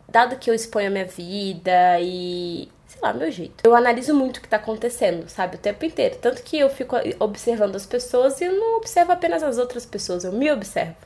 Dado 0.09 0.37
que 0.37 0.49
eu 0.49 0.55
exponho 0.55 0.87
a 0.87 0.89
minha 0.89 1.05
vida 1.05 1.99
e. 1.99 2.67
Sei 2.87 2.99
lá, 2.99 3.13
meu 3.13 3.29
jeito. 3.29 3.63
Eu 3.63 3.75
analiso 3.75 4.11
muito 4.11 4.37
o 4.37 4.41
que 4.41 4.47
tá 4.47 4.57
acontecendo, 4.57 5.29
sabe? 5.29 5.57
O 5.57 5.59
tempo 5.59 5.85
inteiro. 5.85 6.17
Tanto 6.19 6.41
que 6.41 6.57
eu 6.57 6.67
fico 6.67 6.95
observando 7.19 7.75
as 7.75 7.85
pessoas 7.85 8.41
e 8.41 8.45
eu 8.45 8.53
não 8.53 8.77
observo 8.77 9.11
apenas 9.11 9.43
as 9.43 9.59
outras 9.59 9.85
pessoas, 9.85 10.23
eu 10.23 10.31
me 10.31 10.51
observo. 10.51 10.97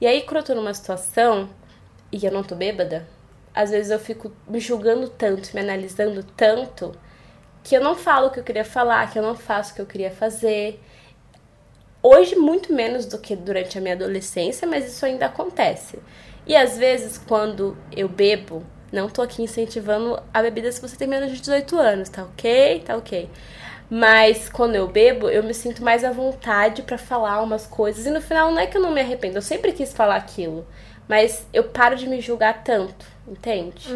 E 0.00 0.06
aí, 0.06 0.22
quando 0.22 0.36
eu 0.36 0.44
tô 0.44 0.54
numa 0.54 0.72
situação 0.74 1.50
e 2.12 2.24
eu 2.24 2.30
não 2.30 2.44
tô 2.44 2.54
bêbada, 2.54 3.04
às 3.52 3.70
vezes 3.70 3.90
eu 3.90 3.98
fico 3.98 4.30
me 4.46 4.60
julgando 4.60 5.08
tanto, 5.08 5.52
me 5.52 5.60
analisando 5.60 6.22
tanto, 6.36 6.92
que 7.68 7.74
eu 7.76 7.82
não 7.82 7.94
falo 7.94 8.28
o 8.28 8.30
que 8.30 8.40
eu 8.40 8.44
queria 8.44 8.64
falar, 8.64 9.10
que 9.10 9.18
eu 9.18 9.22
não 9.22 9.34
faço 9.34 9.72
o 9.72 9.74
que 9.74 9.82
eu 9.82 9.86
queria 9.86 10.10
fazer. 10.10 10.80
Hoje, 12.02 12.34
muito 12.34 12.72
menos 12.72 13.04
do 13.04 13.18
que 13.18 13.36
durante 13.36 13.76
a 13.76 13.80
minha 13.80 13.94
adolescência, 13.94 14.66
mas 14.66 14.88
isso 14.88 15.04
ainda 15.04 15.26
acontece. 15.26 15.98
E 16.46 16.56
às 16.56 16.78
vezes, 16.78 17.18
quando 17.18 17.76
eu 17.94 18.08
bebo, 18.08 18.64
não 18.90 19.06
tô 19.06 19.20
aqui 19.20 19.42
incentivando 19.42 20.18
a 20.32 20.40
bebida 20.40 20.72
se 20.72 20.80
você 20.80 20.96
tem 20.96 21.06
menos 21.06 21.30
de 21.30 21.40
18 21.40 21.78
anos, 21.78 22.08
tá 22.08 22.22
ok? 22.22 22.82
Tá 22.86 22.96
ok. 22.96 23.28
Mas 23.90 24.48
quando 24.48 24.74
eu 24.74 24.88
bebo, 24.88 25.28
eu 25.28 25.42
me 25.42 25.52
sinto 25.52 25.84
mais 25.84 26.04
à 26.04 26.10
vontade 26.10 26.80
pra 26.80 26.96
falar 26.96 27.42
umas 27.42 27.66
coisas. 27.66 28.06
E 28.06 28.10
no 28.10 28.22
final, 28.22 28.50
não 28.50 28.60
é 28.60 28.66
que 28.66 28.78
eu 28.78 28.82
não 28.82 28.92
me 28.92 29.02
arrependo, 29.02 29.36
eu 29.36 29.42
sempre 29.42 29.72
quis 29.72 29.92
falar 29.92 30.16
aquilo. 30.16 30.66
Mas 31.08 31.46
eu 31.52 31.64
paro 31.64 31.96
de 31.96 32.06
me 32.06 32.20
julgar 32.20 32.62
tanto, 32.62 33.06
entende? 33.26 33.88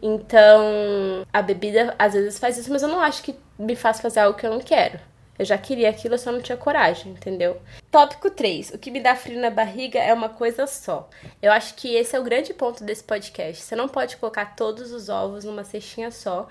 Então, 0.00 1.26
a 1.32 1.42
bebida 1.42 1.94
às 1.98 2.12
vezes 2.14 2.38
faz 2.38 2.56
isso, 2.56 2.70
mas 2.72 2.82
eu 2.82 2.88
não 2.88 3.00
acho 3.00 3.22
que 3.22 3.34
me 3.58 3.74
faz 3.76 4.00
fazer 4.00 4.20
algo 4.20 4.38
que 4.38 4.46
eu 4.46 4.50
não 4.50 4.60
quero. 4.60 5.00
Eu 5.38 5.44
já 5.44 5.56
queria 5.56 5.88
aquilo, 5.88 6.14
eu 6.14 6.18
só 6.18 6.30
não 6.30 6.42
tinha 6.42 6.56
coragem, 6.56 7.12
entendeu? 7.12 7.60
Tópico 7.90 8.30
3. 8.30 8.72
O 8.74 8.78
que 8.78 8.90
me 8.90 9.00
dá 9.00 9.16
frio 9.16 9.40
na 9.40 9.48
barriga 9.48 9.98
é 9.98 10.12
uma 10.12 10.28
coisa 10.28 10.66
só. 10.66 11.08
Eu 11.40 11.50
acho 11.50 11.74
que 11.76 11.94
esse 11.96 12.14
é 12.14 12.20
o 12.20 12.22
grande 12.22 12.52
ponto 12.52 12.84
desse 12.84 13.02
podcast. 13.02 13.62
Você 13.62 13.74
não 13.74 13.88
pode 13.88 14.18
colocar 14.18 14.54
todos 14.54 14.92
os 14.92 15.08
ovos 15.08 15.42
numa 15.44 15.64
cestinha 15.64 16.10
só, 16.10 16.46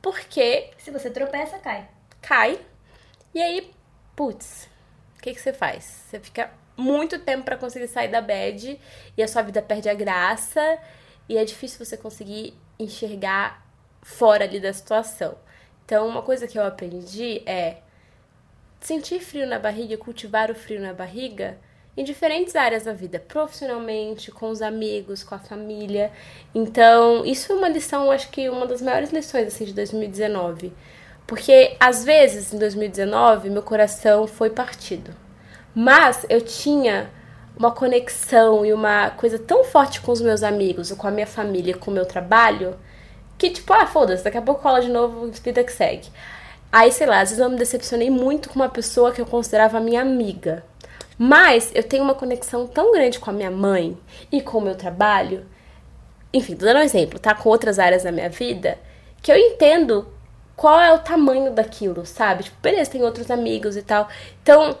porque 0.00 0.70
Se 0.78 0.90
você 0.92 1.10
tropeça, 1.10 1.58
cai. 1.58 1.88
cai 2.22 2.60
e 3.34 3.42
aí, 3.42 3.70
putz, 4.14 4.68
o 5.18 5.20
que, 5.22 5.34
que 5.34 5.40
você 5.40 5.52
faz? 5.52 5.84
Você 6.08 6.20
fica 6.20 6.48
muito 6.78 7.18
tempo 7.18 7.42
pra 7.42 7.56
conseguir 7.56 7.88
sair 7.88 8.08
da 8.08 8.20
bad 8.20 8.80
e 9.16 9.22
a 9.22 9.26
sua 9.26 9.42
vida 9.42 9.60
perde 9.60 9.88
a 9.88 9.94
graça 9.94 10.78
e 11.28 11.36
é 11.36 11.44
difícil 11.44 11.84
você 11.84 11.96
conseguir 11.96 12.54
enxergar 12.78 13.66
fora 14.00 14.44
ali 14.44 14.60
da 14.60 14.72
situação. 14.72 15.36
Então, 15.84 16.06
uma 16.06 16.22
coisa 16.22 16.46
que 16.46 16.58
eu 16.58 16.64
aprendi 16.64 17.42
é 17.44 17.78
sentir 18.80 19.20
frio 19.20 19.46
na 19.46 19.58
barriga, 19.58 19.96
cultivar 19.98 20.50
o 20.50 20.54
frio 20.54 20.80
na 20.80 20.94
barriga 20.94 21.58
em 21.96 22.04
diferentes 22.04 22.54
áreas 22.54 22.84
da 22.84 22.92
vida, 22.92 23.18
profissionalmente, 23.18 24.30
com 24.30 24.50
os 24.50 24.62
amigos, 24.62 25.24
com 25.24 25.34
a 25.34 25.38
família. 25.38 26.12
Então, 26.54 27.24
isso 27.26 27.52
é 27.52 27.56
uma 27.56 27.68
lição, 27.68 28.12
acho 28.12 28.30
que 28.30 28.48
uma 28.48 28.66
das 28.66 28.80
maiores 28.80 29.10
lições 29.10 29.48
assim 29.48 29.64
de 29.64 29.72
2019. 29.72 30.72
Porque 31.26 31.76
às 31.80 32.04
vezes 32.04 32.52
em 32.52 32.58
2019 32.58 33.50
meu 33.50 33.62
coração 33.62 34.28
foi 34.28 34.48
partido. 34.48 35.27
Mas 35.80 36.26
eu 36.28 36.40
tinha 36.40 37.08
uma 37.56 37.70
conexão 37.70 38.66
e 38.66 38.72
uma 38.72 39.10
coisa 39.10 39.38
tão 39.38 39.62
forte 39.62 40.00
com 40.00 40.10
os 40.10 40.20
meus 40.20 40.42
amigos, 40.42 40.90
com 40.90 41.06
a 41.06 41.10
minha 41.12 41.24
família, 41.24 41.76
com 41.76 41.92
o 41.92 41.94
meu 41.94 42.04
trabalho, 42.04 42.76
que 43.38 43.48
tipo, 43.48 43.72
ah, 43.72 43.86
foda-se, 43.86 44.24
daqui 44.24 44.36
a 44.36 44.42
pouco 44.42 44.60
cola 44.60 44.80
de 44.80 44.88
novo, 44.88 45.30
vida 45.30 45.62
que 45.62 45.72
segue. 45.72 46.08
Aí, 46.72 46.90
sei 46.90 47.06
lá, 47.06 47.20
às 47.20 47.28
vezes 47.28 47.38
eu 47.38 47.48
me 47.48 47.56
decepcionei 47.56 48.10
muito 48.10 48.48
com 48.48 48.56
uma 48.56 48.68
pessoa 48.68 49.12
que 49.12 49.20
eu 49.20 49.26
considerava 49.26 49.78
minha 49.78 50.02
amiga. 50.02 50.64
Mas 51.16 51.70
eu 51.72 51.84
tenho 51.84 52.02
uma 52.02 52.14
conexão 52.16 52.66
tão 52.66 52.90
grande 52.90 53.20
com 53.20 53.30
a 53.30 53.32
minha 53.32 53.50
mãe 53.50 53.96
e 54.32 54.40
com 54.40 54.58
o 54.58 54.60
meu 54.60 54.74
trabalho, 54.74 55.46
enfim, 56.32 56.56
tô 56.56 56.66
dando 56.66 56.78
um 56.78 56.82
exemplo, 56.82 57.20
tá? 57.20 57.36
Com 57.36 57.50
outras 57.50 57.78
áreas 57.78 58.02
da 58.02 58.10
minha 58.10 58.28
vida, 58.28 58.76
que 59.22 59.30
eu 59.30 59.36
entendo 59.36 60.08
qual 60.56 60.80
é 60.80 60.92
o 60.92 60.98
tamanho 60.98 61.52
daquilo, 61.52 62.04
sabe? 62.04 62.42
Tipo, 62.42 62.56
beleza, 62.60 62.90
tem 62.90 63.04
outros 63.04 63.30
amigos 63.30 63.76
e 63.76 63.82
tal. 63.82 64.08
Então, 64.42 64.76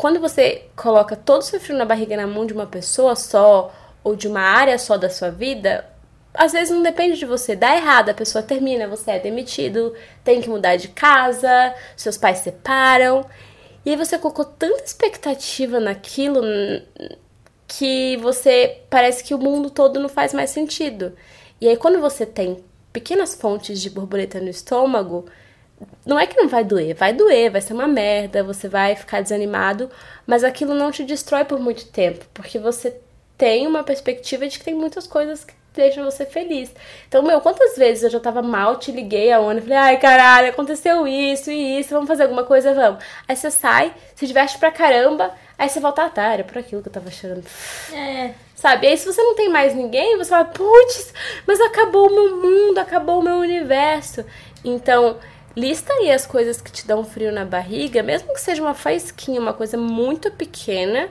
quando 0.00 0.18
você 0.18 0.64
coloca 0.74 1.14
todo 1.14 1.42
o 1.42 1.44
seu 1.44 1.60
frio 1.60 1.76
na 1.76 1.84
barriga 1.84 2.16
na 2.16 2.26
mão 2.26 2.46
de 2.46 2.54
uma 2.54 2.64
pessoa 2.64 3.14
só, 3.14 3.70
ou 4.02 4.16
de 4.16 4.26
uma 4.26 4.40
área 4.40 4.78
só 4.78 4.96
da 4.96 5.10
sua 5.10 5.30
vida, 5.30 5.84
às 6.32 6.52
vezes 6.52 6.74
não 6.74 6.82
depende 6.82 7.18
de 7.18 7.26
você. 7.26 7.54
Dá 7.54 7.76
errado, 7.76 8.08
a 8.08 8.14
pessoa 8.14 8.42
termina, 8.42 8.88
você 8.88 9.10
é 9.10 9.18
demitido, 9.18 9.94
tem 10.24 10.40
que 10.40 10.48
mudar 10.48 10.76
de 10.76 10.88
casa, 10.88 11.74
seus 11.98 12.16
pais 12.16 12.38
separam. 12.38 13.26
E 13.84 13.90
aí 13.90 13.96
você 13.96 14.18
colocou 14.18 14.46
tanta 14.46 14.84
expectativa 14.84 15.78
naquilo 15.78 16.40
que 17.68 18.16
você 18.22 18.80
parece 18.88 19.22
que 19.22 19.34
o 19.34 19.38
mundo 19.38 19.68
todo 19.68 20.00
não 20.00 20.08
faz 20.08 20.32
mais 20.32 20.48
sentido. 20.48 21.12
E 21.60 21.68
aí 21.68 21.76
quando 21.76 22.00
você 22.00 22.24
tem 22.24 22.64
pequenas 22.90 23.34
fontes 23.34 23.78
de 23.78 23.90
borboleta 23.90 24.40
no 24.40 24.48
estômago, 24.48 25.26
não 26.04 26.18
é 26.18 26.26
que 26.26 26.36
não 26.36 26.48
vai 26.48 26.64
doer, 26.64 26.94
vai 26.94 27.12
doer, 27.12 27.50
vai 27.50 27.60
ser 27.60 27.72
uma 27.72 27.86
merda, 27.86 28.42
você 28.42 28.68
vai 28.68 28.96
ficar 28.96 29.20
desanimado, 29.22 29.90
mas 30.26 30.44
aquilo 30.44 30.74
não 30.74 30.90
te 30.90 31.04
destrói 31.04 31.44
por 31.44 31.58
muito 31.58 31.86
tempo, 31.86 32.24
porque 32.32 32.58
você 32.58 32.96
tem 33.36 33.66
uma 33.66 33.82
perspectiva 33.82 34.46
de 34.46 34.58
que 34.58 34.64
tem 34.64 34.74
muitas 34.74 35.06
coisas 35.06 35.44
que 35.44 35.54
deixam 35.74 36.04
você 36.04 36.26
feliz. 36.26 36.70
Então, 37.08 37.22
meu, 37.22 37.40
quantas 37.40 37.76
vezes 37.76 38.04
eu 38.04 38.10
já 38.10 38.20
tava 38.20 38.42
mal, 38.42 38.76
te 38.76 38.90
liguei 38.90 39.32
a 39.32 39.40
e 39.40 39.60
falei, 39.60 39.78
ai 39.78 39.96
caralho, 39.98 40.50
aconteceu 40.50 41.06
isso 41.06 41.50
e 41.50 41.80
isso, 41.80 41.90
vamos 41.90 42.08
fazer 42.08 42.24
alguma 42.24 42.44
coisa, 42.44 42.74
vamos. 42.74 43.02
Aí 43.26 43.36
você 43.36 43.50
sai, 43.50 43.94
se 44.14 44.26
diverte 44.26 44.58
pra 44.58 44.70
caramba, 44.70 45.32
aí 45.56 45.68
você 45.68 45.80
volta, 45.80 46.04
ah, 46.04 46.10
tá, 46.10 46.32
era 46.32 46.44
por 46.44 46.58
aquilo 46.58 46.82
que 46.82 46.88
eu 46.88 46.92
tava 46.92 47.08
achando. 47.08 47.44
É. 47.92 48.32
Sabe? 48.54 48.86
E 48.86 48.90
aí, 48.90 48.96
se 48.98 49.06
você 49.06 49.22
não 49.22 49.34
tem 49.34 49.48
mais 49.48 49.74
ninguém, 49.74 50.18
você 50.18 50.28
fala, 50.30 50.44
putz, 50.44 51.14
mas 51.46 51.60
acabou 51.60 52.08
o 52.08 52.14
meu 52.14 52.36
mundo, 52.36 52.78
acabou 52.78 53.20
o 53.20 53.22
meu 53.22 53.36
universo. 53.36 54.22
Então, 54.62 55.16
lista 55.56 55.92
aí 55.92 56.10
as 56.10 56.26
coisas 56.26 56.60
que 56.60 56.70
te 56.70 56.86
dão 56.86 57.04
frio 57.04 57.32
na 57.32 57.44
barriga, 57.44 58.02
mesmo 58.02 58.32
que 58.32 58.40
seja 58.40 58.62
uma 58.62 58.74
faísquinha, 58.74 59.40
uma 59.40 59.52
coisa 59.52 59.76
muito 59.76 60.30
pequena, 60.30 61.08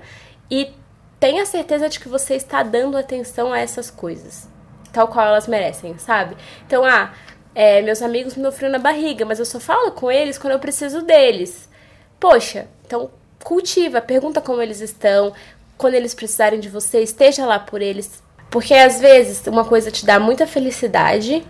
e 0.50 0.72
tenha 1.20 1.46
certeza 1.46 1.90
de 1.90 2.00
que 2.00 2.08
você 2.08 2.36
está 2.36 2.64
dando 2.64 2.98
atenção 2.98 3.52
a 3.52 3.60
essas 3.60 3.92
coisas, 3.92 4.48
tal 4.94 5.08
qual 5.08 5.28
elas 5.28 5.48
merecem, 5.48 5.98
sabe? 5.98 6.36
Então, 6.66 6.86
ah, 6.86 7.14
é, 7.54 7.82
meus 7.82 8.02
amigos 8.02 8.36
me 8.36 8.44
dão 8.44 8.52
frio 8.52 8.70
na 8.70 8.80
barriga, 8.80 9.26
mas 9.26 9.40
eu 9.40 9.46
só 9.46 9.60
falo 9.60 9.92
com 9.92 10.12
eles 10.12 10.38
quando 10.38 10.54
eu 10.54 10.60
preciso 10.60 11.02
deles. 11.02 11.70
Poxa, 12.20 12.68
então 12.86 13.12
cultiva, 13.44 14.02
pergunta 14.02 14.42
como 14.42 14.62
eles 14.62 14.82
estão, 14.82 15.34
quando 15.78 15.94
eles 15.94 16.14
precisarem 16.14 16.60
de 16.60 16.70
você, 16.70 17.02
esteja 17.02 17.46
lá 17.46 17.60
por 17.60 17.82
eles. 17.82 18.24
Porque 18.50 18.74
às 18.74 19.00
vezes 19.00 19.46
uma 19.48 19.66
coisa 19.66 19.92
te 19.92 20.06
dá 20.06 20.20
muita 20.20 20.48
felicidade, 20.48 21.46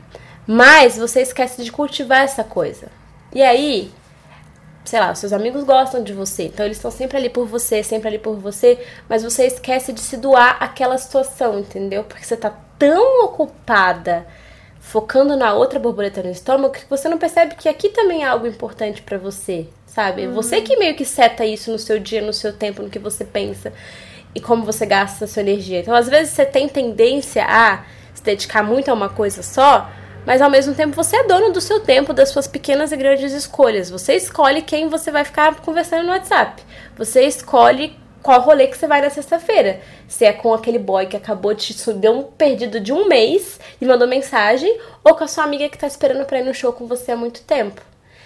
mas 0.51 0.97
você 0.97 1.21
esquece 1.21 1.63
de 1.63 1.71
cultivar 1.71 2.23
essa 2.23 2.43
coisa. 2.43 2.87
E 3.31 3.39
aí, 3.39 3.91
sei 4.83 4.99
lá, 4.99 5.13
seus 5.13 5.31
amigos 5.31 5.63
gostam 5.63 6.03
de 6.03 6.11
você, 6.11 6.45
então 6.45 6.65
eles 6.65 6.77
estão 6.77 6.89
sempre 6.89 7.17
ali 7.17 7.29
por 7.29 7.45
você, 7.45 7.83
sempre 7.83 8.07
ali 8.07 8.17
por 8.17 8.35
você, 8.35 8.83
mas 9.07 9.21
você 9.21 9.45
esquece 9.45 9.93
de 9.93 9.99
se 9.99 10.17
doar 10.17 10.57
aquela 10.59 10.97
situação, 10.97 11.59
entendeu? 11.59 12.03
Porque 12.03 12.25
você 12.25 12.35
tá 12.35 12.51
tão 12.79 13.25
ocupada 13.25 14.25
focando 14.79 15.37
na 15.37 15.53
outra 15.53 15.77
borboleta 15.77 16.23
no 16.23 16.31
estômago 16.31 16.73
que 16.73 16.89
você 16.89 17.07
não 17.07 17.19
percebe 17.19 17.53
que 17.53 17.69
aqui 17.69 17.89
também 17.89 18.23
é 18.23 18.27
algo 18.27 18.47
importante 18.47 19.03
para 19.03 19.19
você, 19.19 19.67
sabe? 19.85 20.25
Uhum. 20.25 20.33
Você 20.33 20.61
que 20.61 20.77
meio 20.77 20.95
que 20.95 21.05
seta 21.05 21.45
isso 21.45 21.71
no 21.71 21.77
seu 21.77 21.99
dia, 21.99 22.23
no 22.23 22.33
seu 22.33 22.53
tempo, 22.53 22.81
no 22.81 22.89
que 22.89 22.97
você 22.97 23.23
pensa 23.23 23.71
e 24.33 24.41
como 24.41 24.63
você 24.63 24.87
gasta 24.87 25.25
a 25.25 25.27
sua 25.27 25.43
energia. 25.43 25.81
Então, 25.81 25.93
às 25.93 26.09
vezes 26.09 26.33
você 26.33 26.43
tem 26.43 26.67
tendência 26.67 27.45
a 27.47 27.83
se 28.15 28.23
dedicar 28.23 28.63
muito 28.63 28.89
a 28.89 28.95
uma 28.95 29.09
coisa 29.09 29.43
só, 29.43 29.87
mas 30.25 30.41
ao 30.41 30.49
mesmo 30.49 30.75
tempo 30.75 30.95
você 30.95 31.17
é 31.17 31.23
dono 31.23 31.51
do 31.51 31.61
seu 31.61 31.79
tempo, 31.79 32.13
das 32.13 32.29
suas 32.29 32.47
pequenas 32.47 32.91
e 32.91 32.97
grandes 32.97 33.33
escolhas. 33.33 33.89
Você 33.89 34.15
escolhe 34.15 34.61
quem 34.61 34.87
você 34.87 35.11
vai 35.11 35.23
ficar 35.23 35.55
conversando 35.61 36.03
no 36.03 36.11
WhatsApp. 36.11 36.63
Você 36.97 37.23
escolhe 37.23 37.97
qual 38.21 38.41
rolê 38.41 38.67
que 38.67 38.77
você 38.77 38.87
vai 38.87 39.01
na 39.01 39.09
sexta-feira. 39.09 39.81
Se 40.07 40.25
é 40.25 40.33
com 40.33 40.53
aquele 40.53 40.79
boy 40.79 41.05
que 41.07 41.17
acabou 41.17 41.53
de 41.53 41.73
te 41.73 41.93
deu 41.93 42.13
um 42.13 42.23
perdido 42.23 42.79
de 42.79 42.91
um 42.91 43.07
mês 43.07 43.59
e 43.79 43.85
mandou 43.85 44.07
mensagem, 44.07 44.79
ou 45.03 45.15
com 45.15 45.23
a 45.23 45.27
sua 45.27 45.43
amiga 45.43 45.69
que 45.69 45.77
tá 45.77 45.87
esperando 45.87 46.25
pra 46.25 46.39
ir 46.39 46.43
no 46.43 46.53
show 46.53 46.73
com 46.73 46.85
você 46.85 47.11
há 47.11 47.15
muito 47.15 47.41
tempo. 47.43 47.81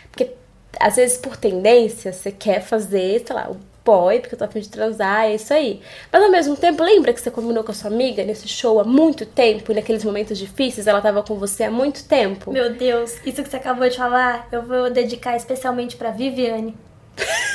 Porque 0.10 0.32
às 0.80 0.96
vezes 0.96 1.18
por 1.18 1.38
tendência 1.38 2.12
você 2.12 2.32
quer 2.32 2.62
fazer, 2.62 3.24
sei 3.26 3.36
lá, 3.36 3.50
boy, 3.86 4.20
porque 4.20 4.36
eu 4.36 4.40
tô 4.40 4.46
afim 4.46 4.60
de 4.60 4.70
transar, 4.70 5.26
é 5.26 5.36
isso 5.36 5.54
aí. 5.54 5.82
Mas 6.12 6.24
ao 6.24 6.32
mesmo 6.32 6.56
tempo, 6.56 6.84
lembra 6.84 7.14
que 7.14 7.22
você 7.22 7.30
combinou 7.30 7.64
com 7.64 7.72
a 7.72 7.76
sua 7.76 7.90
amiga 7.90 8.24
nesse 8.24 8.48
show 8.48 8.80
há 8.80 8.84
muito 8.84 9.26
tempo 9.26 9.72
e 9.72 9.76
naqueles 9.76 10.04
momentos 10.04 10.38
difíceis 10.38 10.88
ela 10.88 11.02
tava 11.02 11.24
com 11.24 11.36
você 11.36 11.64
há 11.64 11.72
muito 11.72 12.06
tempo? 12.08 12.52
Meu 12.52 12.74
Deus, 12.74 13.16
isso 13.26 13.44
que 13.44 13.50
você 13.50 13.58
acabou 13.58 13.88
de 13.88 13.98
falar, 13.98 14.48
eu 14.52 14.62
vou 14.62 14.90
dedicar 14.90 15.36
especialmente 15.36 15.96
pra 15.96 16.12
Viviane. 16.12 16.76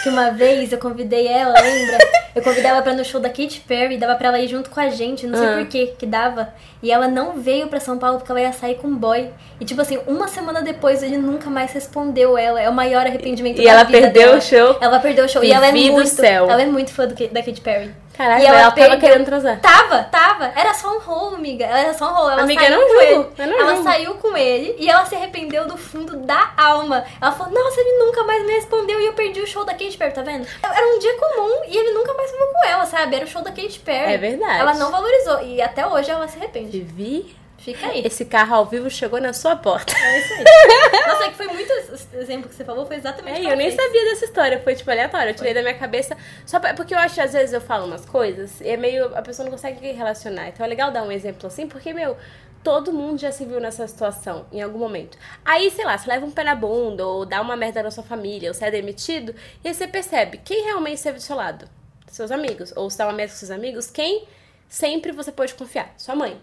Que 0.02 0.08
uma 0.08 0.30
vez 0.30 0.72
eu 0.72 0.78
convidei 0.78 1.26
ela, 1.26 1.54
lembra? 1.60 1.98
Eu 2.34 2.42
convidei 2.42 2.70
ela 2.70 2.80
pra 2.80 2.92
ir 2.92 2.96
no 2.96 3.04
show 3.04 3.20
da 3.20 3.28
Katy 3.28 3.64
Perry, 3.66 3.98
dava 3.98 4.14
pra 4.14 4.28
ela 4.28 4.38
ir 4.38 4.46
junto 4.46 4.70
com 4.70 4.78
a 4.78 4.88
gente, 4.88 5.26
não 5.26 5.36
sei 5.36 5.48
uhum. 5.48 5.58
por 5.58 5.66
que 5.66 5.86
que 5.98 6.06
dava. 6.06 6.54
E 6.80 6.92
ela 6.92 7.08
não 7.08 7.40
veio 7.40 7.66
pra 7.66 7.80
São 7.80 7.98
Paulo 7.98 8.18
porque 8.18 8.30
ela 8.30 8.40
ia 8.40 8.52
sair 8.52 8.76
com 8.76 8.86
um 8.86 8.96
boy. 8.96 9.28
E 9.60 9.64
tipo 9.64 9.80
assim, 9.80 9.98
uma 10.06 10.28
semana 10.28 10.62
depois 10.62 11.02
ele 11.02 11.16
nunca 11.16 11.50
mais 11.50 11.72
respondeu 11.72 12.38
ela. 12.38 12.60
É 12.60 12.68
o 12.68 12.72
maior 12.72 13.04
arrependimento 13.06 13.60
e 13.60 13.64
da 13.64 13.70
ela 13.70 13.84
vida 13.84 14.00
perdeu 14.00 14.26
dela. 14.28 14.38
o 14.38 14.40
show. 14.40 14.76
Ela 14.80 15.00
perdeu 15.00 15.24
o 15.24 15.28
show. 15.28 15.40
Vivi 15.40 15.52
e 15.52 15.56
ela 15.56 15.66
é 15.66 15.72
muito. 15.72 16.24
Ela 16.24 16.62
é 16.62 16.66
muito 16.66 16.92
fã 16.92 17.06
do, 17.06 17.14
da 17.14 17.42
Katy 17.42 17.60
Perry. 17.60 17.90
Caraca, 18.18 18.42
e 18.42 18.46
ela, 18.46 18.58
ela 18.58 18.70
tava 18.72 18.96
querendo 18.96 19.24
transar. 19.24 19.60
Tava, 19.60 20.02
tava. 20.02 20.52
Era 20.56 20.74
só 20.74 20.96
um 20.96 20.98
rolo, 20.98 21.36
amiga. 21.36 21.64
Era 21.64 21.94
só 21.94 22.10
um 22.10 22.14
rolo. 22.16 22.30
Ela 22.30 22.42
amiga, 22.42 22.62
saiu 22.62 22.76
não 22.76 22.88
com 22.88 22.92
julgo. 22.92 23.32
ele. 23.38 23.46
Não 23.52 23.60
ela 23.60 23.74
julgo. 23.76 23.88
saiu 23.88 24.14
com 24.14 24.36
ele 24.36 24.74
e 24.76 24.90
ela 24.90 25.06
se 25.06 25.14
arrependeu 25.14 25.68
do 25.68 25.76
fundo 25.76 26.16
da 26.16 26.50
alma. 26.56 27.04
Ela 27.22 27.30
falou, 27.30 27.52
nossa, 27.52 27.80
ele 27.80 28.04
nunca 28.04 28.24
mais 28.24 28.44
me 28.44 28.54
respondeu 28.54 29.00
e 29.00 29.06
eu 29.06 29.12
perdi 29.12 29.40
o 29.40 29.46
show 29.46 29.64
da 29.64 29.70
Katy 29.72 29.96
Perry, 29.96 30.12
tá 30.12 30.22
vendo? 30.22 30.48
Era 30.60 30.96
um 30.96 30.98
dia 30.98 31.16
comum 31.16 31.62
e 31.68 31.76
ele 31.76 31.92
nunca 31.92 32.12
mais 32.14 32.28
falou 32.32 32.48
com 32.48 32.66
ela, 32.66 32.86
sabe? 32.86 33.14
Era 33.14 33.24
o 33.24 33.28
show 33.28 33.40
da 33.40 33.52
Katy 33.52 33.78
Perry. 33.78 34.14
É 34.14 34.18
verdade. 34.18 34.60
Ela 34.62 34.74
não 34.74 34.90
valorizou. 34.90 35.40
E 35.42 35.62
até 35.62 35.86
hoje 35.86 36.10
ela 36.10 36.26
se 36.26 36.38
arrepende. 36.38 36.80
Vivi 36.80 37.37
Fica 37.74 37.86
aí. 37.88 38.02
Esse 38.04 38.24
carro 38.24 38.54
ao 38.54 38.66
vivo 38.66 38.88
chegou 38.90 39.20
na 39.20 39.32
sua 39.32 39.56
porta. 39.56 39.92
É 39.92 40.18
isso 40.18 40.32
aí. 40.34 40.44
Nossa, 41.06 41.24
é 41.24 41.28
que 41.30 41.36
foi 41.36 41.46
muito 41.48 41.72
exemplo 42.14 42.48
que 42.48 42.54
você 42.54 42.64
falou, 42.64 42.86
foi 42.86 42.96
exatamente 42.96 43.46
É, 43.46 43.52
eu 43.52 43.56
nem 43.56 43.70
sabia 43.70 44.04
dessa 44.06 44.24
história, 44.24 44.60
foi 44.60 44.74
tipo 44.74 44.90
aleatório. 44.90 45.30
Eu 45.30 45.34
tirei 45.34 45.54
da 45.54 45.62
minha 45.62 45.74
cabeça. 45.74 46.16
Só 46.46 46.60
pra, 46.60 46.74
porque 46.74 46.94
eu 46.94 46.98
acho 46.98 47.14
que 47.14 47.20
às 47.20 47.32
vezes 47.32 47.52
eu 47.52 47.60
falo 47.60 47.86
umas 47.86 48.04
coisas 48.04 48.60
e 48.60 48.68
é 48.68 48.76
meio. 48.76 49.16
A 49.16 49.22
pessoa 49.22 49.44
não 49.44 49.52
consegue 49.52 49.92
relacionar. 49.92 50.48
Então 50.48 50.64
é 50.64 50.68
legal 50.68 50.90
dar 50.90 51.02
um 51.02 51.12
exemplo 51.12 51.46
assim, 51.46 51.66
porque, 51.66 51.92
meu, 51.92 52.16
todo 52.62 52.92
mundo 52.92 53.20
já 53.20 53.32
se 53.32 53.44
viu 53.44 53.60
nessa 53.60 53.86
situação 53.86 54.46
em 54.52 54.60
algum 54.60 54.78
momento. 54.78 55.16
Aí, 55.44 55.70
sei 55.70 55.84
lá, 55.84 55.96
você 55.96 56.08
leva 56.08 56.26
um 56.26 56.30
pé 56.30 56.44
na 56.44 56.54
bunda, 56.54 57.06
ou 57.06 57.24
dá 57.24 57.40
uma 57.40 57.56
merda 57.56 57.82
na 57.82 57.90
sua 57.90 58.04
família, 58.04 58.50
ou 58.50 58.54
você 58.54 58.66
é 58.66 58.70
demitido, 58.70 59.34
e 59.64 59.68
aí 59.68 59.74
você 59.74 59.86
percebe 59.86 60.38
quem 60.44 60.64
realmente 60.64 60.96
esteve 60.96 61.18
do 61.18 61.22
seu 61.22 61.36
lado. 61.36 61.68
Seus 62.08 62.30
amigos. 62.30 62.72
Ou 62.76 62.88
se 62.90 62.98
dá 62.98 63.06
uma 63.06 63.12
merda 63.12 63.32
com 63.32 63.38
seus 63.38 63.50
amigos, 63.50 63.90
quem 63.90 64.26
sempre 64.68 65.12
você 65.12 65.30
pode 65.30 65.54
confiar? 65.54 65.92
Sua 65.96 66.14
mãe. 66.14 66.38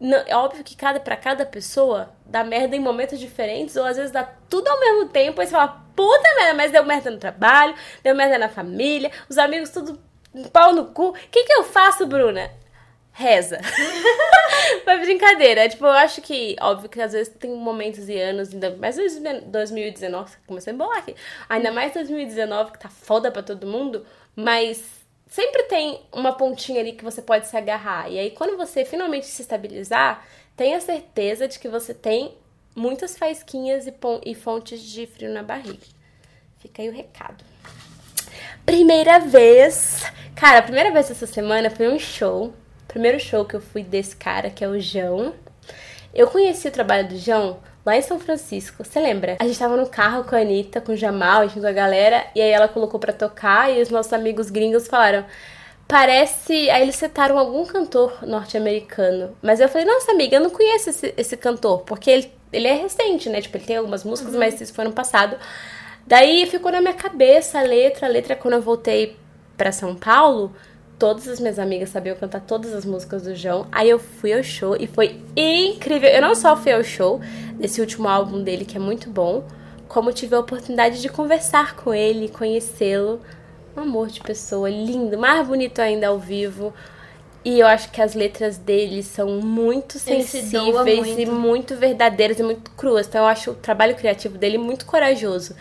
Não, 0.00 0.22
é 0.26 0.36
óbvio 0.36 0.62
que 0.62 0.76
cada 0.76 1.00
para 1.00 1.16
cada 1.16 1.44
pessoa 1.44 2.10
dá 2.24 2.44
merda 2.44 2.76
em 2.76 2.80
momentos 2.80 3.18
diferentes, 3.18 3.74
ou 3.76 3.84
às 3.84 3.96
vezes 3.96 4.12
dá 4.12 4.22
tudo 4.48 4.68
ao 4.68 4.78
mesmo 4.78 5.08
tempo, 5.08 5.40
aí 5.40 5.46
você 5.46 5.52
fala, 5.52 5.82
puta 5.96 6.34
merda, 6.36 6.54
mas 6.54 6.70
deu 6.70 6.84
merda 6.84 7.10
no 7.10 7.18
trabalho, 7.18 7.74
deu 8.02 8.14
merda 8.14 8.38
na 8.38 8.48
família, 8.48 9.10
os 9.28 9.36
amigos 9.38 9.70
tudo 9.70 9.98
pau 10.52 10.72
no 10.72 10.86
cu. 10.86 11.08
O 11.08 11.12
que, 11.12 11.44
que 11.44 11.52
eu 11.52 11.64
faço, 11.64 12.06
Bruna? 12.06 12.50
Reza. 13.12 13.58
Foi 14.84 14.98
brincadeira. 14.98 15.68
Tipo, 15.68 15.86
eu 15.86 15.90
acho 15.90 16.22
que, 16.22 16.54
óbvio 16.60 16.88
que 16.88 17.00
às 17.00 17.12
vezes 17.12 17.34
tem 17.34 17.50
momentos 17.50 18.08
e 18.08 18.16
anos, 18.16 18.52
ainda 18.52 18.76
mais 18.76 18.96
2019, 18.96 20.36
começou 20.46 20.70
a 20.70 20.74
embolar 20.74 20.98
aqui. 20.98 21.16
Ainda 21.48 21.72
mais 21.72 21.92
2019, 21.92 22.72
que 22.72 22.78
tá 22.78 22.88
foda 22.88 23.32
pra 23.32 23.42
todo 23.42 23.66
mundo, 23.66 24.06
mas 24.36 24.97
sempre 25.28 25.64
tem 25.64 26.00
uma 26.12 26.32
pontinha 26.32 26.80
ali 26.80 26.92
que 26.92 27.04
você 27.04 27.22
pode 27.22 27.46
se 27.46 27.56
agarrar. 27.56 28.10
E 28.10 28.18
aí, 28.18 28.30
quando 28.30 28.56
você 28.56 28.84
finalmente 28.84 29.26
se 29.26 29.42
estabilizar, 29.42 30.26
tenha 30.56 30.80
certeza 30.80 31.46
de 31.46 31.58
que 31.58 31.68
você 31.68 31.94
tem 31.94 32.34
muitas 32.74 33.16
faísquinhas 33.16 33.86
e, 33.86 33.94
e 34.24 34.34
fontes 34.34 34.82
de 34.82 35.06
frio 35.06 35.32
na 35.32 35.42
barriga. 35.42 35.86
Fica 36.58 36.82
aí 36.82 36.88
o 36.88 36.92
recado. 36.92 37.44
Primeira 38.64 39.18
vez. 39.20 40.02
Cara, 40.34 40.58
a 40.58 40.62
primeira 40.62 40.90
vez 40.90 41.10
essa 41.10 41.26
semana 41.26 41.70
foi 41.70 41.88
um 41.88 41.98
show. 41.98 42.52
Primeiro 42.86 43.20
show 43.20 43.44
que 43.44 43.54
eu 43.54 43.60
fui 43.60 43.82
desse 43.82 44.16
cara, 44.16 44.50
que 44.50 44.64
é 44.64 44.68
o 44.68 44.80
João. 44.80 45.34
Eu 46.14 46.26
conheci 46.28 46.68
o 46.68 46.72
trabalho 46.72 47.08
do 47.08 47.18
João 47.18 47.60
lá 47.88 47.96
em 47.96 48.02
São 48.02 48.20
Francisco. 48.20 48.84
Você 48.84 49.00
lembra? 49.00 49.36
A 49.40 49.44
gente 49.44 49.58
tava 49.58 49.76
no 49.76 49.88
carro 49.88 50.24
com 50.24 50.36
a 50.36 50.40
Anitta, 50.40 50.80
com 50.80 50.92
o 50.92 50.96
Jamal, 50.96 51.44
enfim, 51.44 51.60
com 51.60 51.66
a 51.66 51.72
galera, 51.72 52.26
e 52.34 52.40
aí 52.40 52.50
ela 52.50 52.68
colocou 52.68 53.00
pra 53.00 53.12
tocar 53.12 53.74
e 53.74 53.80
os 53.80 53.88
nossos 53.88 54.12
amigos 54.12 54.50
gringos 54.50 54.86
falaram. 54.86 55.24
Parece. 55.86 56.68
Aí 56.68 56.82
eles 56.82 56.96
citaram 56.96 57.38
algum 57.38 57.64
cantor 57.64 58.18
norte-americano. 58.22 59.34
Mas 59.42 59.58
eu 59.58 59.68
falei, 59.70 59.86
nossa, 59.86 60.12
amiga, 60.12 60.36
eu 60.36 60.40
não 60.40 60.50
conheço 60.50 60.90
esse, 60.90 61.14
esse 61.16 61.36
cantor, 61.36 61.80
porque 61.80 62.10
ele, 62.10 62.32
ele 62.52 62.68
é 62.68 62.74
recente, 62.74 63.30
né? 63.30 63.40
Tipo, 63.40 63.56
ele 63.56 63.64
tem 63.64 63.76
algumas 63.76 64.04
músicas, 64.04 64.34
uhum. 64.34 64.38
mas 64.38 64.60
isso 64.60 64.74
foi 64.74 64.84
no 64.84 64.92
passado. 64.92 65.38
Daí 66.06 66.46
ficou 66.46 66.70
na 66.70 66.82
minha 66.82 66.92
cabeça 66.92 67.58
a 67.58 67.62
letra. 67.62 68.06
A 68.06 68.10
letra, 68.10 68.36
quando 68.36 68.54
eu 68.54 68.62
voltei 68.62 69.16
pra 69.56 69.72
São 69.72 69.94
Paulo, 69.96 70.54
todas 70.98 71.28
as 71.28 71.38
minhas 71.38 71.58
amigas 71.58 71.90
sabiam 71.90 72.16
cantar 72.16 72.40
todas 72.40 72.72
as 72.74 72.84
músicas 72.84 73.22
do 73.22 73.34
João. 73.34 73.66
Aí 73.70 73.88
eu 73.88 73.98
fui 73.98 74.32
ao 74.32 74.42
show 74.42 74.76
e 74.78 74.86
foi 74.86 75.20
incrível. 75.36 76.08
Eu 76.08 76.20
não 76.20 76.34
só 76.34 76.56
fui 76.56 76.72
ao 76.72 76.82
show 76.82 77.20
desse 77.54 77.80
último 77.80 78.08
álbum 78.08 78.42
dele, 78.42 78.64
que 78.64 78.76
é 78.76 78.80
muito 78.80 79.08
bom, 79.08 79.44
como 79.86 80.12
tive 80.12 80.34
a 80.34 80.40
oportunidade 80.40 81.00
de 81.00 81.08
conversar 81.08 81.76
com 81.76 81.94
ele, 81.94 82.28
conhecê-lo. 82.28 83.20
Um 83.76 83.82
amor 83.82 84.08
de 84.08 84.20
pessoa, 84.20 84.68
lindo, 84.68 85.16
mais 85.16 85.46
bonito 85.46 85.78
ainda 85.80 86.08
ao 86.08 86.18
vivo. 86.18 86.74
E 87.44 87.60
eu 87.60 87.66
acho 87.66 87.90
que 87.92 88.02
as 88.02 88.14
letras 88.14 88.58
dele 88.58 89.02
são 89.02 89.40
muito 89.40 89.98
sensíveis 89.98 90.50
doa 90.50 90.90
e 90.90 90.96
muito. 91.00 91.32
muito 91.32 91.76
verdadeiras 91.76 92.38
e 92.40 92.42
muito 92.42 92.70
cruas. 92.72 93.06
Então 93.06 93.22
eu 93.22 93.28
acho 93.28 93.52
o 93.52 93.54
trabalho 93.54 93.94
criativo 93.94 94.36
dele 94.36 94.58
muito 94.58 94.84
corajoso. 94.84 95.54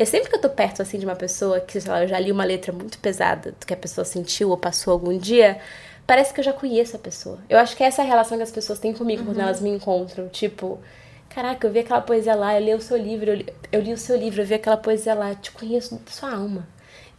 E 0.00 0.06
sempre 0.06 0.30
que 0.30 0.36
eu 0.36 0.40
tô 0.40 0.48
perto 0.48 0.80
assim 0.80 0.98
de 0.98 1.04
uma 1.04 1.14
pessoa 1.14 1.60
que, 1.60 1.78
sei 1.78 1.92
lá, 1.92 2.02
eu 2.02 2.08
já 2.08 2.18
li 2.18 2.32
uma 2.32 2.42
letra 2.42 2.72
muito 2.72 2.98
pesada 2.98 3.52
do 3.52 3.66
que 3.66 3.74
a 3.74 3.76
pessoa 3.76 4.02
sentiu 4.02 4.48
ou 4.48 4.56
passou 4.56 4.94
algum 4.94 5.18
dia, 5.18 5.60
parece 6.06 6.32
que 6.32 6.40
eu 6.40 6.44
já 6.44 6.54
conheço 6.54 6.96
a 6.96 6.98
pessoa. 6.98 7.38
Eu 7.50 7.58
acho 7.58 7.76
que 7.76 7.84
essa 7.84 8.00
é 8.00 8.06
a 8.06 8.08
relação 8.08 8.38
que 8.38 8.42
as 8.42 8.50
pessoas 8.50 8.78
têm 8.78 8.94
comigo 8.94 9.26
quando 9.26 9.38
elas 9.38 9.60
me 9.60 9.68
encontram. 9.68 10.26
Tipo, 10.30 10.80
caraca, 11.28 11.66
eu 11.66 11.70
vi 11.70 11.80
aquela 11.80 12.00
poesia 12.00 12.34
lá, 12.34 12.58
eu 12.58 12.64
li 12.64 12.74
o 12.74 12.80
seu 12.80 12.96
livro, 12.96 13.28
eu 13.28 13.34
li, 13.34 13.46
eu 13.70 13.80
li 13.82 13.92
o 13.92 13.98
seu 13.98 14.16
livro, 14.16 14.40
eu 14.40 14.46
vi 14.46 14.54
aquela 14.54 14.78
poesia 14.78 15.12
lá, 15.12 15.32
eu 15.32 15.36
te 15.36 15.50
conheço 15.50 15.94
da 15.96 16.10
sua 16.10 16.32
alma. 16.32 16.66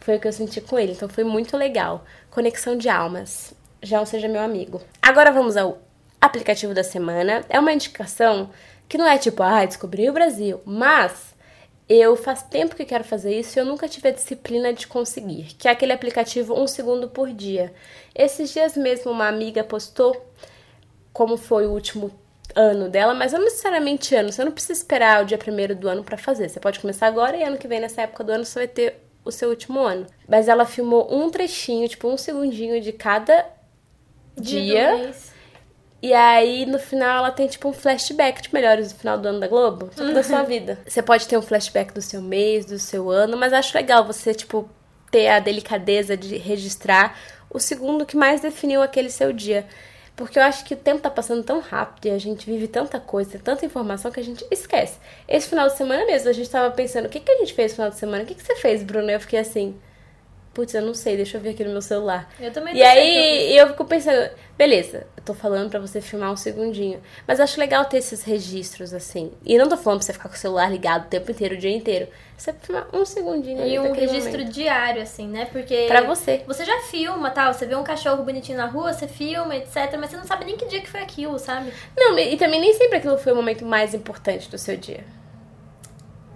Foi 0.00 0.16
o 0.16 0.20
que 0.20 0.26
eu 0.26 0.32
senti 0.32 0.60
com 0.60 0.76
ele, 0.76 0.90
então 0.90 1.08
foi 1.08 1.22
muito 1.22 1.56
legal. 1.56 2.04
Conexão 2.32 2.76
de 2.76 2.88
almas. 2.88 3.54
Já 3.80 4.04
seja 4.04 4.26
meu 4.26 4.42
amigo. 4.42 4.82
Agora 5.00 5.30
vamos 5.30 5.56
ao 5.56 5.78
aplicativo 6.20 6.74
da 6.74 6.82
semana. 6.82 7.44
É 7.48 7.60
uma 7.60 7.72
indicação 7.72 8.50
que 8.88 8.98
não 8.98 9.06
é 9.06 9.18
tipo, 9.18 9.40
ah, 9.40 9.64
descobri 9.64 10.10
o 10.10 10.12
Brasil, 10.12 10.60
mas 10.64 11.31
eu 11.88 12.16
faz 12.16 12.42
tempo 12.42 12.76
que 12.76 12.84
quero 12.84 13.04
fazer 13.04 13.38
isso 13.38 13.58
e 13.58 13.60
eu 13.60 13.64
nunca 13.64 13.88
tive 13.88 14.08
a 14.08 14.12
disciplina 14.12 14.72
de 14.72 14.86
conseguir, 14.86 15.54
que 15.58 15.68
é 15.68 15.70
aquele 15.70 15.92
aplicativo 15.92 16.58
um 16.58 16.66
segundo 16.66 17.08
por 17.08 17.30
dia. 17.32 17.72
Esses 18.14 18.52
dias 18.52 18.76
mesmo 18.76 19.10
uma 19.10 19.28
amiga 19.28 19.64
postou 19.64 20.26
como 21.12 21.36
foi 21.36 21.66
o 21.66 21.72
último 21.72 22.10
ano 22.54 22.88
dela, 22.88 23.14
mas 23.14 23.32
não 23.32 23.40
necessariamente 23.40 24.14
ano, 24.14 24.32
você 24.32 24.44
não 24.44 24.52
precisa 24.52 24.72
esperar 24.72 25.22
o 25.22 25.26
dia 25.26 25.38
primeiro 25.38 25.74
do 25.74 25.88
ano 25.88 26.04
pra 26.04 26.16
fazer. 26.16 26.48
Você 26.48 26.60
pode 26.60 26.80
começar 26.80 27.06
agora 27.06 27.36
e 27.36 27.42
ano 27.42 27.58
que 27.58 27.68
vem, 27.68 27.80
nessa 27.80 28.02
época 28.02 28.24
do 28.24 28.32
ano, 28.32 28.44
você 28.44 28.60
vai 28.60 28.68
ter 28.68 28.96
o 29.24 29.30
seu 29.30 29.48
último 29.50 29.80
ano. 29.80 30.06
Mas 30.28 30.48
ela 30.48 30.64
filmou 30.64 31.12
um 31.12 31.30
trechinho, 31.30 31.88
tipo 31.88 32.08
um 32.08 32.16
segundinho 32.16 32.80
de 32.80 32.92
cada 32.92 33.46
dia. 34.36 34.96
mês. 34.96 35.31
E 36.02 36.12
aí, 36.12 36.66
no 36.66 36.80
final, 36.80 37.18
ela 37.18 37.30
tem 37.30 37.46
tipo 37.46 37.68
um 37.68 37.72
flashback 37.72 38.42
de 38.42 38.52
melhores 38.52 38.92
do 38.92 38.98
final 38.98 39.16
do 39.16 39.28
ano 39.28 39.38
da 39.38 39.46
Globo, 39.46 39.88
só 39.94 40.04
que 40.04 40.12
da 40.12 40.24
sua 40.24 40.42
vida. 40.42 40.80
Você 40.84 41.00
pode 41.00 41.28
ter 41.28 41.38
um 41.38 41.42
flashback 41.42 41.94
do 41.94 42.02
seu 42.02 42.20
mês, 42.20 42.66
do 42.66 42.76
seu 42.76 43.08
ano, 43.08 43.36
mas 43.36 43.52
acho 43.52 43.76
legal 43.76 44.04
você, 44.04 44.34
tipo, 44.34 44.68
ter 45.12 45.28
a 45.28 45.38
delicadeza 45.38 46.16
de 46.16 46.36
registrar 46.36 47.16
o 47.48 47.60
segundo 47.60 48.04
que 48.04 48.16
mais 48.16 48.40
definiu 48.40 48.82
aquele 48.82 49.10
seu 49.10 49.32
dia. 49.32 49.64
Porque 50.16 50.38
eu 50.38 50.42
acho 50.42 50.64
que 50.64 50.74
o 50.74 50.76
tempo 50.76 51.00
tá 51.00 51.10
passando 51.10 51.44
tão 51.44 51.60
rápido 51.60 52.06
e 52.06 52.10
a 52.10 52.18
gente 52.18 52.46
vive 52.46 52.66
tanta 52.66 52.98
coisa, 52.98 53.38
tanta 53.38 53.64
informação 53.64 54.10
que 54.10 54.20
a 54.20 54.24
gente 54.24 54.44
esquece. 54.50 54.98
Esse 55.28 55.48
final 55.48 55.68
de 55.68 55.76
semana 55.76 56.04
mesmo, 56.04 56.28
a 56.28 56.32
gente 56.32 56.50
tava 56.50 56.74
pensando, 56.74 57.06
o 57.06 57.08
que, 57.08 57.20
que 57.20 57.30
a 57.30 57.38
gente 57.38 57.54
fez 57.54 57.72
no 57.72 57.76
final 57.76 57.90
de 57.90 57.96
semana? 57.96 58.24
O 58.24 58.26
que, 58.26 58.34
que 58.34 58.42
você 58.42 58.56
fez, 58.56 58.82
Bruno? 58.82 59.10
Eu 59.10 59.20
fiquei 59.20 59.38
assim, 59.38 59.74
putz, 60.52 60.74
eu 60.74 60.82
não 60.82 60.94
sei, 60.94 61.16
deixa 61.16 61.36
eu 61.36 61.40
ver 61.40 61.50
aqui 61.50 61.64
no 61.64 61.70
meu 61.70 61.82
celular. 61.82 62.30
Eu 62.40 62.52
também 62.52 62.74
E 62.74 62.76
que 62.76 62.82
eu 62.82 62.86
aí 62.86 63.56
eu 63.56 63.68
fico 63.68 63.84
pensando, 63.84 64.30
beleza, 64.56 65.06
eu 65.16 65.22
tô 65.24 65.34
falando 65.34 65.70
pra 65.70 65.80
você 65.80 66.00
filmar 66.00 66.30
um 66.32 66.36
segundinho. 66.36 67.00
Mas 67.26 67.40
acho 67.40 67.58
legal 67.58 67.84
ter 67.84 67.98
esses 67.98 68.22
registros, 68.22 68.92
assim. 68.92 69.32
E 69.44 69.56
não 69.56 69.68
tô 69.68 69.76
falando 69.76 70.00
pra 70.00 70.06
você 70.06 70.12
ficar 70.12 70.28
com 70.28 70.34
o 70.34 70.38
celular 70.38 70.70
ligado 70.70 71.06
o 71.06 71.08
tempo 71.08 71.30
inteiro, 71.30 71.54
o 71.54 71.58
dia 71.58 71.70
inteiro. 71.74 72.08
Você 72.36 72.52
filmar 72.52 72.88
um 72.92 73.04
segundinho 73.04 73.64
E 73.64 73.78
um 73.78 73.92
registro 73.92 74.32
momento. 74.32 74.52
diário, 74.52 75.00
assim, 75.02 75.28
né? 75.28 75.46
Porque. 75.52 75.86
Pra 75.86 76.02
você. 76.02 76.42
Você 76.46 76.64
já 76.64 76.80
filma, 76.80 77.30
tal, 77.30 77.54
você 77.54 77.66
vê 77.66 77.76
um 77.76 77.84
cachorro 77.84 78.22
bonitinho 78.24 78.58
na 78.58 78.66
rua, 78.66 78.92
você 78.92 79.06
filma, 79.06 79.54
etc. 79.56 79.96
Mas 79.98 80.10
você 80.10 80.16
não 80.16 80.24
sabe 80.24 80.44
nem 80.44 80.56
que 80.56 80.66
dia 80.66 80.80
que 80.80 80.88
foi 80.90 81.00
aquilo, 81.00 81.38
sabe? 81.38 81.72
Não, 81.96 82.18
e 82.18 82.36
também 82.36 82.60
nem 82.60 82.74
sempre 82.74 82.98
aquilo 82.98 83.16
foi 83.16 83.32
o 83.32 83.36
momento 83.36 83.64
mais 83.64 83.94
importante 83.94 84.50
do 84.50 84.58
seu 84.58 84.76
dia. 84.76 85.04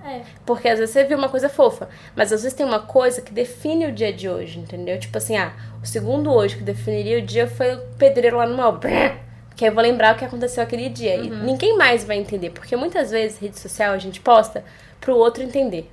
É. 0.06 0.22
Porque 0.44 0.68
às 0.68 0.78
vezes 0.78 0.92
você 0.92 1.04
viu 1.04 1.18
uma 1.18 1.28
coisa 1.28 1.48
fofa, 1.48 1.88
mas 2.14 2.32
às 2.32 2.42
vezes 2.42 2.56
tem 2.56 2.64
uma 2.64 2.80
coisa 2.80 3.20
que 3.20 3.32
define 3.32 3.86
o 3.86 3.92
dia 3.92 4.12
de 4.12 4.28
hoje, 4.28 4.58
entendeu? 4.58 4.98
Tipo 4.98 5.18
assim, 5.18 5.36
ah, 5.36 5.52
o 5.82 5.86
segundo 5.86 6.32
hoje 6.32 6.56
que 6.56 6.62
definiria 6.62 7.18
o 7.18 7.22
dia 7.22 7.46
foi 7.48 7.74
o 7.74 7.80
pedreiro 7.98 8.36
lá 8.36 8.46
no 8.46 8.56
mal. 8.56 8.78
Que 9.56 9.64
aí 9.64 9.70
eu 9.70 9.74
vou 9.74 9.82
lembrar 9.82 10.14
o 10.14 10.18
que 10.18 10.24
aconteceu 10.24 10.62
aquele 10.62 10.90
dia. 10.90 11.16
E 11.16 11.30
ninguém 11.30 11.78
mais 11.78 12.04
vai 12.04 12.18
entender, 12.18 12.50
porque 12.50 12.76
muitas 12.76 13.10
vezes 13.10 13.38
rede 13.38 13.58
social 13.58 13.94
a 13.94 13.98
gente 13.98 14.20
posta 14.20 14.62
pro 15.00 15.16
outro 15.16 15.42
entender. 15.42 15.90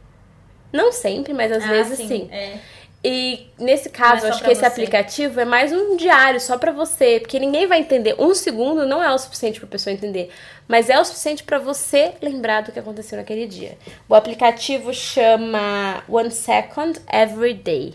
Não 0.73 0.91
sempre, 0.91 1.33
mas 1.33 1.49
às 1.49 1.63
Ah, 1.63 1.67
vezes 1.67 1.97
sim. 1.97 2.27
É. 2.29 2.57
E 3.03 3.47
nesse 3.59 3.89
é 3.89 3.91
caso, 3.91 4.21
só 4.21 4.29
acho 4.29 4.43
que 4.43 4.51
esse 4.51 4.61
você. 4.61 4.65
aplicativo 4.65 5.37
é 5.39 5.43
mais 5.43 5.73
um 5.73 5.97
diário 5.97 6.39
só 6.39 6.57
pra 6.57 6.71
você, 6.71 7.19
porque 7.19 7.37
ninguém 7.37 7.67
vai 7.67 7.79
entender. 7.79 8.15
Um 8.17 8.33
segundo 8.33 8.87
não 8.87 9.03
é 9.03 9.13
o 9.13 9.17
suficiente 9.17 9.59
pra 9.59 9.67
pessoa 9.67 9.93
entender, 9.93 10.29
mas 10.69 10.89
é 10.89 10.97
o 10.97 11.03
suficiente 11.03 11.43
pra 11.43 11.59
você 11.59 12.13
lembrar 12.21 12.61
do 12.61 12.71
que 12.71 12.79
aconteceu 12.79 13.17
naquele 13.17 13.45
dia. 13.45 13.77
O 14.07 14.15
aplicativo 14.15 14.93
chama 14.93 16.01
One 16.07 16.31
Second 16.31 17.01
Every 17.11 17.53
Day. 17.55 17.93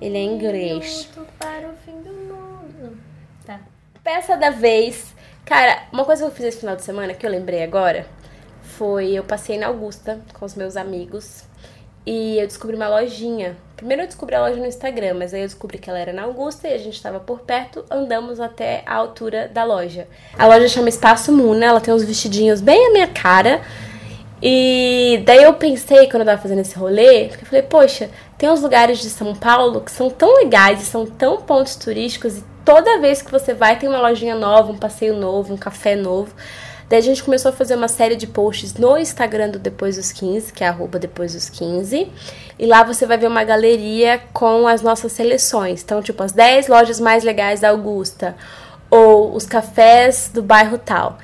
Ele 0.00 0.16
é 0.16 0.20
em 0.20 0.34
inglês. 0.34 1.08
Para 1.38 1.68
o 1.68 1.74
fim 1.84 2.00
do 2.02 2.12
mundo. 2.12 2.96
Tá. 3.44 3.60
Peça 4.04 4.36
da 4.36 4.50
vez. 4.50 5.12
Cara, 5.44 5.88
uma 5.92 6.04
coisa 6.04 6.22
que 6.22 6.30
eu 6.30 6.34
fiz 6.34 6.46
esse 6.46 6.60
final 6.60 6.76
de 6.76 6.82
semana 6.82 7.14
que 7.14 7.26
eu 7.26 7.30
lembrei 7.30 7.64
agora 7.64 8.06
foi 8.62 9.12
eu 9.12 9.24
passei 9.24 9.58
na 9.58 9.66
Augusta 9.66 10.20
com 10.32 10.44
os 10.44 10.54
meus 10.54 10.76
amigos 10.76 11.44
e 12.06 12.38
eu 12.38 12.46
descobri 12.46 12.76
uma 12.76 12.88
lojinha. 12.88 13.56
Primeiro 13.76 14.02
eu 14.02 14.06
descobri 14.06 14.34
a 14.34 14.40
loja 14.40 14.56
no 14.56 14.66
Instagram, 14.66 15.14
mas 15.14 15.34
aí 15.34 15.40
eu 15.40 15.46
descobri 15.46 15.78
que 15.78 15.90
ela 15.90 15.98
era 15.98 16.12
na 16.12 16.22
Augusta 16.22 16.68
e 16.68 16.74
a 16.74 16.78
gente 16.78 16.94
estava 16.94 17.18
por 17.18 17.40
perto, 17.40 17.84
andamos 17.90 18.38
até 18.38 18.82
a 18.86 18.94
altura 18.94 19.48
da 19.52 19.64
loja. 19.64 20.06
A 20.38 20.46
loja 20.46 20.68
chama 20.68 20.88
Espaço 20.88 21.32
Muna, 21.32 21.66
ela 21.66 21.80
tem 21.80 21.92
uns 21.92 22.04
vestidinhos 22.04 22.60
bem 22.60 22.86
a 22.86 22.92
minha 22.92 23.08
cara. 23.08 23.60
E 24.40 25.22
daí 25.24 25.42
eu 25.44 25.54
pensei, 25.54 26.08
quando 26.08 26.22
eu 26.22 26.26
tava 26.26 26.42
fazendo 26.42 26.60
esse 26.60 26.76
rolê, 26.76 27.26
eu 27.26 27.46
falei, 27.46 27.62
poxa, 27.62 28.10
tem 28.36 28.50
uns 28.50 28.60
lugares 28.60 28.98
de 28.98 29.08
São 29.08 29.34
Paulo 29.36 29.80
que 29.80 29.90
são 29.90 30.10
tão 30.10 30.36
legais 30.38 30.82
e 30.82 30.84
são 30.84 31.06
tão 31.06 31.40
pontos 31.42 31.76
turísticos 31.76 32.38
e 32.38 32.44
toda 32.64 33.00
vez 33.00 33.22
que 33.22 33.30
você 33.30 33.54
vai 33.54 33.78
tem 33.78 33.88
uma 33.88 34.00
lojinha 34.00 34.34
nova, 34.34 34.72
um 34.72 34.78
passeio 34.78 35.14
novo, 35.14 35.54
um 35.54 35.56
café 35.56 35.94
novo. 35.94 36.34
Daí 36.92 36.98
a 36.98 37.02
gente 37.02 37.24
começou 37.24 37.48
a 37.48 37.52
fazer 37.52 37.74
uma 37.74 37.88
série 37.88 38.16
de 38.16 38.26
posts 38.26 38.74
no 38.74 38.98
Instagram 38.98 39.48
do 39.48 39.58
Depois 39.58 39.96
dos 39.96 40.12
15, 40.12 40.52
que 40.52 40.62
é 40.62 40.68
arroba 40.68 40.98
Depois 40.98 41.32
dos 41.32 41.48
15. 41.48 42.06
E 42.58 42.66
lá 42.66 42.82
você 42.82 43.06
vai 43.06 43.16
ver 43.16 43.28
uma 43.28 43.42
galeria 43.44 44.20
com 44.34 44.68
as 44.68 44.82
nossas 44.82 45.10
seleções. 45.12 45.82
Então, 45.82 46.02
tipo, 46.02 46.22
as 46.22 46.32
10 46.32 46.68
lojas 46.68 47.00
mais 47.00 47.24
legais 47.24 47.60
da 47.60 47.70
Augusta. 47.70 48.36
Ou 48.90 49.34
os 49.34 49.46
cafés 49.46 50.30
do 50.34 50.42
bairro 50.42 50.76
tal 50.76 51.16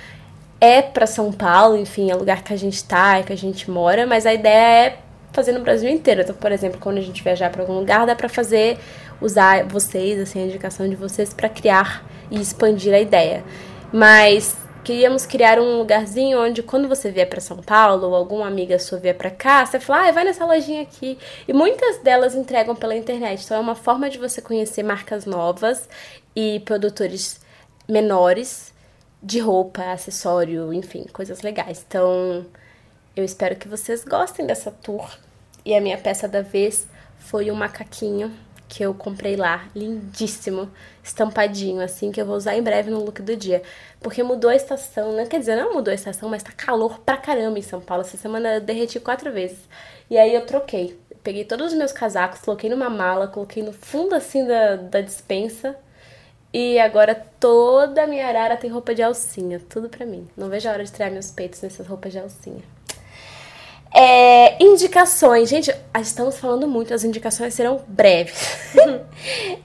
é 0.59 0.81
pra 0.81 1.07
São 1.07 1.31
Paulo, 1.31 1.77
enfim, 1.77 2.11
é 2.11 2.15
o 2.15 2.19
lugar 2.19 2.43
que 2.43 2.55
a 2.55 2.57
gente 2.57 2.83
tá, 2.83 3.19
é 3.19 3.23
que 3.23 3.35
a 3.35 3.37
gente 3.37 3.71
mora, 3.71 4.07
mas 4.07 4.25
a 4.25 4.33
ideia 4.33 4.87
é 4.87 4.99
fazer 5.35 5.53
no 5.53 5.61
Brasil 5.61 5.91
inteiro. 5.91 6.23
Então, 6.23 6.35
por 6.35 6.51
exemplo, 6.51 6.81
quando 6.81 6.97
a 6.97 7.03
gente 7.03 7.23
viajar 7.23 7.51
pra 7.51 7.61
algum 7.61 7.75
lugar, 7.75 8.07
dá 8.07 8.17
pra 8.17 8.31
fazer 8.31 8.79
usar 9.21 9.67
vocês, 9.67 10.19
assim, 10.19 10.41
a 10.41 10.47
indicação 10.47 10.89
de 10.89 10.97
vocês 10.97 11.35
pra 11.35 11.51
criar 11.51 12.07
e 12.31 12.41
expandir 12.41 12.95
a 12.95 12.99
ideia. 12.99 13.45
Mas 13.93 14.57
queríamos 14.89 15.27
criar 15.27 15.61
um 15.61 15.77
lugarzinho 15.77 16.43
onde 16.43 16.63
quando 16.63 16.89
você 16.89 17.11
vier 17.11 17.29
pra 17.29 17.43
São 17.43 17.59
Paulo 17.59 18.07
ou 18.07 18.15
alguma 18.15 18.47
amiga 18.47 18.79
sua 18.79 18.99
vier 18.99 19.15
pra 19.15 19.31
cá, 19.31 19.67
você 19.67 19.79
fala: 19.79 20.09
"Ah, 20.09 20.13
vai 20.13 20.25
nessa 20.25 20.47
lojinha 20.47 20.81
aqui". 20.81 21.19
E 21.47 21.53
muitas 21.53 21.99
delas 21.99 22.35
entregam 22.35 22.75
pela 22.75 22.97
internet. 22.97 23.45
Então 23.45 23.59
é 23.59 23.61
uma 23.61 23.75
forma 23.75 24.09
de 24.09 24.17
você 24.17 24.41
conhecer 24.41 24.83
marcas 24.83 25.27
novas 25.27 25.87
e 26.35 26.61
produtores 26.61 27.39
menores 27.87 28.73
de 29.23 29.39
roupa, 29.41 29.93
acessório, 29.93 30.73
enfim, 30.73 31.05
coisas 31.13 31.43
legais. 31.43 31.85
Então, 31.87 32.47
eu 33.15 33.25
espero 33.25 33.57
que 33.57 33.69
vocês 33.69 34.05
gostem 34.05 34.47
dessa 34.47 34.71
tour. 34.71 35.07
E 35.67 35.75
a 35.75 35.83
minha 35.83 35.99
peça 35.99 36.27
da 36.27 36.41
vez 36.41 36.89
foi 37.19 37.51
um 37.51 37.55
macaquinho 37.55 38.33
que 38.69 38.83
eu 38.83 38.93
comprei 38.93 39.35
lá, 39.35 39.67
lindíssimo, 39.75 40.71
estampadinho, 41.03 41.81
assim, 41.81 42.13
que 42.13 42.21
eu 42.21 42.27
vou 42.27 42.37
usar 42.37 42.57
em 42.57 42.63
breve 42.63 42.91
no 42.91 43.03
look 43.03 43.23
do 43.23 43.35
dia. 43.35 43.63
Porque 44.01 44.23
mudou 44.23 44.51
a 44.51 44.55
estação, 44.55 45.13
né? 45.13 45.27
Quer 45.27 45.41
dizer, 45.41 45.57
não 45.57 45.75
mudou 45.75 45.91
a 45.91 45.95
estação, 45.95 46.29
mas 46.29 46.43
tá 46.43 46.53
calor 46.53 47.01
pra 47.01 47.17
caramba 47.17 47.59
em 47.59 47.63
São 47.63 47.81
Paulo. 47.81 48.03
Essa 48.03 48.17
semana 48.17 48.57
eu 48.57 48.61
derreti 48.61 49.01
quatro 49.01 49.33
vezes. 49.33 49.59
E 50.11 50.19
aí 50.19 50.35
eu 50.35 50.45
troquei. 50.47 50.99
Peguei 51.23 51.45
todos 51.45 51.73
os 51.73 51.79
meus 51.79 51.93
casacos, 51.93 52.41
coloquei 52.41 52.69
numa 52.71 52.91
mala, 52.91 53.27
coloquei 53.27 53.63
no 53.63 53.73
fundo, 53.73 54.15
assim, 54.15 54.47
da, 54.47 54.77
da 54.77 55.01
dispensa. 55.01 55.75
E 56.53 56.79
agora 56.79 57.15
toda 57.41 58.05
a 58.05 58.07
minha 58.07 58.27
arara 58.27 58.57
tem 58.57 58.71
roupa 58.71 58.95
de 58.95 59.03
alcinha, 59.03 59.61
tudo 59.69 59.89
pra 59.89 60.07
mim. 60.07 60.29
Não 60.37 60.49
vejo 60.49 60.69
a 60.69 60.73
hora 60.73 60.85
de 60.85 60.93
tirar 60.93 61.11
meus 61.11 61.31
peitos 61.31 61.61
nessas 61.63 61.87
roupas 61.87 62.13
de 62.13 62.19
alcinha. 62.19 62.63
É, 63.95 64.63
indicações. 64.63 65.49
Gente, 65.49 65.75
estamos 66.01 66.39
falando 66.39 66.67
muito, 66.69 66.93
as 66.93 67.05
indicações 67.05 67.55
serão 67.55 67.85
breves. 67.87 68.69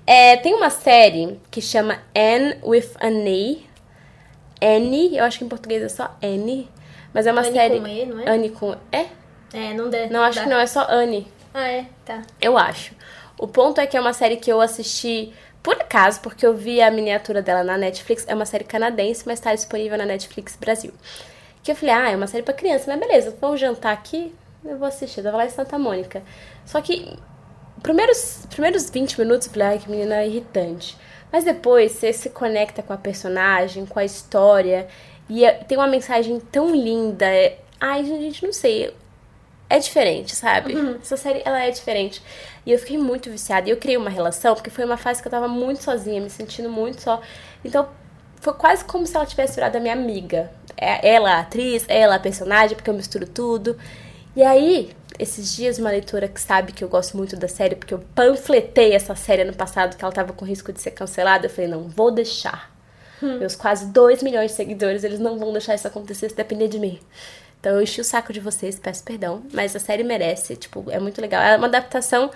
É, 0.05 0.35
tem 0.37 0.53
uma 0.53 0.69
série 0.69 1.39
que 1.49 1.61
chama 1.61 1.99
Anne 2.13 2.57
with 2.63 2.89
an 3.01 3.23
A. 3.25 4.65
Anne, 4.75 5.15
eu 5.15 5.23
acho 5.23 5.37
que 5.39 5.45
em 5.45 5.47
português 5.47 5.81
é 5.81 5.87
só 5.87 6.17
Anne. 6.21 6.69
Mas 7.13 7.25
é 7.25 7.31
uma 7.31 7.41
Anne 7.41 7.53
série. 7.53 7.79
com 7.79 7.87
E, 7.87 8.05
não 8.05 8.19
é? 8.19 8.29
Anne 8.29 8.49
com. 8.49 8.75
É? 8.91 9.05
É, 9.53 9.73
não 9.73 9.89
deve. 9.89 10.11
Não, 10.11 10.21
acho 10.23 10.39
dá. 10.39 10.43
que 10.43 10.49
não, 10.49 10.59
é 10.59 10.65
só 10.65 10.85
Anne. 10.89 11.27
Ah, 11.53 11.67
é? 11.67 11.85
Tá. 12.03 12.21
Eu 12.41 12.57
acho. 12.57 12.93
O 13.37 13.47
ponto 13.47 13.79
é 13.79 13.87
que 13.87 13.95
é 13.95 14.01
uma 14.01 14.13
série 14.13 14.37
que 14.37 14.51
eu 14.51 14.59
assisti 14.59 15.31
por 15.61 15.75
acaso, 15.75 16.19
porque 16.21 16.45
eu 16.45 16.53
vi 16.53 16.81
a 16.81 16.91
miniatura 16.91 17.41
dela 17.41 17.63
na 17.63 17.77
Netflix. 17.77 18.25
É 18.27 18.33
uma 18.33 18.45
série 18.45 18.63
canadense, 18.63 19.23
mas 19.25 19.39
tá 19.39 19.53
disponível 19.53 19.97
na 19.97 20.05
Netflix 20.05 20.55
Brasil. 20.55 20.91
Que 21.63 21.71
eu 21.71 21.75
falei, 21.75 21.95
ah, 21.95 22.11
é 22.11 22.15
uma 22.15 22.27
série 22.27 22.43
pra 22.43 22.53
criança, 22.53 22.85
mas 22.87 22.99
beleza, 22.99 23.35
vamos 23.39 23.59
jantar 23.59 23.93
aqui, 23.93 24.35
eu 24.65 24.77
vou 24.77 24.87
assistir. 24.87 25.21
Eu 25.21 25.23
tava 25.25 25.37
lá 25.37 25.45
em 25.45 25.49
Santa 25.49 25.79
Mônica. 25.79 26.21
Só 26.65 26.81
que, 26.81 27.17
primeiros, 27.81 28.45
primeiros 28.49 28.89
20 28.89 29.17
minutos, 29.19 29.47
eu 29.47 29.53
falei, 29.53 29.67
ai, 29.69 29.79
que 29.79 29.89
menina 29.89 30.23
irritante. 30.25 30.97
Mas 31.31 31.45
depois 31.45 31.93
você 31.93 32.13
se 32.13 32.29
conecta 32.29 32.83
com 32.83 32.93
a 32.93 32.97
personagem, 32.97 33.85
com 33.85 33.97
a 33.97 34.05
história, 34.05 34.87
e 35.29 35.43
é, 35.45 35.51
tem 35.53 35.77
uma 35.77 35.87
mensagem 35.87 36.39
tão 36.39 36.69
linda. 36.69 37.25
É, 37.25 37.57
ai, 37.79 38.03
gente, 38.03 38.45
não 38.45 38.53
sei. 38.53 38.93
É 39.69 39.79
diferente, 39.79 40.35
sabe? 40.35 40.75
Uhum. 40.75 40.97
Essa 41.01 41.17
série, 41.17 41.41
ela 41.43 41.63
é 41.63 41.71
diferente. 41.71 42.21
E 42.65 42.71
eu 42.71 42.77
fiquei 42.77 42.97
muito 42.97 43.29
viciada. 43.29 43.67
E 43.67 43.71
eu 43.71 43.77
criei 43.77 43.97
uma 43.97 44.09
relação, 44.09 44.53
porque 44.53 44.69
foi 44.69 44.85
uma 44.85 44.97
fase 44.97 45.21
que 45.21 45.27
eu 45.27 45.31
tava 45.31 45.47
muito 45.47 45.81
sozinha, 45.81 46.21
me 46.21 46.29
sentindo 46.29 46.69
muito 46.69 47.01
só. 47.01 47.21
Então, 47.65 47.89
foi 48.43 48.53
quase 48.53 48.83
como 48.83 49.07
se 49.07 49.15
ela 49.15 49.25
tivesse 49.25 49.55
virado 49.55 49.77
a 49.77 49.79
minha 49.79 49.93
amiga. 49.93 50.51
É, 50.75 51.15
ela 51.15 51.35
a 51.35 51.39
atriz, 51.39 51.85
ela 51.87 52.15
a 52.15 52.19
personagem, 52.19 52.75
porque 52.75 52.89
eu 52.89 52.93
misturo 52.93 53.25
tudo. 53.25 53.77
E 54.35 54.43
aí, 54.43 54.91
esses 55.17 55.55
dias, 55.55 55.79
uma 55.79 55.89
leitora 55.89 56.27
que 56.27 56.41
sabe 56.41 56.73
que 56.73 56.83
eu 56.83 56.89
gosto 56.89 57.15
muito 57.15 57.37
da 57.37 57.47
série, 57.47 57.75
porque 57.75 57.93
eu 57.93 57.99
panfletei 58.13 58.93
essa 58.93 59.15
série 59.15 59.45
no 59.45 59.53
passado, 59.53 59.95
que 59.95 60.03
ela 60.03 60.13
tava 60.13 60.33
com 60.33 60.43
risco 60.43 60.73
de 60.73 60.81
ser 60.81 60.91
cancelada, 60.91 61.45
eu 61.45 61.49
falei, 61.49 61.69
não, 61.69 61.83
vou 61.83 62.11
deixar. 62.11 62.69
Hum. 63.21 63.39
Meus 63.39 63.55
quase 63.55 63.85
2 63.85 64.21
milhões 64.21 64.51
de 64.51 64.57
seguidores, 64.57 65.05
eles 65.05 65.19
não 65.19 65.37
vão 65.37 65.53
deixar 65.53 65.75
isso 65.75 65.87
acontecer 65.87 66.29
se 66.29 66.35
depender 66.35 66.67
de 66.67 66.79
mim. 66.79 66.99
Então 67.61 67.75
eu 67.75 67.81
enchi 67.81 68.01
o 68.01 68.03
saco 68.03 68.33
de 68.33 68.41
vocês, 68.41 68.77
peço 68.77 69.05
perdão, 69.05 69.43
mas 69.53 69.73
a 69.73 69.79
série 69.79 70.03
merece, 70.03 70.57
tipo, 70.57 70.83
é 70.91 70.99
muito 70.99 71.21
legal. 71.21 71.41
É 71.41 71.55
uma 71.55 71.67
adaptação 71.67 72.29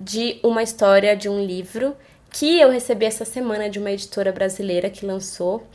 de 0.00 0.38
uma 0.44 0.62
história 0.62 1.16
de 1.16 1.28
um 1.28 1.44
livro 1.44 1.96
que 2.30 2.60
eu 2.60 2.70
recebi 2.70 3.04
essa 3.04 3.24
semana 3.24 3.68
de 3.68 3.78
uma 3.78 3.90
editora 3.90 4.32
brasileira 4.32 4.90
que 4.90 5.06
lançou. 5.06 5.66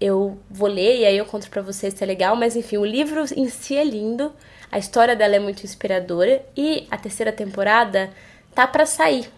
Eu 0.00 0.38
vou 0.50 0.68
ler 0.68 1.00
e 1.00 1.04
aí 1.04 1.16
eu 1.16 1.26
conto 1.26 1.48
para 1.48 1.62
vocês 1.62 1.94
se 1.94 2.02
é 2.02 2.06
legal, 2.06 2.34
mas 2.34 2.56
enfim, 2.56 2.76
o 2.76 2.84
livro 2.84 3.24
em 3.36 3.48
si 3.48 3.76
é 3.76 3.84
lindo, 3.84 4.32
a 4.70 4.78
história 4.78 5.14
dela 5.14 5.36
é 5.36 5.38
muito 5.38 5.62
inspiradora 5.62 6.44
e 6.56 6.86
a 6.90 6.96
terceira 6.96 7.30
temporada 7.30 8.10
tá 8.54 8.66
para 8.66 8.84
sair 8.84 9.30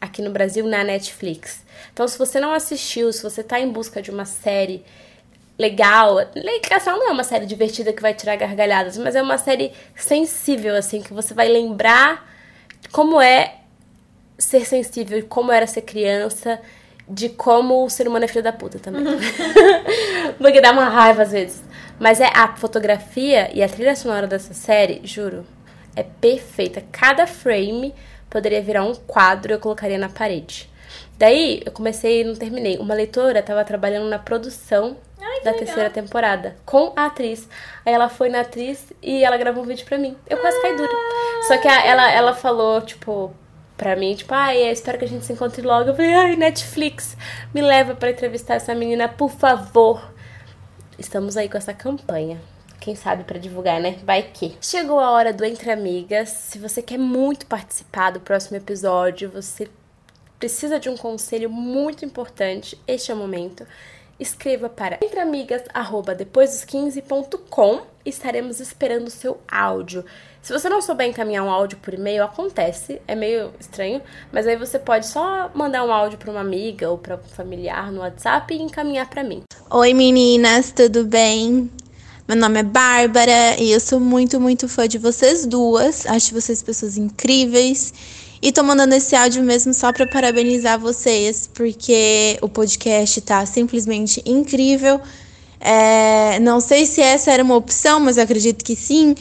aqui 0.00 0.22
no 0.22 0.30
Brasil 0.30 0.66
na 0.66 0.82
Netflix. 0.84 1.64
Então, 1.92 2.06
se 2.06 2.18
você 2.18 2.40
não 2.40 2.52
assistiu, 2.52 3.12
se 3.12 3.22
você 3.22 3.42
tá 3.42 3.60
em 3.60 3.70
busca 3.70 4.00
de 4.00 4.10
uma 4.10 4.24
série 4.24 4.84
legal, 5.58 6.16
Ligação 6.34 6.98
não 6.98 7.08
é 7.08 7.12
uma 7.12 7.24
série 7.24 7.44
divertida 7.44 7.92
que 7.92 8.00
vai 8.00 8.14
tirar 8.14 8.36
gargalhadas, 8.36 8.96
mas 8.96 9.14
é 9.14 9.20
uma 9.20 9.36
série 9.36 9.72
sensível 9.94 10.74
assim 10.74 11.02
que 11.02 11.12
você 11.12 11.34
vai 11.34 11.48
lembrar 11.48 12.26
como 12.90 13.20
é 13.20 13.59
ser 14.40 14.66
sensível, 14.66 15.24
como 15.28 15.52
era 15.52 15.66
ser 15.66 15.82
criança, 15.82 16.58
de 17.08 17.28
como 17.28 17.84
o 17.84 17.90
ser 17.90 18.08
humano 18.08 18.24
é 18.24 18.28
filho 18.28 18.42
da 18.42 18.52
puta 18.52 18.78
também. 18.78 19.04
Porque 20.38 20.60
dá 20.60 20.72
uma 20.72 20.88
raiva 20.88 21.22
às 21.22 21.32
vezes. 21.32 21.62
Mas 21.98 22.20
é 22.20 22.30
a 22.34 22.56
fotografia 22.56 23.50
e 23.52 23.62
a 23.62 23.68
trilha 23.68 23.94
sonora 23.94 24.26
dessa 24.26 24.54
série, 24.54 25.02
juro, 25.04 25.44
é 25.94 26.02
perfeita. 26.02 26.82
Cada 26.90 27.26
frame 27.26 27.94
poderia 28.30 28.62
virar 28.62 28.84
um 28.84 28.94
quadro 28.94 29.52
e 29.52 29.54
eu 29.54 29.60
colocaria 29.60 29.98
na 29.98 30.08
parede. 30.08 30.70
Daí 31.18 31.62
eu 31.66 31.72
comecei 31.72 32.22
e 32.22 32.24
não 32.24 32.34
terminei. 32.34 32.78
Uma 32.78 32.94
leitora 32.94 33.40
estava 33.40 33.62
trabalhando 33.64 34.08
na 34.08 34.18
produção 34.18 34.96
Ai, 35.20 35.40
da 35.40 35.50
legal. 35.50 35.54
terceira 35.54 35.90
temporada 35.90 36.56
com 36.64 36.92
a 36.96 37.06
atriz. 37.06 37.46
Aí 37.84 37.92
ela 37.92 38.08
foi 38.08 38.30
na 38.30 38.40
atriz 38.40 38.90
e 39.02 39.22
ela 39.22 39.36
gravou 39.36 39.62
um 39.62 39.66
vídeo 39.66 39.84
pra 39.84 39.98
mim. 39.98 40.16
Eu 40.26 40.38
quase 40.38 40.60
caí 40.62 40.74
dura. 40.74 40.92
Só 41.46 41.58
que 41.58 41.68
a, 41.68 41.84
ela, 41.84 42.10
ela 42.10 42.34
falou, 42.34 42.80
tipo, 42.80 43.34
pra 43.80 43.96
mim, 43.96 44.14
tipo, 44.14 44.32
ai, 44.34 44.68
eu 44.68 44.72
espero 44.72 44.98
que 44.98 45.06
a 45.06 45.08
gente 45.08 45.24
se 45.24 45.32
encontre 45.32 45.62
logo. 45.62 45.88
Eu 45.88 45.96
falei, 45.96 46.12
ai, 46.12 46.36
Netflix, 46.36 47.16
me 47.54 47.62
leva 47.62 47.94
para 47.94 48.10
entrevistar 48.10 48.56
essa 48.56 48.74
menina, 48.74 49.08
por 49.08 49.30
favor. 49.30 50.12
Estamos 50.98 51.34
aí 51.34 51.48
com 51.48 51.56
essa 51.56 51.72
campanha. 51.72 52.38
Quem 52.78 52.94
sabe 52.94 53.24
para 53.24 53.38
divulgar, 53.38 53.80
né? 53.80 53.98
Vai 54.04 54.22
que. 54.22 54.54
Chegou 54.60 55.00
a 55.00 55.12
hora 55.12 55.32
do 55.32 55.46
Entre 55.46 55.70
Amigas. 55.70 56.28
Se 56.28 56.58
você 56.58 56.82
quer 56.82 56.98
muito 56.98 57.46
participar 57.46 58.10
do 58.10 58.20
próximo 58.20 58.58
episódio, 58.58 59.30
você 59.30 59.66
precisa 60.38 60.78
de 60.78 60.90
um 60.90 60.96
conselho 60.98 61.48
muito 61.48 62.04
importante, 62.04 62.78
este 62.86 63.10
é 63.10 63.14
o 63.14 63.16
momento. 63.16 63.66
Escreva 64.18 64.68
para 64.68 64.98
entreamigas@depoisdos15.com. 65.02 67.80
Estaremos 68.04 68.60
esperando 68.60 69.06
o 69.06 69.10
seu 69.10 69.40
áudio. 69.50 70.04
Se 70.42 70.54
você 70.54 70.70
não 70.70 70.80
souber 70.80 71.06
encaminhar 71.06 71.44
um 71.44 71.50
áudio 71.50 71.76
por 71.82 71.92
e-mail, 71.92 72.24
acontece, 72.24 73.00
é 73.06 73.14
meio 73.14 73.52
estranho, 73.60 74.00
mas 74.32 74.46
aí 74.46 74.56
você 74.56 74.78
pode 74.78 75.06
só 75.06 75.50
mandar 75.54 75.84
um 75.84 75.92
áudio 75.92 76.18
para 76.18 76.30
uma 76.30 76.40
amiga 76.40 76.88
ou 76.88 76.96
para 76.96 77.16
um 77.16 77.36
familiar 77.36 77.92
no 77.92 78.00
WhatsApp 78.00 78.54
e 78.54 78.62
encaminhar 78.62 79.08
para 79.10 79.22
mim. 79.22 79.42
Oi 79.70 79.92
meninas, 79.92 80.70
tudo 80.70 81.04
bem? 81.04 81.70
Meu 82.26 82.38
nome 82.38 82.60
é 82.60 82.62
Bárbara 82.62 83.60
e 83.60 83.70
eu 83.70 83.80
sou 83.80 84.00
muito, 84.00 84.40
muito 84.40 84.66
fã 84.66 84.88
de 84.88 84.96
vocês 84.96 85.44
duas. 85.44 86.06
Acho 86.06 86.32
vocês 86.32 86.62
pessoas 86.62 86.96
incríveis. 86.96 87.92
E 88.40 88.50
tô 88.50 88.62
mandando 88.62 88.94
esse 88.94 89.14
áudio 89.14 89.42
mesmo 89.42 89.74
só 89.74 89.92
para 89.92 90.06
parabenizar 90.06 90.78
vocês, 90.78 91.50
porque 91.52 92.38
o 92.40 92.48
podcast 92.48 93.20
tá 93.20 93.44
simplesmente 93.44 94.22
incrível. 94.24 95.02
É, 95.60 96.40
não 96.40 96.60
sei 96.60 96.86
se 96.86 97.02
essa 97.02 97.30
era 97.30 97.42
uma 97.42 97.56
opção, 97.56 98.00
mas 98.00 98.16
acredito 98.16 98.64
que 98.64 98.74
sim. 98.74 99.14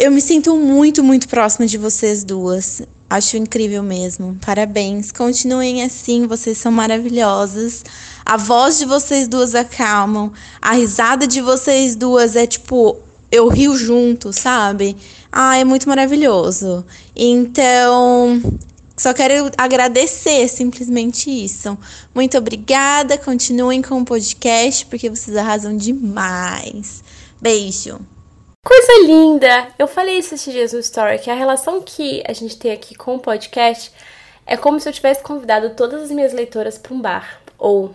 Eu 0.00 0.10
me 0.10 0.22
sinto 0.22 0.56
muito, 0.56 1.04
muito 1.04 1.28
próxima 1.28 1.66
de 1.66 1.76
vocês 1.76 2.24
duas. 2.24 2.80
Acho 3.10 3.36
incrível 3.36 3.82
mesmo. 3.82 4.34
Parabéns. 4.40 5.12
Continuem 5.12 5.82
assim, 5.82 6.26
vocês 6.26 6.56
são 6.56 6.72
maravilhosas. 6.72 7.84
A 8.24 8.38
voz 8.38 8.78
de 8.78 8.86
vocês 8.86 9.28
duas 9.28 9.54
acalmam. 9.54 10.32
A 10.58 10.72
risada 10.72 11.26
de 11.26 11.42
vocês 11.42 11.94
duas 11.94 12.34
é 12.34 12.46
tipo, 12.46 12.96
eu 13.30 13.46
rio 13.48 13.76
junto, 13.76 14.32
sabe? 14.32 14.96
Ah, 15.30 15.58
é 15.58 15.64
muito 15.64 15.86
maravilhoso. 15.86 16.82
Então, 17.14 18.40
só 18.96 19.12
quero 19.12 19.50
agradecer 19.58 20.48
simplesmente 20.48 21.28
isso. 21.28 21.76
Muito 22.14 22.38
obrigada. 22.38 23.18
Continuem 23.18 23.82
com 23.82 24.00
o 24.00 24.04
podcast 24.06 24.86
porque 24.86 25.10
vocês 25.10 25.36
arrasam 25.36 25.76
demais. 25.76 27.04
Beijo. 27.38 28.00
Coisa 28.62 29.06
linda! 29.06 29.68
Eu 29.78 29.88
falei 29.88 30.18
isso 30.18 30.34
esses 30.34 30.52
dias 30.52 30.72
no 30.74 30.80
Story, 30.80 31.18
que 31.18 31.30
a 31.30 31.34
relação 31.34 31.80
que 31.80 32.22
a 32.28 32.32
gente 32.34 32.58
tem 32.58 32.70
aqui 32.72 32.94
com 32.94 33.14
o 33.14 33.18
podcast 33.18 33.90
é 34.46 34.54
como 34.54 34.78
se 34.78 34.86
eu 34.86 34.92
tivesse 34.92 35.22
convidado 35.22 35.70
todas 35.70 36.02
as 36.02 36.10
minhas 36.10 36.34
leitoras 36.34 36.76
para 36.76 36.92
um 36.92 37.00
bar 37.00 37.40
ou 37.56 37.94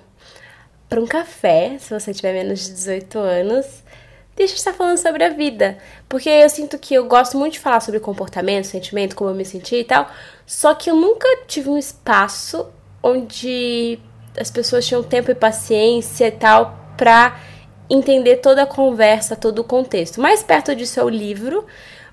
para 0.90 1.00
um 1.00 1.06
café, 1.06 1.78
se 1.80 1.94
você 1.94 2.12
tiver 2.16 2.34
menos 2.34 2.66
de 2.66 2.74
18 2.74 3.20
anos. 3.20 3.84
Deixa 4.36 4.54
eu 4.54 4.58
estar 4.58 4.74
falando 4.74 4.98
sobre 4.98 5.24
a 5.24 5.30
vida. 5.30 5.78
Porque 6.10 6.30
eu 6.30 6.50
sinto 6.50 6.80
que 6.80 6.96
eu 6.96 7.06
gosto 7.06 7.38
muito 7.38 7.54
de 7.54 7.60
falar 7.60 7.80
sobre 7.80 8.00
comportamento, 8.00 8.66
sentimento, 8.66 9.16
como 9.16 9.30
eu 9.30 9.36
me 9.36 9.46
senti 9.46 9.76
e 9.76 9.84
tal. 9.84 10.10
Só 10.48 10.74
que 10.74 10.90
eu 10.90 10.96
nunca 10.96 11.28
tive 11.46 11.70
um 11.70 11.78
espaço 11.78 12.68
onde 13.04 14.00
as 14.36 14.50
pessoas 14.50 14.86
tinham 14.86 15.04
tempo 15.04 15.30
e 15.30 15.36
paciência 15.36 16.28
e 16.28 16.32
tal 16.32 16.76
pra 16.98 17.40
entender 17.90 18.38
toda 18.38 18.64
a 18.64 18.66
conversa, 18.66 19.36
todo 19.36 19.60
o 19.60 19.64
contexto. 19.64 20.20
Mais 20.20 20.42
perto 20.42 20.76
disso 20.76 21.00
é 21.00 21.04
o 21.04 21.10
livro, 21.10 21.66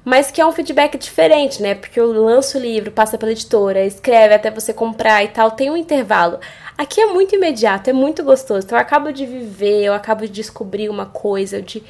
mas 0.04 0.30
que 0.30 0.40
é 0.40 0.46
um 0.46 0.52
feedback 0.52 0.98
diferente, 0.98 1.62
né? 1.62 1.74
Porque 1.74 1.98
eu 1.98 2.12
lanço 2.12 2.58
o 2.58 2.60
livro, 2.60 2.90
passa 2.90 3.16
pela 3.16 3.32
editora, 3.32 3.84
escreve 3.84 4.34
até 4.34 4.50
você 4.50 4.72
comprar 4.72 5.22
e 5.22 5.28
tal, 5.28 5.52
tem 5.52 5.70
um 5.70 5.76
intervalo. 5.76 6.40
Aqui 6.76 7.00
é 7.00 7.06
muito 7.06 7.34
imediato, 7.34 7.90
é 7.90 7.92
muito 7.92 8.24
gostoso. 8.24 8.66
Então 8.66 8.76
eu 8.76 8.82
acabo 8.82 9.12
de 9.12 9.24
viver, 9.24 9.84
eu 9.84 9.94
acabo 9.94 10.22
de 10.22 10.32
descobrir 10.32 10.88
uma 10.88 11.06
coisa, 11.06 11.62
de 11.62 11.82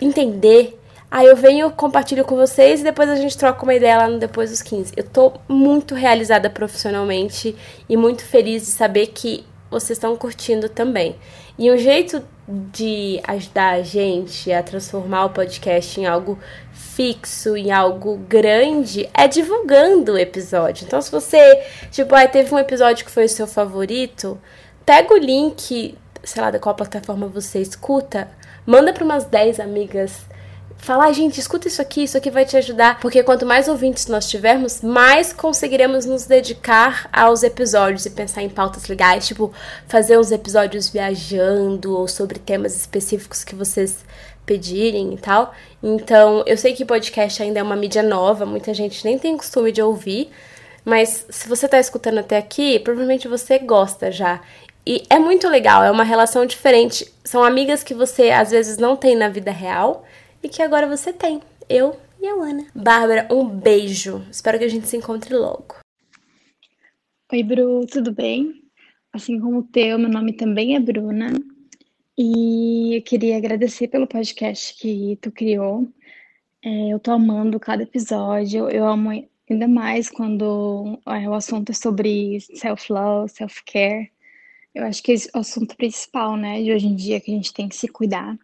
entender. 0.00 0.78
Aí 1.10 1.26
eu 1.26 1.36
venho, 1.36 1.70
compartilho 1.70 2.24
com 2.24 2.34
vocês 2.34 2.80
e 2.80 2.84
depois 2.84 3.08
a 3.08 3.16
gente 3.16 3.38
troca 3.38 3.62
uma 3.62 3.74
ideia 3.74 3.98
lá 3.98 4.08
no 4.08 4.18
Depois 4.18 4.50
dos 4.50 4.60
15. 4.60 4.92
Eu 4.96 5.04
tô 5.04 5.32
muito 5.48 5.94
realizada 5.94 6.50
profissionalmente 6.50 7.56
e 7.88 7.96
muito 7.96 8.24
feliz 8.24 8.64
de 8.66 8.72
saber 8.72 9.06
que 9.06 9.44
vocês 9.70 9.96
estão 9.96 10.16
curtindo 10.16 10.68
também. 10.68 11.16
E 11.56 11.70
um 11.70 11.76
jeito 11.78 12.22
de 12.48 13.20
ajudar 13.24 13.74
a 13.74 13.82
gente 13.82 14.52
a 14.52 14.62
transformar 14.62 15.26
o 15.26 15.30
podcast 15.30 16.00
em 16.00 16.04
algo 16.04 16.38
fixo, 16.72 17.56
em 17.56 17.70
algo 17.70 18.16
grande, 18.16 19.08
é 19.14 19.26
divulgando 19.26 20.12
o 20.12 20.18
episódio. 20.18 20.84
Então, 20.84 21.00
se 21.00 21.10
você, 21.10 21.62
tipo, 21.90 22.14
ah, 22.14 22.26
teve 22.26 22.54
um 22.54 22.58
episódio 22.58 23.04
que 23.04 23.10
foi 23.10 23.24
o 23.24 23.28
seu 23.28 23.46
favorito, 23.46 24.38
pega 24.84 25.14
o 25.14 25.18
link, 25.18 25.96
sei 26.22 26.42
lá, 26.42 26.50
da 26.50 26.58
qual 26.58 26.74
plataforma 26.74 27.28
você 27.28 27.60
escuta, 27.60 28.28
manda 28.66 28.92
para 28.92 29.04
umas 29.04 29.24
10 29.24 29.60
amigas 29.60 30.26
falar, 30.84 31.10
gente, 31.12 31.40
escuta 31.40 31.66
isso 31.66 31.80
aqui, 31.80 32.04
isso 32.04 32.18
aqui 32.18 32.30
vai 32.30 32.44
te 32.44 32.58
ajudar, 32.58 33.00
porque 33.00 33.22
quanto 33.22 33.46
mais 33.46 33.68
ouvintes 33.68 34.06
nós 34.06 34.28
tivermos, 34.28 34.82
mais 34.82 35.32
conseguiremos 35.32 36.04
nos 36.04 36.26
dedicar 36.26 37.08
aos 37.10 37.42
episódios 37.42 38.04
e 38.04 38.10
pensar 38.10 38.42
em 38.42 38.50
pautas 38.50 38.86
legais, 38.86 39.26
tipo, 39.26 39.50
fazer 39.88 40.18
uns 40.18 40.30
episódios 40.30 40.90
viajando 40.90 41.96
ou 41.96 42.06
sobre 42.06 42.38
temas 42.38 42.76
específicos 42.76 43.42
que 43.42 43.54
vocês 43.54 44.04
pedirem 44.44 45.14
e 45.14 45.16
tal. 45.16 45.54
Então, 45.82 46.44
eu 46.46 46.58
sei 46.58 46.74
que 46.74 46.84
podcast 46.84 47.42
ainda 47.42 47.60
é 47.60 47.62
uma 47.62 47.76
mídia 47.76 48.02
nova, 48.02 48.44
muita 48.44 48.74
gente 48.74 49.06
nem 49.06 49.18
tem 49.18 49.38
costume 49.38 49.72
de 49.72 49.80
ouvir, 49.80 50.30
Mas 50.84 51.24
se 51.30 51.48
você 51.48 51.66
tá 51.66 51.80
escutando 51.80 52.18
até 52.18 52.36
aqui, 52.36 52.78
provavelmente 52.78 53.26
você 53.26 53.58
gosta 53.58 54.12
já. 54.12 54.42
E 54.86 55.02
é 55.08 55.18
muito 55.18 55.48
legal, 55.48 55.82
é 55.82 55.90
uma 55.90 56.04
relação 56.04 56.44
diferente. 56.44 57.10
São 57.24 57.42
amigas 57.42 57.82
que 57.82 57.94
você 57.94 58.30
às 58.30 58.50
vezes 58.50 58.76
não 58.76 58.94
tem 58.94 59.16
na 59.16 59.30
vida 59.30 59.50
real 59.50 60.04
e 60.44 60.48
que 60.48 60.62
agora 60.62 60.86
você 60.86 61.10
tem. 61.10 61.40
Eu 61.70 61.98
e 62.20 62.26
a 62.26 62.34
Ana. 62.34 62.66
Bárbara, 62.74 63.26
um 63.30 63.48
beijo. 63.48 64.22
Espero 64.30 64.58
que 64.58 64.64
a 64.64 64.68
gente 64.68 64.86
se 64.86 64.96
encontre 64.96 65.34
logo. 65.34 65.76
Oi, 67.32 67.42
Bru, 67.42 67.86
tudo 67.86 68.12
bem? 68.12 68.62
Assim 69.10 69.40
como 69.40 69.60
o 69.60 69.62
teu, 69.62 69.98
meu 69.98 70.10
nome 70.10 70.34
também 70.34 70.76
é 70.76 70.80
Bruna. 70.80 71.32
E 72.16 72.98
eu 72.98 73.02
queria 73.02 73.38
agradecer 73.38 73.88
pelo 73.88 74.06
podcast 74.06 74.78
que 74.78 75.18
tu 75.22 75.32
criou. 75.32 75.88
É, 76.62 76.92
eu 76.92 76.98
tô 76.98 77.12
amando 77.12 77.58
cada 77.58 77.82
episódio. 77.82 78.68
Eu 78.68 78.86
amo 78.86 79.26
ainda 79.48 79.66
mais 79.66 80.10
quando 80.10 81.00
é, 81.06 81.26
o 81.26 81.32
assunto 81.32 81.70
é 81.70 81.74
sobre 81.74 82.38
self-love, 82.40 83.30
self-care. 83.30 84.10
Eu 84.74 84.84
acho 84.84 85.02
que 85.02 85.12
é 85.12 85.16
o 85.34 85.38
assunto 85.38 85.74
principal, 85.74 86.36
né, 86.36 86.62
de 86.62 86.70
hoje 86.70 86.86
em 86.86 86.94
dia, 86.94 87.18
que 87.18 87.32
a 87.32 87.34
gente 87.34 87.54
tem 87.54 87.66
que 87.66 87.76
se 87.76 87.88
cuidar. 87.88 88.36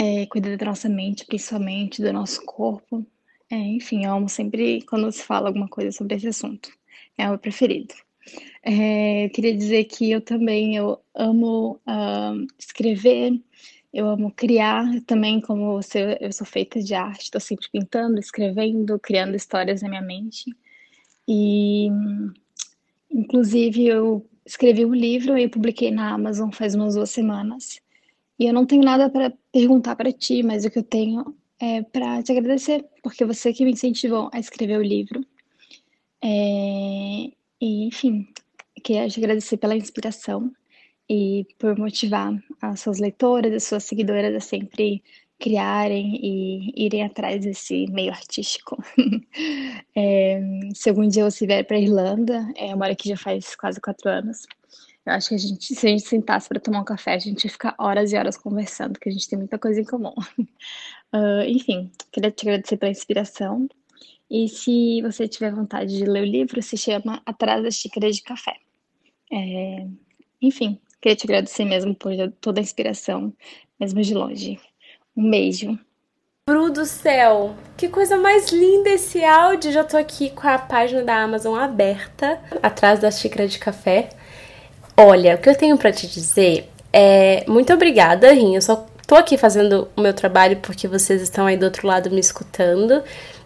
É, 0.00 0.26
cuidar 0.26 0.56
da 0.56 0.66
nossa 0.66 0.88
mente, 0.88 1.24
principalmente, 1.26 2.00
do 2.00 2.12
nosso 2.12 2.44
corpo. 2.44 3.04
É, 3.50 3.56
enfim, 3.56 4.04
eu 4.04 4.12
amo 4.12 4.28
sempre 4.28 4.82
quando 4.82 5.10
se 5.10 5.24
fala 5.24 5.48
alguma 5.48 5.68
coisa 5.68 5.90
sobre 5.90 6.14
esse 6.14 6.28
assunto. 6.28 6.70
É 7.16 7.26
o 7.26 7.30
meu 7.30 7.38
preferido. 7.38 7.92
É, 8.62 9.24
eu 9.24 9.30
queria 9.30 9.56
dizer 9.56 9.84
que 9.84 10.08
eu 10.08 10.20
também 10.20 10.76
eu 10.76 11.00
amo 11.14 11.80
uh, 11.86 12.46
escrever, 12.56 13.40
eu 13.92 14.08
amo 14.08 14.30
criar 14.30 14.84
também, 15.04 15.40
como 15.40 15.72
você, 15.72 16.16
eu 16.20 16.32
sou 16.32 16.46
feita 16.46 16.80
de 16.80 16.94
arte, 16.94 17.24
estou 17.24 17.40
sempre 17.40 17.66
pintando, 17.72 18.20
escrevendo, 18.20 19.00
criando 19.00 19.34
histórias 19.34 19.82
na 19.82 19.88
minha 19.88 20.02
mente. 20.02 20.44
E, 21.26 21.88
inclusive, 23.10 23.86
eu 23.86 24.24
escrevi 24.46 24.84
um 24.84 24.94
livro 24.94 25.36
e 25.36 25.48
publiquei 25.48 25.90
na 25.90 26.12
Amazon 26.12 26.50
faz 26.50 26.74
umas 26.76 26.94
duas 26.94 27.10
semanas. 27.10 27.80
E 28.38 28.46
eu 28.46 28.52
não 28.52 28.64
tenho 28.66 28.82
nada 28.82 29.10
para 29.10 29.32
perguntar 29.52 29.96
para 29.96 30.12
ti, 30.12 30.42
mas 30.42 30.64
o 30.64 30.70
que 30.70 30.78
eu 30.78 30.82
tenho 30.84 31.36
é 31.60 31.82
para 31.82 32.22
te 32.22 32.32
agradecer, 32.32 32.84
porque 33.02 33.24
você 33.24 33.52
que 33.52 33.64
me 33.64 33.72
incentivou 33.72 34.30
a 34.32 34.38
escrever 34.38 34.78
o 34.78 34.82
livro. 34.82 35.24
É, 36.22 36.28
e, 37.60 37.86
enfim, 37.86 38.28
queria 38.82 39.08
te 39.08 39.18
agradecer 39.18 39.56
pela 39.56 39.76
inspiração 39.76 40.52
e 41.08 41.46
por 41.58 41.76
motivar 41.78 42.32
as 42.60 42.80
suas 42.80 42.98
leitoras, 43.00 43.52
as 43.52 43.64
suas 43.64 43.84
seguidoras 43.84 44.34
a 44.34 44.40
sempre 44.40 45.02
criarem 45.38 46.18
e 46.22 46.72
irem 46.76 47.04
atrás 47.04 47.44
desse 47.44 47.86
meio 47.90 48.10
artístico. 48.10 48.76
é, 49.96 50.40
se 50.74 50.90
algum 50.90 51.08
dia 51.08 51.28
você 51.28 51.46
vier 51.46 51.64
para 51.66 51.78
Irlanda, 51.78 52.46
é, 52.56 52.72
eu 52.72 52.76
moro 52.76 52.92
aqui 52.92 53.08
já 53.08 53.16
faz 53.16 53.54
quase 53.56 53.80
quatro 53.80 54.08
anos. 54.10 54.46
Eu 55.08 55.14
acho 55.14 55.30
que 55.30 55.34
a 55.34 55.38
gente, 55.38 55.74
se 55.74 55.86
a 55.86 55.90
gente 55.90 56.06
sentasse 56.06 56.48
para 56.48 56.60
tomar 56.60 56.80
um 56.80 56.84
café, 56.84 57.14
a 57.14 57.18
gente 57.18 57.44
ia 57.44 57.50
ficar 57.50 57.74
horas 57.78 58.12
e 58.12 58.16
horas 58.16 58.36
conversando, 58.36 58.98
que 58.98 59.08
a 59.08 59.12
gente 59.12 59.28
tem 59.28 59.38
muita 59.38 59.58
coisa 59.58 59.80
em 59.80 59.84
comum. 59.84 60.12
Uh, 60.38 61.42
enfim, 61.48 61.90
queria 62.12 62.30
te 62.30 62.46
agradecer 62.46 62.76
pela 62.76 62.92
inspiração 62.92 63.68
e 64.30 64.48
se 64.48 65.00
você 65.00 65.26
tiver 65.26 65.50
vontade 65.50 65.96
de 65.96 66.04
ler 66.04 66.22
o 66.22 66.26
livro, 66.26 66.60
se 66.60 66.76
chama 66.76 67.22
Atrás 67.24 67.62
das 67.62 67.76
Xícaras 67.76 68.16
de 68.16 68.22
Café. 68.22 68.56
É... 69.32 69.86
Enfim, 70.42 70.78
queria 71.00 71.16
te 71.16 71.24
agradecer 71.24 71.64
mesmo 71.64 71.94
por 71.94 72.12
toda 72.40 72.60
a 72.60 72.62
inspiração, 72.62 73.32
mesmo 73.80 74.02
de 74.02 74.12
longe. 74.12 74.60
Um 75.16 75.30
beijo. 75.30 75.78
Bru 76.46 76.70
do 76.70 76.84
céu, 76.84 77.54
que 77.76 77.88
coisa 77.88 78.16
mais 78.18 78.50
linda 78.50 78.90
esse 78.90 79.24
áudio! 79.24 79.72
Já 79.72 79.84
tô 79.84 79.96
aqui 79.96 80.30
com 80.30 80.46
a 80.46 80.58
página 80.58 81.02
da 81.02 81.22
Amazon 81.22 81.58
aberta, 81.58 82.42
atrás 82.62 83.00
da 83.00 83.10
xícara 83.10 83.48
de 83.48 83.58
café. 83.58 84.10
Olha, 85.00 85.36
o 85.36 85.38
que 85.38 85.48
eu 85.48 85.54
tenho 85.54 85.78
para 85.78 85.92
te 85.92 86.08
dizer 86.08 86.68
é 86.92 87.44
muito 87.46 87.72
obrigada, 87.72 88.32
Rinho. 88.32 88.56
Eu 88.56 88.62
só 88.62 88.84
tô 89.06 89.14
aqui 89.14 89.38
fazendo 89.38 89.86
o 89.96 90.00
meu 90.00 90.12
trabalho 90.12 90.56
porque 90.56 90.88
vocês 90.88 91.22
estão 91.22 91.46
aí 91.46 91.56
do 91.56 91.66
outro 91.66 91.86
lado 91.86 92.10
me 92.10 92.18
escutando. 92.18 93.04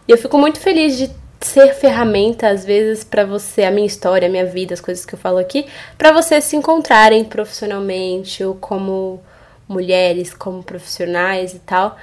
E 0.09 0.13
eu 0.13 0.17
fico 0.17 0.39
muito 0.39 0.59
feliz 0.59 0.97
de 0.97 1.11
ser 1.43 1.75
ferramenta 1.75 2.49
às 2.49 2.65
vezes 2.65 3.05
para 3.05 3.27
você, 3.27 3.65
a 3.65 3.71
minha 3.71 3.87
história, 3.87 4.29
a 4.29 4.31
minha 4.31 4.47
vida, 4.47 4.73
as 4.73 4.81
coisas 4.81 5.05
que 5.05 5.15
eu 5.15 5.19
falo 5.19 5.37
aqui, 5.37 5.67
para 5.99 6.11
vocês 6.11 6.45
se 6.45 6.57
encontrarem 6.57 7.23
profissionalmente 7.23 8.43
ou 8.43 8.55
como 8.55 9.21
mulheres, 9.69 10.33
como 10.33 10.63
profissionais 10.63 11.53
e 11.53 11.59
tal. 11.59 11.99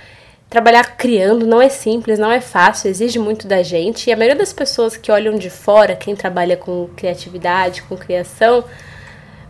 Trabalhar 0.47 0.95
criando 0.95 1.47
não 1.47 1.59
é 1.59 1.69
simples, 1.69 2.19
não 2.19 2.31
é 2.31 2.39
fácil, 2.39 2.87
exige 2.87 3.17
muito 3.17 3.47
da 3.47 3.63
gente. 3.63 4.11
E 4.11 4.13
a 4.13 4.15
maioria 4.15 4.37
das 4.37 4.53
pessoas 4.53 4.95
que 4.95 5.11
olham 5.11 5.39
de 5.39 5.49
fora, 5.49 5.95
quem 5.95 6.15
trabalha 6.15 6.55
com 6.55 6.87
criatividade, 6.95 7.81
com 7.81 7.97
criação, 7.97 8.63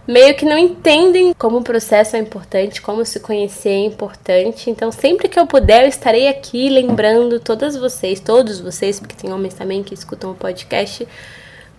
meio 0.10 0.36
que 0.36 0.44
não 0.44 0.58
entendem 0.58 1.36
como 1.38 1.60
o 1.60 1.64
processo 1.64 2.16
é 2.16 2.20
importante, 2.20 2.82
como 2.82 3.06
se 3.06 3.20
conhecer 3.20 3.70
é 3.70 3.86
importante. 3.86 4.68
Então, 4.72 4.92
sempre 4.92 5.30
que 5.30 5.40
eu 5.40 5.46
puder, 5.46 5.84
eu 5.84 5.88
estarei 5.88 6.28
aqui 6.28 6.68
lembrando 6.68 7.40
todas 7.40 7.76
vocês, 7.76 8.20
todos 8.20 8.60
vocês, 8.60 9.00
porque 9.00 9.16
tem 9.16 9.32
homens 9.32 9.54
também 9.54 9.84
que 9.84 9.94
escutam 9.94 10.32
o 10.32 10.36
podcast, 10.36 11.08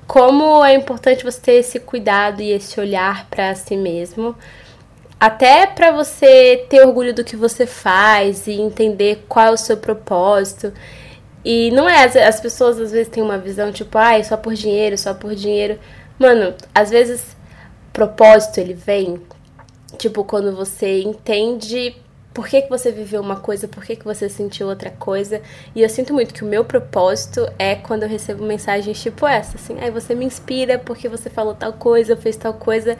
como 0.06 0.64
é 0.64 0.76
importante 0.76 1.24
você 1.24 1.40
ter 1.40 1.52
esse 1.54 1.80
cuidado 1.80 2.40
e 2.40 2.52
esse 2.52 2.78
olhar 2.78 3.26
para 3.28 3.52
si 3.56 3.76
mesmo. 3.76 4.36
Até 5.18 5.66
para 5.66 5.90
você 5.90 6.66
ter 6.68 6.86
orgulho 6.86 7.12
do 7.12 7.24
que 7.24 7.34
você 7.34 7.66
faz 7.66 8.46
e 8.46 8.52
entender 8.52 9.24
qual 9.28 9.46
é 9.46 9.50
o 9.50 9.56
seu 9.56 9.76
propósito. 9.76 10.72
E 11.44 11.72
não 11.72 11.88
é, 11.88 12.04
as, 12.04 12.40
pessoas 12.40 12.78
às 12.78 12.92
vezes 12.92 13.08
têm 13.08 13.24
uma 13.24 13.38
visão 13.38 13.72
tipo, 13.72 13.98
ai, 13.98 14.20
ah, 14.20 14.24
só 14.24 14.36
por 14.36 14.54
dinheiro, 14.54 14.96
só 14.96 15.14
por 15.14 15.34
dinheiro. 15.34 15.80
Mano, 16.16 16.54
às 16.72 16.90
vezes 16.90 17.39
propósito 18.00 18.58
ele 18.58 18.72
vem, 18.72 19.20
tipo, 19.98 20.24
quando 20.24 20.56
você 20.56 21.02
entende 21.02 21.94
por 22.32 22.48
que, 22.48 22.62
que 22.62 22.70
você 22.70 22.90
viveu 22.90 23.20
uma 23.20 23.36
coisa, 23.36 23.68
por 23.68 23.84
que, 23.84 23.94
que 23.94 24.04
você 24.04 24.26
sentiu 24.26 24.68
outra 24.68 24.90
coisa. 24.90 25.42
E 25.74 25.82
eu 25.82 25.88
sinto 25.88 26.14
muito 26.14 26.32
que 26.32 26.42
o 26.42 26.46
meu 26.46 26.64
propósito 26.64 27.46
é 27.58 27.74
quando 27.74 28.04
eu 28.04 28.08
recebo 28.08 28.42
mensagens 28.42 29.02
tipo 29.02 29.26
essa, 29.26 29.56
assim, 29.56 29.78
aí 29.80 29.90
você 29.90 30.14
me 30.14 30.24
inspira 30.24 30.78
porque 30.78 31.10
você 31.10 31.28
falou 31.28 31.54
tal 31.54 31.74
coisa, 31.74 32.16
fez 32.16 32.36
tal 32.36 32.54
coisa. 32.54 32.96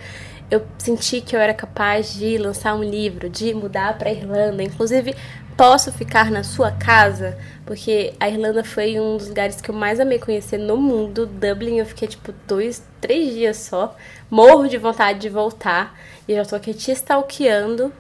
Eu 0.51 0.63
senti 0.77 1.23
que 1.23 1.35
eu 1.35 1.41
era 1.41 1.55
capaz 1.55 2.13
de 2.13 2.37
lançar 2.37 2.75
um 2.75 2.83
livro, 2.83 3.31
de 3.31 3.55
mudar 3.55 3.97
para 3.97 4.11
Irlanda. 4.11 4.63
Inclusive, 4.63 5.15
posso 5.61 5.93
ficar 5.93 6.31
na 6.31 6.43
sua 6.43 6.73
casa, 6.73 7.37
porque 7.67 8.15
a 8.19 8.31
Irlanda 8.31 8.65
foi 8.65 8.99
um 8.99 9.19
dos 9.19 9.29
lugares 9.29 9.61
que 9.61 9.71
eu 9.71 9.75
mais 9.75 10.01
amei 10.01 10.19
conhecer 10.19 10.57
no 10.57 10.79
mundo. 10.79 11.27
Dublin, 11.27 11.77
eu 11.77 11.85
fiquei 11.85 12.09
tipo 12.09 12.33
dois, 12.49 12.83
três 12.99 13.35
dias 13.35 13.59
só. 13.59 13.95
Morro 14.31 14.67
de 14.69 14.79
vontade 14.79 15.19
de 15.19 15.29
voltar. 15.29 16.01
E 16.27 16.35
já 16.35 16.47
tô 16.47 16.57
aqui 16.57 16.73
te 16.73 16.91
stalkeando 16.93 17.93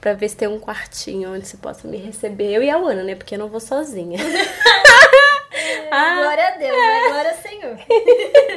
pra 0.00 0.14
ver 0.14 0.30
se 0.30 0.38
tem 0.38 0.48
um 0.48 0.58
quartinho 0.58 1.34
onde 1.34 1.46
você 1.46 1.58
possa 1.58 1.86
me 1.86 1.98
receber. 1.98 2.50
Eu 2.50 2.62
e 2.62 2.70
a 2.70 2.76
Ana, 2.76 3.02
né? 3.02 3.14
Porque 3.14 3.34
eu 3.34 3.40
não 3.40 3.48
vou 3.48 3.60
sozinha. 3.60 4.18
ah, 5.92 6.14
glória 6.22 6.48
a 6.48 6.50
Deus, 6.52 6.78
né? 6.78 7.08
Glória 7.08 7.30
ao 7.30 7.36
Senhor. 7.36 7.78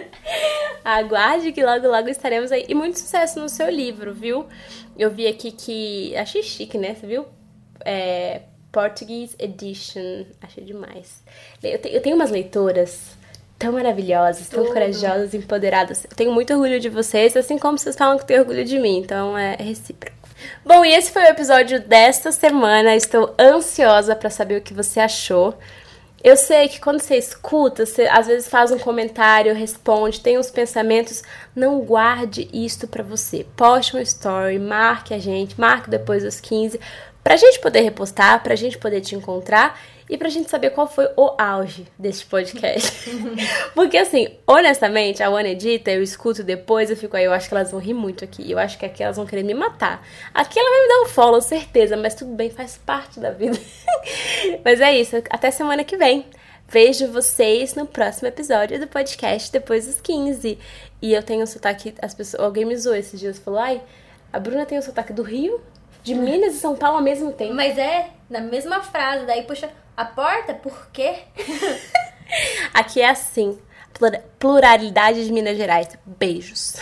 Aguarde 0.86 1.52
que 1.52 1.62
logo, 1.62 1.86
logo 1.86 2.08
estaremos 2.08 2.54
aí. 2.54 2.64
E 2.70 2.74
muito 2.74 3.00
sucesso 3.00 3.38
no 3.38 3.50
seu 3.50 3.70
livro, 3.70 4.14
viu? 4.14 4.46
Eu 4.98 5.12
vi 5.12 5.28
aqui 5.28 5.52
que. 5.52 6.16
Achei 6.16 6.42
chique, 6.42 6.78
né? 6.78 6.96
Você 6.96 7.06
viu? 7.06 7.26
É, 7.86 8.42
Portuguese 8.72 9.36
Edition. 9.40 10.26
Achei 10.42 10.64
demais. 10.64 11.24
Eu, 11.62 11.80
te, 11.80 11.94
eu 11.94 12.02
tenho 12.02 12.16
umas 12.16 12.32
leitoras 12.32 13.18
tão 13.58 13.74
maravilhosas, 13.74 14.48
tão 14.48 14.64
Tudo. 14.64 14.74
corajosas, 14.74 15.34
empoderadas. 15.34 16.06
Eu 16.06 16.16
tenho 16.16 16.32
muito 16.32 16.54
orgulho 16.54 16.80
de 16.80 16.88
vocês, 16.88 17.36
assim 17.36 17.58
como 17.58 17.78
vocês 17.78 17.96
falam 17.96 18.18
que 18.18 18.26
têm 18.26 18.40
orgulho 18.40 18.64
de 18.64 18.80
mim, 18.80 19.00
então 19.00 19.38
é 19.38 19.58
recíproco. 19.60 20.18
Bom, 20.66 20.86
e 20.86 20.94
esse 20.94 21.12
foi 21.12 21.24
o 21.24 21.28
episódio 21.28 21.82
desta 21.82 22.32
semana. 22.32 22.96
Estou 22.96 23.36
ansiosa 23.38 24.16
para 24.16 24.30
saber 24.30 24.58
o 24.58 24.62
que 24.62 24.74
você 24.74 25.02
achou. 25.02 25.58
Eu 26.22 26.36
sei 26.36 26.68
que 26.68 26.82
quando 26.82 27.00
você 27.00 27.16
escuta, 27.16 27.86
você 27.86 28.04
às 28.08 28.28
vezes 28.28 28.50
faz 28.50 28.72
um 28.72 28.78
comentário, 28.78 29.54
responde, 29.54 30.20
tem 30.20 30.38
uns 30.38 30.52
pensamentos, 30.52 31.24
não 31.56 31.80
guarde 31.80 32.50
isto 32.52 32.88
para 32.88 33.02
você. 33.02 33.46
Poste 33.56 33.96
um 33.96 34.00
story, 34.02 34.60
marque 34.60 35.14
a 35.14 35.18
gente, 35.18 35.60
marque 35.60 35.90
depois 35.90 36.24
dos 36.24 36.42
15, 36.42 36.78
pra 37.24 37.36
gente 37.36 37.60
poder 37.60 37.82
repostar, 37.82 38.42
pra 38.42 38.56
gente 38.56 38.78
poder 38.78 39.02
te 39.02 39.16
encontrar 39.16 39.80
e 40.10 40.18
pra 40.18 40.30
gente 40.30 40.50
saber 40.50 40.72
qual 40.72 40.88
foi 40.88 41.08
o 41.16 41.36
auge 41.38 41.86
deste 41.98 42.26
podcast. 42.26 43.12
Porque 43.76 43.98
assim, 43.98 44.28
honestamente, 44.48 45.22
a 45.22 45.30
One 45.30 45.50
edita, 45.50 45.92
eu 45.92 46.02
escuto 46.02 46.44
depois, 46.44 46.90
eu 46.90 46.98
fico 46.98 47.16
aí, 47.16 47.26
eu 47.26 47.32
acho 47.32 47.48
que 47.48 47.54
elas 47.54 47.70
vão 47.70 47.80
rir 47.80 47.94
muito 47.94 48.24
aqui. 48.24 48.50
Eu 48.50 48.58
acho 48.58 48.78
que 48.78 48.86
aqui 48.86 49.04
elas 49.04 49.18
vão 49.18 49.26
querer 49.28 49.44
me 49.44 49.54
matar. 49.54 50.06
Aqui 50.34 50.58
ela 50.58 50.70
vai 50.70 50.82
me 50.82 50.88
dar 50.88 51.02
um 51.02 51.06
follow, 51.06 51.42
certeza, 51.42 51.96
mas 51.96 52.16
tudo 52.16 52.34
bem, 52.34 52.50
faz 52.50 52.80
parte 52.84 53.20
da 53.20 53.30
vida. 53.30 53.60
mas 54.66 54.82
é 54.82 54.98
isso, 54.98 55.16
até 55.30 55.52
semana 55.52 55.84
que 55.84 55.96
vem. 55.96 56.26
Vejo 56.68 57.12
vocês 57.12 57.74
no 57.74 57.86
próximo 57.86 58.28
episódio 58.28 58.80
do 58.80 58.88
podcast 58.88 59.52
depois 59.52 59.86
dos 59.86 60.02
15. 60.02 60.58
E 61.02 61.14
eu 61.14 61.24
tenho 61.24 61.44
um 61.44 61.48
sotaque, 61.48 61.94
as 62.02 62.14
pessoas, 62.14 62.44
alguém 62.44 62.66
me 62.66 62.76
zoou 62.76 62.96
esses 62.96 63.20
dias, 63.20 63.40
falou: 63.40 63.60
"Ai, 63.60 63.82
a 64.32 64.40
Bruna 64.40 64.66
tem 64.66 64.78
o 64.78 64.82
sotaque 64.82 65.12
do 65.12 65.24
Rio, 65.24 65.60
de 66.04 66.16
Minas 66.16 66.56
e 66.56 66.60
São 66.60 66.76
Paulo 66.76 66.98
ao 66.98 67.04
mesmo 67.04 67.32
tempo". 67.32 67.54
Mas 67.54 67.78
é 67.78 68.10
na 68.30 68.42
mesma 68.42 68.82
frase, 68.82 69.26
daí 69.26 69.44
puxa 69.44 69.70
a 69.98 70.06
porta? 70.06 70.54
Por 70.54 70.90
quê? 70.92 71.16
Aqui 72.74 73.02
é 73.02 73.10
assim. 73.10 73.60
pluralidade 74.38 75.26
de 75.26 75.32
Minas 75.32 75.58
Gerais. 75.58 75.88
Beijos. 76.06 76.76